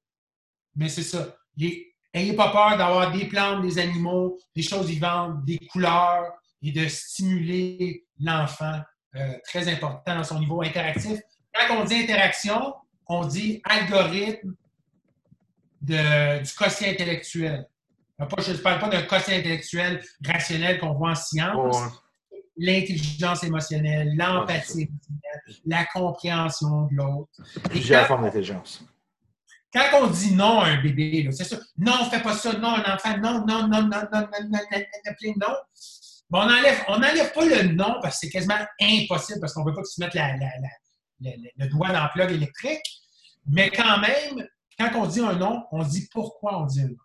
mais 0.73 0.87
c'est 0.87 1.03
ça. 1.03 1.35
N'ayez 1.57 2.33
pas 2.33 2.49
peur 2.49 2.77
d'avoir 2.77 3.11
des 3.11 3.25
plantes, 3.25 3.61
des 3.61 3.77
animaux, 3.77 4.39
des 4.55 4.61
choses 4.61 4.87
vivantes, 4.87 5.43
des 5.43 5.57
couleurs 5.57 6.31
et 6.61 6.71
de 6.71 6.87
stimuler 6.87 8.05
l'enfant. 8.21 8.79
Très 9.43 9.67
important 9.67 10.15
dans 10.15 10.23
son 10.23 10.39
niveau 10.39 10.61
interactif. 10.61 11.19
Quand 11.53 11.81
on 11.81 11.83
dit 11.83 11.95
interaction, 11.95 12.73
on 13.09 13.25
dit 13.25 13.61
algorithme 13.63 14.53
de, 15.81 16.43
du 16.43 16.53
quotient 16.53 16.89
intellectuel. 16.89 17.67
Je 18.19 18.51
ne 18.51 18.57
parle 18.57 18.79
pas 18.79 18.89
d'un 18.89 19.03
quotient 19.03 19.35
intellectuel 19.37 20.03
rationnel 20.25 20.79
qu'on 20.79 20.93
voit 20.93 21.11
en 21.11 21.15
science 21.15 21.77
l'intelligence 22.57 23.43
émotionnelle, 23.43 24.15
l'empathie 24.15 24.89
la 25.65 25.85
compréhension 25.85 26.87
de 26.87 26.95
l'autre. 26.95 27.29
Plusieurs 27.69 28.07
formes 28.07 28.23
d'intelligence. 28.23 28.83
Quand 29.71 30.01
on 30.01 30.07
dit 30.07 30.33
non 30.33 30.61
à 30.61 30.69
un 30.69 30.81
bébé, 30.81 31.29
c'est 31.31 31.43
ça. 31.43 31.57
Non, 31.77 32.09
fais 32.09 32.21
pas 32.21 32.33
ça. 32.33 32.53
Non, 32.53 32.69
un 32.69 32.95
enfant. 32.95 33.17
Non, 33.17 33.45
non, 33.45 33.67
non, 33.67 33.83
non, 33.83 33.87
non, 33.89 34.07
non, 34.11 34.27
non, 34.31 34.49
non, 34.51 35.33
non. 35.37 35.55
Bon, 36.29 36.39
on 36.41 36.45
n'enlève 36.45 36.83
on 36.89 36.95
enlève 36.95 37.31
pas 37.31 37.45
le 37.45 37.73
non 37.73 37.99
parce 38.01 38.15
que 38.15 38.25
c'est 38.25 38.29
quasiment 38.29 38.55
impossible 38.81 39.39
parce 39.39 39.53
qu'on 39.53 39.63
ne 39.63 39.69
veut 39.69 39.75
pas 39.75 39.81
que 39.81 39.87
tu 39.87 40.01
mettes 40.01 40.13
la, 40.13 40.35
la, 40.35 40.45
la, 40.59 40.69
le 41.19 41.67
doigt 41.67 41.91
dans 41.91 42.03
le 42.03 42.09
plug 42.13 42.31
électrique. 42.31 42.85
Mais 43.47 43.69
quand 43.69 43.99
même, 43.99 44.47
quand 44.77 44.91
on 44.95 45.07
dit 45.07 45.21
un 45.21 45.33
non, 45.33 45.65
on 45.71 45.83
dit 45.83 46.07
pourquoi 46.11 46.61
on 46.61 46.65
dit 46.65 46.81
un 46.81 46.87
non. 46.87 46.95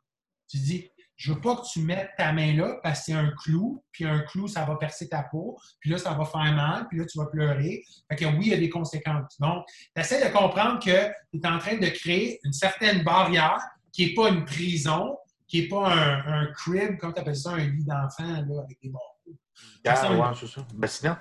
Tu 0.49 0.59
dis, 0.59 0.91
je 1.23 1.33
veux 1.33 1.41
pas 1.41 1.57
que 1.57 1.67
tu 1.73 1.81
mettes 1.81 2.11
ta 2.17 2.33
main 2.33 2.55
là 2.57 2.81
parce 2.83 3.01
que 3.01 3.05
c'est 3.07 3.13
un 3.13 3.31
clou, 3.31 3.85
puis 3.93 4.05
un 4.05 4.21
clou, 4.21 4.49
ça 4.49 4.65
va 4.65 4.75
percer 4.75 5.09
ta 5.09 5.23
peau, 5.23 5.57
puis 5.79 5.91
là, 5.91 5.99
ça 5.99 6.15
va 6.15 6.25
faire 6.25 6.53
mal, 6.53 6.89
puis 6.89 6.99
là, 6.99 7.05
tu 7.07 7.17
vas 7.17 7.27
pleurer. 7.27 7.85
Fait 8.11 8.17
que 8.17 8.25
oui, 8.25 8.41
il 8.43 8.49
y 8.49 8.55
a 8.55 8.59
des 8.59 8.69
conséquences. 8.69 9.39
Donc, 9.39 9.65
tu 9.95 10.01
essaies 10.01 10.29
de 10.29 10.33
comprendre 10.33 10.81
que 10.81 11.09
tu 11.31 11.39
es 11.39 11.47
en 11.47 11.59
train 11.59 11.77
de 11.77 11.87
créer 11.87 12.41
une 12.43 12.53
certaine 12.53 13.05
barrière 13.05 13.61
qui 13.93 14.07
n'est 14.07 14.15
pas 14.15 14.31
une 14.31 14.45
prison, 14.45 15.17
qui 15.47 15.63
n'est 15.63 15.69
pas 15.69 15.93
un, 15.95 16.47
crib, 16.47 16.99
comme 16.99 17.15
tu 17.15 17.21
appelles 17.21 17.37
ça, 17.37 17.53
un 17.53 17.69
lit 17.69 17.85
d'enfant 17.85 18.35
avec 18.35 18.81
des 18.83 18.89
barreaux. 18.89 19.39
Ah, 19.87 20.13
ouais, 20.13 20.37
c'est 20.39 20.49
ça. 20.49 20.67
Bassinette. 20.75 21.19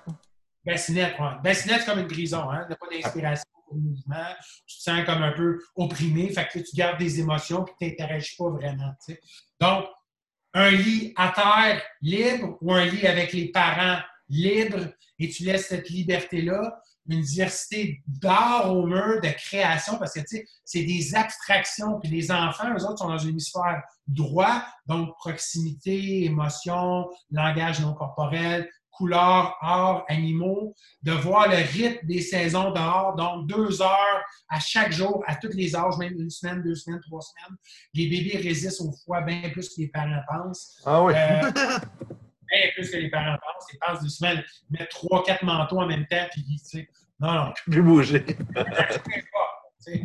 Bassinette, 0.66 1.16
oui. 1.20 1.28
Bassinette, 1.44 1.82
c'est 1.82 1.86
comme 1.86 2.00
une 2.00 2.08
prison, 2.08 2.50
hein? 2.50 2.64
Tu 2.66 2.70
n'as 2.70 2.76
pas 2.76 2.88
d'inspiration 2.92 3.46
au 3.68 3.76
mouvement. 3.76 4.36
Tu 4.68 4.78
te 4.78 4.82
sens 4.84 5.06
comme 5.06 5.24
un 5.24 5.32
peu 5.32 5.60
opprimé. 5.76 6.32
Fait 6.32 6.48
que 6.48 6.60
tu 6.60 6.76
gardes 6.76 7.00
des 7.00 7.20
émotions 7.20 7.66
et 7.80 7.96
tu 7.96 8.02
n'interagis 8.02 8.36
pas 8.38 8.50
vraiment. 8.50 8.94
Donc, 9.60 9.86
un 10.54 10.70
lit 10.70 11.14
à 11.16 11.30
terre 11.30 11.82
libre 12.02 12.58
ou 12.62 12.74
un 12.74 12.86
lit 12.86 13.08
avec 13.08 13.34
les 13.34 13.52
parents 13.52 14.00
libres 14.28 14.88
et 15.20 15.30
tu 15.30 15.44
laisses 15.44 15.68
cette 15.68 15.90
liberté-là, 15.90 16.82
une 17.10 17.22
diversité 17.22 18.02
d'art 18.06 18.72
au 18.74 18.86
mur, 18.86 19.20
de 19.22 19.30
création, 19.30 19.98
parce 19.98 20.14
que 20.14 20.20
tu 20.20 20.38
sais, 20.38 20.46
c'est 20.64 20.84
des 20.84 21.16
abstractions. 21.16 22.00
Puis 22.00 22.10
les 22.10 22.32
enfants, 22.32 22.72
eux 22.78 22.84
autres, 22.86 23.00
sont 23.00 23.10
dans 23.10 23.26
un 23.26 23.30
hémisphère 23.30 23.82
droit, 24.08 24.64
donc 24.86 25.16
proximité, 25.18 26.26
émotion, 26.26 27.10
langage 27.32 27.80
non 27.82 27.94
corporel, 27.94 28.70
couleurs, 29.02 29.58
arts, 29.62 30.06
animaux, 30.10 30.76
de 31.02 31.12
voir 31.12 31.50
le 31.50 31.56
rythme 31.56 32.06
des 32.06 32.22
saisons 32.22 32.70
dehors, 32.70 33.16
donc 33.16 33.48
deux 33.48 33.82
heures 33.82 34.24
à 34.48 34.60
chaque 34.60 34.92
jour, 34.92 35.24
à 35.26 35.36
tous 35.36 35.50
les 35.56 35.76
âges, 35.76 35.98
même 35.98 36.14
une 36.20 36.30
semaine, 36.30 36.62
deux 36.62 36.76
semaines, 36.76 37.02
trois 37.02 37.22
semaines. 37.22 37.58
Les 37.96 38.08
bébés 38.08 38.38
résistent 38.38 38.82
au 38.82 38.92
froid 38.92 39.22
bien 39.22 39.50
plus 39.50 39.70
que 39.70 39.82
les 39.82 39.88
parents 39.88 40.22
pensent. 40.28 40.80
Ah 40.86 41.02
oui. 41.02 41.14
Euh, 41.16 41.50
bien 41.50 42.70
plus 42.76 42.92
que 42.92 42.98
les 42.98 43.10
parents 43.10 43.38
pensent. 43.38 43.74
Ils 43.74 43.80
pensent 43.80 44.04
deux 44.04 44.10
semaines, 44.10 44.44
mettre 44.70 44.90
trois, 44.90 45.24
quatre 45.24 45.44
manteaux 45.44 45.80
en 45.80 45.88
même 45.88 46.06
temps, 46.06 46.28
puis, 46.32 46.44
tu 46.44 46.58
sais, 46.64 46.88
non, 47.20 47.34
non. 47.34 47.54
Plus 47.66 47.82
bouger. 47.82 48.24
Je 49.88 49.98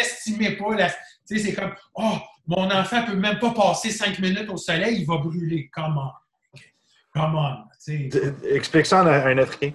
n'estimez 0.00 0.56
pas, 0.56 0.74
tu 0.74 0.90
sais, 1.24 1.38
c'est 1.38 1.54
comme, 1.54 1.72
oh, 1.94 2.18
mon 2.48 2.68
enfant 2.68 3.02
ne 3.02 3.06
peut 3.06 3.16
même 3.16 3.38
pas 3.38 3.52
passer 3.52 3.92
cinq 3.92 4.18
minutes 4.18 4.50
au 4.50 4.56
soleil, 4.56 5.02
il 5.02 5.06
va 5.06 5.18
brûler. 5.18 5.70
Comment? 5.72 6.12
Come 7.14 7.36
on. 7.36 7.64
Explique 8.44 8.86
ça 8.86 9.00
à 9.00 9.26
un 9.28 9.38
Africain. 9.38 9.72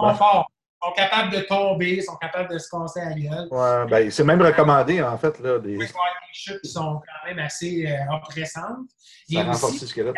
Ils 0.00 0.16
sont 0.16 0.92
capables 0.94 1.32
de 1.32 1.40
tomber, 1.40 1.96
ils 1.96 2.04
sont 2.04 2.16
capables 2.16 2.52
de 2.52 2.58
se 2.58 2.68
casser 2.70 3.00
la 3.00 3.12
gueule. 3.12 3.48
Ouais, 3.50 3.86
ben, 3.90 4.10
c'est 4.10 4.22
même 4.22 4.40
recommandé, 4.40 5.02
en 5.02 5.18
fait. 5.18 5.38
Là, 5.40 5.58
des... 5.58 5.76
des 5.76 5.88
chutes 6.32 6.60
qui 6.62 6.70
sont 6.70 7.00
quand 7.00 7.28
même 7.28 7.40
assez 7.40 7.84
euh, 7.86 8.14
oppressantes. 8.14 8.88
Ça 9.28 9.42
renforce 9.42 9.80
le 9.80 9.86
squelette. 9.88 10.14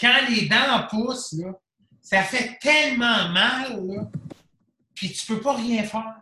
Quand 0.00 0.20
les 0.30 0.48
dents 0.48 0.86
poussent, 0.88 1.34
là, 1.34 1.52
ça 2.00 2.22
fait 2.22 2.58
tellement 2.60 3.28
mal, 3.28 3.86
là, 3.86 4.02
puis 4.94 5.12
tu 5.12 5.26
peux 5.26 5.40
pas 5.40 5.56
rien 5.56 5.82
faire. 5.82 6.14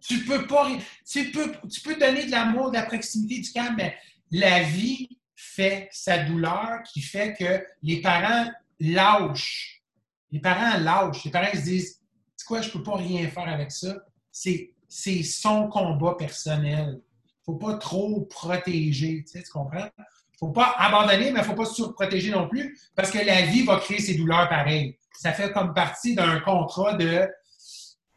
Tu 0.00 0.24
peux 0.24 0.46
pas 0.46 0.68
tu 1.06 1.30
peux, 1.30 1.52
tu 1.70 1.82
peux 1.82 1.96
donner 1.96 2.24
de 2.24 2.30
l'amour, 2.30 2.70
de 2.70 2.76
la 2.76 2.84
proximité 2.84 3.40
du 3.40 3.52
calme, 3.52 3.74
mais 3.76 3.98
la 4.30 4.62
vie 4.62 5.19
fait 5.54 5.88
sa 5.92 6.18
douleur 6.18 6.82
qui 6.84 7.02
fait 7.02 7.34
que 7.34 7.64
les 7.82 8.00
parents 8.00 8.50
lâchent. 8.78 9.82
Les 10.30 10.40
parents 10.40 10.78
lâchent. 10.78 11.24
Les 11.24 11.30
parents 11.30 11.52
se 11.52 11.60
disent 11.60 12.00
C'est 12.36 12.46
quoi, 12.46 12.60
je 12.60 12.68
ne 12.68 12.72
peux 12.72 12.82
pas 12.82 12.96
rien 12.96 13.28
faire 13.28 13.48
avec 13.48 13.70
ça. 13.70 13.96
C'est 14.30 15.22
son 15.22 15.68
combat 15.68 16.14
personnel. 16.16 17.00
Il 17.00 17.52
ne 17.52 17.58
faut 17.58 17.58
pas 17.58 17.74
trop 17.74 18.22
protéger. 18.22 19.24
Tu, 19.24 19.38
sais, 19.38 19.42
tu 19.42 19.50
comprends? 19.50 19.88
Il 19.98 20.02
ne 20.02 20.48
faut 20.48 20.52
pas 20.52 20.74
abandonner, 20.78 21.32
mais 21.32 21.40
il 21.40 21.42
ne 21.42 21.42
faut 21.42 21.54
pas 21.54 21.66
surprotéger 21.66 22.30
non 22.30 22.48
plus 22.48 22.78
parce 22.94 23.10
que 23.10 23.18
la 23.18 23.42
vie 23.42 23.64
va 23.64 23.78
créer 23.78 23.98
ses 23.98 24.14
douleurs 24.14 24.48
pareilles. 24.48 24.96
Ça 25.12 25.32
fait 25.32 25.52
comme 25.52 25.74
partie 25.74 26.14
d'un 26.14 26.40
contrat 26.40 26.94
de 26.94 27.28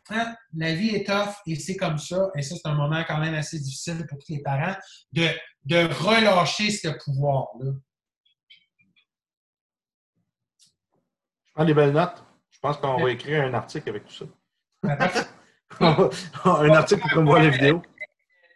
hein, 0.09 0.35
la 0.55 0.73
vie 0.73 0.89
est 0.89 1.05
tough 1.05 1.33
et 1.45 1.55
c'est 1.55 1.77
comme 1.77 1.97
ça. 1.97 2.29
Et 2.35 2.41
ça, 2.41 2.55
c'est 2.55 2.69
un 2.69 2.75
moment 2.75 3.03
quand 3.07 3.19
même 3.19 3.33
assez 3.33 3.59
difficile 3.59 4.05
pour 4.07 4.17
tous 4.19 4.33
les 4.33 4.41
parents 4.41 4.75
de, 5.11 5.27
de 5.65 5.77
relâcher 6.03 6.71
ce 6.71 6.89
pouvoir-là. 7.03 7.71
Je 11.45 11.51
prends 11.53 11.65
des 11.65 11.73
belles 11.73 11.91
notes. 11.91 12.23
Je 12.49 12.59
pense 12.59 12.77
qu'on 12.77 13.03
va 13.03 13.11
écrire 13.11 13.43
un 13.43 13.53
article 13.53 13.89
avec 13.89 14.05
tout 14.05 14.13
ça. 14.13 14.25
un 16.45 16.69
article 16.69 17.01
pour 17.01 17.11
qu'on 17.11 17.25
voit 17.25 17.41
la 17.41 17.49
vidéo. 17.49 17.81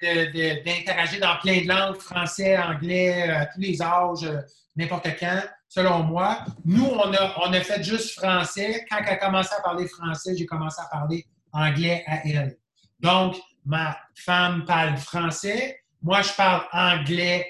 D'interagir 0.01 1.19
dans 1.19 1.37
plein 1.41 1.61
de 1.61 1.67
langues, 1.67 1.97
français, 1.97 2.57
anglais, 2.57 3.29
à 3.29 3.45
tous 3.47 3.59
les 3.59 3.81
âges, 3.81 4.23
euh, 4.23 4.41
n'importe 4.75 5.07
quand, 5.19 5.41
selon 5.67 6.03
moi. 6.03 6.45
Nous, 6.65 6.85
on 6.85 7.13
a, 7.13 7.33
on 7.39 7.51
a 7.53 7.61
fait 7.61 7.83
juste 7.83 8.19
français. 8.19 8.85
Quand 8.89 8.97
elle 8.99 9.13
a 9.13 9.15
commencé 9.17 9.49
à 9.57 9.61
parler 9.61 9.87
français, 9.87 10.35
j'ai 10.37 10.45
commencé 10.45 10.79
à 10.81 10.87
parler 10.89 11.25
anglais 11.51 12.03
à 12.07 12.27
elle. 12.27 12.57
Donc, 12.99 13.35
ma 13.65 13.97
femme 14.15 14.65
parle 14.65 14.97
français. 14.97 15.81
Moi, 16.01 16.21
je 16.21 16.33
parle 16.33 16.63
anglais 16.71 17.45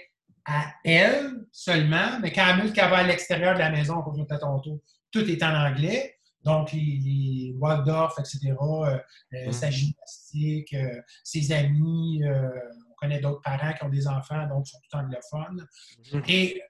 à 0.46 0.74
elle 0.84 1.46
seulement, 1.52 2.20
mais 2.22 2.32
quand 2.32 2.46
elle 2.48 2.90
va 2.90 2.98
à 2.98 3.04
l'extérieur 3.04 3.54
de 3.54 3.60
la 3.60 3.70
maison, 3.70 4.02
pour 4.02 4.16
à 4.30 4.38
ton 4.38 4.60
tour, 4.60 4.80
tout 5.12 5.30
est 5.30 5.44
en 5.44 5.54
anglais. 5.54 6.16
Donc, 6.44 6.72
les, 6.72 7.54
Waldorf, 7.60 8.18
etc., 8.20 8.54
euh, 8.62 8.98
euh, 9.34 9.48
mm. 9.48 9.52
sa 9.52 9.70
gymnastique, 9.70 10.74
euh, 10.74 11.02
ses 11.24 11.52
amis, 11.52 12.22
on 12.24 12.94
connaît 12.96 13.20
d'autres 13.20 13.42
parents 13.42 13.74
qui 13.74 13.84
ont 13.84 13.90
des 13.90 14.08
enfants, 14.08 14.48
donc 14.48 14.66
ils 14.68 14.72
sont 14.72 14.80
tout 14.90 14.98
anglophones. 14.98 15.68
Mm. 16.14 16.22
Et, 16.30 16.62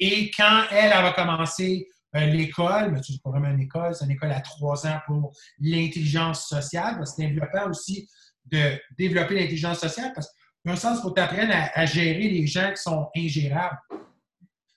et 0.00 0.30
quand 0.32 0.64
elle, 0.72 0.92
elle 0.92 1.02
va 1.02 1.12
commencer 1.12 1.88
l'école, 2.14 2.92
mais 2.92 3.00
c'est 3.02 3.22
pas 3.22 3.30
vraiment 3.30 3.50
une 3.50 3.60
école, 3.60 3.94
c'est 3.94 4.04
une 4.04 4.10
école 4.12 4.32
à 4.32 4.40
trois 4.40 4.86
ans 4.86 5.00
pour 5.06 5.32
l'intelligence 5.60 6.48
sociale, 6.48 6.96
parce 6.96 7.14
que 7.14 7.22
c'est 7.22 7.28
développant 7.28 7.70
aussi 7.70 8.08
de 8.46 8.78
développer 8.98 9.34
l'intelligence 9.34 9.78
sociale, 9.78 10.12
parce 10.14 10.28
qu'un 10.64 10.76
sens, 10.76 10.98
il 10.98 11.02
faut 11.02 11.10
t'apprendre 11.10 11.52
à, 11.52 11.86
gérer 11.86 12.28
les 12.28 12.46
gens 12.46 12.70
qui 12.70 12.82
sont 12.82 13.08
ingérables. 13.16 13.78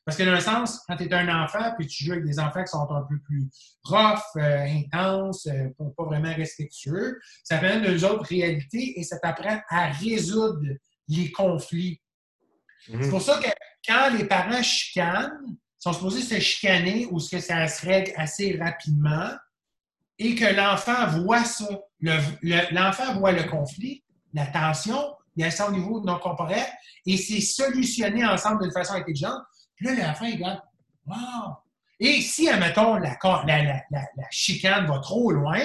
Parce 0.06 0.18
que 0.18 0.24
dans 0.24 0.34
un 0.34 0.42
sens, 0.42 0.82
quand 0.86 0.98
tu 0.98 1.06
es 1.06 1.14
un 1.14 1.44
enfant, 1.44 1.74
puis 1.78 1.88
tu 1.88 2.04
joues 2.04 2.12
avec 2.12 2.26
des 2.26 2.38
enfants 2.38 2.62
qui 2.62 2.72
sont 2.72 2.92
un 2.92 3.04
peu 3.04 3.18
plus 3.20 3.50
rough, 3.86 4.20
euh, 4.36 4.66
intenses, 4.66 5.48
euh, 5.48 5.70
pas 5.78 6.04
vraiment 6.04 6.34
respectueux, 6.34 7.20
ça 7.44 7.58
fait 7.58 7.78
une 7.78 8.04
autres 8.04 8.26
réalités 8.26 9.00
et 9.00 9.04
ça 9.04 9.18
t'apprend 9.18 9.62
à 9.70 9.92
résoudre 9.92 10.62
les 11.08 11.32
conflits. 11.32 12.02
Mhm. 12.90 13.04
C'est 13.04 13.10
pour 13.10 13.22
ça 13.22 13.40
que 13.40 13.48
quand 13.88 14.10
les 14.18 14.26
parents 14.26 14.62
chicanent, 14.62 15.56
sont 15.84 15.92
supposés 15.92 16.22
se 16.22 16.40
chicaner 16.40 17.08
ou 17.12 17.20
ce 17.20 17.36
que 17.36 17.42
ça 17.42 17.68
se 17.68 17.86
règle 17.86 18.14
assez 18.16 18.58
rapidement 18.58 19.32
et 20.18 20.34
que 20.34 20.46
l'enfant 20.46 21.08
voit 21.08 21.44
ça. 21.44 21.68
L'enfant 22.02 23.16
voit 23.20 23.34
le 23.34 23.44
conflit, 23.44 24.02
la 24.34 24.46
tension, 24.46 25.14
il 25.36 25.44
y 25.44 25.46
a 25.46 25.52
ça 25.52 25.68
au 25.68 25.74
niveau 25.74 26.00
non 26.00 26.20
corporel 26.20 26.66
et 27.06 27.18
c'est 27.18 27.42
solutionné 27.42 28.26
ensemble 28.26 28.62
d'une 28.62 28.72
façon 28.72 28.94
intelligente. 28.94 29.42
Puis 29.76 29.88
là, 29.88 30.08
l'enfant, 30.08 30.24
il 30.24 30.36
regarde, 30.36 30.62
wow! 31.06 31.56
Et 32.00 32.22
si, 32.22 32.48
admettons, 32.48 32.96
la, 32.96 33.18
la, 33.22 33.46
la, 33.46 33.84
la, 33.92 34.28
chicane 34.32 34.86
va 34.88 35.00
trop 35.00 35.32
loin, 35.32 35.60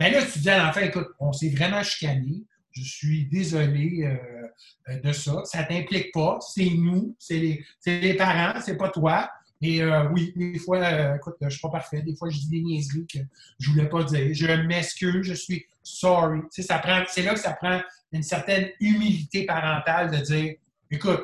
bien 0.00 0.10
là, 0.10 0.24
tu 0.24 0.38
dis 0.38 0.48
à 0.48 0.64
l'enfant, 0.64 0.80
écoute, 0.80 1.08
on 1.18 1.34
s'est 1.34 1.50
vraiment 1.50 1.82
chicané, 1.82 2.44
je 2.74 2.82
suis 2.82 3.26
désolé 3.26 4.04
euh, 4.04 4.46
euh, 4.88 5.00
de 5.00 5.12
ça, 5.12 5.44
ça 5.44 5.64
t'implique 5.64 6.12
pas, 6.12 6.38
c'est 6.40 6.70
nous, 6.70 7.14
c'est 7.18 7.38
les, 7.38 7.64
les, 7.86 8.14
parents, 8.14 8.60
c'est 8.60 8.76
pas 8.76 8.88
toi. 8.88 9.30
Et 9.62 9.82
euh, 9.82 10.08
oui, 10.10 10.32
des 10.36 10.58
fois, 10.58 11.16
écoute, 11.16 11.36
je 11.40 11.48
suis 11.48 11.60
pas 11.60 11.70
parfait, 11.70 12.02
des 12.02 12.14
fois, 12.16 12.28
je 12.28 12.36
dis 12.38 12.48
des 12.50 12.60
niaiseries 12.60 13.06
que 13.06 13.20
je 13.58 13.70
voulais 13.70 13.88
pas 13.88 14.02
dire. 14.04 14.34
Je 14.34 14.46
m'excuse, 14.66 15.26
je 15.26 15.34
suis 15.34 15.64
sorry. 15.82 16.40
Tu 16.52 16.62
c'est 16.62 17.22
là 17.22 17.32
que 17.32 17.40
ça 17.40 17.52
prend 17.52 17.80
une 18.12 18.22
certaine 18.22 18.68
humilité 18.80 19.46
parentale 19.46 20.10
de 20.10 20.18
dire, 20.18 20.54
écoute, 20.90 21.22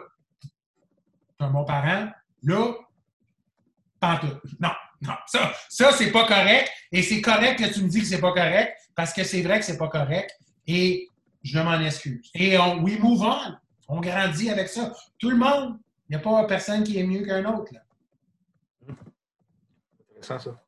un 1.38 1.50
bon 1.50 1.64
parent. 1.64 2.10
Là, 2.42 2.74
tout. 4.00 4.50
Non, 4.58 4.70
non. 5.02 5.14
Ça, 5.26 5.52
ça 5.68 5.92
c'est 5.92 6.10
pas 6.10 6.26
correct. 6.26 6.70
Et 6.92 7.02
c'est 7.02 7.20
correct 7.20 7.58
que 7.58 7.72
tu 7.72 7.82
me 7.82 7.88
dis 7.88 8.00
que 8.00 8.06
c'est 8.06 8.20
pas 8.20 8.32
correct 8.32 8.74
parce 8.94 9.12
que 9.12 9.24
c'est 9.24 9.42
vrai 9.42 9.58
que 9.58 9.64
c'est 9.64 9.78
pas 9.78 9.88
correct. 9.88 10.30
Et 10.66 11.09
je 11.42 11.58
m'en 11.58 11.80
excuse. 11.80 12.30
Et 12.34 12.58
on, 12.58 12.82
we 12.82 12.98
move 12.98 13.22
on. 13.22 13.56
On 13.88 14.00
grandit 14.00 14.50
avec 14.50 14.68
ça. 14.68 14.92
Tout 15.18 15.30
le 15.30 15.36
monde. 15.36 15.78
Il 16.08 16.16
n'y 16.16 16.20
a 16.20 16.24
pas 16.24 16.44
personne 16.44 16.84
qui 16.84 16.98
est 16.98 17.06
mieux 17.06 17.24
qu'un 17.24 17.44
autre. 17.44 17.72
Là. 17.72 17.80
Intéressant, 20.08 20.38
ça. 20.38 20.64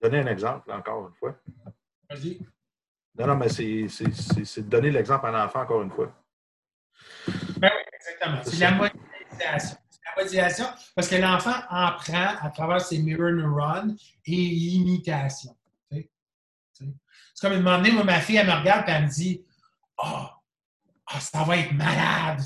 Donner 0.00 0.18
un 0.20 0.26
exemple, 0.26 0.72
encore 0.72 1.08
une 1.08 1.14
fois. 1.14 1.36
Vas-y. 2.10 2.40
Non, 3.18 3.26
non, 3.26 3.36
mais 3.36 3.48
c'est 3.48 4.68
donner 4.68 4.90
l'exemple 4.90 5.26
à 5.26 5.28
un 5.28 5.44
enfant, 5.44 5.60
encore 5.60 5.82
une 5.82 5.90
fois. 5.90 6.12
Ben 7.58 7.70
oui, 7.72 7.82
exactement. 7.92 8.42
C'est 8.42 8.58
la 8.58 8.70
modélisation. 8.72 9.78
Parce 10.94 11.08
que 11.08 11.16
l'enfant 11.16 11.54
apprend 11.68 12.34
à 12.40 12.50
travers 12.50 12.80
ses 12.80 12.98
mirror 12.98 13.30
neurons 13.30 13.96
et 14.26 14.36
l'imitation. 14.36 15.56
C'est 15.90 17.48
comme 17.48 17.56
une 17.56 17.62
moment 17.62 17.78
donné, 17.78 17.92
moi, 17.92 18.04
ma 18.04 18.20
fille, 18.20 18.36
elle 18.36 18.46
me 18.46 18.52
regarde 18.52 18.88
et 18.88 18.92
elle 18.92 19.04
me 19.04 19.08
dit 19.08 19.42
oh, 19.98 20.26
oh, 21.12 21.18
ça 21.18 21.42
va 21.42 21.56
être 21.56 21.72
malade. 21.72 22.40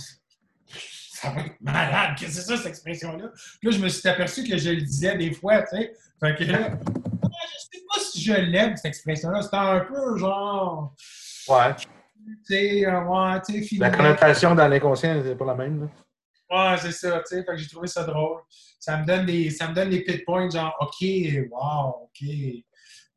Ça 1.11 1.31
va 1.31 1.41
être 1.43 1.61
malade. 1.61 2.17
Qu'est-ce 2.19 2.37
que 2.37 2.43
c'est 2.43 2.49
ça, 2.49 2.57
cette 2.57 2.67
expression-là? 2.67 3.25
Là, 3.63 3.71
je 3.71 3.79
me 3.79 3.89
suis 3.89 4.09
aperçu 4.09 4.45
que 4.45 4.57
je 4.57 4.71
le 4.71 4.83
disais 4.83 5.17
des 5.17 5.33
fois, 5.33 5.63
tu 5.63 5.77
sais. 5.77 5.93
Fait 6.21 6.35
que 6.35 6.45
là, 6.45 6.71
je 6.73 7.79
sais 7.79 7.85
pas 7.89 8.01
si 8.01 8.23
je 8.23 8.33
l'aime, 8.33 8.77
cette 8.77 8.87
expression-là. 8.87 9.43
C'était 9.43 9.57
un 9.57 9.81
peu 9.81 10.17
genre. 10.19 10.95
Ouais. 11.49 11.75
Tu 11.75 12.55
sais, 12.55 12.87
ouais, 12.87 13.41
tu 13.47 13.65
sais, 13.65 13.77
La 13.77 13.91
connotation 13.91 14.55
dans 14.55 14.69
l'inconscient, 14.69 15.21
c'est 15.23 15.37
pas 15.37 15.45
la 15.45 15.55
même, 15.55 15.83
là. 15.83 15.87
Ouais, 16.51 16.77
c'est 16.81 16.93
ça, 16.93 17.19
tu 17.21 17.37
sais. 17.37 17.45
Fait 17.45 17.53
que 17.53 17.57
j'ai 17.57 17.69
trouvé 17.69 17.89
ça 17.89 18.05
drôle. 18.05 18.41
Ça 18.79 18.99
me 18.99 19.07
donne 19.07 19.27
des, 19.27 19.51
ça 19.51 19.69
me 19.69 19.75
donne 19.75 19.91
des 19.91 20.03
pit 20.05 20.25
points, 20.25 20.49
genre, 20.51 20.75
OK, 20.81 21.07
wow, 21.51 22.05
OK. 22.05 22.29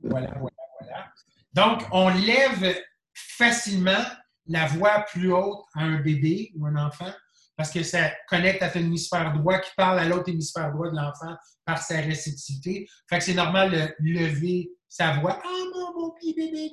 Voilà, 0.01 0.33
voilà, 0.39 0.55
voilà. 0.79 1.13
Donc, 1.53 1.83
on 1.91 2.09
lève 2.09 2.75
facilement 3.13 4.03
la 4.47 4.65
voix 4.65 5.05
plus 5.11 5.31
haute 5.31 5.65
à 5.75 5.83
un 5.83 5.99
bébé 5.99 6.51
ou 6.55 6.65
un 6.65 6.75
enfant 6.75 7.11
parce 7.59 7.71
que 7.71 7.83
ça 7.83 8.11
connecte 8.29 8.63
à 8.63 8.69
ton 8.69 8.79
hémisphère 8.79 9.33
droit 9.33 9.59
qui 9.59 9.71
parle 9.75 9.99
à 9.99 10.05
l'autre 10.05 10.29
hémisphère 10.29 10.71
droit 10.71 10.89
de 10.89 10.95
l'enfant 10.95 11.35
par 11.65 11.79
sa 11.79 11.99
réceptivité. 11.99 12.87
Fait 13.09 13.17
que 13.17 13.23
c'est 13.25 13.33
normal 13.33 13.71
de 13.71 13.93
lever 13.99 14.71
sa 14.87 15.19
voix. 15.19 15.41
Ah, 15.43 15.63
mon, 15.75 16.01
mon 16.01 16.11
petit 16.11 16.33
bébé, 16.33 16.71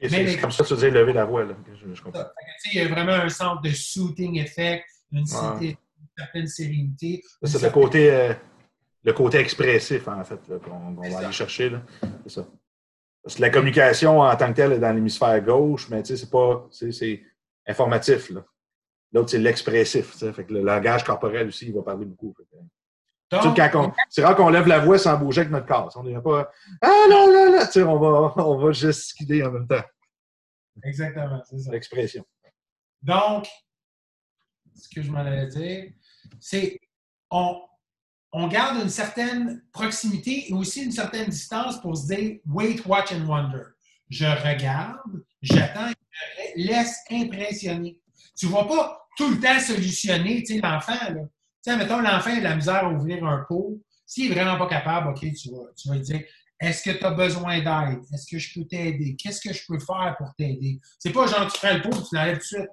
C'est 0.00 0.40
comme 0.40 0.52
ça 0.52 0.62
que 0.62 0.68
tu 0.68 0.76
dis 0.76 0.90
lever 0.90 1.12
la 1.12 1.24
voix, 1.24 1.44
là. 1.44 1.54
Je, 1.92 2.00
comprends. 2.00 2.24
il 2.72 2.78
y 2.78 2.80
a 2.80 2.86
vraiment 2.86 3.12
un 3.12 3.28
centre 3.28 3.60
de 3.60 3.70
soothing 3.70 4.38
effect, 4.38 4.84
une, 5.12 5.26
certaine 5.26 6.46
sérénité. 6.46 7.22
C'est 7.42 7.62
le 7.62 7.70
côté, 7.70 8.10
euh, 8.10 8.34
le 9.04 9.12
côté 9.12 9.38
expressif, 9.38 10.08
en 10.08 10.24
fait, 10.24 10.40
qu'on 10.64 10.92
va 10.92 11.18
aller 11.18 11.32
chercher. 11.32 11.72
C'est 12.24 12.40
ça. 12.40 12.46
Parce 13.22 13.36
que 13.36 13.42
la 13.42 13.50
communication 13.50 14.20
en 14.20 14.36
tant 14.36 14.48
que 14.48 14.56
telle 14.56 14.72
est 14.72 14.78
dans 14.78 14.92
l'hémisphère 14.92 15.40
gauche, 15.42 15.88
mais 15.90 16.04
c'est 16.04 16.30
pas. 16.30 16.66
C'est 16.70 17.22
informatif. 17.66 18.30
Là. 18.30 18.44
L'autre, 19.12 19.30
c'est 19.30 19.38
l'expressif. 19.38 20.16
Fait 20.32 20.44
que 20.44 20.52
le 20.52 20.62
langage 20.62 21.04
corporel 21.04 21.48
aussi, 21.48 21.66
il 21.66 21.74
va 21.74 21.82
parler 21.82 22.06
beaucoup. 22.06 22.34
C'est 24.08 24.24
rare 24.24 24.36
qu'on 24.36 24.48
lève 24.48 24.66
la 24.66 24.78
voix 24.78 24.98
sans 24.98 25.18
bouger 25.18 25.42
avec 25.42 25.52
notre 25.52 25.66
corps. 25.66 25.92
On 25.96 26.04
n'est 26.04 26.20
pas 26.20 26.50
Ah 26.80 27.06
non, 27.10 27.30
là, 27.30 27.50
là, 27.50 27.86
on 27.86 27.98
va, 27.98 28.34
on 28.42 28.58
va 28.58 28.72
gesticuler 28.72 29.44
en 29.44 29.52
même 29.52 29.66
temps. 29.66 29.84
Exactement, 30.82 31.42
c'est 31.44 31.58
ça. 31.58 31.70
L'expression. 31.72 32.24
Donc, 33.02 33.46
ce 34.78 34.88
que 34.88 35.02
je 35.02 35.10
m'en 35.10 35.18
allais 35.18 35.48
dire, 35.48 35.92
c'est 36.40 36.78
on, 37.30 37.60
on 38.32 38.48
garde 38.48 38.82
une 38.82 38.88
certaine 38.88 39.62
proximité 39.72 40.50
et 40.50 40.52
aussi 40.52 40.84
une 40.84 40.92
certaine 40.92 41.28
distance 41.28 41.80
pour 41.80 41.96
se 41.96 42.06
dire 42.14 42.38
wait, 42.46 42.80
watch 42.86 43.12
and 43.12 43.26
wonder. 43.26 43.64
Je 44.08 44.24
regarde, 44.24 45.22
j'attends, 45.42 45.90
je 46.56 46.62
laisse 46.62 46.98
impressionner. 47.10 47.98
Tu 48.36 48.46
ne 48.46 48.52
vas 48.52 48.64
pas 48.64 49.06
tout 49.16 49.30
le 49.30 49.40
temps 49.40 49.58
solutionner 49.58 50.44
l'enfant. 50.62 50.92
Tu 51.08 51.18
sais, 51.60 51.76
mettons, 51.76 52.00
l'enfant 52.00 52.30
a 52.30 52.36
de 52.36 52.44
la 52.44 52.56
misère 52.56 52.84
à 52.84 52.90
ouvrir 52.90 53.24
un 53.24 53.44
pot. 53.48 53.80
S'il 54.06 54.28
n'est 54.28 54.34
vraiment 54.34 54.56
pas 54.56 54.68
capable, 54.68 55.08
OK, 55.08 55.20
tu 55.20 55.50
vas, 55.50 55.72
tu 55.76 55.88
vas 55.88 55.96
lui 55.96 56.02
dire 56.02 56.22
Est-ce 56.60 56.82
que 56.82 56.96
tu 56.96 57.04
as 57.04 57.10
besoin 57.10 57.58
d'aide? 57.58 58.00
Est-ce 58.12 58.26
que 58.30 58.38
je 58.38 58.54
peux 58.54 58.66
t'aider? 58.66 59.16
Qu'est-ce 59.16 59.40
que 59.40 59.52
je 59.52 59.62
peux 59.66 59.78
faire 59.78 60.14
pour 60.16 60.34
t'aider? 60.34 60.80
C'est 60.98 61.12
pas 61.12 61.26
genre 61.26 61.50
tu 61.52 61.58
prends 61.58 61.74
le 61.74 61.82
pot 61.82 61.90
et 61.90 62.08
tu 62.08 62.14
l'enlèves 62.14 62.38
tout 62.38 62.56
de 62.56 62.60
suite. 62.60 62.70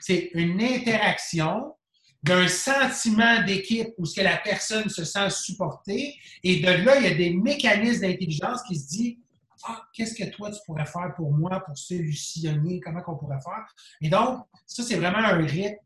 C'est 0.00 0.30
une 0.34 0.60
interaction 0.60 1.74
d'un 2.22 2.46
sentiment 2.46 3.42
d'équipe 3.42 3.88
où 3.98 4.06
ce 4.06 4.14
que 4.14 4.20
la 4.20 4.36
personne 4.36 4.88
se 4.88 5.04
sent 5.04 5.30
supportée. 5.30 6.14
Et 6.44 6.60
de 6.60 6.84
là, 6.84 6.98
il 6.98 7.04
y 7.04 7.06
a 7.08 7.14
des 7.14 7.34
mécanismes 7.34 8.02
d'intelligence 8.02 8.62
qui 8.62 8.76
se 8.76 8.88
disent 8.88 9.16
ah, 9.64 9.82
qu'est-ce 9.92 10.14
que 10.14 10.28
toi, 10.30 10.50
tu 10.50 10.58
pourrais 10.66 10.86
faire 10.86 11.12
pour 11.16 11.32
moi, 11.32 11.62
pour 11.64 11.76
solutionner, 11.76 12.80
comment 12.80 13.00
qu'on 13.00 13.16
pourrait 13.16 13.40
faire. 13.40 13.66
Et 14.00 14.08
donc, 14.08 14.40
ça, 14.66 14.82
c'est 14.82 14.96
vraiment 14.96 15.18
un 15.18 15.36
rythme 15.36 15.76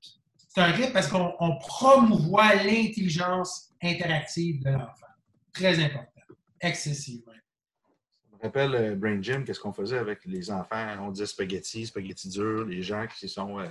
c'est 0.57 0.63
un 0.63 0.73
rythme 0.73 0.93
parce 0.95 1.09
qu'on 1.09 1.59
promouvoit 1.59 2.55
l'intelligence 2.55 3.75
interactive 3.83 4.63
de 4.63 4.71
l'enfant. 4.71 5.07
Très 5.53 5.79
important. 5.85 6.23
Excessivement. 6.63 7.33
Rappelle, 8.47 8.75
euh, 8.77 8.95
Brain 8.95 9.21
Gym, 9.21 9.45
qu'est-ce 9.45 9.59
qu'on 9.59 9.73
faisait 9.73 9.99
avec 9.99 10.25
les 10.25 10.53
enfants? 10.53 10.87
On 11.01 11.11
disait 11.11 11.27
spaghetti, 11.27 11.87
spaghetti 11.87 12.29
dur, 12.29 12.65
les 12.65 12.81
gens 12.81 13.05
qui 13.09 13.29
sont 13.29 13.59
euh, 13.59 13.67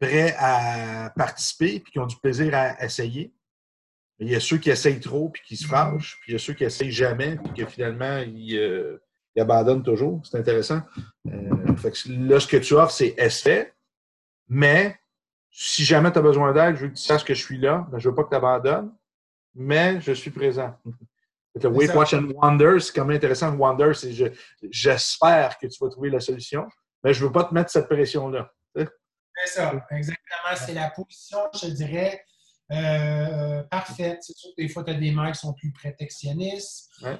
prêts 0.00 0.34
à 0.36 1.12
participer 1.16 1.76
et 1.76 1.80
qui 1.80 2.00
ont 2.00 2.06
du 2.06 2.16
plaisir 2.16 2.52
à 2.54 2.84
essayer. 2.84 3.32
il 4.18 4.28
y 4.28 4.34
a 4.34 4.40
ceux 4.40 4.58
qui 4.58 4.70
essayent 4.70 4.98
trop 4.98 5.28
puis 5.28 5.42
qui 5.46 5.56
se 5.56 5.68
fâchent, 5.68 6.18
puis 6.20 6.32
il 6.32 6.32
y 6.32 6.34
a 6.34 6.40
ceux 6.40 6.54
qui 6.54 6.64
essayent 6.64 6.90
jamais 6.90 7.36
puis 7.36 7.64
que 7.64 7.70
finalement, 7.70 8.18
ils, 8.18 8.56
euh, 8.56 8.98
abandonnent 9.38 9.84
toujours. 9.84 10.20
C'est 10.26 10.38
intéressant. 10.38 10.82
là, 11.24 12.40
ce 12.40 12.46
que 12.48 12.56
tu 12.56 12.74
offres, 12.74 12.94
c'est 12.94 13.14
essai, 13.16 13.72
mais 14.48 14.98
si 15.52 15.84
jamais 15.84 16.10
tu 16.10 16.18
as 16.18 16.22
besoin 16.22 16.52
d'aide, 16.52 16.74
je 16.74 16.82
veux 16.82 16.88
que 16.88 16.96
tu 16.96 17.02
saches 17.02 17.24
que 17.24 17.34
je 17.34 17.42
suis 17.44 17.58
là. 17.58 17.86
Ben, 17.92 17.98
je 18.00 18.08
veux 18.08 18.14
pas 18.14 18.24
que 18.24 18.30
tu 18.30 18.36
abandonnes, 18.36 18.92
mais 19.54 20.00
je 20.00 20.10
suis 20.12 20.32
présent. 20.32 20.76
Le 21.54 21.68
Wait, 21.68 21.94
Watch 21.94 22.14
and 22.14 22.30
Wonder, 22.34 22.80
c'est 22.80 22.92
quand 22.92 23.04
même 23.04 23.16
intéressant. 23.16 23.54
Wonder, 23.56 23.92
c'est 23.94 24.12
j'espère 24.70 25.58
que 25.58 25.66
tu 25.66 25.78
vas 25.80 25.88
trouver 25.88 26.10
la 26.10 26.20
solution, 26.20 26.66
mais 27.02 27.14
je 27.14 27.22
ne 27.22 27.26
veux 27.26 27.32
pas 27.32 27.44
te 27.44 27.54
mettre 27.54 27.70
cette 27.70 27.88
pression-là. 27.88 28.50
C'est 28.74 28.88
ça, 29.46 29.72
exactement. 29.90 30.56
C'est 30.56 30.74
la 30.74 30.90
position, 30.90 31.38
je 31.60 31.68
dirais, 31.68 32.24
euh, 32.72 33.62
parfaite. 33.64 34.18
C'est 34.22 34.36
sûr 34.36 34.50
que 34.56 34.62
des 34.62 34.68
fois, 34.68 34.84
tu 34.84 34.90
as 34.92 34.94
des 34.94 35.10
mères 35.10 35.32
qui 35.32 35.40
sont 35.40 35.54
plus 35.54 35.72
prétectionnistes. 35.72 36.90
Euh, 37.02 37.16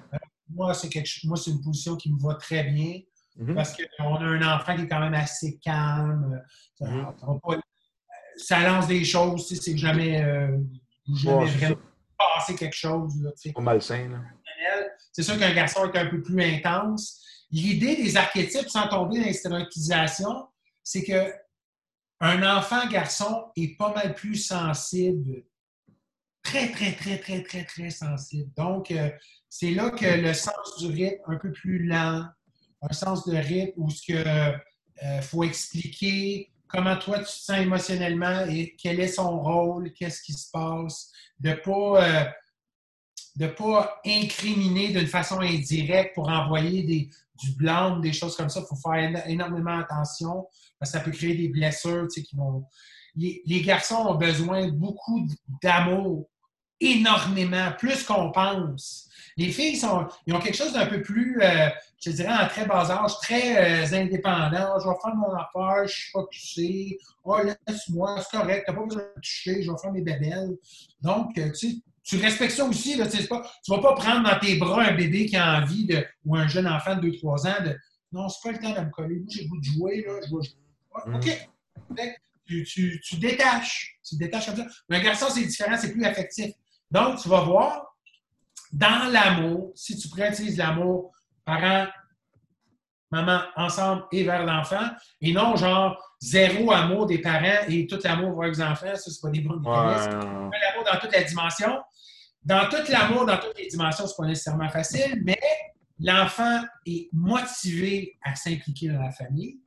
moi, 0.48 0.74
c'est 0.74 0.88
moi, 1.24 1.36
c'est 1.36 1.50
une 1.50 1.60
position 1.60 1.96
qui 1.96 2.12
me 2.12 2.20
va 2.20 2.34
très 2.34 2.64
bien. 2.64 3.00
Mm-hmm. 3.38 3.54
Parce 3.54 3.76
qu'on 3.76 4.14
a 4.16 4.24
un 4.24 4.56
enfant 4.56 4.76
qui 4.76 4.82
est 4.82 4.88
quand 4.88 5.00
même 5.00 5.14
assez 5.14 5.58
calme. 5.58 6.40
Mm-hmm 6.80 7.60
ça 8.36 8.60
lance 8.60 8.86
des 8.86 9.04
choses, 9.04 9.46
c'est 9.48 9.76
jamais, 9.76 10.22
euh, 10.22 10.58
jamais 11.14 11.46
vraiment 11.46 11.76
passé 12.18 12.54
quelque 12.54 12.76
chose. 12.76 13.32
Pas 13.54 13.60
malsain. 13.60 14.22
C'est 15.12 15.22
sûr 15.22 15.38
qu'un 15.38 15.54
garçon 15.54 15.90
est 15.92 15.98
un 15.98 16.06
peu 16.06 16.22
plus 16.22 16.42
intense. 16.42 17.22
L'idée 17.50 17.96
des 17.96 18.16
archétypes, 18.16 18.68
sans 18.68 18.88
tomber 18.88 19.20
dans 19.20 19.26
l'instrumentalisation, 19.26 20.48
c'est 20.82 21.04
que 21.04 21.32
un 22.20 22.56
enfant 22.56 22.86
garçon 22.88 23.46
est 23.56 23.76
pas 23.76 23.92
mal 23.94 24.14
plus 24.14 24.36
sensible. 24.36 25.44
Très, 26.42 26.70
très, 26.70 26.92
très, 26.92 27.18
très, 27.18 27.42
très, 27.42 27.64
très 27.64 27.90
sensible. 27.90 28.50
Donc, 28.56 28.90
euh, 28.90 29.10
c'est 29.48 29.70
là 29.70 29.90
que 29.90 30.06
le 30.06 30.34
sens 30.34 30.78
du 30.78 30.88
rythme 30.88 31.22
un 31.26 31.36
peu 31.36 31.52
plus 31.52 31.86
lent, 31.86 32.26
un 32.82 32.92
sens 32.92 33.26
de 33.26 33.36
rythme 33.36 33.74
où 33.76 33.90
ce 33.90 34.12
que 34.12 34.24
euh, 35.02 35.20
faut 35.22 35.44
expliquer, 35.44 36.50
comment 36.74 36.96
toi 36.96 37.18
tu 37.18 37.24
te 37.24 37.30
sens 37.30 37.58
émotionnellement 37.58 38.46
et 38.48 38.74
quel 38.76 39.00
est 39.00 39.08
son 39.08 39.40
rôle, 39.40 39.92
qu'est-ce 39.92 40.22
qui 40.22 40.32
se 40.32 40.50
passe, 40.50 41.12
de 41.38 41.50
ne 41.50 41.54
pas, 41.54 42.32
euh, 43.38 43.48
pas 43.48 44.00
incriminer 44.04 44.88
d'une 44.88 45.06
façon 45.06 45.40
indirecte 45.40 46.14
pour 46.14 46.28
envoyer 46.28 46.82
des, 46.82 47.08
du 47.40 47.52
blanc, 47.52 47.98
des 48.00 48.12
choses 48.12 48.36
comme 48.36 48.48
ça. 48.48 48.60
Il 48.60 48.66
faut 48.66 48.76
faire 48.76 49.28
énormément 49.28 49.78
attention 49.78 50.46
parce 50.78 50.90
que 50.90 50.98
ça 50.98 51.04
peut 51.04 51.12
créer 51.12 51.36
des 51.36 51.48
blessures 51.48 52.08
qui 52.08 52.34
vont. 52.34 52.64
les 53.16 53.62
garçons 53.62 54.06
ont 54.08 54.16
besoin 54.16 54.68
beaucoup 54.68 55.26
d'amour, 55.62 56.28
énormément, 56.80 57.72
plus 57.78 58.02
qu'on 58.02 58.32
pense. 58.32 59.08
Les 59.36 59.50
filles, 59.50 59.76
sont, 59.76 60.06
ils 60.26 60.34
ont 60.34 60.40
quelque 60.40 60.56
chose 60.56 60.72
d'un 60.72 60.86
peu 60.86 61.02
plus, 61.02 61.40
euh, 61.42 61.68
je 62.00 62.10
dirais, 62.10 62.32
en 62.32 62.46
très 62.46 62.66
bas 62.66 62.88
âge, 62.90 63.18
très 63.20 63.84
euh, 63.84 63.96
indépendant. 64.00 64.78
Je 64.78 64.88
vais 64.88 64.94
faire 65.02 65.14
mon 65.16 65.32
affaire, 65.34 65.78
je 65.78 65.82
ne 65.82 65.88
suis 65.88 66.12
pas 66.12 66.24
touché. 66.30 66.98
Oh, 67.24 67.38
laisse-moi, 67.66 68.16
c'est 68.20 68.36
correct, 68.36 68.64
tu 68.66 68.72
n'as 68.72 68.78
pas 68.78 68.84
besoin 68.84 69.02
de 69.02 69.20
toucher, 69.20 69.62
je 69.62 69.70
vais 69.70 69.78
faire 69.78 69.92
mes 69.92 70.02
bébelles. 70.02 70.56
Donc, 71.00 71.36
euh, 71.38 71.50
tu 71.52 71.82
tu 72.04 72.18
respectes 72.18 72.52
ça 72.52 72.64
aussi. 72.64 72.96
Là, 72.96 73.06
tu 73.06 73.16
ne 73.16 73.26
vas 73.26 73.80
pas 73.80 73.94
prendre 73.94 74.30
dans 74.30 74.38
tes 74.38 74.56
bras 74.56 74.82
un 74.82 74.94
bébé 74.94 75.26
qui 75.26 75.36
a 75.36 75.60
envie 75.60 75.86
de, 75.86 76.06
ou 76.24 76.36
un 76.36 76.46
jeune 76.46 76.68
enfant 76.68 76.96
de 76.96 77.08
2-3 77.08 77.48
ans 77.48 77.64
de 77.64 77.76
Non, 78.12 78.28
c'est 78.28 78.42
pas 78.42 78.52
le 78.52 78.58
temps 78.58 78.78
de 78.78 78.86
me 78.86 78.90
coller. 78.90 79.16
Moi, 79.16 79.26
j'ai 79.30 79.44
le 79.44 79.48
goût 79.48 79.58
de 79.58 79.64
jouer. 79.64 80.04
Là, 80.06 80.20
je 80.22 80.36
vais 80.36 80.42
jouer. 80.42 81.14
OK. 81.14 81.48
Tu, 82.46 82.62
tu, 82.64 83.00
tu, 83.00 83.16
détaches. 83.16 83.98
Tu 84.06 84.16
détaches 84.16 84.46
comme 84.46 84.56
ça. 84.56 84.66
Mais 84.90 84.98
un 84.98 85.02
garçon, 85.02 85.26
c'est 85.30 85.46
différent, 85.46 85.76
c'est 85.78 85.92
plus 85.92 86.04
affectif. 86.04 86.52
Donc, 86.90 87.18
tu 87.18 87.28
vas 87.30 87.40
voir, 87.40 87.93
dans 88.74 89.10
l'amour, 89.12 89.72
si 89.76 89.96
tu 89.96 90.08
précises 90.08 90.58
l'amour, 90.58 91.12
parents, 91.44 91.86
maman, 93.12 93.42
ensemble 93.56 94.02
et 94.10 94.24
vers 94.24 94.44
l'enfant, 94.44 94.84
et 95.20 95.32
non 95.32 95.54
genre 95.54 95.96
zéro 96.20 96.72
amour 96.72 97.06
des 97.06 97.18
parents 97.18 97.68
et 97.68 97.86
tout 97.86 98.00
l'amour 98.02 98.40
vers 98.40 98.50
les 98.50 98.60
enfants, 98.60 98.96
ça, 98.96 99.10
c'est 99.10 99.20
pas 99.22 99.30
des 99.30 99.40
bons 99.40 99.60
mécanismes. 99.60 100.18
L'amour 100.18 100.84
dans 100.92 100.98
toutes 101.00 101.16
les 101.16 101.24
dimensions. 101.24 101.80
Dans 102.42 102.68
tout 102.68 102.90
l'amour, 102.90 103.24
dans 103.24 103.38
toutes 103.38 103.56
les 103.56 103.68
dimensions, 103.68 104.06
c'est 104.08 104.16
pas 104.18 104.26
nécessairement 104.26 104.68
facile, 104.68 105.22
mais 105.24 105.38
l'enfant 106.00 106.62
est 106.84 107.08
motivé 107.12 108.18
à 108.24 108.34
s'impliquer 108.34 108.88
dans 108.88 109.00
la 109.00 109.12
famille, 109.12 109.60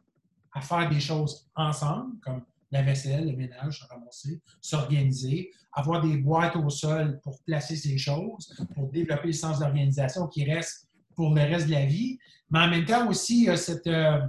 à 0.53 0.59
faire 0.59 0.89
des 0.89 0.99
choses 0.99 1.49
ensemble, 1.55 2.19
comme 2.21 2.43
la 2.71 2.81
vaisselle, 2.81 3.27
le 3.29 3.35
ménage, 3.35 3.79
se 3.79 3.85
ramasser, 3.85 4.41
s'organiser, 4.61 5.51
avoir 5.71 6.01
des 6.01 6.17
boîtes 6.17 6.55
au 6.55 6.69
sol 6.69 7.19
pour 7.23 7.41
placer 7.43 7.75
ces 7.75 7.97
choses, 7.97 8.53
pour 8.75 8.89
développer 8.91 9.27
le 9.27 9.33
sens 9.33 9.59
d'organisation 9.59 10.27
qui 10.27 10.43
reste 10.43 10.87
pour 11.15 11.33
le 11.33 11.41
reste 11.41 11.67
de 11.67 11.73
la 11.73 11.85
vie. 11.85 12.19
Mais 12.49 12.59
en 12.59 12.69
même 12.69 12.85
temps 12.85 13.07
aussi, 13.09 13.41
il 13.41 13.45
y 13.45 13.49
a 13.49 13.57
cette. 13.57 13.87
Euh, 13.87 14.19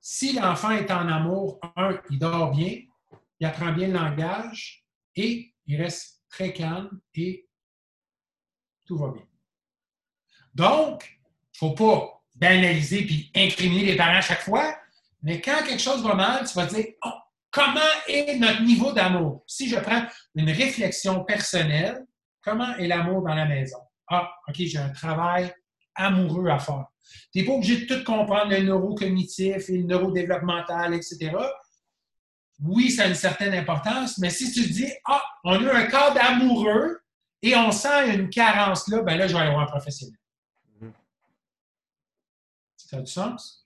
si 0.00 0.32
l'enfant 0.32 0.70
est 0.70 0.90
en 0.90 1.06
amour, 1.08 1.60
un, 1.76 2.00
il 2.10 2.18
dort 2.18 2.52
bien, 2.52 2.80
il 3.40 3.46
apprend 3.46 3.72
bien 3.72 3.88
le 3.88 3.94
langage 3.94 4.86
et 5.14 5.54
il 5.66 5.80
reste 5.80 6.22
très 6.30 6.52
calme 6.52 7.00
et 7.14 7.46
tout 8.86 8.96
va 8.96 9.10
bien. 9.10 9.24
Donc, 10.54 11.20
il 11.60 11.66
ne 11.66 11.70
faut 11.70 11.74
pas 11.74 12.24
banaliser 12.34 13.04
puis 13.04 13.30
incriminer 13.34 13.84
les 13.84 13.96
parents 13.96 14.16
à 14.16 14.20
chaque 14.22 14.40
fois, 14.40 14.76
mais 15.22 15.40
quand 15.40 15.62
quelque 15.66 15.80
chose 15.80 16.02
va 16.02 16.14
mal, 16.14 16.46
tu 16.46 16.54
vas 16.54 16.66
dire 16.66 16.86
oh, 17.04 17.12
comment 17.50 17.80
est 18.06 18.36
notre 18.36 18.62
niveau 18.62 18.92
d'amour? 18.92 19.42
Si 19.46 19.68
je 19.68 19.76
prends 19.76 20.04
une 20.34 20.50
réflexion 20.50 21.24
personnelle, 21.24 22.06
comment 22.40 22.76
est 22.76 22.86
l'amour 22.86 23.22
dans 23.22 23.34
la 23.34 23.46
maison? 23.46 23.78
Ah, 24.08 24.30
OK, 24.48 24.56
j'ai 24.58 24.78
un 24.78 24.90
travail 24.90 25.52
amoureux 25.94 26.48
à 26.48 26.58
faire. 26.58 26.86
Tu 27.32 27.40
n'es 27.40 27.44
pas 27.44 27.52
obligé 27.52 27.84
de 27.84 27.94
tout 27.94 28.04
comprendre 28.04 28.50
le 28.50 28.62
neurocognitif 28.62 29.68
et 29.68 29.78
le 29.78 29.84
neurodéveloppemental, 29.84 30.94
etc. 30.94 31.32
Oui, 32.60 32.90
ça 32.90 33.04
a 33.04 33.06
une 33.06 33.14
certaine 33.14 33.54
importance, 33.54 34.18
mais 34.18 34.30
si 34.30 34.52
tu 34.52 34.66
te 34.66 34.72
dis, 34.72 34.92
ah, 35.06 35.22
on 35.44 35.64
a 35.66 35.74
un 35.74 35.86
cadre 35.86 36.20
amoureux 36.22 37.00
et 37.42 37.56
on 37.56 37.70
sent 37.70 38.14
une 38.14 38.30
carence 38.30 38.88
là, 38.88 39.02
ben 39.02 39.16
là, 39.16 39.26
je 39.26 39.32
vais 39.32 39.40
aller 39.40 39.50
voir 39.50 39.62
un 39.62 39.66
professionnel. 39.66 40.18
Mm-hmm. 40.80 40.92
Ça 42.76 42.96
a 42.96 43.00
du 43.00 43.10
sens? 43.10 43.64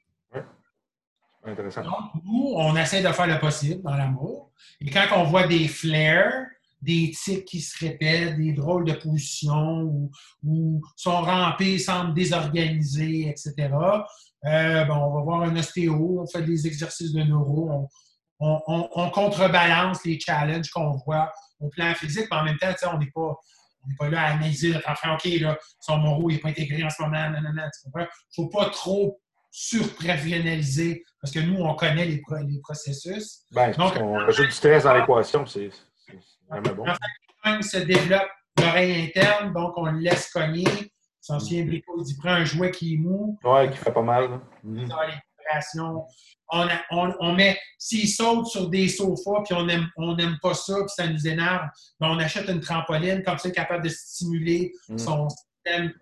Donc, 1.45 2.25
nous, 2.25 2.53
on 2.57 2.77
essaie 2.77 3.03
de 3.03 3.09
faire 3.09 3.27
le 3.27 3.39
possible 3.41 3.83
dans 3.83 3.97
l'amour. 3.97 4.53
Et 4.81 4.91
quand 4.91 5.07
on 5.17 5.25
voit 5.25 5.47
des 5.47 5.67
flares, 5.67 6.33
des 6.81 7.11
tics 7.11 7.45
qui 7.45 7.61
se 7.61 7.85
répètent, 7.85 8.37
des 8.37 8.53
drôles 8.53 8.85
de 8.85 8.93
positions 8.93 10.11
ou, 10.45 10.81
sont 10.97 11.23
rampés, 11.23 11.79
semblent 11.79 12.15
désorganisés, 12.15 13.29
etc., 13.29 13.55
euh, 14.45 14.85
ben, 14.85 14.97
on 14.97 15.15
va 15.15 15.23
voir 15.23 15.43
un 15.43 15.57
ostéo, 15.57 16.21
on 16.21 16.27
fait 16.27 16.43
des 16.43 16.67
exercices 16.67 17.13
de 17.13 17.23
neuro, 17.23 17.89
on, 18.41 18.61
on, 18.67 19.11
contrebalance 19.11 20.05
les 20.05 20.19
challenges 20.19 20.69
qu'on 20.71 20.97
voit 21.07 21.33
au 21.61 21.69
plan 21.69 21.95
physique, 21.95 22.27
mais 22.31 22.37
en 22.37 22.45
même 22.45 22.59
temps, 22.59 22.75
on 22.93 22.99
n'est 22.99 23.11
pas, 23.15 23.37
pas 23.99 24.09
là 24.09 24.23
à 24.23 24.35
analyser 24.35 24.73
notre 24.73 24.91
enfant. 24.91 25.15
OK, 25.15 25.25
là, 25.41 25.57
son 25.81 25.99
neuro 25.99 26.29
n'est 26.29 26.39
pas 26.39 26.49
intégré 26.49 26.83
en 26.83 26.91
ce 26.91 27.03
moment. 27.03 27.33
Il 27.37 27.43
ne 27.43 28.05
faut 28.35 28.49
pas 28.49 28.71
trop 28.71 29.21
surprofessionnaliser 29.53 31.05
parce 31.21 31.33
que 31.33 31.41
nous, 31.41 31.63
on 31.63 31.75
connaît 31.75 32.07
les, 32.07 32.23
les 32.49 32.61
processus. 32.61 33.43
Ben, 33.53 33.71
Donc, 33.73 33.95
on 34.01 34.15
rajoute 34.15 34.47
du 34.47 34.53
stress 34.53 34.85
dans 34.85 34.95
l'équation, 34.95 35.47
c'est 35.47 35.71
vraiment 36.49 36.75
bon. 36.75 36.85
L'enfant 36.87 37.63
se 37.63 37.79
développe 37.79 38.29
l'oreille 38.59 39.05
interne, 39.05 39.53
donc 39.53 39.75
on 39.77 39.87
le 39.87 39.99
laisse 39.99 40.31
cogner. 40.31 40.65
Son 41.21 41.39
chien 41.39 41.65
Brico, 41.65 41.95
il 41.99 42.05
dit 42.05 42.17
prend 42.17 42.31
un 42.31 42.45
jouet 42.45 42.73
qui 42.73 42.95
est 42.95 42.97
mou. 42.97 43.39
Oui, 43.45 43.71
qui 43.71 43.77
fait 43.77 43.93
pas 43.93 44.03
mal. 44.03 44.41
Mm 44.65 44.89
On, 46.55 46.69
on, 46.91 47.15
on, 47.21 47.33
met, 47.35 47.59
s'il 47.79 48.09
saute 48.09 48.47
sur 48.47 48.69
des 48.69 48.89
sofas, 48.89 49.43
puis 49.45 49.55
on 49.55 49.67
n'aime 49.67 49.89
on 49.97 50.17
aime 50.17 50.39
pas 50.43 50.55
ça, 50.55 50.75
puis 50.75 50.89
ça 50.89 51.07
nous 51.07 51.27
énerve, 51.27 51.67
ben 52.01 52.09
on 52.11 52.19
achète 52.19 52.49
une 52.49 52.61
trampoline, 52.61 53.23
comme 53.23 53.39
ça, 53.39 53.51
capable 53.51 53.85
de 53.85 53.89
stimuler 53.91 54.73
mm. 54.89 54.99
son 54.99 55.29
système 55.29 55.93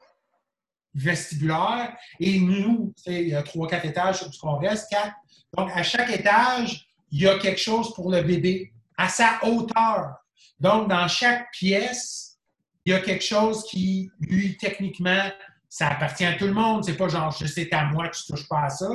vestibulaire. 0.94 1.96
Et 2.18 2.38
nous, 2.38 2.92
il 3.06 3.28
y 3.28 3.34
a 3.34 3.42
trois, 3.42 3.68
quatre 3.68 3.86
étages 3.86 4.28
sur 4.30 4.58
reste, 4.58 4.90
quatre. 4.90 5.14
Donc, 5.56 5.70
à 5.74 5.82
chaque 5.82 6.10
étage, 6.10 6.86
il 7.10 7.22
y 7.22 7.28
a 7.28 7.38
quelque 7.38 7.60
chose 7.60 7.92
pour 7.94 8.10
le 8.10 8.22
bébé, 8.22 8.72
à 8.96 9.08
sa 9.08 9.40
hauteur. 9.44 10.14
Donc, 10.58 10.88
dans 10.88 11.08
chaque 11.08 11.50
pièce, 11.52 12.38
il 12.84 12.92
y 12.92 12.94
a 12.94 13.00
quelque 13.00 13.24
chose 13.24 13.64
qui, 13.64 14.10
lui, 14.20 14.56
techniquement, 14.56 15.30
ça 15.68 15.88
appartient 15.88 16.24
à 16.24 16.34
tout 16.34 16.46
le 16.46 16.52
monde. 16.52 16.84
C'est 16.84 16.96
pas 16.96 17.08
genre, 17.08 17.34
je 17.38 17.46
sais, 17.46 17.72
à 17.74 17.84
moi, 17.86 18.08
tu 18.08 18.24
touches 18.26 18.48
pas 18.48 18.64
à 18.64 18.70
ça. 18.70 18.88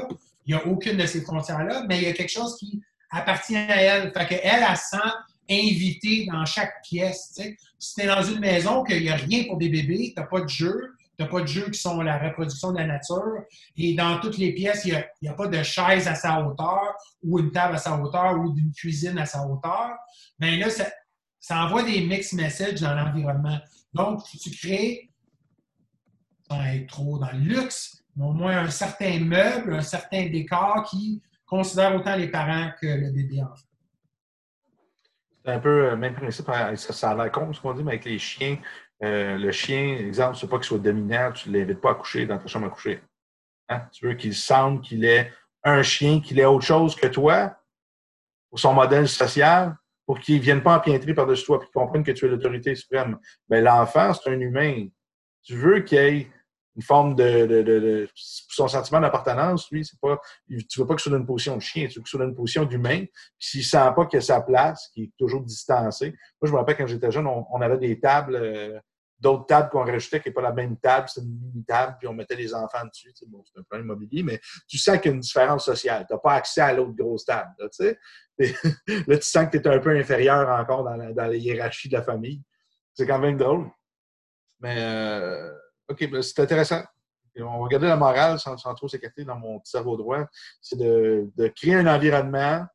Il 0.45 0.55
n'y 0.55 0.61
a 0.61 0.65
aucune 0.67 0.97
de 0.97 1.05
ces 1.05 1.21
frontières-là, 1.21 1.85
mais 1.87 1.97
il 1.97 2.03
y 2.03 2.07
a 2.07 2.13
quelque 2.13 2.31
chose 2.31 2.57
qui 2.57 2.81
appartient 3.09 3.57
à 3.57 3.81
elle. 3.81 4.13
Fait 4.13 4.27
qu'elle, 4.27 4.41
elle, 4.43 4.65
elle 4.69 4.77
sent 4.77 5.11
invitée 5.49 6.27
dans 6.31 6.45
chaque 6.45 6.81
pièce. 6.83 7.39
Si 7.79 7.95
tu 7.95 8.01
es 8.01 8.07
dans 8.07 8.23
une 8.23 8.39
maison 8.39 8.83
qu'il 8.83 9.01
n'y 9.01 9.09
a 9.09 9.15
rien 9.15 9.45
pour 9.45 9.57
des 9.57 9.69
bébés, 9.69 10.13
tu 10.15 10.19
n'as 10.19 10.27
pas 10.27 10.41
de 10.41 10.49
jeu, 10.49 10.94
n'as 11.19 11.27
pas 11.27 11.41
de 11.41 11.47
jeux 11.47 11.69
qui 11.69 11.79
sont 11.79 12.01
la 12.01 12.17
reproduction 12.17 12.71
de 12.71 12.77
la 12.77 12.87
nature, 12.87 13.43
et 13.77 13.93
dans 13.95 14.19
toutes 14.19 14.37
les 14.37 14.53
pièces, 14.53 14.85
il 14.85 14.91
n'y 15.21 15.27
a, 15.27 15.31
a, 15.31 15.35
pas 15.35 15.47
de 15.47 15.63
chaise 15.63 16.07
à 16.07 16.15
sa 16.15 16.41
hauteur, 16.41 16.95
ou 17.23 17.39
une 17.39 17.51
table 17.51 17.75
à 17.75 17.77
sa 17.77 17.97
hauteur, 17.97 18.37
ou 18.39 18.51
d'une 18.51 18.71
cuisine 18.71 19.17
à 19.17 19.25
sa 19.25 19.45
hauteur, 19.45 19.95
bien 20.39 20.57
là, 20.57 20.69
ça, 20.69 20.85
ça 21.39 21.63
envoie 21.63 21.83
des 21.83 22.01
mixed 22.01 22.33
messages 22.33 22.81
dans 22.81 22.95
l'environnement. 22.95 23.59
Donc, 23.93 24.23
tu 24.23 24.49
crées, 24.49 25.11
sans 26.49 26.63
être 26.65 26.87
trop 26.87 27.17
dans 27.17 27.31
le 27.31 27.39
luxe, 27.39 28.03
mais 28.15 28.25
au 28.25 28.33
moins 28.33 28.57
un 28.57 28.69
certain 28.69 29.19
meuble, 29.19 29.75
un 29.75 29.81
certain 29.81 30.27
décor 30.27 30.83
qui 30.89 31.21
considère 31.45 31.95
autant 31.95 32.15
les 32.15 32.29
parents 32.29 32.71
que 32.81 32.87
le 32.87 33.11
bébé 33.11 33.41
enfant. 33.43 33.67
C'est 35.43 35.51
un 35.51 35.59
peu 35.59 35.91
le 35.91 35.95
même 35.95 36.15
principe, 36.15 36.49
hein, 36.49 36.75
ça, 36.75 37.11
a 37.11 37.15
l'air 37.15 37.31
con 37.31 37.53
ce 37.53 37.61
qu'on 37.61 37.73
dit, 37.73 37.83
mais 37.83 37.93
avec 37.93 38.05
les 38.05 38.17
chiens, 38.17 38.57
euh, 39.03 39.37
le 39.37 39.51
chien, 39.51 39.97
exemple, 39.97 40.37
veux 40.37 40.47
pas 40.47 40.57
qu'il 40.57 40.65
soit 40.65 40.79
dominant, 40.79 41.31
tu 41.31 41.49
ne 41.49 41.57
l'invites 41.57 41.81
pas 41.81 41.91
à 41.91 41.95
coucher 41.95 42.25
dans 42.25 42.37
ta 42.37 42.47
chambre 42.47 42.67
à 42.67 42.69
coucher. 42.69 43.01
Hein? 43.69 43.81
Tu 43.91 44.07
veux 44.07 44.13
qu'il 44.13 44.33
sente 44.33 44.83
qu'il 44.83 45.03
est 45.05 45.31
un 45.63 45.81
chien, 45.83 46.21
qu'il 46.21 46.39
est 46.39 46.45
autre 46.45 46.65
chose 46.65 46.95
que 46.95 47.07
toi, 47.07 47.57
pour 48.49 48.59
son 48.59 48.73
modèle 48.73 49.07
social, 49.07 49.75
pour 50.05 50.19
qu'il 50.19 50.37
ne 50.37 50.41
vienne 50.41 50.61
pas 50.61 50.77
empiétrer 50.77 51.13
par-dessus 51.13 51.45
toi, 51.45 51.59
pour 51.59 51.67
qu'il 51.67 51.73
comprenne 51.73 52.03
que 52.03 52.11
tu 52.11 52.25
es 52.25 52.29
l'autorité 52.29 52.75
suprême. 52.75 53.17
Mais 53.49 53.61
ben, 53.61 53.65
l'enfant, 53.65 54.13
c'est 54.13 54.29
un 54.29 54.39
humain. 54.39 54.87
Tu 55.43 55.55
veux 55.55 55.79
qu'il 55.81 55.97
ait 55.97 56.27
une 56.75 56.81
forme 56.81 57.15
de, 57.15 57.45
de, 57.45 57.61
de, 57.61 58.09
son 58.13 58.67
sentiment 58.67 58.99
d'appartenance, 58.99 59.69
lui, 59.71 59.85
c'est 59.85 59.99
pas, 59.99 60.19
tu 60.47 60.79
veux 60.79 60.85
pas 60.85 60.95
qu'il 60.95 61.03
soit 61.03 61.11
dans 61.11 61.19
une 61.19 61.25
position 61.25 61.55
de 61.55 61.61
chien, 61.61 61.87
tu 61.87 61.99
veux 61.99 62.03
qu'il 62.03 62.09
soit 62.09 62.19
dans 62.19 62.27
une 62.27 62.35
position 62.35 62.65
d'humain. 62.65 63.05
S'il 63.39 63.63
sent 63.63 63.91
pas 63.95 64.05
qu'il 64.05 64.19
a 64.19 64.21
sa 64.21 64.41
place, 64.41 64.89
qu'il 64.93 65.05
est 65.05 65.11
toujours 65.17 65.41
distancé. 65.41 66.09
Moi, 66.09 66.47
je 66.47 66.51
me 66.51 66.57
rappelle 66.57 66.75
quand 66.75 66.87
j'étais 66.87 67.11
jeune, 67.11 67.27
on, 67.27 67.61
avait 67.61 67.77
des 67.77 67.99
tables, 67.99 68.35
euh, 68.35 68.79
d'autres 69.19 69.45
tables 69.45 69.69
qu'on 69.69 69.85
rajoutait 69.85 70.19
qui 70.19 70.29
n'est 70.29 70.33
pas 70.33 70.41
la 70.41 70.51
même 70.51 70.77
table, 70.77 71.07
c'est 71.07 71.21
une 71.21 71.39
mini-table, 71.39 71.95
puis 71.97 72.07
on 72.09 72.13
mettait 72.13 72.35
les 72.35 72.53
enfants 72.53 72.85
dessus. 72.85 73.13
bon, 73.27 73.41
c'est 73.45 73.59
un 73.59 73.63
problème 73.63 73.87
immobilier, 73.87 74.23
mais 74.23 74.41
tu 74.67 74.77
sens 74.77 74.97
qu'il 74.97 75.11
y 75.11 75.13
a 75.13 75.15
une 75.15 75.21
différence 75.21 75.63
sociale. 75.65 76.05
Tu 76.07 76.13
n'as 76.13 76.19
pas 76.19 76.33
accès 76.33 76.61
à 76.61 76.73
l'autre 76.73 76.95
grosse 76.95 77.25
table. 77.25 77.51
Là, 77.57 77.69
tu 77.69 77.85
sais. 77.85 77.97
là, 79.07 79.17
tu 79.17 79.25
sens 79.25 79.45
que 79.49 79.57
tu 79.57 79.63
es 79.63 79.67
un 79.67 79.79
peu 79.79 79.97
inférieur 79.97 80.49
encore 80.49 80.83
dans 80.83 80.97
la, 80.97 81.13
dans 81.13 81.31
hiérarchie 81.31 81.87
de 81.87 81.93
la 81.93 82.03
famille. 82.03 82.41
C'est 82.93 83.07
quand 83.07 83.19
même 83.19 83.37
drôle. 83.37 83.69
Mais 84.59 84.75
euh, 84.77 85.51
OK, 85.89 86.09
ben, 86.09 86.21
c'est 86.21 86.39
intéressant. 86.39 86.83
on 87.37 87.43
va 87.43 87.57
regarder 87.57 87.87
la 87.87 87.97
morale 87.97 88.39
sans, 88.39 88.55
trop 88.55 88.87
s'écarter 88.87 89.23
dans 89.23 89.37
mon 89.37 89.59
petit 89.59 89.71
cerveau 89.71 89.97
droit. 89.97 90.25
C'est 90.61 90.77
de, 90.77 91.47
créer 91.55 91.75
un 91.75 91.87
environnement, 91.87 92.65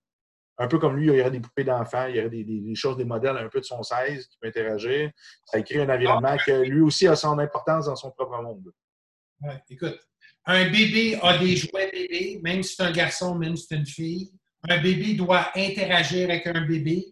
un 0.59 0.69
peu 0.69 0.79
comme 0.79 0.97
lui, 0.97 1.07
il 1.07 1.15
y 1.15 1.21
aurait 1.21 1.31
des 1.31 1.41
poupées 1.41 1.65
d'enfants, 1.65 2.07
il 2.07 2.17
y 2.17 2.21
aurait 2.21 2.29
des, 2.31 2.75
choses, 2.75 2.97
des 2.97 3.05
modèles 3.05 3.37
un 3.37 3.49
peu 3.49 3.61
de 3.61 3.65
son 3.65 3.83
16 3.83 4.27
qui 4.27 4.39
peut 4.39 4.49
interagir. 4.49 5.11
Ça 5.47 5.61
crée 5.63 5.83
un 5.83 5.89
environnement 5.89 6.37
que 6.45 6.63
lui 6.63 6.81
aussi 6.81 7.09
a 7.09 7.17
son 7.17 7.39
importance 7.39 7.87
dans 7.87 7.97
son 7.97 8.11
propre 8.11 8.41
monde. 8.43 8.73
Ouais, 9.41 9.63
écoute, 9.71 9.99
un 10.45 10.71
bébé 10.71 11.19
a 11.23 11.39
des 11.39 11.57
jouets 11.57 11.91
bébés, 11.91 12.41
même 12.43 12.63
si 12.63 12.75
c'est 12.75 12.83
un 12.83 12.93
garçon, 12.93 13.35
même 13.35 13.57
si 13.57 13.67
c'est 13.69 13.77
une 13.77 13.87
fille. 13.87 14.33
Un 14.69 14.81
bébé 14.83 15.15
doit 15.15 15.51
interagir 15.55 16.29
avec 16.29 16.47
un 16.47 16.67
bébé 16.67 17.07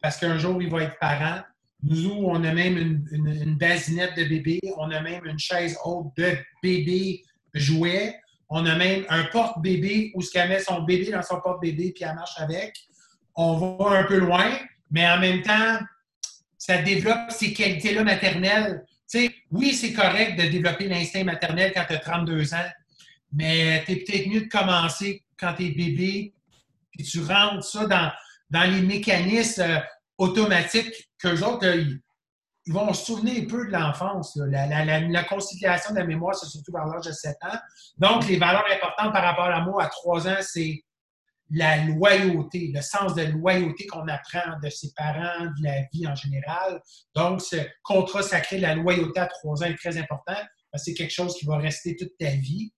parce 0.00 0.18
qu'un 0.18 0.38
jour, 0.38 0.62
il 0.62 0.70
va 0.70 0.84
être 0.84 0.98
parent. 0.98 1.42
Nous, 1.82 2.10
on 2.10 2.42
a 2.42 2.52
même 2.52 3.06
une, 3.12 3.56
basinette 3.56 4.16
de 4.16 4.24
bébé, 4.24 4.60
on 4.78 4.90
a 4.90 5.00
même 5.00 5.24
une 5.24 5.38
chaise 5.38 5.76
haute 5.84 6.08
de 6.16 6.36
bébé 6.62 7.22
jouet, 7.54 8.18
on 8.48 8.66
a 8.66 8.74
même 8.74 9.04
un 9.08 9.24
porte-bébé 9.24 10.12
où 10.14 10.22
ce 10.22 10.30
qu'elle 10.30 10.48
met 10.48 10.58
son 10.58 10.82
bébé 10.82 11.12
dans 11.12 11.22
son 11.22 11.40
porte-bébé 11.40 11.92
puis 11.94 12.04
elle 12.04 12.14
marche 12.14 12.38
avec. 12.38 12.74
On 13.36 13.56
va 13.56 13.98
un 13.98 14.04
peu 14.04 14.18
loin, 14.18 14.58
mais 14.90 15.08
en 15.08 15.18
même 15.18 15.42
temps, 15.42 15.78
ça 16.56 16.82
développe 16.82 17.30
ces 17.30 17.52
qualités-là 17.52 18.02
maternelles. 18.02 18.84
oui, 19.52 19.72
c'est 19.72 19.92
correct 19.92 20.38
de 20.38 20.48
développer 20.48 20.88
l'instinct 20.88 21.24
maternel 21.24 21.72
quand 21.74 21.84
tu 21.86 21.94
as 21.94 21.98
32 21.98 22.54
ans, 22.54 22.70
mais 23.32 23.84
tu 23.84 23.92
es 23.92 23.96
peut-être 23.96 24.28
mieux 24.28 24.40
de 24.42 24.48
commencer 24.48 25.22
quand 25.38 25.54
tu 25.54 25.66
es 25.66 25.70
bébé, 25.70 26.32
puis 26.90 27.04
tu 27.04 27.20
rentres 27.20 27.64
ça 27.64 27.86
dans, 27.86 28.10
dans 28.50 28.70
les 28.70 28.82
mécanismes 28.82 29.62
euh, 29.62 29.78
automatique 30.18 31.10
qu'eux 31.18 31.42
autres, 31.42 31.66
ils, 31.66 32.00
vont 32.72 32.92
se 32.92 33.06
souvenir 33.06 33.44
un 33.44 33.46
peu 33.46 33.66
de 33.66 33.72
l'enfance. 33.72 34.36
La, 34.36 35.24
conciliation 35.24 35.94
de 35.94 36.00
la 36.00 36.04
mémoire, 36.04 36.34
c'est 36.34 36.46
surtout 36.46 36.72
vers 36.72 36.84
l'âge 36.84 37.06
de 37.06 37.12
7 37.12 37.36
ans. 37.44 37.58
Donc, 37.96 38.28
les 38.28 38.36
valeurs 38.36 38.66
importantes 38.70 39.12
par 39.12 39.22
rapport 39.22 39.46
à 39.46 39.50
l'amour 39.50 39.80
à 39.80 39.88
3 39.88 40.28
ans, 40.28 40.36
c'est 40.42 40.84
la 41.50 41.78
loyauté, 41.86 42.70
le 42.74 42.82
sens 42.82 43.14
de 43.14 43.22
loyauté 43.22 43.86
qu'on 43.86 44.06
apprend 44.06 44.58
de 44.62 44.68
ses 44.68 44.92
parents, 44.94 45.46
de 45.46 45.64
la 45.64 45.80
vie 45.94 46.06
en 46.06 46.14
général. 46.14 46.82
Donc, 47.14 47.40
ce 47.40 47.56
contrat 47.82 48.22
sacré 48.22 48.58
de 48.58 48.62
la 48.62 48.74
loyauté 48.74 49.18
à 49.18 49.26
3 49.26 49.62
ans 49.62 49.66
est 49.66 49.78
très 49.78 49.96
important 49.96 50.36
c'est 50.76 50.94
quelque 50.94 51.12
chose 51.12 51.34
qui 51.34 51.46
va 51.46 51.58
rester 51.58 51.96
toute 51.96 52.16
ta 52.18 52.30
vie. 52.30 52.72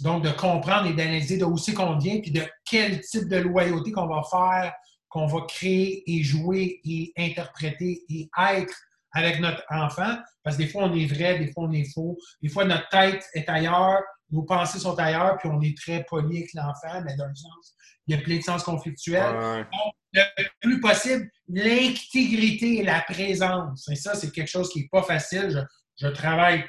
Donc, 0.00 0.22
de 0.22 0.30
comprendre 0.30 0.88
et 0.88 0.92
d'analyser 0.92 1.38
d'où 1.38 1.56
c'est 1.56 1.72
qu'on 1.72 1.96
vient, 1.96 2.20
puis 2.20 2.30
de 2.30 2.42
quel 2.64 3.00
type 3.00 3.28
de 3.28 3.38
loyauté 3.38 3.92
qu'on 3.92 4.06
va 4.06 4.22
faire 4.30 4.74
qu'on 5.16 5.26
va 5.26 5.46
créer 5.48 6.02
et 6.06 6.22
jouer 6.22 6.78
et 6.84 7.10
interpréter 7.16 8.04
et 8.10 8.28
être 8.52 8.74
avec 9.12 9.40
notre 9.40 9.64
enfant, 9.70 10.14
parce 10.44 10.58
que 10.58 10.62
des 10.62 10.68
fois 10.68 10.84
on 10.84 10.94
est 10.94 11.06
vrai, 11.06 11.38
des 11.38 11.50
fois 11.52 11.64
on 11.64 11.72
est 11.72 11.90
faux, 11.94 12.18
des 12.42 12.50
fois 12.50 12.66
notre 12.66 12.86
tête 12.90 13.24
est 13.32 13.48
ailleurs, 13.48 14.02
nos 14.30 14.42
pensées 14.42 14.78
sont 14.78 14.98
ailleurs, 14.98 15.38
puis 15.38 15.48
on 15.50 15.62
est 15.62 15.74
très 15.74 16.04
poli 16.04 16.36
avec 16.36 16.52
l'enfant, 16.52 17.00
mais 17.02 17.16
dans 17.16 17.28
le 17.28 17.34
sens, 17.34 17.74
il 18.06 18.14
y 18.14 18.18
a 18.18 18.22
plein 18.22 18.36
de 18.36 18.42
sens 18.42 18.62
conflictuels. 18.62 19.64
Donc, 19.72 20.26
le 20.36 20.44
plus 20.60 20.80
possible, 20.80 21.30
l'intégrité 21.48 22.80
et 22.80 22.82
la 22.82 23.00
présence. 23.00 23.88
Et 23.88 23.96
ça, 23.96 24.14
c'est 24.14 24.30
quelque 24.30 24.50
chose 24.50 24.68
qui 24.70 24.80
n'est 24.80 24.88
pas 24.92 25.02
facile. 25.02 25.48
Je, 25.50 26.06
je 26.06 26.12
travaille 26.12 26.64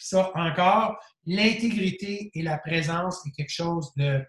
ça 0.00 0.32
encore. 0.34 0.96
L'intégrité 1.24 2.32
et 2.34 2.42
la 2.42 2.58
présence 2.58 3.24
est 3.26 3.30
quelque 3.30 3.52
chose 3.52 3.92
de 3.96 4.24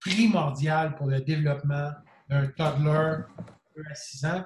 primordial 0.00 0.96
pour 0.96 1.06
le 1.06 1.20
développement 1.20 1.90
d'un 2.28 2.46
toddler 2.48 3.18
à 3.90 3.94
6 3.94 4.24
ans. 4.26 4.44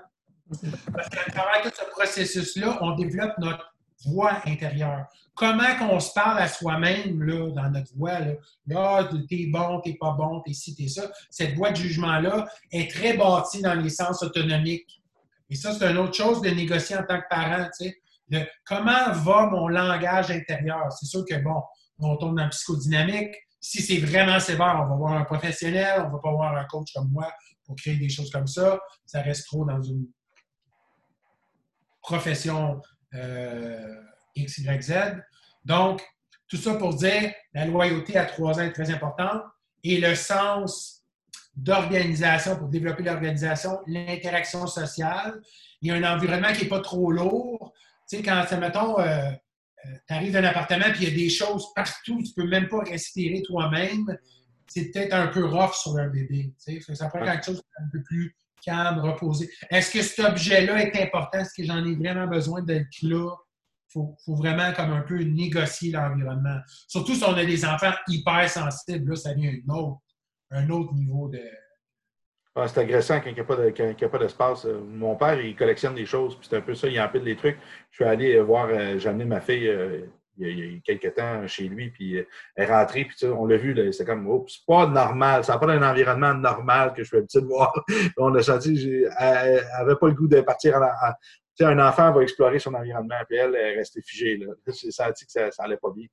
Parce 0.92 1.08
qu'à 1.08 1.30
travers 1.30 1.62
tout 1.62 1.70
ce 1.74 1.90
processus-là, 1.90 2.78
on 2.80 2.96
développe 2.96 3.32
notre 3.38 3.72
voix 4.06 4.40
intérieure. 4.46 5.06
Comment 5.34 5.76
qu'on 5.78 6.00
se 6.00 6.12
parle 6.12 6.38
à 6.38 6.48
soi-même 6.48 7.22
là, 7.22 7.50
dans 7.50 7.70
notre 7.70 7.94
voix, 7.96 8.18
là, 8.18 8.32
là 8.66 9.08
t'es 9.28 9.46
bon, 9.50 9.80
t'es 9.80 9.94
pas 9.94 10.12
bon, 10.12 10.40
t'es 10.40 10.52
ci, 10.52 10.74
t'es 10.74 10.88
ça. 10.88 11.10
Cette 11.30 11.54
voix 11.54 11.70
de 11.70 11.76
jugement-là 11.76 12.46
est 12.72 12.90
très 12.90 13.16
bâtie 13.16 13.62
dans 13.62 13.74
les 13.74 13.90
sens 13.90 14.22
autonomiques. 14.22 15.02
Et 15.48 15.54
ça, 15.54 15.72
c'est 15.72 15.90
une 15.90 15.98
autre 15.98 16.14
chose 16.14 16.40
de 16.42 16.50
négocier 16.50 16.96
en 16.96 17.04
tant 17.04 17.20
que 17.20 17.28
parent, 17.28 17.64
tu 17.78 17.86
sais. 17.86 17.96
De 18.28 18.46
comment 18.64 19.12
va 19.12 19.46
mon 19.46 19.66
langage 19.66 20.30
intérieur? 20.30 20.92
C'est 20.92 21.06
sûr 21.06 21.24
que, 21.28 21.34
bon, 21.36 21.62
on 21.98 22.16
tombe 22.16 22.36
dans 22.36 22.44
la 22.44 22.48
psychodynamique. 22.48 23.34
Si 23.60 23.82
c'est 23.82 23.98
vraiment 23.98 24.38
sévère, 24.38 24.80
on 24.84 24.88
va 24.90 24.94
voir 24.94 25.12
un 25.14 25.24
professionnel, 25.24 26.04
on 26.06 26.10
va 26.10 26.18
pas 26.22 26.30
voir 26.30 26.56
un 26.56 26.64
coach 26.64 26.92
comme 26.94 27.10
moi 27.10 27.30
pour 27.70 27.76
créer 27.76 27.94
des 27.94 28.08
choses 28.08 28.32
comme 28.32 28.48
ça. 28.48 28.80
Ça 29.06 29.22
reste 29.22 29.46
trop 29.46 29.64
dans 29.64 29.80
une 29.80 30.08
profession 32.02 32.82
euh, 33.14 33.94
X, 34.34 34.58
Y, 34.58 34.82
Z. 34.82 34.92
Donc, 35.64 36.02
tout 36.48 36.56
ça 36.56 36.74
pour 36.74 36.96
dire 36.96 37.32
la 37.54 37.66
loyauté 37.66 38.16
à 38.16 38.24
trois 38.24 38.58
ans 38.58 38.62
est 38.62 38.72
très 38.72 38.90
importante 38.90 39.42
et 39.84 40.00
le 40.00 40.16
sens 40.16 41.04
d'organisation 41.54 42.56
pour 42.56 42.66
développer 42.66 43.04
l'organisation, 43.04 43.78
l'interaction 43.86 44.66
sociale 44.66 45.40
et 45.80 45.92
un 45.92 46.02
environnement 46.02 46.52
qui 46.52 46.64
n'est 46.64 46.68
pas 46.68 46.80
trop 46.80 47.12
lourd. 47.12 47.72
Tu 48.08 48.16
sais, 48.16 48.22
quand, 48.24 48.44
mettons, 48.58 48.98
euh, 48.98 49.04
euh, 49.04 49.88
tu 50.08 50.12
arrives 50.12 50.32
dans 50.32 50.40
un 50.40 50.44
appartement 50.44 50.86
et 50.86 50.94
il 50.96 51.04
y 51.04 51.06
a 51.06 51.16
des 51.16 51.30
choses 51.30 51.72
partout, 51.76 52.20
tu 52.20 52.30
ne 52.30 52.42
peux 52.42 52.48
même 52.48 52.68
pas 52.68 52.80
respirer 52.80 53.42
toi-même 53.42 54.18
c'est 54.70 54.92
peut-être 54.92 55.12
un 55.12 55.26
peu 55.26 55.44
rough 55.44 55.74
sur 55.74 55.96
un 55.96 56.06
bébé. 56.06 56.54
Ça 56.94 57.08
prend 57.08 57.24
quelque 57.24 57.44
chose 57.44 57.60
un 57.76 57.88
peu 57.90 58.00
plus 58.04 58.36
calme, 58.64 59.00
reposé. 59.00 59.50
Est-ce 59.68 59.92
que 59.92 60.02
cet 60.02 60.24
objet-là 60.24 60.80
est 60.80 61.02
important? 61.02 61.40
Est-ce 61.40 61.54
que 61.54 61.64
j'en 61.64 61.84
ai 61.84 61.96
vraiment 61.96 62.28
besoin 62.28 62.62
d'être 62.62 63.02
là? 63.02 63.34
Il 63.88 63.92
faut, 64.24 64.36
vraiment 64.36 64.72
comme 64.72 64.92
un 64.92 65.00
peu 65.00 65.18
négocier 65.18 65.90
l'environnement. 65.90 66.58
Surtout 66.86 67.16
si 67.16 67.24
on 67.24 67.34
a 67.34 67.44
des 67.44 67.64
enfants 67.64 67.90
hyper 68.06 68.48
sensibles, 68.48 69.10
là, 69.10 69.16
ça 69.16 69.34
vient 69.34 69.50
un 69.50 69.74
autre, 69.74 69.98
un 70.52 70.70
autre 70.70 70.94
niveau 70.94 71.28
de. 71.28 71.42
Ah, 72.54 72.68
c'est 72.68 72.78
agressant 72.78 73.20
quand 73.20 73.30
il 73.30 73.34
n'y 73.34 73.40
a 74.04 74.08
pas 74.08 74.18
d'espace. 74.18 74.64
Mon 74.64 75.16
père, 75.16 75.40
il 75.40 75.56
collectionne 75.56 75.96
des 75.96 76.06
choses, 76.06 76.36
puis 76.36 76.46
c'est 76.48 76.58
un 76.58 76.60
peu 76.60 76.76
ça, 76.76 76.86
il 76.86 77.00
empile 77.00 77.24
des 77.24 77.34
trucs. 77.34 77.58
Je 77.90 77.96
suis 77.96 78.04
allé 78.04 78.38
voir, 78.38 78.68
euh, 78.70 78.98
j'ai 78.98 79.08
amené 79.08 79.24
ma 79.24 79.40
fille 79.40 79.68
il 80.40 80.74
y, 80.74 80.76
a, 80.76 80.80
quelques 80.84 81.14
temps 81.14 81.46
chez 81.46 81.68
lui, 81.68 81.90
puis 81.90 82.18
euh, 82.18 82.26
elle 82.56 82.68
est 82.68 82.72
rentrée, 82.72 83.04
puis 83.04 83.26
on 83.26 83.46
l'a 83.46 83.56
vu, 83.56 83.92
c'est 83.92 84.04
comme, 84.04 84.28
oh, 84.28 84.44
c'est 84.48 84.64
pas 84.66 84.86
normal, 84.86 85.44
ça 85.44 85.54
n'a 85.54 85.58
pas 85.58 85.70
un 85.70 85.88
environnement 85.88 86.34
normal 86.34 86.92
que 86.94 87.04
je 87.04 87.10
fais 87.10 87.22
petit 87.22 87.40
de 87.40 87.46
voir. 87.46 87.72
on 88.18 88.34
a 88.34 88.42
senti, 88.42 89.04
elle 89.18 89.64
n'avait 89.78 89.96
pas 89.96 90.08
le 90.08 90.14
goût 90.14 90.28
de 90.28 90.40
partir 90.40 90.76
en, 90.76 91.12
sais, 91.60 91.64
un 91.64 91.78
enfant 91.78 92.12
va 92.12 92.22
explorer 92.22 92.58
son 92.58 92.74
environnement, 92.74 93.20
puis 93.28 93.38
elle, 93.38 93.54
est 93.54 93.76
restée 93.76 94.02
figée. 94.02 94.36
Là. 94.36 94.46
J'ai 94.66 94.90
senti 94.90 95.26
que 95.26 95.32
ça 95.32 95.50
n'allait 95.60 95.76
pas 95.76 95.90
bien. 95.94 96.06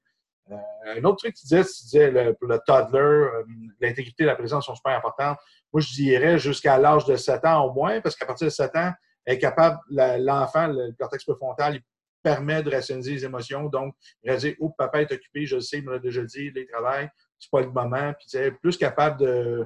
Euh, 0.51 0.55
un 0.97 1.03
autre 1.03 1.17
truc 1.17 1.33
que 1.33 1.39
tu 1.39 1.45
disais, 1.45 1.63
tu 1.63 1.83
disais 1.83 2.11
le, 2.11 2.33
pour 2.33 2.47
le 2.47 2.59
toddler, 2.65 2.99
euh, 2.99 3.43
l'intégrité 3.81 4.23
et 4.23 4.25
la 4.25 4.35
présence 4.35 4.65
sont 4.65 4.75
super 4.75 4.97
importantes. 4.97 5.37
Moi, 5.73 5.81
je 5.81 5.93
dirais 5.93 6.39
jusqu'à 6.39 6.77
l'âge 6.77 7.05
de 7.05 7.15
7 7.15 7.45
ans 7.45 7.65
au 7.65 7.73
moins, 7.73 7.99
parce 8.01 8.15
qu'à 8.15 8.25
partir 8.25 8.45
de 8.45 8.51
7 8.51 8.75
ans, 8.75 8.91
elle 9.25 9.35
est 9.35 9.39
capable, 9.39 9.77
l'enfant, 9.89 10.67
le 10.67 10.93
cortex 10.97 11.25
préfrontal, 11.25 11.75
il 11.75 11.81
permet 12.27 12.61
de 12.61 12.69
rationaliser 12.69 13.11
les 13.13 13.25
émotions. 13.25 13.65
Donc, 13.69 13.95
dire, 14.23 14.55
oh, 14.59 14.73
papa 14.77 15.01
est 15.01 15.11
occupé, 15.11 15.45
je 15.45 15.55
le 15.55 15.61
sais, 15.61 15.81
me 15.81 15.93
l'a 15.93 15.99
déjà 15.99 16.23
dit, 16.23 16.51
il 16.53 16.67
travaille, 16.67 17.09
c'est 17.39 17.49
pas 17.49 17.61
le 17.61 17.71
moment. 17.71 18.13
Puis, 18.19 18.27
tu 18.27 18.57
plus 18.61 18.77
capable 18.77 19.19
de, 19.19 19.65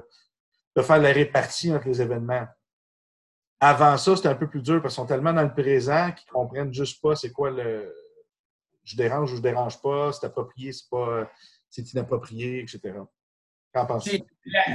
de 0.76 0.82
faire 0.82 0.98
la 0.98 1.12
répartie 1.12 1.72
entre 1.72 1.88
les 1.88 2.00
événements. 2.00 2.46
Avant 3.60 3.96
ça, 3.96 4.16
c'était 4.16 4.28
un 4.28 4.34
peu 4.34 4.48
plus 4.48 4.62
dur 4.62 4.80
parce 4.82 4.94
qu'ils 4.94 5.02
sont 5.02 5.06
tellement 5.06 5.32
dans 5.32 5.42
le 5.42 5.54
présent 5.54 6.10
qu'ils 6.12 6.26
ne 6.28 6.32
comprennent 6.32 6.74
juste 6.74 7.00
pas 7.00 7.14
c'est 7.14 7.30
quoi 7.30 7.50
le 7.50 7.94
je 8.84 8.96
dérange 8.96 9.32
ou 9.32 9.36
je 9.36 9.40
dérange 9.40 9.80
pas, 9.80 10.12
c'est 10.12 10.26
approprié, 10.26 10.72
c'est 10.72 10.88
pas 10.90 11.30
c'est 11.70 11.92
inapproprié, 11.92 12.58
etc. 12.60 12.80
Qu'en 13.72 13.86
penses-tu? 13.86 14.20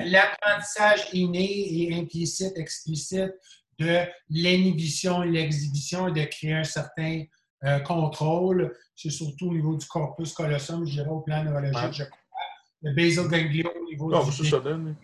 L'apprentissage 0.06 1.10
inné 1.12 1.82
et 1.82 2.00
implicite, 2.00 2.58
explicite 2.58 3.34
de 3.78 4.06
l'inhibition 4.30 5.22
l'exhibition 5.22 6.08
et 6.08 6.14
de 6.14 6.26
créer 6.26 6.54
un 6.54 6.64
certain 6.64 7.26
euh, 7.64 7.80
contrôle, 7.80 8.76
c'est 8.96 9.10
surtout 9.10 9.50
au 9.50 9.54
niveau 9.54 9.76
du 9.76 9.86
corpus 9.88 10.34
callosum, 10.34 10.86
je 10.86 10.92
dirais 10.94 11.10
au 11.10 11.22
plan 11.22 11.44
neurologique, 11.44 11.94
je 11.94 12.04
crois. 12.04 12.20
Le 12.84 12.94
basal 12.94 13.28
ganglion 13.28 13.72
au 13.76 13.86
niveau 13.86 14.12
non, 14.12 14.24
du... 14.24 14.32
Ça, 14.32 14.44
ça 14.44 14.60
donne. 14.60 14.96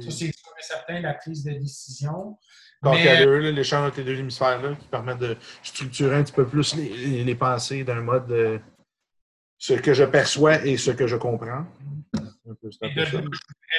Ça, 0.00 0.10
c'est 0.10 0.32
certain, 0.60 1.00
la 1.00 1.14
prise 1.14 1.44
de 1.44 1.52
décision. 1.52 2.38
Donc, 2.82 2.96
il 2.98 3.04
y 3.04 3.08
a 3.08 3.50
l'échange 3.50 3.88
entre 3.88 3.98
les 3.98 4.04
deux 4.04 4.18
hémisphères 4.18 4.62
là, 4.62 4.74
qui 4.76 4.86
permet 4.86 5.16
de 5.16 5.36
structurer 5.62 6.16
un 6.16 6.22
petit 6.22 6.32
peu 6.32 6.46
plus 6.46 6.74
les, 6.76 7.24
les 7.24 7.34
pensées 7.34 7.84
d'un 7.84 8.02
mode 8.02 8.26
de 8.26 8.60
ce 9.58 9.74
que 9.74 9.92
je 9.92 10.04
perçois 10.04 10.64
et 10.64 10.76
ce 10.76 10.92
que 10.92 11.06
je 11.06 11.16
comprends. 11.16 11.66
Un 12.14 12.54
peu, 12.54 12.70
ça. 12.70 12.86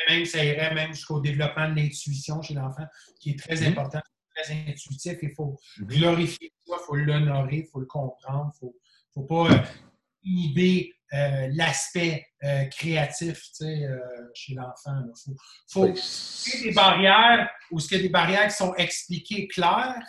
Même, 0.09 0.25
ça 0.25 0.43
irait 0.43 0.73
même 0.75 0.93
jusqu'au 0.93 1.21
développement 1.21 1.69
de 1.69 1.75
l'intuition 1.75 2.41
chez 2.41 2.53
l'enfant, 2.53 2.85
qui 3.19 3.31
est 3.31 3.39
très 3.39 3.55
mm-hmm. 3.55 3.71
important, 3.71 4.01
très 4.41 4.53
intuitif. 4.53 5.17
Il 5.21 5.33
faut 5.35 5.57
mm-hmm. 5.79 5.85
glorifier 5.85 6.51
ça, 6.65 6.75
il 6.79 6.85
faut 6.85 6.95
l'honorer, 6.95 7.57
il 7.57 7.67
faut 7.71 7.79
le 7.79 7.85
comprendre, 7.85 8.51
il 8.61 8.67
ne 8.67 8.71
faut, 9.13 9.23
pas 9.23 9.51
euh, 9.51 9.63
inhiber 10.23 10.93
euh, 11.13 11.49
l'aspect 11.53 12.25
euh, 12.43 12.65
créatif 12.65 13.41
chez 14.33 14.53
l'enfant. 14.53 15.01
Il 15.27 15.33
faut, 15.69 15.87
faut 15.95 16.63
des 16.63 16.71
barrières 16.71 17.49
ou 17.71 17.79
ce 17.79 17.95
a 17.95 17.99
des 17.99 18.09
barrières 18.09 18.47
qui 18.47 18.55
sont 18.55 18.73
expliquées 18.75 19.47
claires 19.47 20.03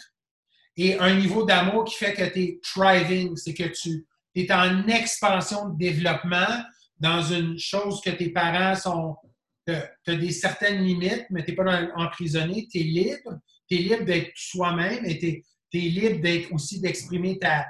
et 0.76 0.98
un 0.98 1.14
niveau 1.14 1.44
d'amour 1.44 1.84
qui 1.84 1.94
fait 1.94 2.14
que 2.14 2.24
tu 2.32 2.40
es 2.40 2.60
thriving, 2.62 3.36
c'est 3.36 3.54
que 3.54 3.64
tu 3.64 4.06
es 4.34 4.50
en 4.52 4.86
expansion 4.88 5.68
de 5.68 5.78
développement 5.78 6.64
dans 6.98 7.22
une 7.22 7.58
chose 7.58 8.00
que 8.00 8.10
tes 8.10 8.30
parents 8.30 8.74
sont. 8.74 9.16
Tu 9.66 9.74
as 9.74 10.16
des 10.16 10.30
certaines 10.30 10.82
limites, 10.82 11.26
mais 11.30 11.44
tu 11.44 11.50
n'es 11.50 11.56
pas 11.56 11.82
emprisonné, 11.96 12.66
tu 12.68 12.78
es 12.78 12.82
libre. 12.82 13.38
Tu 13.70 13.76
es 13.76 13.78
libre 13.78 14.04
d'être 14.04 14.32
soi-même 14.34 15.04
et 15.04 15.18
tu 15.18 15.78
es, 15.78 15.78
libre 15.78 16.20
d'être 16.20 16.52
aussi 16.52 16.80
d'exprimer 16.80 17.38
ta, 17.38 17.66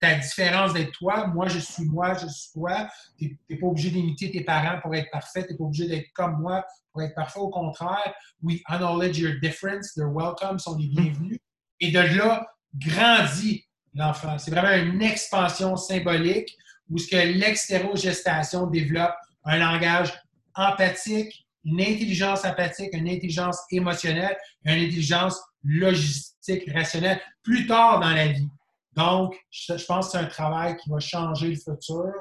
ta 0.00 0.14
différence 0.16 0.72
d'être 0.72 0.92
toi. 0.92 1.26
Moi, 1.28 1.48
je 1.48 1.58
suis 1.58 1.84
moi, 1.84 2.14
je 2.14 2.26
suis 2.26 2.52
toi. 2.52 2.88
Tu 3.18 3.38
n'es 3.48 3.56
pas 3.56 3.66
obligé 3.66 3.90
d'imiter 3.90 4.30
tes 4.30 4.42
parents 4.42 4.80
pour 4.80 4.94
être 4.94 5.10
parfait. 5.10 5.46
Tu 5.46 5.52
n'es 5.52 5.58
pas 5.58 5.64
obligé 5.64 5.86
d'être 5.86 6.12
comme 6.12 6.40
moi 6.40 6.64
pour 6.92 7.02
être 7.02 7.14
parfait. 7.14 7.38
Au 7.38 7.50
contraire, 7.50 8.14
we 8.42 8.60
acknowledge 8.66 9.18
your 9.18 9.38
difference. 9.40 9.94
They're 9.94 10.12
welcome, 10.12 10.58
sont 10.58 10.76
les 10.76 10.88
bienvenus. 10.88 11.38
Et 11.80 11.90
de 11.90 12.00
là, 12.00 12.46
grandit 12.74 13.64
l'enfant. 13.94 14.38
C'est 14.38 14.50
vraiment 14.50 14.74
une 14.74 15.02
expansion 15.02 15.76
symbolique 15.76 16.56
où 16.88 16.98
ce 16.98 17.08
que 17.08 17.16
l'extérogestation 17.16 18.66
développe 18.66 19.14
un 19.44 19.58
langage 19.58 20.12
empathique, 20.54 21.46
une 21.64 21.80
intelligence 21.80 22.44
empathique, 22.44 22.90
une 22.92 23.08
intelligence 23.08 23.58
émotionnelle, 23.70 24.36
une 24.64 24.72
intelligence 24.72 25.40
logistique, 25.64 26.70
rationnelle, 26.72 27.20
plus 27.42 27.66
tard 27.66 28.00
dans 28.00 28.10
la 28.10 28.28
vie. 28.28 28.48
Donc, 28.94 29.36
je, 29.50 29.72
pense 29.86 30.06
que 30.06 30.12
c'est 30.12 30.18
un 30.18 30.26
travail 30.26 30.76
qui 30.76 30.90
va 30.90 30.98
changer 30.98 31.48
le 31.48 31.56
futur 31.56 32.12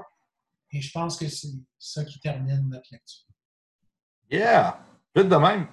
et 0.72 0.82
je 0.82 0.92
pense 0.92 1.18
que 1.18 1.28
c'est 1.28 1.50
ça 1.78 2.06
qui 2.06 2.20
termine 2.20 2.70
notre 2.70 2.88
lecture. 2.92 3.26
Yeah! 4.30 4.80
Vite 5.14 5.28
de 5.28 5.36
même. 5.36 5.68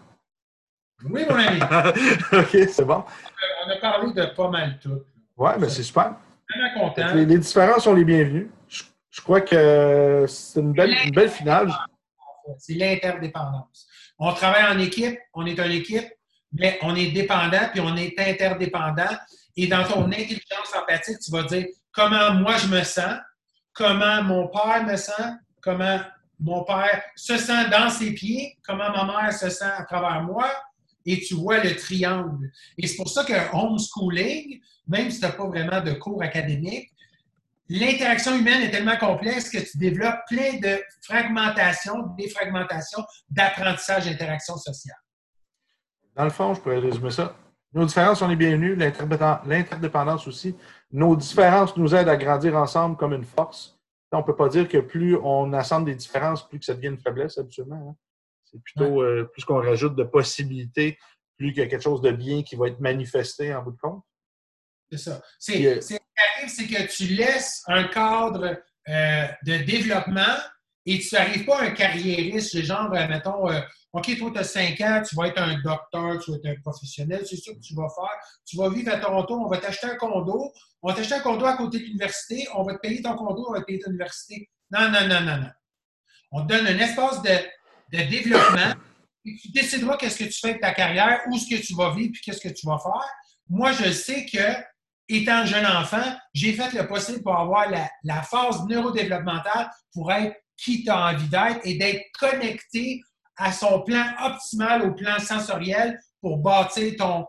Oui, 1.04 1.24
mon 1.28 1.36
ami. 1.36 1.60
OK, 2.32 2.68
c'est 2.68 2.84
bon. 2.84 3.04
On 3.64 3.70
a 3.70 3.76
parlé 3.80 4.12
de 4.12 4.34
pas 4.34 4.48
mal 4.48 4.78
tout. 4.80 5.04
Oui, 5.36 5.50
mais 5.60 5.68
c'est 5.68 5.84
super. 5.84 6.16
Vraiment 6.50 6.88
content. 6.88 7.14
Les, 7.14 7.24
les, 7.24 7.38
différences 7.38 7.84
sont 7.84 7.94
les 7.94 8.04
bienvenus. 8.04 8.48
Je, 8.68 9.20
crois 9.20 9.40
que 9.40 10.24
c'est 10.26 10.58
une 10.58 10.72
belle, 10.72 10.96
une 11.04 11.14
belle 11.14 11.30
finale. 11.30 11.72
C'est 12.58 12.74
l'interdépendance. 12.74 13.86
On 14.18 14.32
travaille 14.32 14.64
en 14.64 14.78
équipe, 14.78 15.18
on 15.34 15.46
est 15.46 15.58
une 15.58 15.72
équipe, 15.72 16.08
mais 16.52 16.78
on 16.82 16.94
est 16.96 17.10
dépendant 17.10 17.68
puis 17.70 17.80
on 17.80 17.96
est 17.96 18.18
interdépendant. 18.18 19.16
Et 19.56 19.66
dans 19.66 19.84
ton 19.84 20.06
intelligence 20.06 20.74
empathique, 20.74 21.18
tu 21.18 21.30
vas 21.30 21.42
dire 21.42 21.66
comment 21.92 22.32
moi 22.34 22.56
je 22.56 22.68
me 22.68 22.82
sens, 22.82 23.18
comment 23.72 24.22
mon 24.22 24.48
père 24.48 24.84
me 24.84 24.96
sent, 24.96 25.32
comment 25.60 26.00
mon 26.40 26.64
père 26.64 27.02
se 27.16 27.36
sent 27.36 27.68
dans 27.70 27.90
ses 27.90 28.12
pieds, 28.12 28.56
comment 28.64 28.90
ma 28.90 29.04
mère 29.04 29.32
se 29.32 29.50
sent 29.50 29.64
à 29.64 29.84
travers 29.84 30.22
moi, 30.22 30.50
et 31.04 31.20
tu 31.20 31.34
vois 31.34 31.58
le 31.58 31.74
triangle. 31.74 32.50
Et 32.76 32.86
c'est 32.86 32.96
pour 32.96 33.08
ça 33.08 33.24
que 33.24 33.32
homeschooling, 33.52 34.60
même 34.86 35.10
si 35.10 35.20
tu 35.20 35.26
n'as 35.26 35.32
pas 35.32 35.46
vraiment 35.46 35.80
de 35.80 35.92
cours 35.92 36.22
académiques, 36.22 36.90
l'interaction 37.68 38.36
humaine 38.36 38.62
est 38.62 38.70
tellement 38.70 38.96
complexe 38.96 39.50
que 39.50 39.58
tu 39.58 39.78
développes 39.78 40.20
plein 40.28 40.58
de 40.58 40.82
fragmentations, 41.02 42.08
défragmentations 42.16 43.04
d'apprentissage 43.28 44.06
d'interaction 44.06 44.56
sociale. 44.56 44.96
Dans 46.14 46.24
le 46.24 46.30
fond, 46.30 46.54
je 46.54 46.60
pourrais 46.60 46.78
résumer 46.78 47.10
ça. 47.10 47.36
Nos 47.72 47.84
différences 47.84 48.20
sont 48.20 48.28
les 48.28 48.36
bienvenues, 48.36 48.74
l'interdépendance 48.74 50.26
aussi. 50.26 50.56
Nos 50.90 51.14
différences 51.14 51.76
nous 51.76 51.94
aident 51.94 52.08
à 52.08 52.16
grandir 52.16 52.56
ensemble 52.56 52.96
comme 52.96 53.12
une 53.12 53.24
force. 53.24 53.78
On 54.10 54.18
ne 54.18 54.22
peut 54.22 54.34
pas 54.34 54.48
dire 54.48 54.66
que 54.68 54.78
plus 54.78 55.16
on 55.16 55.52
assemble 55.52 55.86
des 55.86 55.94
différences, 55.94 56.48
plus 56.48 56.58
que 56.58 56.64
ça 56.64 56.74
devient 56.74 56.88
une 56.88 56.98
faiblesse 56.98 57.36
habituellement. 57.36 57.90
Hein. 57.90 57.96
C'est 58.44 58.62
plutôt 58.62 59.02
euh, 59.02 59.24
plus 59.24 59.44
qu'on 59.44 59.60
rajoute 59.60 59.94
de 59.94 60.04
possibilités, 60.04 60.98
plus 61.36 61.52
qu'il 61.52 61.62
y 61.62 61.66
a 61.66 61.68
quelque 61.68 61.82
chose 61.82 62.00
de 62.00 62.10
bien 62.10 62.42
qui 62.42 62.56
va 62.56 62.68
être 62.68 62.80
manifesté 62.80 63.54
en 63.54 63.62
bout 63.62 63.72
de 63.72 63.78
compte. 63.78 64.02
C'est 64.90 64.98
ça. 64.98 65.20
C'est, 65.38 65.66
euh, 65.66 65.80
ce 65.80 65.88
qui 65.88 65.98
arrive, 66.36 66.48
c'est 66.48 66.66
que 66.66 66.96
tu 66.96 67.14
laisses 67.14 67.62
un 67.66 67.84
cadre 67.84 68.56
euh, 68.88 69.26
de 69.44 69.58
développement 69.64 70.36
et 70.86 70.98
tu 70.98 71.14
n'arrives 71.14 71.44
pas 71.44 71.60
à 71.60 71.64
un 71.64 71.70
carriériste, 71.70 72.62
genre, 72.62 72.90
mettons, 72.90 73.46
OK, 73.92 74.18
toi, 74.18 74.30
tu 74.32 74.38
as 74.38 74.44
5 74.44 74.80
ans, 74.82 75.02
tu 75.06 75.16
vas 75.16 75.28
être 75.28 75.40
un 75.40 75.58
docteur, 75.60 76.18
tu 76.22 76.30
vas 76.30 76.36
être 76.36 76.58
un 76.58 76.60
professionnel, 76.60 77.24
c'est 77.28 77.36
ça 77.36 77.52
que 77.52 77.58
tu 77.58 77.74
vas 77.74 77.88
faire. 77.88 78.20
Tu 78.46 78.56
vas 78.56 78.68
vivre 78.68 78.92
à 78.92 78.98
Toronto, 78.98 79.34
on 79.34 79.48
va 79.48 79.58
t'acheter 79.58 79.86
un 79.86 79.96
condo, 79.96 80.52
on 80.82 80.88
va 80.88 80.94
t'acheter 80.94 81.14
un 81.14 81.20
condo 81.20 81.46
à 81.46 81.56
côté 81.56 81.78
de 81.78 81.84
l'université, 81.84 82.46
on 82.54 82.64
va 82.64 82.74
te 82.74 82.80
payer 82.80 83.00
ton 83.00 83.16
condo, 83.16 83.46
on 83.48 83.52
va 83.52 83.60
te 83.60 83.64
payer 83.64 83.78
ton 83.78 83.90
université. 83.90 84.50
Non, 84.70 84.90
non, 84.90 85.08
non, 85.08 85.20
non, 85.22 85.36
non. 85.38 85.50
On 86.32 86.46
te 86.46 86.52
donne 86.52 86.66
un 86.66 86.78
espace 86.78 87.22
de, 87.22 87.30
de 87.96 88.10
développement 88.10 88.74
et 89.24 89.36
tu 89.36 89.50
décideras 89.52 89.96
qu'est-ce 89.96 90.18
que 90.18 90.24
tu 90.24 90.38
fais 90.38 90.50
avec 90.50 90.60
ta 90.60 90.74
carrière, 90.74 91.22
où 91.26 91.34
est-ce 91.34 91.48
que 91.48 91.66
tu 91.66 91.74
vas 91.74 91.94
vivre, 91.94 92.12
puis 92.12 92.20
qu'est-ce 92.22 92.46
que 92.46 92.52
tu 92.52 92.66
vas 92.66 92.78
faire. 92.78 93.10
Moi, 93.48 93.72
je 93.72 93.90
sais 93.90 94.26
que, 94.26 94.52
étant 95.08 95.44
jeune 95.44 95.66
enfant, 95.66 96.16
j'ai 96.34 96.52
fait 96.52 96.72
le 96.72 96.86
possible 96.86 97.22
pour 97.22 97.38
avoir 97.38 97.70
la, 97.70 97.88
la 98.04 98.22
phase 98.22 98.64
neurodéveloppementale 98.66 99.70
pour 99.92 100.12
être 100.12 100.36
qui 100.56 100.82
tu 100.82 100.90
as 100.90 101.06
envie 101.06 101.28
d'être 101.28 101.60
et 101.64 101.78
d'être 101.78 102.02
connecté 102.18 103.00
à 103.36 103.52
son 103.52 103.82
plan 103.82 104.04
optimal, 104.24 104.82
au 104.82 104.94
plan 104.94 105.18
sensoriel 105.18 105.98
pour 106.20 106.38
bâtir 106.38 106.94
ton 106.98 107.24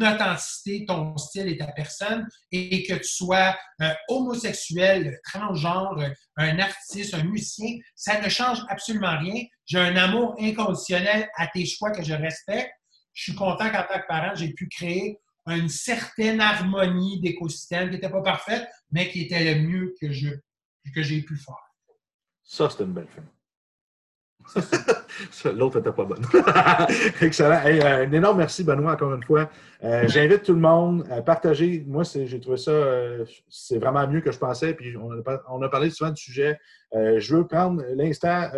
authenticité, 0.00 0.86
ton 0.86 1.16
style 1.16 1.48
et 1.48 1.58
ta 1.58 1.66
personne, 1.66 2.26
et 2.52 2.82
que 2.84 2.94
tu 2.94 3.08
sois 3.08 3.54
euh, 3.82 3.90
homosexuel, 4.08 5.18
transgenre, 5.24 6.10
un 6.36 6.58
artiste, 6.58 7.14
un 7.14 7.24
musicien, 7.24 7.76
ça 7.94 8.20
ne 8.20 8.28
change 8.28 8.60
absolument 8.68 9.18
rien. 9.18 9.42
J'ai 9.66 9.78
un 9.78 9.96
amour 9.96 10.36
inconditionnel 10.40 11.28
à 11.36 11.46
tes 11.48 11.66
choix 11.66 11.90
que 11.90 12.02
je 12.02 12.14
respecte. 12.14 12.70
Je 13.12 13.24
suis 13.24 13.34
content 13.34 13.70
qu'en 13.70 13.82
tant 13.82 14.00
que 14.00 14.06
parent, 14.06 14.34
j'ai 14.34 14.52
pu 14.52 14.68
créer 14.68 15.18
une 15.56 15.68
certaine 15.68 16.40
harmonie 16.40 17.20
d'écosystème 17.20 17.88
qui 17.88 17.96
n'était 17.96 18.10
pas 18.10 18.22
parfaite, 18.22 18.68
mais 18.90 19.10
qui 19.10 19.22
était 19.22 19.54
le 19.54 19.60
mieux 19.60 19.94
que 20.00 20.12
je 20.12 20.28
que 20.94 21.02
j'ai 21.02 21.20
pu 21.20 21.36
faire. 21.36 21.54
Ça, 22.42 22.68
c'est 22.70 22.82
une 22.82 22.92
belle 22.92 23.08
fin. 23.08 23.22
L'autre 25.52 25.78
n'était 25.78 25.92
pas 25.92 26.04
bonne. 26.04 26.24
Excellent. 27.20 27.60
Euh, 27.66 28.06
un 28.06 28.12
énorme 28.12 28.38
merci, 28.38 28.64
Benoît, 28.64 28.92
encore 28.92 29.12
une 29.12 29.22
fois. 29.22 29.50
Euh, 29.84 30.08
j'invite 30.08 30.44
tout 30.44 30.54
le 30.54 30.60
monde 30.60 31.06
à 31.10 31.20
partager. 31.20 31.84
Moi, 31.86 32.04
j'ai 32.04 32.40
trouvé 32.40 32.56
ça, 32.56 32.70
euh, 32.70 33.24
c'est 33.48 33.78
vraiment 33.78 34.06
mieux 34.08 34.20
que 34.20 34.32
je 34.32 34.38
pensais. 34.38 34.74
Puis 34.74 34.96
on 34.96 35.62
a, 35.62 35.68
parlé 35.68 35.90
souvent 35.90 36.10
du 36.10 36.22
sujet. 36.22 36.58
je 36.92 37.36
veux 37.36 37.46
prendre 37.46 37.82
l'instant. 37.94 38.50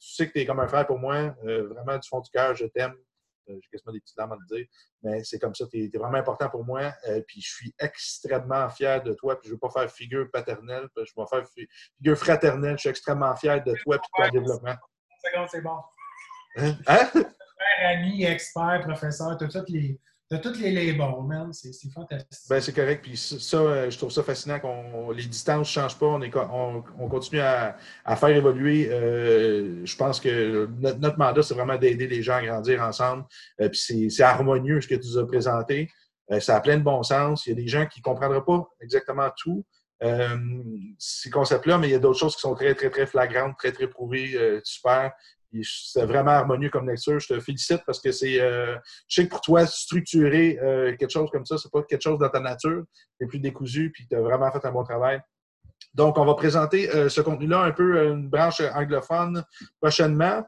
tu 0.00 0.14
sais 0.14 0.26
que 0.26 0.32
tu 0.32 0.40
es 0.40 0.46
comme 0.46 0.60
un 0.60 0.68
frère 0.68 0.86
pour 0.86 0.98
moi. 0.98 1.34
vraiment, 1.44 1.98
du 1.98 2.08
fond 2.08 2.20
du 2.20 2.30
cœur, 2.30 2.54
je 2.54 2.66
t'aime. 2.66 2.94
J'ai 3.48 3.68
quasiment 3.70 3.92
des 3.92 4.00
petites 4.00 4.16
larmes 4.16 4.32
à 4.32 4.36
le 4.36 4.56
dire. 4.56 4.66
Mais 5.02 5.24
c'est 5.24 5.38
comme 5.38 5.54
ça. 5.54 5.66
Tu 5.66 5.84
es, 5.84 5.98
vraiment 5.98 6.18
important 6.18 6.48
pour 6.48 6.64
moi. 6.64 6.92
puis 7.26 7.40
je 7.40 7.48
suis 7.48 7.74
extrêmement 7.78 8.68
fier 8.70 9.02
de 9.02 9.14
toi. 9.14 9.38
Puis 9.38 9.48
je 9.48 9.52
ne 9.52 9.56
veux 9.56 9.60
pas 9.60 9.70
faire 9.70 9.90
figure 9.90 10.30
paternelle. 10.30 10.88
Je 10.96 11.02
vais 11.16 11.26
faire 11.28 11.44
figure 11.48 12.16
fraternelle. 12.16 12.76
Je 12.76 12.80
suis 12.80 12.90
extrêmement 12.90 13.34
fier 13.36 13.62
de 13.64 13.74
toi 13.82 13.96
et 13.96 13.98
de 13.98 14.30
ton 14.30 14.30
développement 14.30 14.76
c'est 15.48 15.60
bon. 15.60 15.78
Hein? 16.56 16.76
hein? 16.86 17.10
ami, 17.84 18.24
expert, 18.24 18.82
professeur, 18.82 19.36
tu 19.36 19.44
as 19.44 19.48
tous 19.48 19.98
les, 20.30 20.40
toutes 20.40 20.58
les 20.58 20.70
labels, 20.70 21.22
man. 21.26 21.52
C'est 21.52 21.72
fantastique. 21.90 22.48
Ben, 22.48 22.60
c'est 22.60 22.72
correct. 22.72 23.02
Puis 23.02 23.16
ça, 23.16 23.56
euh, 23.58 23.90
je 23.90 23.96
trouve 23.96 24.10
ça 24.10 24.22
fascinant 24.22 24.58
qu'on 24.60 25.10
les 25.10 25.24
distances 25.24 25.60
ne 25.60 25.64
changent 25.82 25.98
pas. 25.98 26.06
On, 26.06 26.84
on, 26.98 27.08
continue 27.08 27.40
à, 27.40 27.76
faire 28.16 28.28
évoluer. 28.28 28.88
Euh, 28.90 29.84
je 29.84 29.96
pense 29.96 30.20
que 30.20 30.68
notre, 30.78 31.18
mandat, 31.18 31.42
c'est 31.42 31.54
vraiment 31.54 31.76
d'aider 31.76 32.06
les 32.06 32.22
gens 32.22 32.36
à 32.36 32.44
grandir 32.44 32.82
ensemble. 32.82 33.24
Euh, 33.60 33.68
puis 33.68 34.10
c'est 34.10 34.22
harmonieux 34.22 34.80
ce 34.80 34.88
que 34.88 34.94
tu 34.94 35.08
nous 35.08 35.18
as 35.18 35.26
présenté. 35.26 35.90
ça 36.40 36.56
a 36.56 36.60
plein 36.60 36.76
de 36.76 36.82
bon 36.82 37.02
sens. 37.02 37.46
Il 37.46 37.50
y 37.50 37.52
a 37.52 37.56
des 37.56 37.68
gens 37.68 37.86
qui 37.86 38.00
ne 38.00 38.04
comprendraient 38.04 38.44
pas 38.44 38.68
exactement 38.80 39.30
tout. 39.36 39.64
ces 40.98 41.30
concepts-là, 41.30 41.78
mais 41.78 41.88
il 41.88 41.92
y 41.92 41.94
a 41.94 41.98
d'autres 41.98 42.18
choses 42.18 42.34
qui 42.34 42.42
sont 42.42 42.54
très, 42.54 42.74
très, 42.74 42.90
très 42.90 43.06
flagrantes, 43.06 43.56
très, 43.56 43.72
très 43.72 43.88
prouvées, 43.88 44.60
super. 44.62 45.12
C'est 45.62 46.04
vraiment 46.04 46.32
harmonieux 46.32 46.68
comme 46.68 46.88
lecture. 46.88 47.18
Je 47.18 47.34
te 47.34 47.40
félicite 47.40 47.82
parce 47.86 48.00
que 48.00 48.12
c'est. 48.12 48.40
Euh, 48.40 48.76
je 49.08 49.14
sais 49.14 49.24
que 49.24 49.30
pour 49.30 49.40
toi, 49.40 49.66
structurer 49.66 50.58
euh, 50.62 50.94
quelque 50.96 51.10
chose 51.10 51.30
comme 51.30 51.46
ça, 51.46 51.56
c'est 51.56 51.70
pas 51.70 51.82
quelque 51.82 52.02
chose 52.02 52.18
dans 52.18 52.28
ta 52.28 52.40
nature. 52.40 52.82
Tu 53.18 53.24
es 53.24 53.26
plus 53.26 53.40
décousu, 53.40 53.90
puis 53.90 54.06
tu 54.06 54.14
as 54.14 54.20
vraiment 54.20 54.50
fait 54.52 54.64
un 54.64 54.72
bon 54.72 54.84
travail. 54.84 55.20
Donc, 55.94 56.18
on 56.18 56.24
va 56.24 56.34
présenter 56.34 56.90
euh, 56.90 57.08
ce 57.08 57.20
contenu-là, 57.20 57.62
un 57.62 57.72
peu 57.72 58.08
une 58.08 58.28
branche 58.28 58.60
anglophone 58.60 59.42
prochainement. 59.80 60.44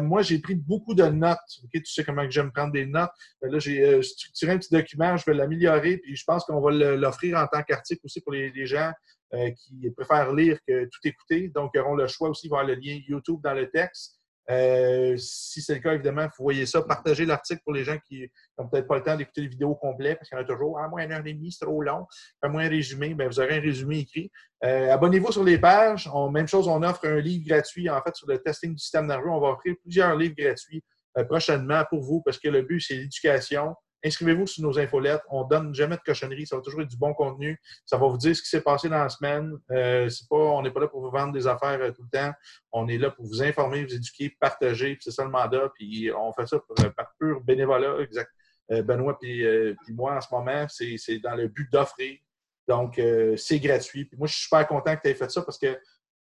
moi, 0.00 0.22
j'ai 0.22 0.38
pris 0.38 0.54
beaucoup 0.54 0.94
de 0.94 1.04
notes. 1.04 1.38
Tu 1.72 1.84
sais 1.84 2.04
comment 2.04 2.28
j'aime 2.30 2.52
prendre 2.52 2.72
des 2.72 2.86
notes. 2.86 3.10
là, 3.42 3.58
j'ai 3.58 4.00
structuré 4.02 4.52
un 4.52 4.58
petit 4.58 4.72
document, 4.72 5.16
je 5.16 5.24
vais 5.26 5.34
l'améliorer, 5.34 5.98
puis 5.98 6.14
je 6.14 6.24
pense 6.24 6.44
qu'on 6.44 6.60
va 6.60 6.70
l'offrir 6.70 7.36
en 7.38 7.46
tant 7.48 7.62
qu'article 7.62 8.02
aussi 8.04 8.20
pour 8.20 8.32
les, 8.32 8.66
gens 8.66 8.92
qui 9.32 9.90
préfèrent 9.90 10.32
lire 10.32 10.56
que 10.66 10.84
tout 10.84 11.00
écouter. 11.04 11.48
Donc, 11.48 11.72
ils 11.74 11.80
auront 11.80 11.96
le 11.96 12.06
choix 12.06 12.28
aussi, 12.28 12.48
voir 12.48 12.64
le 12.64 12.74
lien 12.74 12.96
YouTube 13.08 13.40
dans 13.42 13.54
le 13.54 13.68
texte. 13.68 14.15
Euh, 14.50 15.16
si 15.16 15.60
c'est 15.60 15.74
le 15.74 15.80
cas, 15.80 15.94
évidemment, 15.94 16.24
vous 16.38 16.44
voyez 16.44 16.66
ça. 16.66 16.82
Partagez 16.82 17.26
l'article 17.26 17.60
pour 17.64 17.72
les 17.72 17.84
gens 17.84 17.98
qui 18.06 18.30
n'ont 18.58 18.68
peut-être 18.68 18.86
pas 18.86 18.96
le 18.96 19.02
temps 19.02 19.16
d'écouter 19.16 19.42
les 19.42 19.48
vidéos 19.48 19.74
complètes 19.74 20.18
parce 20.18 20.28
qu'il 20.28 20.38
y 20.38 20.40
en 20.40 20.44
a 20.44 20.46
toujours. 20.46 20.78
Ah, 20.78 20.88
moi, 20.88 21.02
une 21.02 21.12
heure 21.12 21.26
et 21.26 21.34
demie, 21.34 21.50
c'est 21.52 21.64
trop 21.64 21.82
long. 21.82 22.06
Fais-moi 22.42 22.62
un 22.62 22.68
résumé. 22.68 23.14
Bien, 23.14 23.26
vous 23.26 23.40
aurez 23.40 23.56
un 23.56 23.60
résumé 23.60 24.00
écrit. 24.00 24.30
Euh, 24.64 24.92
abonnez-vous 24.92 25.32
sur 25.32 25.44
les 25.44 25.58
pages. 25.58 26.08
même 26.32 26.48
chose, 26.48 26.68
on 26.68 26.82
offre 26.82 27.06
un 27.06 27.20
livre 27.20 27.46
gratuit, 27.46 27.90
en 27.90 28.00
fait, 28.02 28.14
sur 28.14 28.28
le 28.28 28.38
testing 28.38 28.72
du 28.72 28.78
système 28.78 29.06
nerveux. 29.06 29.30
On 29.30 29.40
va 29.40 29.48
offrir 29.48 29.74
plusieurs 29.82 30.14
livres 30.16 30.36
gratuits 30.36 30.82
euh, 31.18 31.24
prochainement 31.24 31.84
pour 31.88 32.02
vous 32.02 32.22
parce 32.22 32.38
que 32.38 32.48
le 32.48 32.62
but, 32.62 32.80
c'est 32.80 32.94
l'éducation. 32.94 33.74
Inscrivez-vous 34.06 34.46
sur 34.46 34.62
nos 34.62 34.78
infolettes. 34.78 35.22
On 35.30 35.42
ne 35.42 35.48
donne 35.48 35.74
jamais 35.74 35.96
de 35.96 36.00
cochonnerie. 36.00 36.46
Ça 36.46 36.54
va 36.54 36.62
toujours 36.62 36.80
être 36.82 36.88
du 36.88 36.96
bon 36.96 37.12
contenu. 37.12 37.60
Ça 37.84 37.96
va 37.96 38.06
vous 38.06 38.16
dire 38.16 38.36
ce 38.36 38.42
qui 38.42 38.48
s'est 38.48 38.60
passé 38.60 38.88
dans 38.88 39.02
la 39.02 39.08
semaine. 39.08 39.58
Euh, 39.72 40.08
pas, 40.30 40.36
on 40.36 40.62
n'est 40.62 40.70
pas 40.70 40.78
là 40.78 40.86
pour 40.86 41.00
vous 41.00 41.10
vendre 41.10 41.32
des 41.32 41.48
affaires 41.48 41.80
euh, 41.80 41.90
tout 41.90 42.04
le 42.04 42.16
temps. 42.16 42.32
On 42.70 42.86
est 42.86 42.98
là 42.98 43.10
pour 43.10 43.26
vous 43.26 43.42
informer, 43.42 43.84
vous 43.84 43.94
éduquer, 43.94 44.36
partager. 44.38 44.96
C'est 45.00 45.10
ça 45.10 45.24
le 45.24 45.30
mandat. 45.30 45.72
Puis 45.74 46.12
on 46.16 46.32
fait 46.32 46.46
ça 46.46 46.56
euh, 46.56 46.90
par 46.90 47.14
pur 47.18 47.40
bénévolat. 47.40 48.00
Exact. 48.00 48.30
Benoît 48.68 49.16
et 49.22 49.76
moi, 49.90 50.16
en 50.16 50.20
ce 50.20 50.26
moment, 50.32 50.66
c'est 50.68 51.18
dans 51.20 51.36
le 51.36 51.46
but 51.46 51.70
d'offrir. 51.70 52.18
Donc, 52.66 53.00
c'est 53.36 53.60
gratuit. 53.60 54.06
Puis 54.06 54.18
moi, 54.18 54.26
je 54.26 54.32
suis 54.32 54.42
super 54.42 54.66
content 54.66 54.96
que 54.96 55.02
tu 55.02 55.08
aies 55.08 55.14
fait 55.14 55.30
ça 55.30 55.40
parce 55.42 55.56
que 55.56 55.78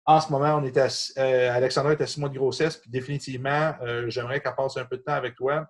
en 0.06 0.20
ce 0.20 0.32
moment, 0.32 0.58
Alexandra 0.58 1.92
est 1.92 2.02
à 2.02 2.08
six 2.08 2.20
mois 2.20 2.30
de 2.30 2.38
grossesse. 2.40 2.78
Puis 2.78 2.90
définitivement, 2.90 3.76
j'aimerais 4.08 4.42
qu'elle 4.42 4.56
passe 4.56 4.76
un 4.78 4.86
peu 4.86 4.98
de 4.98 5.04
temps 5.04 5.14
avec 5.14 5.36
toi 5.36 5.68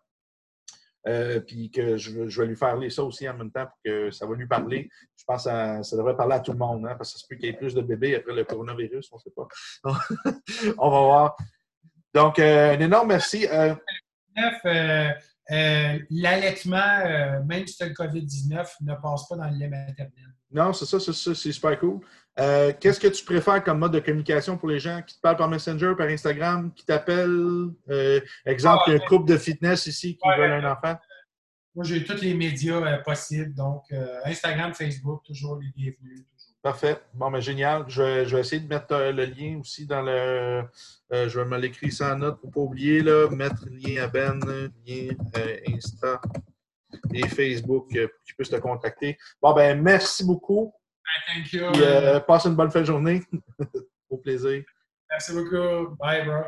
euh, 1.07 1.39
puis 1.39 1.71
que 1.71 1.97
je, 1.97 2.11
vais 2.41 2.45
lui 2.45 2.55
faire 2.55 2.77
lire 2.77 2.91
ça 2.91 3.03
aussi 3.03 3.27
en 3.27 3.35
même 3.35 3.51
temps 3.51 3.65
pour 3.65 3.77
que 3.83 4.11
ça 4.11 4.25
va 4.25 4.35
lui 4.35 4.47
parler. 4.47 4.89
Je 5.15 5.23
pense 5.25 5.45
que 5.45 5.83
ça, 5.83 5.97
devrait 5.97 6.15
parler 6.15 6.35
à 6.35 6.39
tout 6.39 6.51
le 6.51 6.57
monde, 6.57 6.85
hein, 6.85 6.95
parce 6.95 7.13
que 7.13 7.19
ça 7.19 7.23
se 7.23 7.27
peut 7.27 7.35
qu'il 7.35 7.45
y 7.45 7.49
ait 7.49 7.57
plus 7.57 7.73
de 7.73 7.81
bébés 7.81 8.15
après 8.15 8.33
le 8.33 8.43
coronavirus, 8.43 9.09
on 9.11 9.17
ne 9.17 9.21
sait 9.21 9.31
pas. 9.35 9.47
on 10.77 10.89
va 10.89 10.99
voir. 10.99 11.35
Donc, 12.13 12.39
euh, 12.39 12.75
un 12.75 12.79
énorme 12.79 13.07
merci. 13.09 13.47
Euh, 13.47 13.75
L'allaitement, 16.09 17.43
même 17.45 17.67
si 17.67 17.77
tu 17.77 17.83
as 17.83 17.87
le 17.87 17.93
COVID-19, 17.93 18.67
ne 18.81 18.95
passe 18.95 19.27
pas 19.27 19.35
dans 19.35 19.49
le 19.49 19.57
lait 19.57 19.67
maternel. 19.67 20.31
Non, 20.51 20.73
c'est 20.73 20.85
ça, 20.85 20.99
c'est 20.99 21.51
super 21.51 21.79
cool. 21.79 22.01
Euh, 22.39 22.71
qu'est-ce 22.79 22.99
que 22.99 23.07
tu 23.07 23.25
préfères 23.25 23.63
comme 23.63 23.79
mode 23.79 23.91
de 23.91 23.99
communication 23.99 24.57
pour 24.57 24.69
les 24.69 24.79
gens 24.79 25.01
qui 25.01 25.15
te 25.15 25.21
parlent 25.21 25.37
par 25.37 25.49
Messenger, 25.49 25.93
par 25.97 26.07
Instagram, 26.07 26.71
qui 26.73 26.85
t'appellent? 26.85 27.71
Euh, 27.89 28.21
exemple, 28.45 28.83
il 28.87 28.93
y 28.93 28.93
a 28.93 29.03
un 29.03 29.07
couple 29.07 29.29
de 29.29 29.37
fitness 29.37 29.85
ici 29.87 30.15
qui 30.15 30.29
veulent 30.37 30.51
un 30.51 30.71
enfant. 30.71 30.95
Moi, 31.75 31.85
j'ai 31.85 32.03
tous 32.03 32.21
les 32.21 32.33
médias 32.33 32.81
euh, 32.81 32.97
possibles. 32.99 33.53
Donc, 33.53 33.83
Instagram, 34.25 34.73
Facebook, 34.73 35.23
toujours 35.25 35.57
les 35.57 35.69
bienvenus. 35.75 36.25
Parfait. 36.61 36.97
Bon, 37.13 37.29
mais 37.29 37.41
génial. 37.41 37.85
Je 37.87 38.23
vais, 38.23 38.39
essayer 38.39 38.61
de 38.61 38.67
mettre 38.67 38.95
le 38.95 39.25
lien 39.25 39.59
aussi 39.59 39.87
dans 39.87 40.01
le. 40.01 40.63
je 41.11 41.39
vais 41.39 41.45
me 41.45 41.57
l'écrire 41.57 41.91
sans 41.91 42.15
note 42.15 42.39
pour 42.39 42.49
ne 42.49 42.53
pas 42.53 42.59
oublier. 42.61 43.01
Là, 43.01 43.29
mettre 43.29 43.65
lien 43.69 44.03
à 44.03 44.07
Ben, 44.07 44.39
lien 44.85 45.09
Insta 45.67 46.21
et 47.13 47.27
Facebook 47.27 47.87
pour 47.87 48.23
qu'ils 48.23 48.35
puissent 48.35 48.49
te 48.49 48.57
contacter. 48.57 49.17
Bon, 49.41 49.53
ben 49.53 49.81
merci 49.81 50.23
beaucoup. 50.23 50.71
Thank 51.27 51.53
you. 51.53 51.65
Euh, 51.65 52.19
passe 52.19 52.45
une 52.45 52.55
bonne 52.55 52.71
fin 52.71 52.81
de 52.81 52.85
journée. 52.85 53.23
Au 54.09 54.17
plaisir. 54.17 54.63
Merci 55.09 55.33
beaucoup. 55.33 55.95
Bye, 55.95 56.25
bro. 56.25 56.43